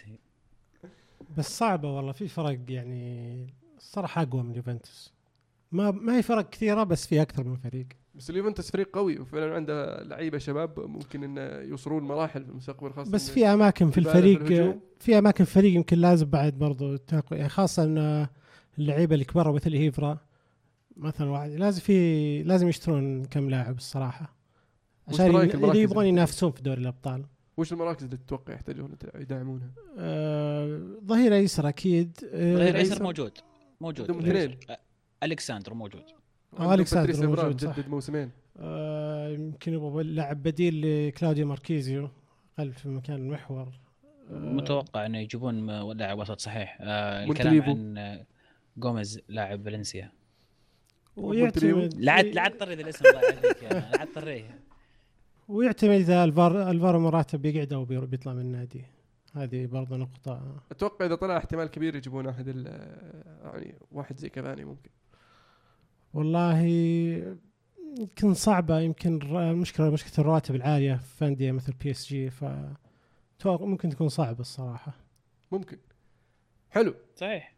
بس 1.36 1.58
صعبة 1.58 1.96
والله 1.96 2.12
في 2.12 2.28
فرق 2.28 2.58
يعني 2.68 3.46
الصراحة 3.76 4.22
أقوى 4.22 4.42
من 4.42 4.54
يوفنتوس 4.54 5.14
ما 5.72 5.90
ما 5.90 6.16
هي 6.16 6.22
فرق 6.22 6.50
كثيرة 6.50 6.84
بس 6.84 7.06
في 7.06 7.22
أكثر 7.22 7.44
من 7.44 7.56
فريق. 7.56 7.86
بس 8.14 8.30
اليوفنتوس 8.30 8.70
فريق 8.70 8.96
قوي 8.96 9.18
وفعلا 9.18 9.54
عنده 9.54 10.02
لعيبة 10.02 10.38
شباب 10.38 10.80
ممكن 10.80 11.24
إنه 11.24 11.40
يوصلون 11.40 12.02
مراحل 12.02 12.44
في 12.44 12.50
المستقبل 12.50 12.92
خاصة 12.92 13.12
بس 13.12 13.30
في 13.30 13.46
أماكن 13.46 13.90
في 13.90 13.98
الفريق 13.98 14.40
الهجوم. 14.40 14.80
في 14.98 15.18
أماكن 15.18 15.44
في 15.44 15.50
الفريق 15.50 15.74
يمكن 15.74 15.98
لازم 15.98 16.26
بعد 16.30 16.58
برضو 16.58 16.96
تقوي 16.96 17.38
يعني 17.38 17.48
خاصة 17.48 17.84
إن 17.84 18.26
اللعيبة 18.78 19.14
الكبار 19.14 19.52
مثل 19.52 19.74
إيفرا 19.74 20.18
مثلا 20.96 21.30
واحد 21.30 21.50
لازم 21.50 21.80
في 21.80 22.42
لازم 22.42 22.68
يشترون 22.68 23.24
كم 23.24 23.50
لاعب 23.50 23.76
الصراحة. 23.76 24.36
وش 25.08 25.14
عشان 25.14 25.36
اللي 25.36 25.80
يبغون 25.80 26.06
ينافسون 26.06 26.50
في 26.50 26.62
دوري 26.62 26.80
الأبطال. 26.80 27.24
وش 27.56 27.72
المراكز 27.72 28.04
اللي 28.04 28.16
تتوقع 28.16 28.54
يحتاجون 28.54 28.96
يدعمونها؟ 29.14 29.70
آه، 29.98 30.80
ظهير 31.04 31.34
أيسر 31.34 31.68
أكيد. 31.68 32.16
آه، 32.32 32.54
ظهير 32.54 32.76
أيسر 32.76 33.02
موجود 33.02 33.32
موجود. 33.80 34.10
عندهم 35.22 35.32
اثنين. 35.32 35.32
أ- 35.32 35.32
الكساندر 35.32 35.74
موجود 35.74 36.02
آه، 36.58 37.24
إيفرا 37.24 37.46
موجود، 37.46 37.60
صح. 37.60 37.78
جدد 37.80 37.88
موسمين. 37.88 38.30
آه، 38.58 39.28
يمكن 39.28 39.72
يبغى 39.72 40.02
لاعب 40.02 40.42
بديل 40.42 41.08
لكلاوديو 41.08 41.46
ماركيزيو 41.46 42.08
خلف 42.58 42.78
في 42.78 42.88
مكان 42.88 43.16
المحور. 43.16 43.68
آه، 44.30 44.34
متوقع 44.34 45.06
إنه 45.06 45.18
يجيبون 45.18 45.66
لاعب 45.92 46.18
وسط 46.18 46.40
صحيح. 46.40 46.78
آه 46.80 47.24
الكلام. 47.24 47.62
عن 47.62 47.98
آه، 47.98 48.26
جوميز 48.76 49.20
لاعب 49.28 49.64
فالنسيا. 49.64 50.12
ويعتمد 51.16 51.94
لا 51.94 52.12
عاد 52.12 52.24
لا 52.26 52.42
عاد 52.42 52.56
طري 52.58 52.74
ذا 52.74 52.82
الاسم 52.82 53.04
لا 53.04 53.98
عاد 53.98 54.08
طريه 54.14 54.58
ويعتمد 55.48 55.90
إذا 55.90 56.24
ألفارو 56.24 56.70
ألفارو 56.70 56.98
موراتا 56.98 57.42
بيقعد 57.42 57.72
أو 57.72 57.84
بي- 57.84 58.06
بيطلع 58.06 58.32
من 58.32 58.40
النادي. 58.40 58.84
هذه 59.34 59.66
برضه 59.66 59.96
نقطة. 59.96 60.56
أتوقع 60.70 61.06
إذا 61.06 61.14
طلع 61.14 61.36
احتمال 61.36 61.66
كبير 61.68 61.96
يجيبون 61.96 62.26
احد 62.28 62.48
ال- 62.48 62.66
يعني 63.44 63.74
واحد 63.92 64.16
زي 64.18 64.28
كافاني 64.28 64.64
ممكن. 64.64 64.90
والله 66.14 66.58
يمكن 67.98 68.34
صعبة 68.34 68.80
يمكن 68.80 69.36
المشكلة 69.36 69.90
مشكلة 69.90 70.12
الرواتب 70.18 70.54
العالية 70.54 70.94
في 70.94 71.26
أندية 71.26 71.52
مثل 71.52 71.72
PSG 71.72 72.30
ف 72.30 72.44
ممكن 73.44 73.88
تكون 73.88 74.08
صعبة 74.08 74.40
الصراحة. 74.40 74.92
ممكن. 75.52 75.78
حلو. 76.70 76.94
صحيح. 77.16 77.54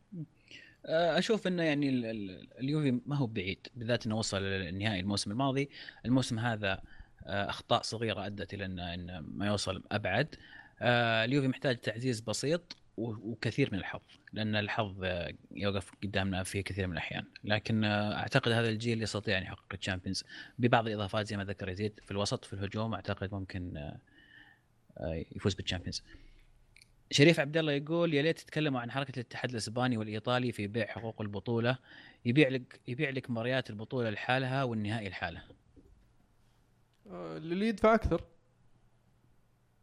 آه، 0.86 1.18
أشوف 1.18 1.46
إنه 1.46 1.62
يعني 1.62 1.88
ال- 1.88 2.04
ال- 2.04 2.48
اليوفي 2.60 3.00
ما 3.06 3.16
هو 3.16 3.26
بعيد 3.26 3.66
بالذات 3.76 4.06
إنه 4.06 4.16
وصل 4.18 4.42
للنهائي 4.42 5.00
الموسم 5.00 5.30
الماضي. 5.30 5.68
الموسم 6.04 6.38
هذا 6.38 6.82
آه، 7.26 7.50
أخطاء 7.50 7.82
صغيرة 7.82 8.26
أدت 8.26 8.54
إلى 8.54 8.64
إنه 8.64 8.94
إنه 8.94 9.20
ما 9.20 9.46
يوصل 9.46 9.82
أبعد. 9.92 10.34
آه، 10.80 11.24
اليوفي 11.24 11.48
محتاج 11.48 11.76
تعزيز 11.76 12.20
بسيط. 12.20 12.76
وكثير 12.96 13.68
من 13.72 13.78
الحظ 13.78 14.00
لأن 14.32 14.56
الحظ 14.56 15.04
آه، 15.04 15.32
يوقف 15.50 15.90
قدامنا 16.02 16.42
في 16.42 16.62
كثير 16.62 16.86
من 16.86 16.92
الأحيان. 16.92 17.24
لكن 17.44 17.84
آه، 17.84 18.14
أعتقد 18.14 18.52
هذا 18.52 18.68
الجيل 18.68 19.02
يستطيع 19.02 19.38
أن 19.38 19.42
يحقق 19.42 19.66
الشامبيونز. 19.74 20.24
ببعض 20.58 20.86
الإضافات 20.86 21.26
زي 21.26 21.36
ما 21.36 21.44
ذكر 21.44 21.68
يزيد 21.68 22.00
في 22.04 22.10
الوسط 22.10 22.44
في 22.44 22.52
الهجوم 22.52 22.94
أعتقد 22.94 23.34
ممكن 23.34 23.76
آه، 23.76 23.98
آه، 24.98 25.24
يفوز 25.36 25.54
بال 25.54 25.62
Champions. 25.62 26.02
شريف 27.10 27.40
عبد 27.40 27.56
الله 27.56 27.72
يقول 27.72 28.14
يا 28.14 28.22
ليت 28.22 28.38
تتكلموا 28.38 28.80
عن 28.80 28.90
حركة 28.90 29.12
الاتحاد 29.14 29.50
الإسباني 29.50 29.96
والإيطالي 29.96 30.52
في 30.52 30.66
بيع 30.66 30.86
حقوق 30.86 31.20
البطولة. 31.20 31.78
يبيع 32.24 32.48
لك 32.48 32.80
يبيع 32.88 33.10
لك 33.10 33.30
مباريات 33.30 33.70
البطولة 33.70 34.10
لحالها 34.10 34.64
والنهائي 34.64 35.08
لحاله 35.08 35.42
آه، 37.10 37.36
اللي 37.36 37.68
يدفع 37.68 37.94
أكثر. 37.94 38.24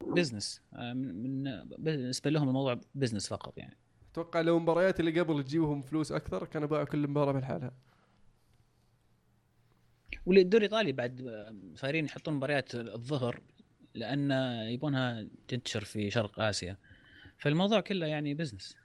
business 0.08 0.62
آه، 0.74 0.94
من 0.94 1.44
بالنسبة 1.78 2.30
لهم 2.30 2.48
الموضوع 2.48 2.82
business 2.96 3.28
فقط 3.30 3.58
يعني. 3.58 3.78
أتوقع 4.12 4.42
لو 4.42 4.58
المباريات 4.58 5.00
اللي 5.00 5.20
قبل 5.20 5.44
تجيبهم 5.44 5.82
فلوس 5.82 6.12
أكثر 6.12 6.46
كانوا 6.46 6.68
باعوا 6.68 6.84
كل 6.86 7.08
مباراه 7.08 7.32
بحالها 7.32 7.72
والدوري 10.26 10.66
الإيطالي 10.66 10.92
بعد 10.92 11.22
آه، 11.22 11.56
صايرين 11.76 12.06
يحطون 12.06 12.34
مباريات 12.34 12.76
الظهر 12.76 13.42
لأن 13.94 14.32
يبونها 14.70 15.28
تنتشر 15.48 15.84
في 15.84 16.12
شرق 16.12 16.40
آسيا. 16.40 16.78
فالموضوع 17.38 17.80
كله 17.80 18.06
يعني 18.08 18.34
بزنس 18.34 18.78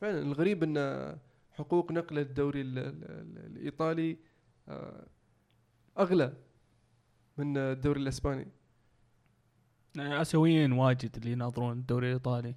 فعلا 0.00 0.18
الغريب 0.18 0.62
إن 0.62 1.16
حقوق 1.52 1.92
نقل 1.92 2.18
الدوري 2.18 2.60
ال- 2.60 2.78
ال- 2.78 3.04
ال- 3.04 3.46
الإيطالي 3.56 4.16
آه، 4.68 5.06
أغلى 5.98 6.32
من 7.38 7.56
الدوري 7.56 8.00
الإسباني. 8.00 8.48
آسيويين 10.00 10.72
واجد 10.72 11.16
اللي 11.16 11.32
يناظرون 11.32 11.72
الدوري 11.78 12.06
الإيطالي. 12.06 12.54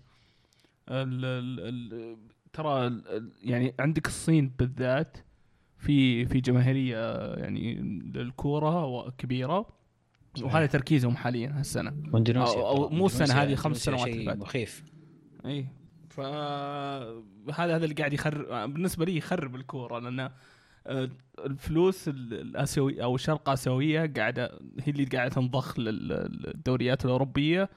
ال 0.90 1.26
ال 1.26 1.60
ال 1.60 2.18
ترى 2.54 2.88
ال- 2.88 3.08
ال- 3.08 3.32
يعني 3.44 3.74
عندك 3.80 4.08
الصين 4.08 4.52
بالذات 4.60 5.18
في 5.78 6.26
في 6.26 6.40
جماهيرية 6.42 7.34
يعني 7.36 7.76
للكورة 8.16 9.10
كبيره 9.10 9.66
وهذا 10.42 10.66
تركيزهم 10.66 11.16
حاليا 11.16 11.60
هالسنة. 11.60 11.94
واندونيسيا 12.14 12.54
أو- 12.56 12.76
طبعاً. 12.78 12.90
مو 12.90 13.08
إندونيسيا- 13.10 13.32
هذه، 13.32 13.56
خمس 13.56 13.78
سنوات 13.78 14.02
شيء 14.04 14.14
اللي 14.14 14.26
فاتت. 14.26 14.42
مخيف. 14.42 14.84
اي 15.46 15.66
ف 16.10 16.20
هذا 17.60 17.78
اللي 17.84 17.96
قاعد 17.96 18.14
يخرب 18.14 18.74
بالنسبة 18.74 19.06
لي 19.06 19.18
يخرب 19.18 19.56
الكورة 19.56 20.00
لأن 20.00 20.20
آه، 20.20 20.32
الفلوس 21.40 22.08
ال- 22.08 22.34
الأسيوي 22.34 23.04
أو 23.04 23.16
الشرق 23.16 23.50
اسيويه 23.50 24.14
قاعدة 24.18 24.60
هي 24.80 24.92
اللي 24.92 25.06
قاعدة 25.06 25.34
تنضخ 25.36 25.80
لل- 25.80 26.08
للدوريات 26.08 27.06
الأوروبية 27.06 27.70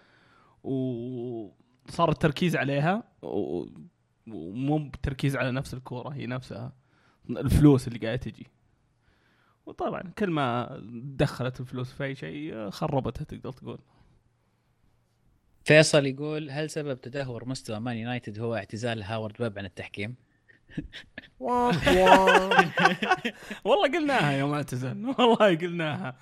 وصار 0.65 2.11
التركيز 2.11 2.57
عليها 2.57 3.03
ومو 3.23 4.79
بالتركيز 4.79 5.37
على 5.37 5.51
نفس 5.53 5.75
الكورة 5.75 6.09
هي 6.09 6.27
نفسها 6.27 6.73
الفلوس 7.31 7.89
اللي 7.89 7.99
قاعدة 7.99 8.17
تجي 8.17 8.47
وطبعا 9.67 10.03
كل 10.19 10.31
ما 10.31 10.79
دخلت 11.05 11.61
الفلوس 11.61 11.93
في 11.93 12.05
أي 12.05 12.15
شيء 12.15 12.55
آه، 12.55 12.71
خربتها 12.71 13.25
تقدر 13.25 13.53
تقول 13.53 13.79
فيصل 15.65 16.07
يقول 16.07 16.51
هل 16.51 16.71
سبب 16.71 17.01
تدهور 17.01 17.49
مستوى 17.49 17.81
مان 17.81 17.97
يونايتد 17.97 18.39
هو 18.39 18.55
اعتزال 18.57 19.03
هاورد 19.03 19.41
ويب 19.41 19.59
عن 19.59 19.65
التحكيم؟ 19.65 20.15
والله 23.65 23.89
قلناها 23.89 24.33
يوم 24.33 24.53
اعتزل 24.55 25.07
والله 25.07 25.57
قلناها. 25.57 26.17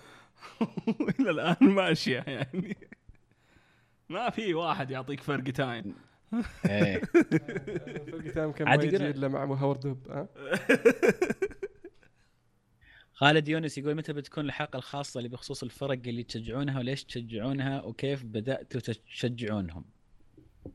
إلى 1.21 1.31
الآن 1.31 1.57
ماشيه 1.61 2.25
يعني. 2.27 2.77
ما 4.09 4.31
في 4.31 4.55
واحد 4.55 4.91
يعطيك 4.91 5.21
فرق 5.23 5.45
تايم. 5.45 5.95
إيه. 6.67 7.01
فرق 8.11 8.33
تايم 8.35 8.53
كان 8.53 8.65
ما 8.65 8.71
عاد 8.71 8.85
يجي. 8.85 8.97
إلا 8.97 9.29
مع 9.29 9.45
هاورد 9.45 9.99
ها؟ 10.11 10.29
خالد 13.13 13.49
يونس 13.49 13.79
يقول 13.79 13.95
متى 13.95 14.13
بتكون 14.13 14.45
الحلقة 14.45 14.77
الخاصة 14.77 15.19
اللي 15.19 15.29
بخصوص 15.29 15.63
الفرق 15.63 15.99
اللي 16.07 16.23
تشجعونها 16.23 16.79
وليش 16.79 17.05
تشجعونها 17.05 17.83
وكيف 17.83 18.25
بدأتوا 18.25 18.81
تشجعونهم؟ 18.81 19.85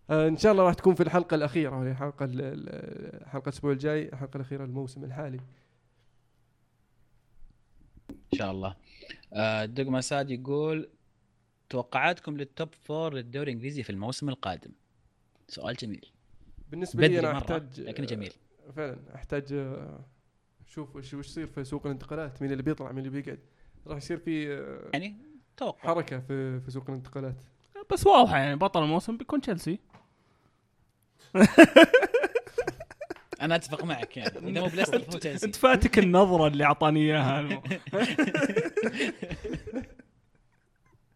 آه، 0.09 0.27
إن 0.27 0.37
شاء 0.37 0.51
الله 0.51 0.63
راح 0.63 0.73
تكون 0.73 0.95
في 0.95 1.03
الحلقة 1.03 1.35
الأخيرة 1.35 1.79
وهي 1.79 1.93
حلقة 1.95 2.25
ال- 2.25 2.41
ال- 2.41 3.27
حلقة 3.29 3.43
الأسبوع 3.49 3.71
الجاي 3.71 4.09
الحلقة 4.09 4.35
الأخيرة 4.35 4.63
الموسم 4.65 5.03
الحالي. 5.03 5.39
إن 8.09 8.37
شاء 8.37 8.51
الله. 8.51 8.75
آه، 9.33 9.65
دقمة 9.65 10.01
ساد 10.01 10.29
يقول 10.31 10.89
توقعاتكم 11.69 12.37
لل 12.37 12.50
top 12.50 12.69
four 12.83 13.13
للدوري 13.13 13.51
الإنجليزي 13.51 13.83
في 13.83 13.89
الموسم 13.89 14.29
القادم؟ 14.29 14.71
سؤال 15.47 15.75
جميل. 15.75 16.11
بالنسبة 16.71 17.07
لي 17.07 17.19
أنا 17.19 17.31
أحتاج 17.31 17.81
لكنه 17.81 18.05
جميل. 18.05 18.33
آه، 18.67 18.71
فعلا 18.71 18.97
أحتاج 19.15 19.73
شوف 20.67 20.95
وش 20.95 21.13
وش 21.13 21.27
يصير 21.27 21.47
في 21.47 21.63
سوق 21.63 21.85
الانتقالات 21.85 22.41
مين 22.41 22.51
اللي 22.51 22.63
بيطلع 22.63 22.91
مين 22.91 23.05
اللي 23.05 23.21
بيقعد. 23.21 23.39
راح 23.87 23.97
يصير 23.97 24.17
في 24.17 24.53
يعني 24.93 25.15
توقع. 25.57 25.79
حركة 25.79 26.19
في 26.19 26.59
في 26.59 26.71
سوق 26.71 26.89
الانتقالات. 26.89 27.35
بس 27.91 28.07
واضحة 28.07 28.37
يعني 28.37 28.55
بطل 28.55 28.83
الموسم 28.83 29.17
بيكون 29.17 29.41
تشيلسي. 29.41 29.79
أنا 33.41 33.55
أتفق 33.55 33.83
معك 33.83 34.17
يعني. 34.17 34.37
اذا 34.49 34.61
مو 34.61 34.67
بليستر 34.67 34.99
فهو 34.99 35.17
تشيلسي. 35.19 35.45
انت 35.45 35.55
فاتك 35.55 35.99
النظرة 35.99 36.47
اللي 36.47 36.63
أعطاني 36.63 36.99
إياها. 36.99 37.41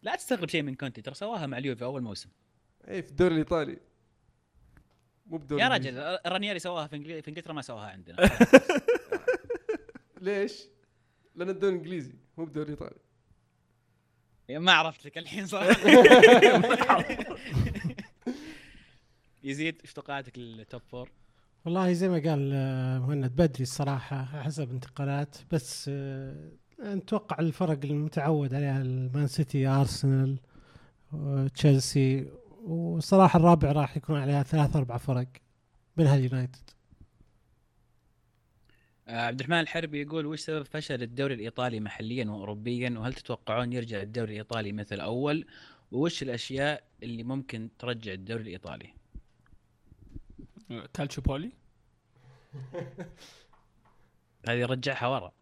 لا 0.02 0.16
تستغرب 0.16 0.48
شيء 0.48 0.62
من 0.62 0.74
كونتي 0.74 1.02
ترى 1.02 1.14
سواها 1.14 1.46
مع 1.46 1.58
اليوفي 1.58 1.84
أول 1.84 2.02
موسم. 2.02 2.30
اي 2.88 3.02
في 3.02 3.10
الدوري 3.10 3.32
الإيطالي. 3.34 3.78
مو 5.26 5.38
بدوري 5.38 5.62
يا. 5.62 5.68
رجل 5.68 6.18
رانييري 6.26 6.58
سواها 6.58 6.86
في 6.86 7.22
في 7.22 7.28
إنجلترا 7.28 7.52
ما 7.52 7.62
سواها 7.62 7.86
عندنا. 7.86 8.30
ليش؟ 10.20 10.66
لأن 11.34 11.48
الدوري 11.48 11.74
الإنجليزي 11.74 12.14
مو 12.36 12.44
بدوري 12.44 12.64
الإيطالي. 12.64 12.96
ما 14.58 14.72
عرفت 14.72 15.06
لك 15.06 15.18
الحين 15.18 15.46
صراحة 15.46 15.76
يزيد 19.44 19.80
إيش 19.84 19.92
توقعاتك 19.92 20.38
لل 20.38 20.56
top 20.56 20.82
four؟ 20.90 21.10
والله 21.64 21.92
زي 21.92 22.08
ما 22.08 22.30
قال 22.30 22.50
آه، 22.54 22.98
مهند 22.98 23.32
بدري 23.32 23.62
الصراحة 23.62 24.24
حسب 24.24 24.70
انتقالات 24.70 25.36
بس 25.52 25.90
آه، 25.92 26.50
نتوقع 26.82 27.38
الفرق 27.38 27.78
المتعود 27.84 28.54
عليها 28.54 28.82
المان 28.82 29.26
سيتي 29.26 29.66
أرسنال 29.66 30.38
آه، 31.14 31.48
تشيلسي 31.48 32.30
وصراحة 32.64 33.38
الرابع 33.38 33.72
راح 33.72 33.96
يكون 33.96 34.20
عليها 34.20 34.42
ثلاث 34.42 34.76
أربع 34.76 34.96
فرق 34.96 35.26
منها 35.96 36.16
اليونايتد 36.16 36.70
عبد 39.10 39.40
الرحمن 39.40 39.60
الحربي 39.60 40.02
يقول 40.02 40.26
وش 40.26 40.40
سبب 40.40 40.62
فشل 40.62 41.02
الدوري 41.02 41.34
الإيطالي 41.34 41.80
محليا 41.80 42.30
واوروبيا؟ 42.30 42.94
وهل 42.98 43.14
تتوقعون 43.14 43.72
يرجع 43.72 44.02
الدوري 44.02 44.32
الإيطالي 44.32 44.72
مثل 44.72 45.00
أول؟ 45.00 45.46
وش 45.92 46.22
الأشياء 46.22 46.84
اللي 47.02 47.22
ممكن 47.22 47.68
ترجع 47.78 48.12
الدوري 48.12 48.42
الإيطالي؟ 48.42 48.94
كالتشوبولي 50.94 51.52
هذه 54.48 54.64
رجعها 54.66 55.06
ورا. 55.06 55.32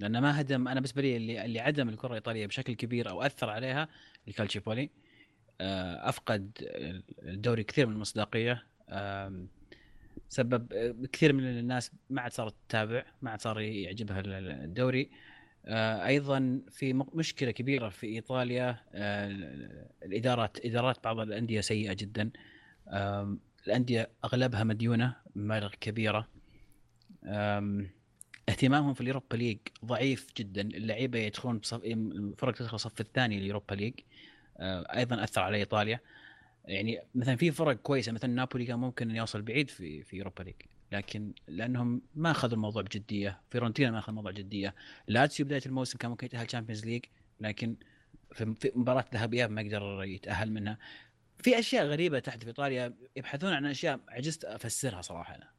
لأنه 0.00 0.20
ما 0.20 0.40
هدم 0.40 0.68
أنا 0.68 0.74
بالنسبة 0.74 1.02
لي 1.02 1.16
اللي 1.16 1.44
اللي 1.44 1.60
عدم 1.60 1.88
الكرة 1.88 2.08
الإيطالية 2.08 2.46
بشكل 2.46 2.72
كبير 2.72 3.10
أو 3.10 3.22
أثر 3.22 3.50
عليها 3.50 3.88
الكالتشيبولي 4.28 4.90
آه، 5.60 6.08
أفقد 6.08 6.50
الدوري 7.22 7.64
كثير 7.64 7.86
من 7.86 7.92
المصداقية. 7.92 8.66
سبب 10.28 10.72
كثير 11.12 11.32
من 11.32 11.44
الناس 11.44 11.90
ما 12.10 12.20
عاد 12.22 12.32
صارت 12.32 12.54
تتابع 12.68 13.04
ما 13.22 13.30
عاد 13.30 13.40
صار 13.40 13.60
يعجبها 13.60 14.20
ال- 14.20 14.32
ال- 14.32 14.50
الدوري. 14.50 15.10
آه، 15.66 16.06
أيضا 16.06 16.60
في 16.70 16.92
مشكلة 16.92 17.50
كبيرة 17.50 17.88
في 17.88 18.06
إيطاليا 18.06 18.76
آه، 18.92 19.26
الإدارات 20.02 20.66
إدارات 20.66 21.04
بعض 21.04 21.20
الأندية 21.20 21.60
سيئة 21.60 21.92
جدا. 21.92 22.30
الأندية 23.66 24.10
أغلبها 24.24 24.64
مديونة 24.64 25.16
مبالغ 25.36 25.70
كبيرة. 25.80 26.28
اهتمامهم 28.48 28.94
في 28.94 29.00
ال 29.00 29.05
Europa 29.05 29.36
League 29.36 29.58
ضعيف 29.84 30.26
جدا. 30.36 30.60
اللعيبة 30.62 31.18
يدخلون 31.18 31.60
الفرق 31.74 32.54
تدخل 32.54 32.74
الصف 32.74 33.00
الثاني 33.00 33.38
ال 33.38 33.43
Europa 33.43 33.74
League. 33.74 33.94
آه، 34.58 34.96
أيضا 34.96 35.24
أثر 35.24 35.40
على 35.40 35.56
إيطاليا. 35.56 36.00
يعني 36.70 37.02
مثلا 37.14 37.36
في 37.36 37.50
فرق 37.50 37.76
كويسة 37.76 38.12
مثلا 38.12 38.34
نابولي 38.34 38.64
كان 38.64 38.78
ممكن 38.78 39.10
أن 39.10 39.16
يوصل 39.16 39.42
بعيد 39.42 39.70
في 39.70 40.02
في 40.02 40.16
Europa 40.16 40.42
League 40.42 40.54
لكن 40.92 41.34
لأنهم 41.48 42.02
ما 42.14 42.30
أخذوا 42.30 42.54
الموضوع 42.54 42.82
بجدية 42.82 43.40
فيورنتينا 43.50 43.90
ما 43.90 43.98
اخذ 43.98 44.08
الموضوع 44.08 44.30
بجدية 44.30 44.74
لاتسيو 45.08 45.46
بداية 45.46 45.62
الموسم 45.66 45.98
كان 45.98 46.10
ممكن 46.10 46.26
يتأهل 46.26 46.46
Champions 46.46 46.84
League 46.84 47.04
لكن 47.40 47.76
في 48.34 48.72
مباراة 48.74 49.04
ذهاب 49.14 49.34
اياب 49.34 49.50
ما 49.50 49.62
قدر 49.62 50.02
يتأهل 50.04 50.52
منها. 50.52 50.78
في 51.38 51.58
أشياء 51.58 51.86
غريبة 51.86 52.18
تحت 52.18 52.42
في 52.42 52.48
إيطاليا 52.48 52.94
يبحثون 53.16 53.52
عن 53.52 53.66
أشياء 53.66 54.00
عجزت 54.08 54.44
أفسرها 54.44 55.02
صراحة 55.02 55.34
أنا. 55.34 55.50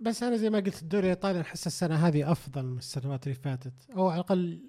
بس 0.00 0.22
أنا 0.22 0.36
زي 0.36 0.50
ما 0.50 0.58
قلت 0.58 0.82
الدوري 0.82 1.04
الإيطالي 1.04 1.40
أحس 1.40 1.66
السنة 1.66 1.94
هذه 1.94 2.32
أفضل 2.32 2.62
من 2.66 2.78
السنوات 2.78 3.26
اللي 3.26 3.34
فاتت. 3.34 3.90
أو 3.96 4.08
على 4.08 4.14
الأقل 4.14 4.60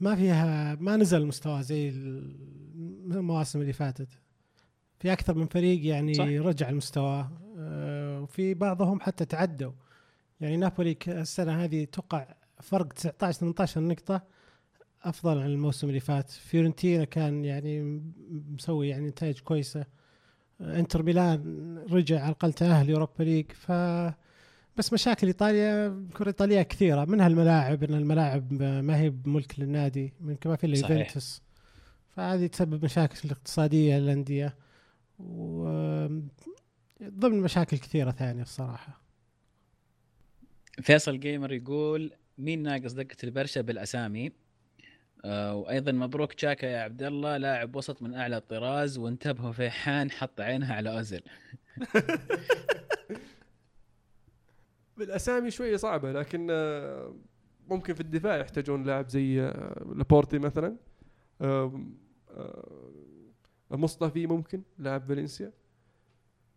ما 0.00 0.16
فيها 0.16 0.74
ما 0.74 0.96
نزل 0.96 1.26
مستوى 1.26 1.62
زي 1.62 1.88
المواسم 1.88 3.60
اللي 3.60 3.72
فاتت. 3.72 4.21
في 5.02 5.12
أكثر 5.12 5.34
من 5.34 5.46
فريق 5.46 5.86
يعني 5.86 6.14
صح. 6.14 6.24
رجع 6.24 6.68
المستوى 6.68 7.28
آه، 7.58 8.20
وفي 8.20 8.54
بعضهم 8.54 9.00
حتى 9.00 9.24
تعدوا. 9.24 9.72
يعني 10.40 10.56
نابولي 10.56 10.96
السنة 11.08 11.64
هذه 11.64 11.84
توقع 11.84 12.26
فرق 12.60 12.92
19 12.92 13.38
18 13.38 13.80
نقطة 13.80 14.22
أفضل 15.02 15.38
عن 15.38 15.46
الموسم 15.46 15.88
اللي 15.88 16.00
فات. 16.00 16.30
فيورنتينا 16.30 17.04
كان 17.04 17.44
يعني 17.44 18.02
مسوي 18.30 18.88
يعني 18.88 19.08
نتائج 19.08 19.38
كويسة. 19.38 19.84
آه، 20.60 20.78
إنتر 20.80 21.02
ميلان 21.02 21.78
رجع 21.90 22.20
على 22.20 22.28
الأقل 22.28 22.52
تأهل 22.52 22.90
Europa 22.90 23.22
League. 23.22 23.52
ف 23.52 23.72
بس 24.76 24.92
مشاكل 24.92 25.26
إيطاليا 25.26 25.86
الكره 25.86 26.22
الايطاليه 26.22 26.62
كثيرة. 26.62 27.04
منها 27.04 27.26
الملاعب 27.26 27.84
إن 27.84 27.94
الملاعب 27.94 28.52
ما 28.62 28.96
هي 28.96 29.10
بملك 29.10 29.60
للنادي 29.60 30.12
يمكن 30.20 30.50
ما 30.50 30.56
في 30.56 30.66
الا 30.66 30.76
صحيح. 30.76 30.98
يوفنتوس 30.98 31.42
فهذه 32.08 32.46
تسبب 32.46 32.84
مشاكل 32.84 33.30
اقتصادية 33.30 33.98
للأندية. 33.98 34.56
ضمن 37.02 37.40
مشاكل 37.40 37.78
كثيرة 37.78 38.10
ثانية 38.10 38.42
الصراحة. 38.42 39.02
فيصل 40.82 41.20
جيمر 41.20 41.52
يقول 41.52 42.12
مين 42.38 42.62
ناقص 42.62 42.92
دقة 42.92 43.16
البرشا 43.24 43.60
بالأسامي؟ 43.60 44.32
آه 45.24 45.54
وأيضا 45.54 45.92
مبروك 45.92 46.32
تشاكا 46.32 46.66
يا 46.66 46.78
عبد 46.78 47.02
الله 47.02 47.36
لاعب 47.36 47.76
وسط 47.76 48.02
من 48.02 48.14
أعلى 48.14 48.36
الطراز 48.36 48.98
وانتبهوا 48.98 49.52
فيحان 49.52 50.10
حط 50.10 50.40
عينها 50.40 50.74
على 50.74 50.92
أوزيل. 50.96 51.22
بالأسامي 54.96 55.50
شوية 55.50 55.76
صعبة 55.76 56.12
لكن 56.12 56.46
آه، 56.50 57.14
ممكن 57.68 57.94
في 57.94 58.00
الدفاع 58.00 58.36
يحتاجون 58.36 58.82
لاعب 58.82 59.08
زي 59.08 59.40
آه، 59.40 59.92
لابورتي 59.96 60.38
مثلا. 60.38 60.76
آه، 61.40 61.80
مصطفي 63.76 64.26
ممكن 64.26 64.62
لاعب 64.78 65.02
فالنسيا. 65.08 65.52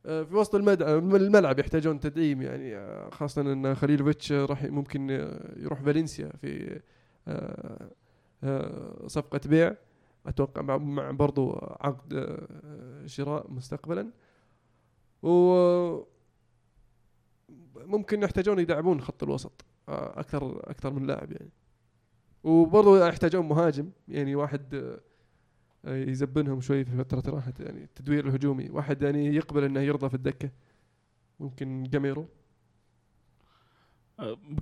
آه، 0.05 0.23
في 0.23 0.35
وسط 0.35 0.55
الملعب 0.55 1.59
يحتاجون 1.59 1.99
تدعيم 1.99 2.41
يعني 2.41 2.75
آه، 2.75 3.09
خاصة 3.09 3.41
أن 3.41 3.75
خليلوفيتش 3.75 4.31
راح 4.31 4.63
ممكن 4.63 5.11
آه، 5.11 5.53
يروح 5.57 5.81
فالنسيا 5.81 6.31
في 6.41 6.81
صفقة 9.07 9.39
بيع. 9.45 9.75
أتوقع 10.25 10.61
مع, 10.61 11.11
برضو 11.11 11.51
عقد 11.81 12.37
شراء 13.05 13.51
مستقبلا. 13.51 14.11
و 15.23 15.29
ممكن 17.75 18.23
يحتاجون 18.23 18.59
يدعمون 18.59 19.01
خط 19.01 19.23
الوسط 19.23 19.65
أكثر 19.89 20.69
أكثر 20.69 20.93
من 20.93 21.07
لاعب 21.07 21.31
يعني. 21.31 21.51
وبرضه 22.43 23.07
يحتاجون 23.07 23.45
مهاجم 23.45 23.89
يعني 24.07 24.35
واحد 24.35 24.99
يزبنهم 25.85 26.61
شوي 26.61 26.85
في 26.85 26.97
فترة 26.97 27.35
راحة 27.35 27.53
يعني 27.59 27.83
التدوير 27.83 28.27
الهجومي. 28.27 28.69
واحد 28.69 29.01
يعني 29.01 29.35
يقبل 29.35 29.63
إنه 29.63 29.79
يرضى 29.79 30.09
في 30.09 30.15
الدكة. 30.15 30.49
ممكن 31.39 31.83
جاميرو. 31.83 32.27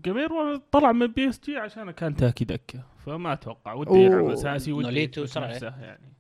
جاميرو 0.06 0.56
طلع 0.72 0.92
من 0.92 1.08
PSG 1.08 1.58
عشان 1.58 1.92
كان 1.92 2.16
تاكي 2.16 2.46
دكة. 2.46 2.84
فما 2.98 3.34
أتوقع. 3.34 3.74
ودي. 3.74 4.00
يلعب 4.00 4.26
أساسي 4.26 4.72
ودي 4.72 4.88
نوليتو 4.88 5.26
يعني. 5.62 6.14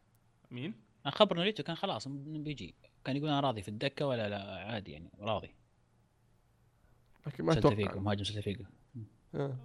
مين؟ 0.51 0.73
خبر 1.05 1.35
نوليتو 1.35 1.63
كان 1.63 1.75
خلاص 1.75 2.07
بيجي 2.07 2.75
كان 3.05 3.17
يقول 3.17 3.29
أنا 3.29 3.39
راضي 3.39 3.61
في 3.61 3.67
الدكة 3.67 4.07
ولا 4.07 4.29
لا 4.29 4.43
عادي 4.43 4.91
يعني 4.91 5.09
راضي. 5.19 5.55
لكن 7.27 7.45
ما 7.45 7.53
أتوقع. 7.53 7.99
مهاجم 7.99 8.23
سيلتا 8.23 8.41
فيجو. 8.41 8.63
آه. 9.35 9.57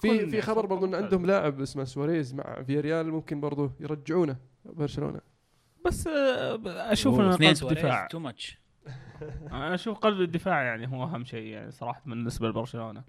في 0.00 0.30
في 0.30 0.40
خبر 0.40 0.66
برضو 0.66 0.86
إن 0.86 0.94
عندهم 0.94 1.26
لاعب 1.26 1.60
اسمه 1.60 1.84
سواريز 1.84 2.34
مع 2.34 2.62
فياريال 2.62 3.10
ممكن 3.10 3.40
برضو 3.40 3.70
يرجعونه. 3.80 4.51
برشلونة. 4.64 5.20
بس 5.86 6.06
آه، 6.06 6.92
أشوف 6.92 7.20
ان 7.20 7.32
قلب 7.32 7.42
الدفاع. 7.42 8.06
too 8.06 8.18
much 8.18 8.58
أنا 9.52 9.74
أشوف 9.74 9.98
قلب 9.98 10.20
الدفاع 10.20 10.62
يعني 10.62 10.88
هو 10.88 11.04
أهم 11.04 11.24
شيء 11.24 11.46
يعني 11.46 11.70
صراحة 11.70 12.02
بالنسبة 12.06 12.48
لبرشلونة. 12.48 13.04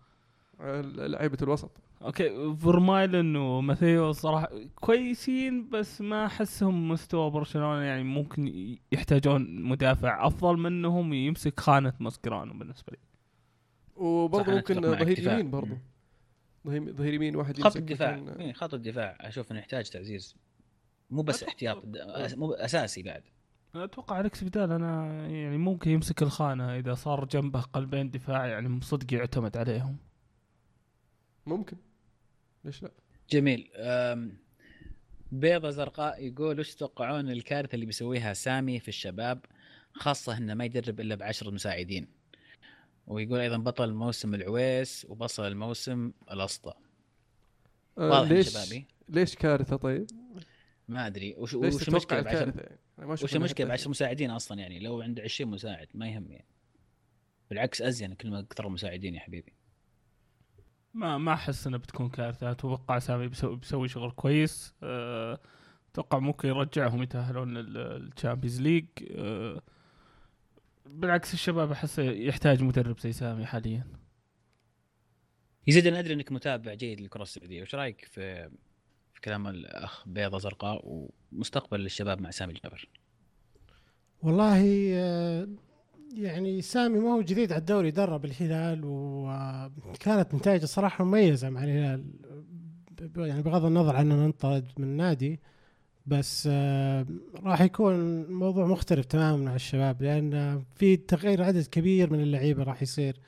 لعيبة 0.59 1.37
الوسط. 1.41 1.71
okay 2.01 2.55
فيرمايلين 2.55 3.35
وماثيو 3.35 4.09
الصراحه 4.09 4.49
كويسين 4.75 5.69
بس 5.69 6.01
ما 6.01 6.25
أحسهم 6.25 6.89
مستوى 6.89 7.29
برشلونة 7.29 7.81
يعني 7.81 8.03
ممكن 8.03 8.75
يحتاجون 8.91 9.61
مدافع 9.63 10.27
أفضل 10.27 10.57
منهم 10.57 11.13
يمسك 11.13 11.59
خانة 11.59 11.93
ماسكرانو 11.99 12.53
بالنسبة 12.53 12.93
لي. 12.93 12.97
أنا 13.97 14.55
ممكن 14.55 14.81
ظهير. 14.81 15.19
يمين 15.19 15.51
برضو 15.51 15.77
مم. 16.65 16.91
ظهير 16.91 17.13
يمين 17.13 17.35
واحد 17.35 17.61
خط 17.61 17.75
الدفاع. 17.75 18.23
إيه، 18.39 18.53
خط 18.53 18.73
الدفاع. 18.73 19.17
أشوف 19.21 19.51
إنه 19.51 19.59
يحتاج 19.59 19.89
تعزيز. 19.89 20.35
مو 21.13 21.21
بس 21.21 21.43
احتياط 21.43 21.83
مو 22.35 22.51
أساسي 22.53 23.03
بعد. 23.03 23.23
أتوقع 23.75 24.19
اليكس 24.19 24.43
بدال 24.43 24.71
أنا 24.71 25.05
يعني 25.27 25.57
ممكن 25.57 25.91
يمسك 25.91 26.21
الخانة 26.21 26.77
إذا 26.77 26.93
صار 26.93 27.25
جنبه 27.25 27.61
قلبين 27.61 28.11
دفاع 28.11 28.45
يعني 28.45 28.81
صدق 28.81 29.13
يعتمد 29.13 29.57
عليهم. 29.57 29.97
ممكن. 31.45 31.77
ليش 32.65 32.83
لا؟ 32.83 32.91
جميل. 33.29 33.69
أم، 33.75 34.37
بيضة 35.31 35.69
زرقاء 35.69 36.23
يقول 36.25 36.59
وش 36.59 36.75
تتوقعون 36.75 37.29
الكارثة 37.29 37.75
اللي 37.75 37.85
بيسويها 37.85 38.33
سامي 38.33 38.79
في 38.79 38.87
الشباب؟ 38.87 39.45
خاصة 39.93 40.37
إنه 40.37 40.53
ما 40.53 40.65
يدرب 40.65 40.99
إلا 40.99 41.15
بعشر 41.15 41.51
مساعدين. 41.51 42.07
ويقول 43.07 43.39
أيضا 43.39 43.57
بطل 43.57 43.83
الموسم 43.89 44.35
العويس 44.35 45.05
وبطل 45.09 45.47
الموسم 45.47 46.11
الأسطى. 46.31 46.73
واضح 47.97 48.29
إن 48.29 48.35
ليش 48.35 48.49
شبابي؟ 48.49 48.85
ليش 49.09 49.35
كارثة 49.35 49.75
طيب؟ 49.75 50.07
ما 50.93 51.07
أدري. 51.07 51.35
وش 51.37 51.53
وش 51.53 51.75
تتوقع 51.75 52.19
المشكلة 52.19 52.21
بعشر 52.97 53.25
وش 53.25 53.35
حتى- 53.53 53.61
بعشر 53.61 53.89
مساعدين 53.89 54.29
أصلا 54.31 54.59
يعني؟ 54.59 54.79
لو 54.79 55.01
عنده 55.01 55.23
20 55.23 55.51
مساعد 55.51 55.87
ما 55.93 56.07
يهم 56.07 56.31
يعني. 56.31 56.45
بالعكس 57.49 57.81
أزين 57.81 58.13
كل 58.13 58.29
ما 58.29 58.41
كثر 58.49 58.67
المساعدين 58.67 59.15
يا 59.15 59.19
حبيبي. 59.19 59.53
ما 60.93 61.17
ما 61.17 61.33
أحس 61.33 61.67
انها 61.67 61.79
بتكون 61.79 62.09
كارثة. 62.09 62.51
أتوقع 62.51 62.99
سامي 62.99 63.27
بيسوي, 63.27 63.55
بيسوي 63.55 63.87
شغل 63.87 64.11
كويس. 64.11 64.73
أه، 64.83 65.39
أتوقع 65.91 66.19
ممكن 66.19 66.47
يرجعهم 66.47 67.03
يتأهلون 67.03 67.49
ال 67.57 67.68
Champions 67.68 68.61
League 68.61 68.85
أه، 69.11 69.61
بالعكس 70.85 71.33
الشباب 71.33 71.71
أحس 71.71 71.99
يحتاج 71.99 72.63
مدرب 72.63 72.99
زي 72.99 73.11
سامي 73.11 73.45
حاليا. 73.45 73.87
يزيد 75.67 75.87
أنا 75.87 75.99
أدري 75.99 76.13
إنك 76.13 76.31
متابع 76.31 76.73
جيد 76.73 77.01
للكرة 77.01 77.21
السعودية. 77.21 77.61
وش 77.61 77.75
رأيك 77.75 78.05
في 78.05 78.49
كلام 79.23 79.47
الأخ 79.47 80.07
بيضة 80.07 80.37
زرقاء 80.37 80.81
ومستقبل 81.31 81.85
الشباب 81.85 82.21
مع 82.21 82.31
سامي 82.31 82.53
الجابر. 82.53 82.89
والله 84.23 84.89
آه، 84.93 85.47
يعني 86.13 86.61
سامي 86.61 86.99
ما 86.99 87.13
هو 87.13 87.21
جديد 87.21 87.51
على 87.51 87.59
الدوري 87.59 87.91
درب 87.91 88.25
الهلال 88.25 88.81
وكانت 88.83 90.35
نتائجه 90.35 90.65
صراحة 90.65 91.03
مميزة 91.03 91.49
مع 91.49 91.63
الهلال. 91.63 92.05
يعني 93.17 93.41
بغض 93.41 93.65
النظر 93.65 93.95
عن 93.95 94.11
إنه 94.11 94.25
انطرد 94.25 94.67
من 94.77 94.83
النادي 94.83 95.39
بس 96.05 96.49
آه، 96.51 97.05
راح 97.43 97.61
يكون 97.61 98.25
موضوع 98.31 98.65
مختلف 98.67 99.05
تماما 99.05 99.37
مع 99.37 99.55
الشباب 99.55 100.01
لأن 100.01 100.63
في 100.75 100.97
تغيير 100.97 101.43
عدد 101.43 101.67
كبير 101.67 102.13
من 102.13 102.19
اللعيبة 102.21 102.63
راح 102.63 102.81
يصير. 102.81 103.19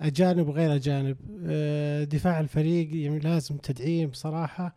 أجانب 0.00 0.48
وغير 0.48 0.74
أجانب 0.74 1.16
آه، 1.46 2.04
دفاع 2.04 2.40
الفريق 2.40 2.88
يعني 2.96 3.18
لازم 3.18 3.56
تدعيم 3.56 4.12
صراحة. 4.12 4.74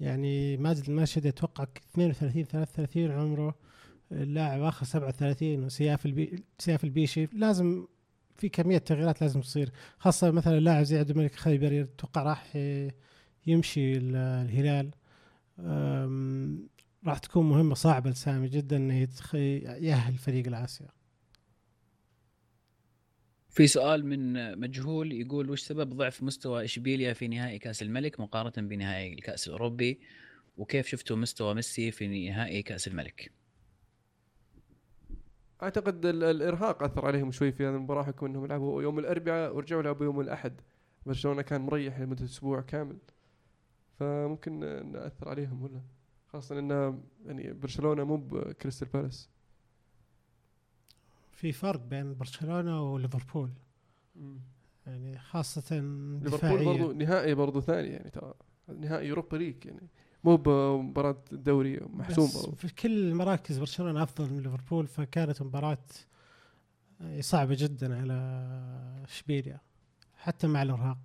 يعني 0.00 0.56
ماجد 0.56 0.84
الماشد 0.88 1.26
أتوقع 1.26 1.66
32 1.94 2.44
33 2.44 3.10
عمره 3.10 3.54
اللاعب 4.12 4.62
آخر 4.62 4.84
37 4.86 5.64
وسياف 5.64 6.06
البي... 6.06 6.44
سياف 6.58 6.84
البيشي. 6.84 7.28
لازم 7.32 7.86
في 8.36 8.48
كمية 8.48 8.78
تغييرات 8.78 9.20
لازم 9.20 9.40
تصير 9.40 9.70
خاصة 9.98 10.30
مثلا 10.30 10.60
لاعب 10.60 10.82
زي 10.84 10.98
عبد 10.98 11.10
الملك 11.10 11.34
خيبر 11.34 11.80
أتوقع 11.82 12.22
راح 12.22 12.56
يمشي 13.46 13.92
ال- 13.96 14.16
الهلال. 14.16 14.90
راح 17.06 17.18
تكون 17.18 17.48
مهمة 17.48 17.74
صعبة 17.74 18.10
لسامي 18.10 18.48
جدا 18.48 18.76
إنه 18.76 18.94
يتخ... 18.94 19.34
يأهل 19.34 20.14
فريق 20.14 20.46
الآسيا. 20.46 20.88
في 23.58 23.66
سؤال 23.66 24.06
من 24.06 24.58
مجهول 24.60 25.12
يقول 25.12 25.50
وش 25.50 25.60
سبب 25.60 25.94
ضعف 25.94 26.22
مستوى 26.22 26.64
إشبيليا 26.64 27.12
في 27.12 27.28
نهائي 27.28 27.58
كأس 27.58 27.82
الملك 27.82 28.20
مقارنة 28.20 28.68
بنهائي 28.68 29.12
الكأس 29.12 29.46
الأوروبي؟ 29.46 30.00
وكيف 30.56 30.86
شفتوا 30.86 31.16
مستوى 31.16 31.54
ميسي 31.54 31.90
في 31.90 32.28
نهائي 32.28 32.62
كأس 32.62 32.88
الملك؟ 32.88 33.32
أعتقد 35.62 36.06
ال- 36.06 36.24
الإرهاق 36.24 36.82
أثر 36.82 37.06
عليهم 37.06 37.30
شوي 37.32 37.52
في 37.52 37.64
هذه 37.66 37.74
المباراة 37.74 38.02
حكم 38.02 38.26
إنهم 38.26 38.46
لعبوا 38.46 38.82
يوم 38.82 38.98
الأربعاء 38.98 39.56
ورجعوا 39.56 39.82
لعبوا 39.82 40.04
يوم 40.04 40.20
الأحد. 40.20 40.60
برشلونة 41.06 41.42
كان 41.42 41.60
مريح 41.60 42.00
لمدة 42.00 42.24
أسبوع 42.24 42.60
كامل. 42.60 42.98
فممكن 43.98 44.60
أثر 44.92 45.28
عليهم 45.28 45.62
ولا؟ 45.62 45.82
خاصة 46.26 46.58
ان 46.58 47.00
يعني 47.26 47.52
برشلونة 47.52 48.04
مو 48.04 48.16
بكريستال 48.16 48.88
بالاس. 48.88 49.30
في 51.38 51.52
فرق 51.52 51.80
بين 51.80 52.14
برشلونة 52.14 52.92
وليفربول 52.92 53.50
يعني 54.86 55.18
خاصة 55.18 55.80
ليفربول 56.22 56.64
برضو 56.64 56.92
نهائي 56.92 57.34
برضو 57.34 57.60
ثاني 57.60 57.88
يعني 57.88 58.10
ترى 58.10 58.34
نهائي 58.68 59.10
Europa 59.10 59.36
League 59.36 59.66
يعني 59.66 59.88
مو 60.24 60.36
بمباراه 60.36 61.24
دوري 61.32 61.80
محسوم 61.80 62.26
بس. 62.26 62.46
في 62.46 62.74
كل 62.74 63.08
المراكز 63.08 63.58
برشلونة 63.58 64.02
أفضل 64.02 64.32
من 64.32 64.42
ليفربول 64.42 64.86
فكانت 64.86 65.42
مباراة 65.42 65.84
صعبة 67.20 67.56
جدا 67.58 68.00
على 68.00 68.14
إشبيليا 69.08 69.60
حتى 70.16 70.46
مع 70.46 70.62
الإرهاق 70.62 70.98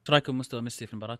إيش 0.00 0.10
رايكم 0.10 0.38
مستوى 0.38 0.62
ميسي 0.62 0.86
في 0.86 0.92
المباراة؟ 0.92 1.18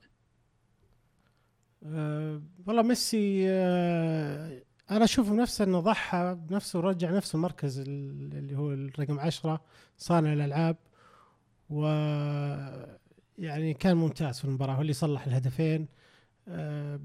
أه 1.84 2.42
والله 2.66 2.82
ميسي 2.82 3.44
أه 3.50 4.62
أنا 4.96 5.04
أشوف 5.04 5.30
نفسه 5.32 5.64
إنه 5.64 5.80
ضحى 5.80 6.36
بنفسه 6.48 6.78
ورجع 6.78 7.10
نفسه 7.10 7.36
المركز 7.36 7.78
ال- 7.78 8.30
اللي 8.38 8.56
هو 8.58 8.72
الرقم 8.72 9.20
عشرة 9.20 9.60
صانع 9.98 10.32
الألعاب 10.32 10.76
و 11.70 11.86
يعني 13.38 13.74
كان 13.74 13.96
ممتاز 13.96 14.38
في 14.38 14.44
المباراة 14.44 14.74
هو 14.74 14.80
اللي 14.82 14.92
صلح 14.92 15.26
الهدفين. 15.26 15.88
أه 16.48 17.00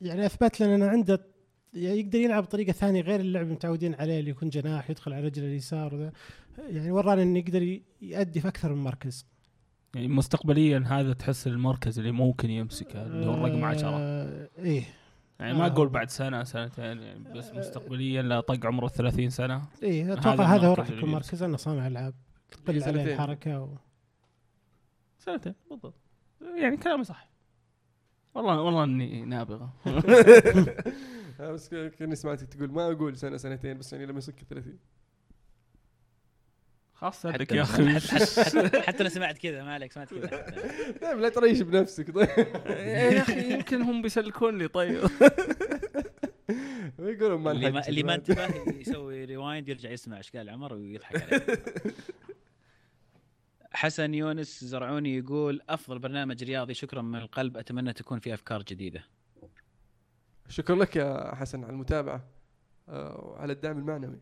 يعني 0.00 0.26
أثبت 0.26 0.60
لنا 0.60 0.74
إنه 0.74 0.86
عنده 0.86 1.26
يعني 1.74 2.00
يقدر 2.00 2.18
يلعب 2.18 2.42
بطريقة 2.42 2.72
ثانية 2.72 3.00
غير 3.00 3.20
اللعب 3.20 3.46
المتعودين 3.46 3.94
عليه 3.94 4.20
اللي 4.20 4.30
يكون 4.30 4.48
جناح 4.50 4.90
يدخل 4.90 5.12
على 5.12 5.24
رجله 5.26 5.46
اليسار 5.46 5.94
وذا. 5.94 6.12
يعني 6.58 6.90
ورانا 6.90 7.22
إنه 7.22 7.38
يقدر 7.38 7.80
يأدي 8.02 8.40
في 8.40 8.48
أكثر 8.48 8.72
من 8.74 8.84
مركز. 8.84 9.26
يعني 9.94 10.08
مستقبليا 10.08 10.84
هذا 10.86 11.12
تحس 11.12 11.46
المركز 11.46 11.98
اللي 11.98 12.12
ممكن 12.12 12.50
يمسكه 12.50 13.06
اللي 13.06 13.26
هو 13.26 13.34
الرقم 13.34 13.64
10 13.64 13.88
آه، 13.88 14.48
إيه. 14.58 14.82
يعني 15.40 15.58
ما 15.58 15.64
آه. 15.64 15.66
أقول 15.66 15.88
بعد 15.88 16.10
سنة 16.10 16.44
سنتين 16.44 16.84
يعني 17.02 17.32
بس 17.34 17.54
مستقبليا 17.54 18.22
لا 18.22 18.40
طق 18.40 18.66
عمره 18.66 18.88
30 18.88 19.30
سنة 19.30 19.62
إيه 19.82 20.04
هذا 20.04 20.12
أتوقع 20.20 20.44
هذا 20.44 20.66
هو 20.68 20.74
راح 20.74 20.86
يكون 20.90 20.98
يمسك. 20.98 21.14
مركز 21.14 21.42
إنه 21.42 21.56
صانع 21.56 21.86
ألعاب 21.86 22.14
تقل 22.50 22.62
عليه 22.72 22.80
سنتين. 22.80 23.08
الحركة 23.08 23.60
و... 23.60 23.68
سنتين 25.18 25.54
بالضبط 25.70 25.94
يعني 26.56 26.76
كلامي 26.76 27.04
صح 27.04 27.28
والله 28.34 28.60
والله 28.60 28.84
إني 28.84 29.24
نابغة 29.24 29.72
آه، 31.40 31.52
بس 31.52 31.68
ك- 31.74 31.90
كاني 31.98 32.14
سمعتك 32.16 32.46
تقول 32.48 32.70
ما 32.72 32.92
أقول 32.92 33.16
سنة 33.16 33.36
سنتين 33.36 33.78
بس 33.78 33.92
يعني 33.92 34.06
لما 34.06 34.18
يصك 34.18 34.40
30 34.50 34.78
خلاص 37.00 37.26
حتى 37.26 37.38
صدق 37.38 37.52
يا 37.52 37.62
أخي. 37.62 38.00
حتى, 38.86 39.00
أنا 39.00 39.08
سمعت 39.08 39.38
كذا 39.38 39.62
ما 39.64 39.74
عليك 39.74 39.92
سمعت 39.92 40.14
كذا. 40.14 40.26
دائما 41.00 41.20
لا 41.22 41.28
تريش 41.28 41.60
بنفسك 41.60 42.10
طيب. 42.14 42.28
يا 42.68 43.20
أخي 43.22 43.54
يمكن 43.54 43.82
هم 43.82 44.02
بيسلكون 44.02 44.58
لي 44.58 44.68
طيب. 44.68 45.00
يقولون 46.98 47.40
ما 47.40 47.50
اللي 47.52 47.70
ما 47.70 47.88
اللي 47.88 48.02
ما. 48.02 48.14
انتبه 48.14 48.72
يسوي 48.80 49.24
ريوايند 49.24 49.68
يرجع 49.68 49.90
يسمع 49.90 50.16
إيش 50.18 50.30
قال 50.30 50.50
عمر 50.50 50.74
ويضحك 50.74 51.22
عليه. 51.32 51.62
حسن 53.72 54.14
يونس 54.14 54.64
زرعوني 54.64 55.16
يقول 55.16 55.60
أفضل 55.68 55.98
برنامج 55.98 56.44
رياضي 56.44 56.74
شكرا 56.74 57.02
من 57.02 57.18
القلب 57.18 57.56
أتمنى 57.56 57.92
تكون 57.92 58.18
فيه 58.18 58.34
أفكار 58.34 58.62
جديدة. 58.62 59.04
شكرا 60.48 60.76
لك 60.76 60.96
يا 60.96 61.34
حسن 61.34 61.64
على 61.64 61.72
المتابعة 61.72 62.24
آه، 62.88 63.20
وعلى 63.24 63.52
الدعم 63.52 63.78
المعنوي. 63.78 64.18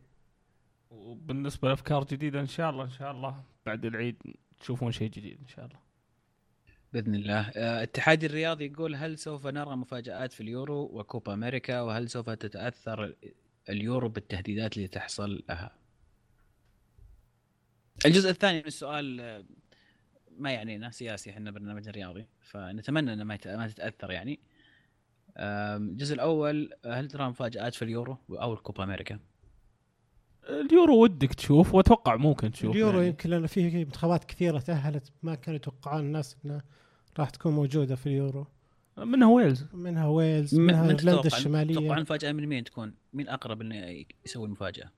وبالنسبة 0.90 1.68
لأفكار 1.68 2.04
جديدة 2.04 2.40
إن 2.40 2.46
شاء 2.46 2.70
الله 2.70 2.84
إن 2.84 2.90
شاء 2.90 3.10
الله 3.10 3.44
بعد 3.66 3.84
العيد 3.84 4.16
تشوفون 4.60 4.92
شيء 4.92 5.10
جديد 5.10 5.38
إن 5.40 5.48
شاء 5.48 5.64
الله. 5.64 5.78
بإذن 6.92 7.14
الله. 7.14 7.40
آه، 7.40 7.76
الاتحاد 7.78 8.24
الرياضي 8.24 8.66
يقول 8.66 8.94
هل 8.94 9.18
سوف 9.18 9.46
نرى 9.46 9.76
مفاجآت 9.76 10.32
في 10.32 10.40
اليورو 10.40 10.82
وكوبا 10.92 11.34
أمريكا؟ 11.34 11.80
وهل 11.80 12.10
سوف 12.10 12.30
تتأثر 12.30 13.14
اليورو 13.68 14.08
بالتهديدات 14.08 14.76
اللي 14.76 14.88
تحصل 14.88 15.44
لها؟ 15.48 15.76
الجزء 18.06 18.30
الثاني 18.30 18.58
من 18.58 18.66
السؤال 18.66 19.20
آه، 19.20 19.44
ما 20.38 20.52
يعنينا 20.52 20.90
سياسي. 20.90 21.30
إحنا 21.30 21.50
برنامج 21.50 21.88
رياضي 21.88 22.26
فنتمنى 22.40 23.12
إنه 23.12 23.24
ما 23.24 23.38
ما 23.46 23.68
تتأثر 23.68 24.10
يعني. 24.10 24.40
الجزء 25.38 26.14
الأول 26.14 26.72
آه، 26.84 27.00
هل 27.00 27.08
ترى 27.08 27.28
مفاجآت 27.28 27.74
في 27.74 27.82
اليورو 27.82 28.18
أو 28.30 28.52
الكوبا 28.52 28.84
أمريكا؟ 28.84 29.18
اليورو 30.48 31.02
ودك 31.02 31.34
تشوف 31.34 31.74
وأتوقع 31.74 32.16
ممكن 32.16 32.50
تشوف 32.52 32.70
اليورو 32.74 32.96
يعني. 32.96 33.06
يمكن 33.08 33.30
لأنه 33.30 33.46
في 33.46 33.84
منتخبات 33.84 34.24
كثيرة 34.24 34.58
تأهلت 34.58 35.12
ما 35.22 35.34
كانوا 35.34 35.56
يتوقعون 35.56 36.00
الناس 36.00 36.36
إنها 36.44 36.62
راح 37.18 37.30
تكون 37.30 37.52
موجودة 37.52 37.96
في 37.96 38.06
اليورو 38.06 38.46
منها 38.98 39.28
ويلز 39.28 39.64
منها 39.72 40.06
ويلز 40.06 40.54
من- 40.54 40.64
منها 40.66 40.82
من 40.82 40.88
ايرلندا 40.90 41.02
تتوقع 41.12 41.20
تتوقع 41.22 41.36
الشماليه 41.38 41.94
المفاجأة 41.94 42.32
من 42.32 42.46
مين 42.46 42.64
تكون؟ 42.64 42.94
مين 43.12 43.28
اقرب 43.28 43.60
إنه 43.60 44.04
يسوي 44.26 44.46
المفاجاه؟ 44.46 44.90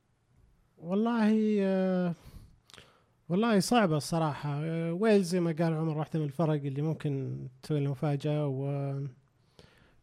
والله 0.78 1.56
آه، 1.60 2.14
والله 3.28 3.60
صعبة 3.60 3.96
الصراحة 3.96 4.60
آه، 4.64 4.92
ويلز 4.92 5.28
زي 5.28 5.40
ما 5.40 5.52
قال 5.58 5.72
عمر 5.74 5.98
واحدة 5.98 6.18
من 6.20 6.24
الفرق 6.26 6.52
اللي 6.64 6.82
ممكن 6.82 7.38
تسوي 7.62 7.80
له 7.80 7.90
مفاجأة 7.90 8.46
و 8.46 8.92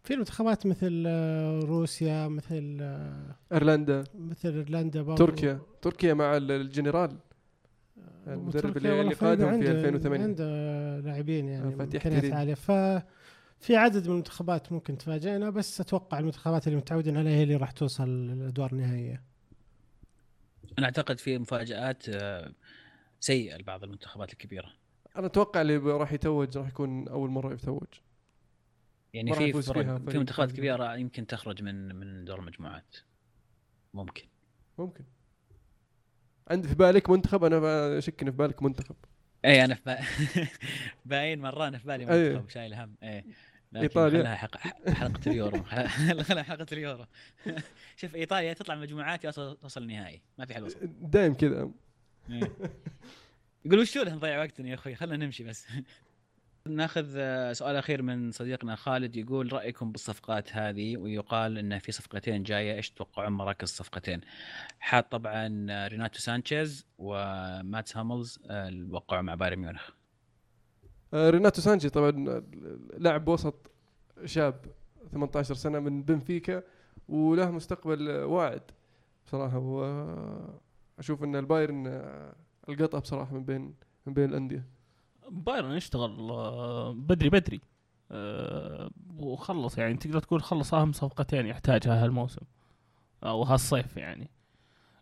في 0.06 0.16
منتخبات 0.16 0.66
مثل 0.66 1.04
آه، 1.08 1.60
روسيا 1.60 2.28
مثل 2.28 2.78
آه، 2.82 3.36
إيرلندا. 3.54 4.04
مثل 4.16 4.50
إيرلندا 4.54 5.02
برضو. 5.02 5.26
تركيا. 5.26 5.60
تركيا 5.82 6.14
مع 6.14 6.38
ال- 6.38 6.52
الجنرال. 6.52 7.18
المدرب 8.28 8.78
اللي- 8.78 9.02
اللي 9.02 9.14
قادهم 9.14 9.48
في 9.50 9.54
عنده- 9.54 9.72
2008. 9.72 10.24
عنده 10.24 10.46
لاعبين 11.00 11.50
آه، 11.50 11.52
يعني 11.52 11.72
فتح 11.72 11.82
امكانيات 11.82 12.22
تيرين. 12.22 12.34
عالية. 12.38 12.54
ف 12.54 12.72
في 13.60 13.76
عدد 13.76 14.06
من 14.08 14.12
المنتخبات 14.12 14.72
ممكن 14.72 14.98
تفاجئنا 14.98 15.50
بس 15.50 15.82
أتوقع 15.82 16.20
المنتخبات 16.20 16.68
اللي 16.68 16.78
متعودين 16.78 17.18
عليها 17.18 17.34
هي 17.34 17.44
اللي 17.44 17.56
راح 17.56 17.72
توصل 17.72 18.10
للأدوار 18.10 18.72
النهائية. 18.72 19.24
أنا 20.80 20.86
أعتقد 20.86 21.20
في 21.20 21.38
مفاجآت 21.38 22.10
آه، 22.10 22.52
سيئة 23.20 23.58
لبعض 23.58 23.84
المنتخبات 23.84 24.34
الكبيرة. 24.34 24.70
أنا 25.18 25.26
أتوقع 25.26 25.62
اللي 25.62 25.78
راح 25.78 26.14
يتوج 26.14 26.58
راح 26.58 26.68
يكون 26.68 27.08
أول 27.08 27.30
مرة 27.30 27.54
يتوج. 27.54 27.88
يعني 29.16 29.34
في 29.34 29.62
فرق 29.62 30.10
في 30.10 30.18
منتخبات. 30.18 30.52
كبيرة 30.52 30.96
يمكن 30.96 31.28
تخرج 31.28 31.64
من 31.64 31.96
من 31.96 32.26
دور 32.26 32.40
المجموعات. 32.40 32.96
ممكن. 33.94 34.24
ممكن. 34.78 35.04
عندي 36.48 36.68
في 36.68 36.76
بالك 36.76 37.10
منتخب؟ 37.10 37.44
أنا 37.44 37.98
اشك 37.98 38.22
ان 38.22 38.32
في 38.32 38.38
بالك 38.38 38.64
منتخب. 38.64 38.96
اي 39.46 39.66
أنا 39.66 39.76
في 39.76 39.82
با... 39.86 39.98
باين 41.06 41.40
مرة 41.42 41.68
أنا 41.68 41.78
في 41.78 41.88
بالي 41.88 42.14
أي. 42.14 42.30
منتخب 42.30 42.50
شايل 42.50 42.74
هم. 42.74 42.96
اي 43.04 43.24
لكن 43.72 43.82
إيطاليا. 43.84 44.20
خلها 44.20 44.36
حق... 44.36 44.58
حلقة 44.90 45.22
اليورو. 45.28 45.64
خلها 46.30 46.44
حلقة 46.44 46.66
اليورو. 46.72 47.06
شوف 48.02 48.16
إيطاليا 48.16 48.54
تطلع 48.54 48.76
مجموعات 48.76 49.24
توصل 49.24 49.58
توصل 49.58 49.82
النهائي. 49.82 50.22
ما 50.38 50.46
في 50.46 50.54
حل 50.54 50.64
وسط 50.64 50.78
دايم 50.84 51.34
كذا. 51.34 51.72
إيه. 52.30 52.52
يقول 53.66 53.80
وش 53.80 53.98
له 53.98 54.14
نضيع 54.14 54.40
وقتنا 54.40 54.70
يا 54.70 54.74
أخوي. 54.74 54.96
خلينا 54.96 55.26
نمشي 55.26 55.44
بس. 55.44 55.68
ناخذ 56.70 57.14
آه، 57.18 57.54
سؤال 57.54 57.76
أخير 57.76 58.02
من 58.02 58.32
صديقنا 58.32 58.76
خالد 58.76 59.16
يقول 59.16 59.54
رأيكم 59.54 59.92
بالصفقات 59.92 60.54
هذه 60.54 60.98
ويقال 60.98 61.58
انه 61.58 61.78
في 61.78 61.92
صفقتين 61.92 62.44
جاية 62.44 62.76
إيش 62.76 62.90
تتوقعون 62.90 63.32
مراكز 63.32 63.70
الصفقتين؟ 63.70 64.22
حاط 64.80 65.12
طبعا 65.12 65.66
آه، 65.70 65.88
ريناتو 65.88 66.20
سانشيز 66.20 66.86
وماتس 66.98 67.98
هاملز 67.98 68.40
آه، 68.50 68.88
وقعوا 68.90 69.22
مع 69.22 69.36
بايرن 69.36 69.60
ميونخ. 69.60 69.90
ريناتو 71.14 71.62
سانشي 71.62 71.90
طبعا 71.90 72.42
لاعب 72.98 73.28
وسط 73.28 73.72
شاب 74.26 74.66
18 75.12 75.56
سنة 75.56 75.80
من 75.80 76.04
بنفيكا 76.04 76.64
وله 77.10 77.52
مستقبل 77.52 78.10
واعد 78.10 78.62
بصراحة 79.26 79.58
واشوف 79.58 81.24
إن 81.24 81.36
البايرن 81.36 81.88
القطع 82.70 83.00
بصراحة 83.00 83.34
من 83.34 83.44
بين 83.44 83.74
من 84.06 84.14
بين 84.14 84.30
الأندية 84.30 84.75
بايرن 85.30 85.72
يشتغل 85.72 86.30
آه، 86.32 86.92
بدري 86.94 87.30
بدري. 87.30 87.62
آه، 88.12 88.90
وخلص 89.18 89.78
يعني 89.78 89.98
تقدر 89.98 90.20
تقول 90.20 90.44
خلص 90.44 90.74
أهم 90.74 90.92
صفقتين 90.92 91.48
يحتاجها 91.48 92.04
هالموسم. 92.04 92.42
أو 93.24 93.44
هالصيف 93.44 93.98
يعني. 93.98 94.30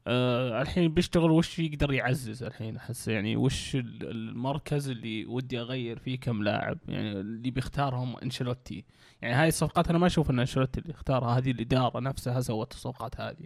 آه 0.08 0.62
الحين 0.62 0.94
بيشتغل 0.94 1.32
وش 1.32 1.60
يقدر 1.60 1.94
يعزز 1.94 2.44
الحين؟ 2.44 2.76
أحس 2.76 3.08
يعني 3.08 3.36
وش 3.38 3.76
ال- 3.76 4.10
المركز 4.12 4.90
اللي 4.90 5.26
ودي 5.26 5.60
أغير 5.60 6.00
فيه 6.00 6.20
كم 6.20 6.44
لاعب؟ 6.44 6.78
يعني 6.88 7.12
اللي 7.12 7.52
بيختارهم 7.52 8.16
أنشيلوتي. 8.18 8.86
يعني 9.22 9.36
هاي 9.36 9.48
الصفقات 9.48 9.90
أنا 9.90 9.98
ما 9.98 10.08
أشوف 10.08 10.30
إن 10.30 10.40
أنشيلوتي 10.40 10.80
اللي 10.80 10.94
اختارها 10.94 11.38
هذه 11.38 11.52
الإدارة 11.52 12.00
نفسها 12.00 12.42
سوت 12.42 12.74
الصفقات 12.74 13.22
هذه. 13.22 13.46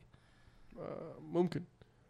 ممكن. 1.20 1.64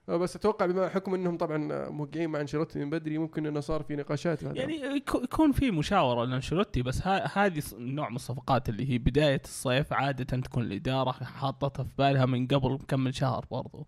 بس 0.07 0.35
أتوقع 0.35 0.65
بما 0.65 0.89
حكم 0.89 1.13
إنهم 1.13 1.37
طبعا 1.37 1.73
آه، 1.73 1.89
موقعين 1.89 2.29
مع 2.29 2.41
أنشيلوتي 2.41 2.79
من 2.79 2.89
بدري 2.89 3.17
ممكن 3.17 3.45
إنه 3.45 3.59
صار 3.59 3.83
في 3.83 3.95
نقاشات 3.95 4.43
هذا. 4.43 4.57
يعني 4.59 4.99
يكو- 4.99 5.23
يكون 5.23 5.51
في 5.51 5.71
مشاورة 5.71 6.25
لأنشيلوتي 6.25 6.81
بس 6.81 7.07
هذه 7.07 7.61
نوع 7.77 8.09
من 8.09 8.15
الصفقات 8.15 8.69
اللي 8.69 8.89
هي 8.89 8.97
بداية 8.97 9.41
الصيف 9.43 9.93
عادة 9.93 10.23
تكون 10.41 10.63
الإدارة 10.63 11.11
حاطتها 11.11 11.83
في 11.83 11.89
بالها 11.97 12.25
من 12.25 12.47
قبل 12.47 12.79
كم 12.87 12.99
من 12.99 13.11
شهر 13.11 13.45
برضو. 13.51 13.87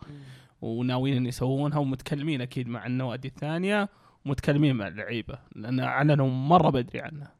وناويين 0.61 1.17
إن 1.17 1.25
يسوونها 1.25 1.77
ومتكلمين 1.77 2.41
أكيد 2.41 2.67
مع 2.67 2.85
النوادي 2.85 3.27
الثانية 3.27 3.89
ومتكلمين 4.25 4.75
مع 4.75 4.87
اللعيبة 4.87 5.39
لأن 5.55 5.79
أعلنوا 5.79 6.29
مرة 6.29 6.69
بدري 6.69 7.01
عنها. 7.01 7.35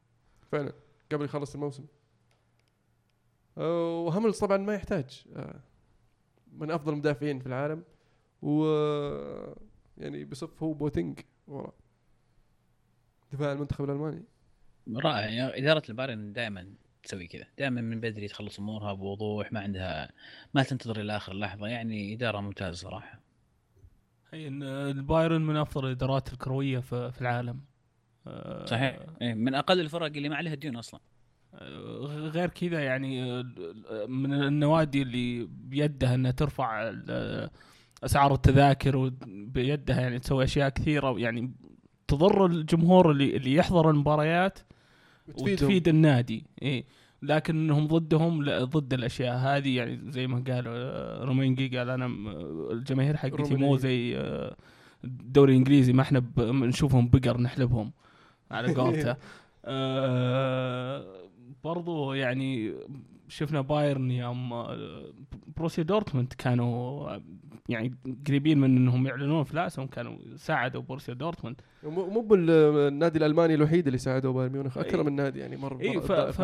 فعلا 0.51 0.73
قبل 1.11 1.25
يخلص 1.25 1.53
الموسم. 1.55 1.85
آه، 3.57 3.99
وهاملز 3.99 4.39
طبعا 4.39 4.57
ما 4.57 4.73
يحتاج. 4.73 5.23
آه، 5.35 5.59
من 6.57 6.71
أفضل 6.71 6.93
المدافعين 6.93 7.39
في 7.39 7.47
العالم. 7.47 7.83
و 8.41 8.65
يعني 9.97 10.25
بصف 10.25 10.63
هو 10.63 10.73
بواتينج 10.73 11.19
ورا 11.47 11.71
دفاع 13.33 13.51
المنتخب 13.51 13.85
الألماني. 13.85 14.23
رائع. 14.95 15.29
يعني 15.29 15.57
إدارة 15.57 15.83
البايرن 15.89 16.33
دائما 16.33 16.73
تسوي 17.03 17.27
كذا. 17.27 17.45
دائما 17.57 17.81
من 17.81 17.99
بدري 17.99 18.27
تخلص 18.27 18.59
أمورها 18.59 18.93
بوضوح 18.93 19.53
ما 19.53 19.59
عندها 19.59 20.11
ما 20.53 20.63
تنتظر 20.63 21.01
إلى 21.01 21.17
آخر 21.17 21.33
لحظة. 21.33 21.67
يعني 21.67 22.13
إدارة 22.13 22.39
ممتازة 22.41 22.89
صراحة. 22.89 23.19
هي 24.33 24.47
إن 24.47 24.63
البايرن 24.63 25.41
من 25.41 25.57
أفضل 25.57 25.85
الإدارات 25.85 26.33
الكروية 26.33 26.79
في 26.79 27.11
في 27.11 27.21
العالم. 27.21 27.61
آه، 28.27 28.65
صحيح. 28.65 28.99
إيه، 29.21 29.33
من 29.33 29.55
أقل 29.55 29.79
الفرق 29.79 30.05
اللي 30.05 30.29
ما 30.29 30.35
عليها 30.35 30.55
ديون 30.55 30.75
أصلا. 30.75 30.99
آه، 31.53 32.29
غير 32.33 32.49
كذا 32.49 32.83
يعني 32.83 33.23
آه، 33.31 34.05
من 34.05 34.33
النوادي 34.33 35.01
اللي 35.01 35.45
بيدها 35.45 36.15
إنها 36.15 36.31
ترفع 36.31 36.93
أسعار 38.03 38.33
التذاكر 38.33 38.97
وبيدها 38.97 40.01
يعني 40.01 40.19
تسوي 40.19 40.43
أشياء 40.43 40.69
كثيرة 40.69 41.19
يعني 41.19 41.51
تضر 42.07 42.45
الجمهور 42.45 43.11
اللي 43.11 43.37
اللي 43.37 43.53
يحضر 43.55 43.89
المباريات. 43.89 44.59
وتفيد 45.27 45.87
النادي 45.87 46.45
اي 46.63 46.85
لكن 47.21 47.55
إنهم 47.55 47.87
ضدهم 47.87 48.45
ضد 48.63 48.93
الأشياء 48.93 49.37
هذه 49.37 49.75
يعني 49.77 50.11
زي 50.11 50.27
ما 50.27 50.43
قال 50.47 50.63
آه، 50.67 51.23
رومينجي 51.23 51.77
قال 51.77 51.89
أنا 51.89 52.07
م- 52.07 52.27
الجماهير 52.71 53.17
حقتي 53.17 53.55
مو. 53.55 53.77
زي 53.77 54.17
آه، 54.17 54.55
الدوري 55.03 55.51
الإنجليزي 55.51 55.93
ما 55.93 56.01
إحنا 56.01 56.23
نشوفهم 56.39 57.09
بقر 57.09 57.41
نحلبهم 57.41 57.91
على 58.51 58.73
قولته 58.75 59.15
آه، 59.65 61.05
برضو 61.63 62.13
يعني 62.13 62.73
شفنا 63.29 63.61
بايرن 63.61 64.11
يوم 64.11 64.53
آه، 64.53 65.13
بروسيا 65.57 65.83
دورتموند 65.83 66.33
كانوا 66.37 67.09
آه، 67.09 67.21
يعني 67.69 67.95
قريبين 68.27 68.57
من 68.59 68.77
إنهم 68.77 69.07
يعلنون 69.07 69.41
افلاسهم 69.41 69.87
كانوا 69.87 70.17
ساعدوا 70.35 70.81
بروسيا 70.81 71.13
دورتموند. 71.13 71.61
مو 71.83 72.09
مو 72.09 72.21
بالنادي 72.21 73.17
الألماني 73.17 73.53
الوحيد 73.53 73.87
اللي 73.87 73.97
ساعده 73.97 74.29
بايرن 74.29 74.51
ميونخ 74.51 74.77
أكثر. 74.77 75.03
من 75.03 75.15
نادي 75.15 75.39
يعني 75.39 75.57
مر 75.57 75.81
إي 75.81 76.01
ف, 76.01 76.11
ف. 76.11 76.41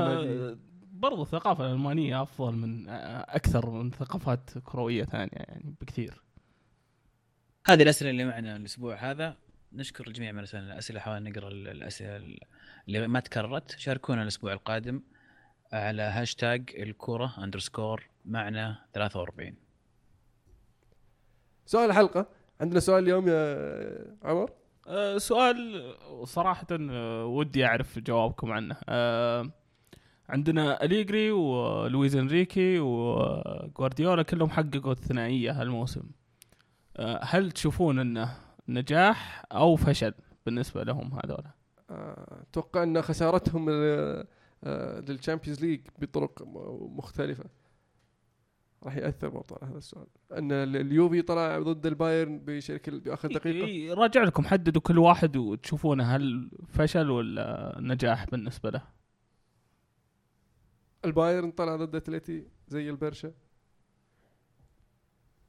برضو 0.92 1.22
الثقافة 1.22 1.66
الألمانية 1.66 2.22
أفضل 2.22 2.56
من 2.56 2.90
أكثر 2.90 3.70
من 3.70 3.92
ثقافات 3.92 4.50
كروية 4.64 5.04
ثانية 5.04 5.30
يعني 5.34 5.76
بكثير. 5.82 6.22
هذه 7.68 7.84
الأسئلة 7.84 8.12
اللي 8.12 8.26
معنا 8.26 8.56
الأسبوع 8.56 8.96
هذا. 8.96 9.38
نشكر 9.74 10.08
الجميع 10.08 10.32
من 10.32 10.40
ارسل 10.40 10.58
الأسئلة 10.58 11.00
حاول 11.00 11.24
نقرأ 11.24 11.48
الأسئلة 11.48 12.38
اللي 12.88 13.08
ما 13.08 13.20
تكررت. 13.20 13.72
شاركونا 13.72 14.22
الأسبوع 14.22 14.54
القادم. 14.54 15.02
على 15.76 16.02
هاشتاج 16.02 16.70
الكوره 16.78 17.34
underscore 17.44 18.10
معنا 18.26 18.86
43 18.94 19.56
سؤال 21.66 21.90
الحلقة. 21.90 22.28
عندنا 22.62 22.80
سؤال 22.80 23.04
اليوم 23.04 23.28
يا 23.28 24.18
عمر؟ 24.24 24.52
أه 24.88 25.18
سؤال 25.18 25.84
صراحة 26.24 26.68
أه 26.72 27.26
ودي 27.26 27.66
أعرف 27.66 28.00
جوابكم 28.00 28.52
عنه. 28.52 28.76
أه 28.90 29.52
عندنا 30.30 30.84
أليجري 30.84 31.32
ولويز 31.32 32.16
إنريكي 32.16 32.80
وغوارديولا 32.80 34.24
كلهم 34.24 34.50
حققوا 34.50 34.92
الثنائية 34.92 35.62
هالموسم. 35.62 36.04
أه 36.98 37.20
هل 37.24 37.52
تشوفون 37.52 38.00
إنه 38.00 38.38
نجاح 38.68 39.46
أو 39.52 39.76
فشل 39.76 40.14
بالنسبة 40.46 40.84
لهم 40.84 41.20
هذولا؟ 41.24 41.52
آه، 41.90 42.42
أتوقع 42.50 42.84
إن 42.84 43.02
خسارتهم 43.02 43.70
لل 45.10 45.19
Champions 45.19 45.62
League 45.66 45.82
بطرق 46.00 46.42
مختلفة. 46.82 47.44
راح 48.84 48.96
يأثر 48.98 49.30
برضه 49.30 49.56
على 49.62 49.72
هذا 49.72 49.78
السؤال. 49.78 50.08
أن 50.32 50.52
ال- 50.52 50.76
اليوفي 50.76 51.22
طلع 51.22 51.60
ضد 51.60 51.86
البايرن 51.86 52.40
بشكل 52.40 53.00
باخر 53.00 53.28
دقيقة. 53.28 53.94
راجع 53.94 54.24
لكم 54.24 54.46
حددوا 54.46 54.82
كل 54.82 55.00
واحد 55.00 55.38
وتشوفونه 55.38 56.04
هل 56.04 56.52
فشل 56.68 57.10
ولا 57.10 57.78
نجاح 57.80 58.26
بالنسبة 58.26 58.70
له. 58.70 58.82
البايرن 61.06 61.52
طلع 61.52 61.76
ضد 61.76 61.96
أتلتي 61.96 62.48
زي 62.68 62.90
البرشا. 62.90 63.32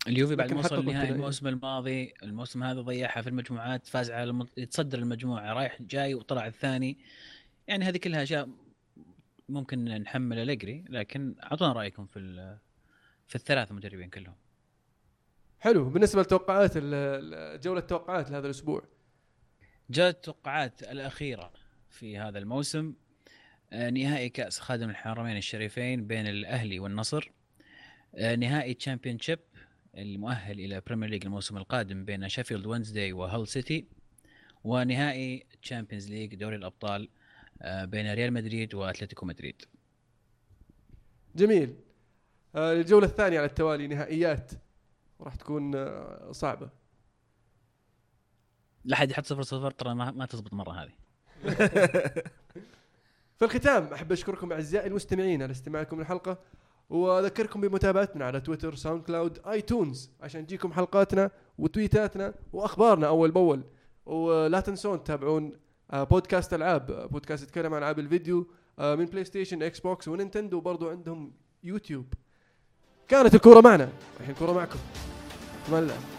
اليوفي 0.08 0.36
بعد 0.36 0.52
ما 0.52 0.58
وصل 0.58 0.78
النهائي 0.78 0.88
الثنائية. 0.96 1.14
الموسم 1.14 1.46
الماضي 1.46 2.14
الموسم 2.22 2.62
هذا 2.62 2.80
ضيعها 2.80 3.22
في 3.22 3.28
المجموعات 3.28 3.86
فاز 3.86 4.10
على 4.10 4.24
الم... 4.24 4.46
يتصدر 4.56 4.98
المجموعة 4.98 5.52
رايح 5.52 5.82
جاي 5.82 6.14
وطلع 6.14 6.46
الثاني. 6.46 6.98
يعني 7.68 7.84
هذه 7.84 7.96
كلها 7.96 8.22
أشياء 8.22 8.48
ممكن 9.48 9.84
نحمل 9.84 10.38
اليجري 10.38 10.84
لكن 10.88 11.34
أعطونا 11.42 11.72
رأيكم 11.72 12.06
في. 12.06 12.18
في 13.26 13.34
الثلاثة 13.34 13.74
مدربين 13.74 14.10
كلهم. 14.10 14.34
حلو. 15.60 15.90
بالنسبة 15.90 16.20
ال- 16.76 17.60
جولة 17.60 17.80
التوقعات 17.80 18.30
لهذا 18.30 18.46
الأسبوع. 18.46 18.82
جاءت 19.90 20.14
التوقعات 20.16 20.82
الأخيرة 20.82 21.52
في 21.90 22.18
هذا 22.18 22.38
الموسم 22.38 22.94
آه، 23.72 23.90
نهائي 23.90 24.28
كأس 24.28 24.60
خادم 24.60 24.90
الحرمين 24.90 25.36
الشريفين 25.36 26.06
بين 26.06 26.26
الأهلي 26.26 26.78
والنصر. 26.78 27.30
آه، 28.14 28.34
نهائي 28.36 28.74
Championship 28.74 29.38
المؤهل 29.96 30.60
إلى 30.60 30.82
Premier 30.86 31.08
League 31.10 31.24
الموسم 31.24 31.56
القادم 31.56 32.04
بين 32.04 32.28
شيفيلد 32.28 32.66
وينزداي 32.66 33.12
وهل 33.12 33.48
سيتي 33.48 33.86
ونهائي 34.64 35.46
Champions 35.62 36.10
League 36.10 36.34
دوري 36.34 36.56
الأبطال 36.56 37.08
بين 37.64 38.14
ريال 38.14 38.32
مدريد 38.32 38.74
وأتلتيكو 38.74 39.26
مدريد. 39.26 39.62
جميل. 41.36 41.74
آه، 42.54 42.72
الجولة 42.72 43.06
الثانية 43.06 43.38
على 43.38 43.46
التوالي 43.46 43.86
نهائيات 43.86 44.52
راح 45.20 45.34
تكون 45.34 45.74
آه، 45.74 46.32
صعبة. 46.32 46.70
لا 48.84 48.96
حد 48.96 49.10
يحط 49.10 49.24
صفر 49.24 49.42
صفر 49.42 49.70
ترى 49.70 49.94
ما, 49.94 50.10
ما 50.10 50.26
تزبط 50.26 50.52
مرة 50.52 50.72
هذه. 50.72 50.92
في 53.38 53.44
الختام 53.44 53.92
أحب 53.92 54.12
أشكركم 54.12 54.52
أعزائي 54.52 54.86
المستمعين 54.86 55.42
على 55.42 55.50
استماعكم 55.50 56.00
للحلقة 56.00 56.38
وأذكركم 56.90 57.60
بمتابعتنا 57.60 58.24
على 58.24 58.40
تويتر 58.40 58.74
SoundCloud 58.74 59.38
iTunes 59.46 60.10
عشان 60.20 60.46
تجيكم 60.46 60.72
حلقاتنا 60.72 61.30
وتويتاتنا 61.58 62.34
وأخبارنا 62.52 63.06
أول 63.06 63.30
بأول. 63.30 63.64
ولا 64.06 64.60
تنسون 64.60 65.04
تتابعون 65.04 65.52
آه، 65.52 65.65
بودكاست 65.92 66.54
ألعاب. 66.54 66.90
آه، 66.90 67.06
بودكاست 67.06 67.42
يتكلم 67.42 67.74
عن 67.74 67.78
ألعاب 67.78 67.98
الفيديو 67.98 68.46
آه، 68.78 68.94
من 68.94 69.04
PlayStation 69.04 69.62
Xbox 69.62 70.08
و 70.08 70.14
Nintendo 70.14 70.56
وبرضو 70.56 70.90
عندهم 70.90 71.32
يوتيوب. 71.64 72.14
كانت 73.08 73.34
الكورة 73.34 73.60
معنا. 73.60 73.88
الحين 74.20 74.34
الكوره 74.34 74.52
معكم. 74.52 74.78
تمام 75.66 76.15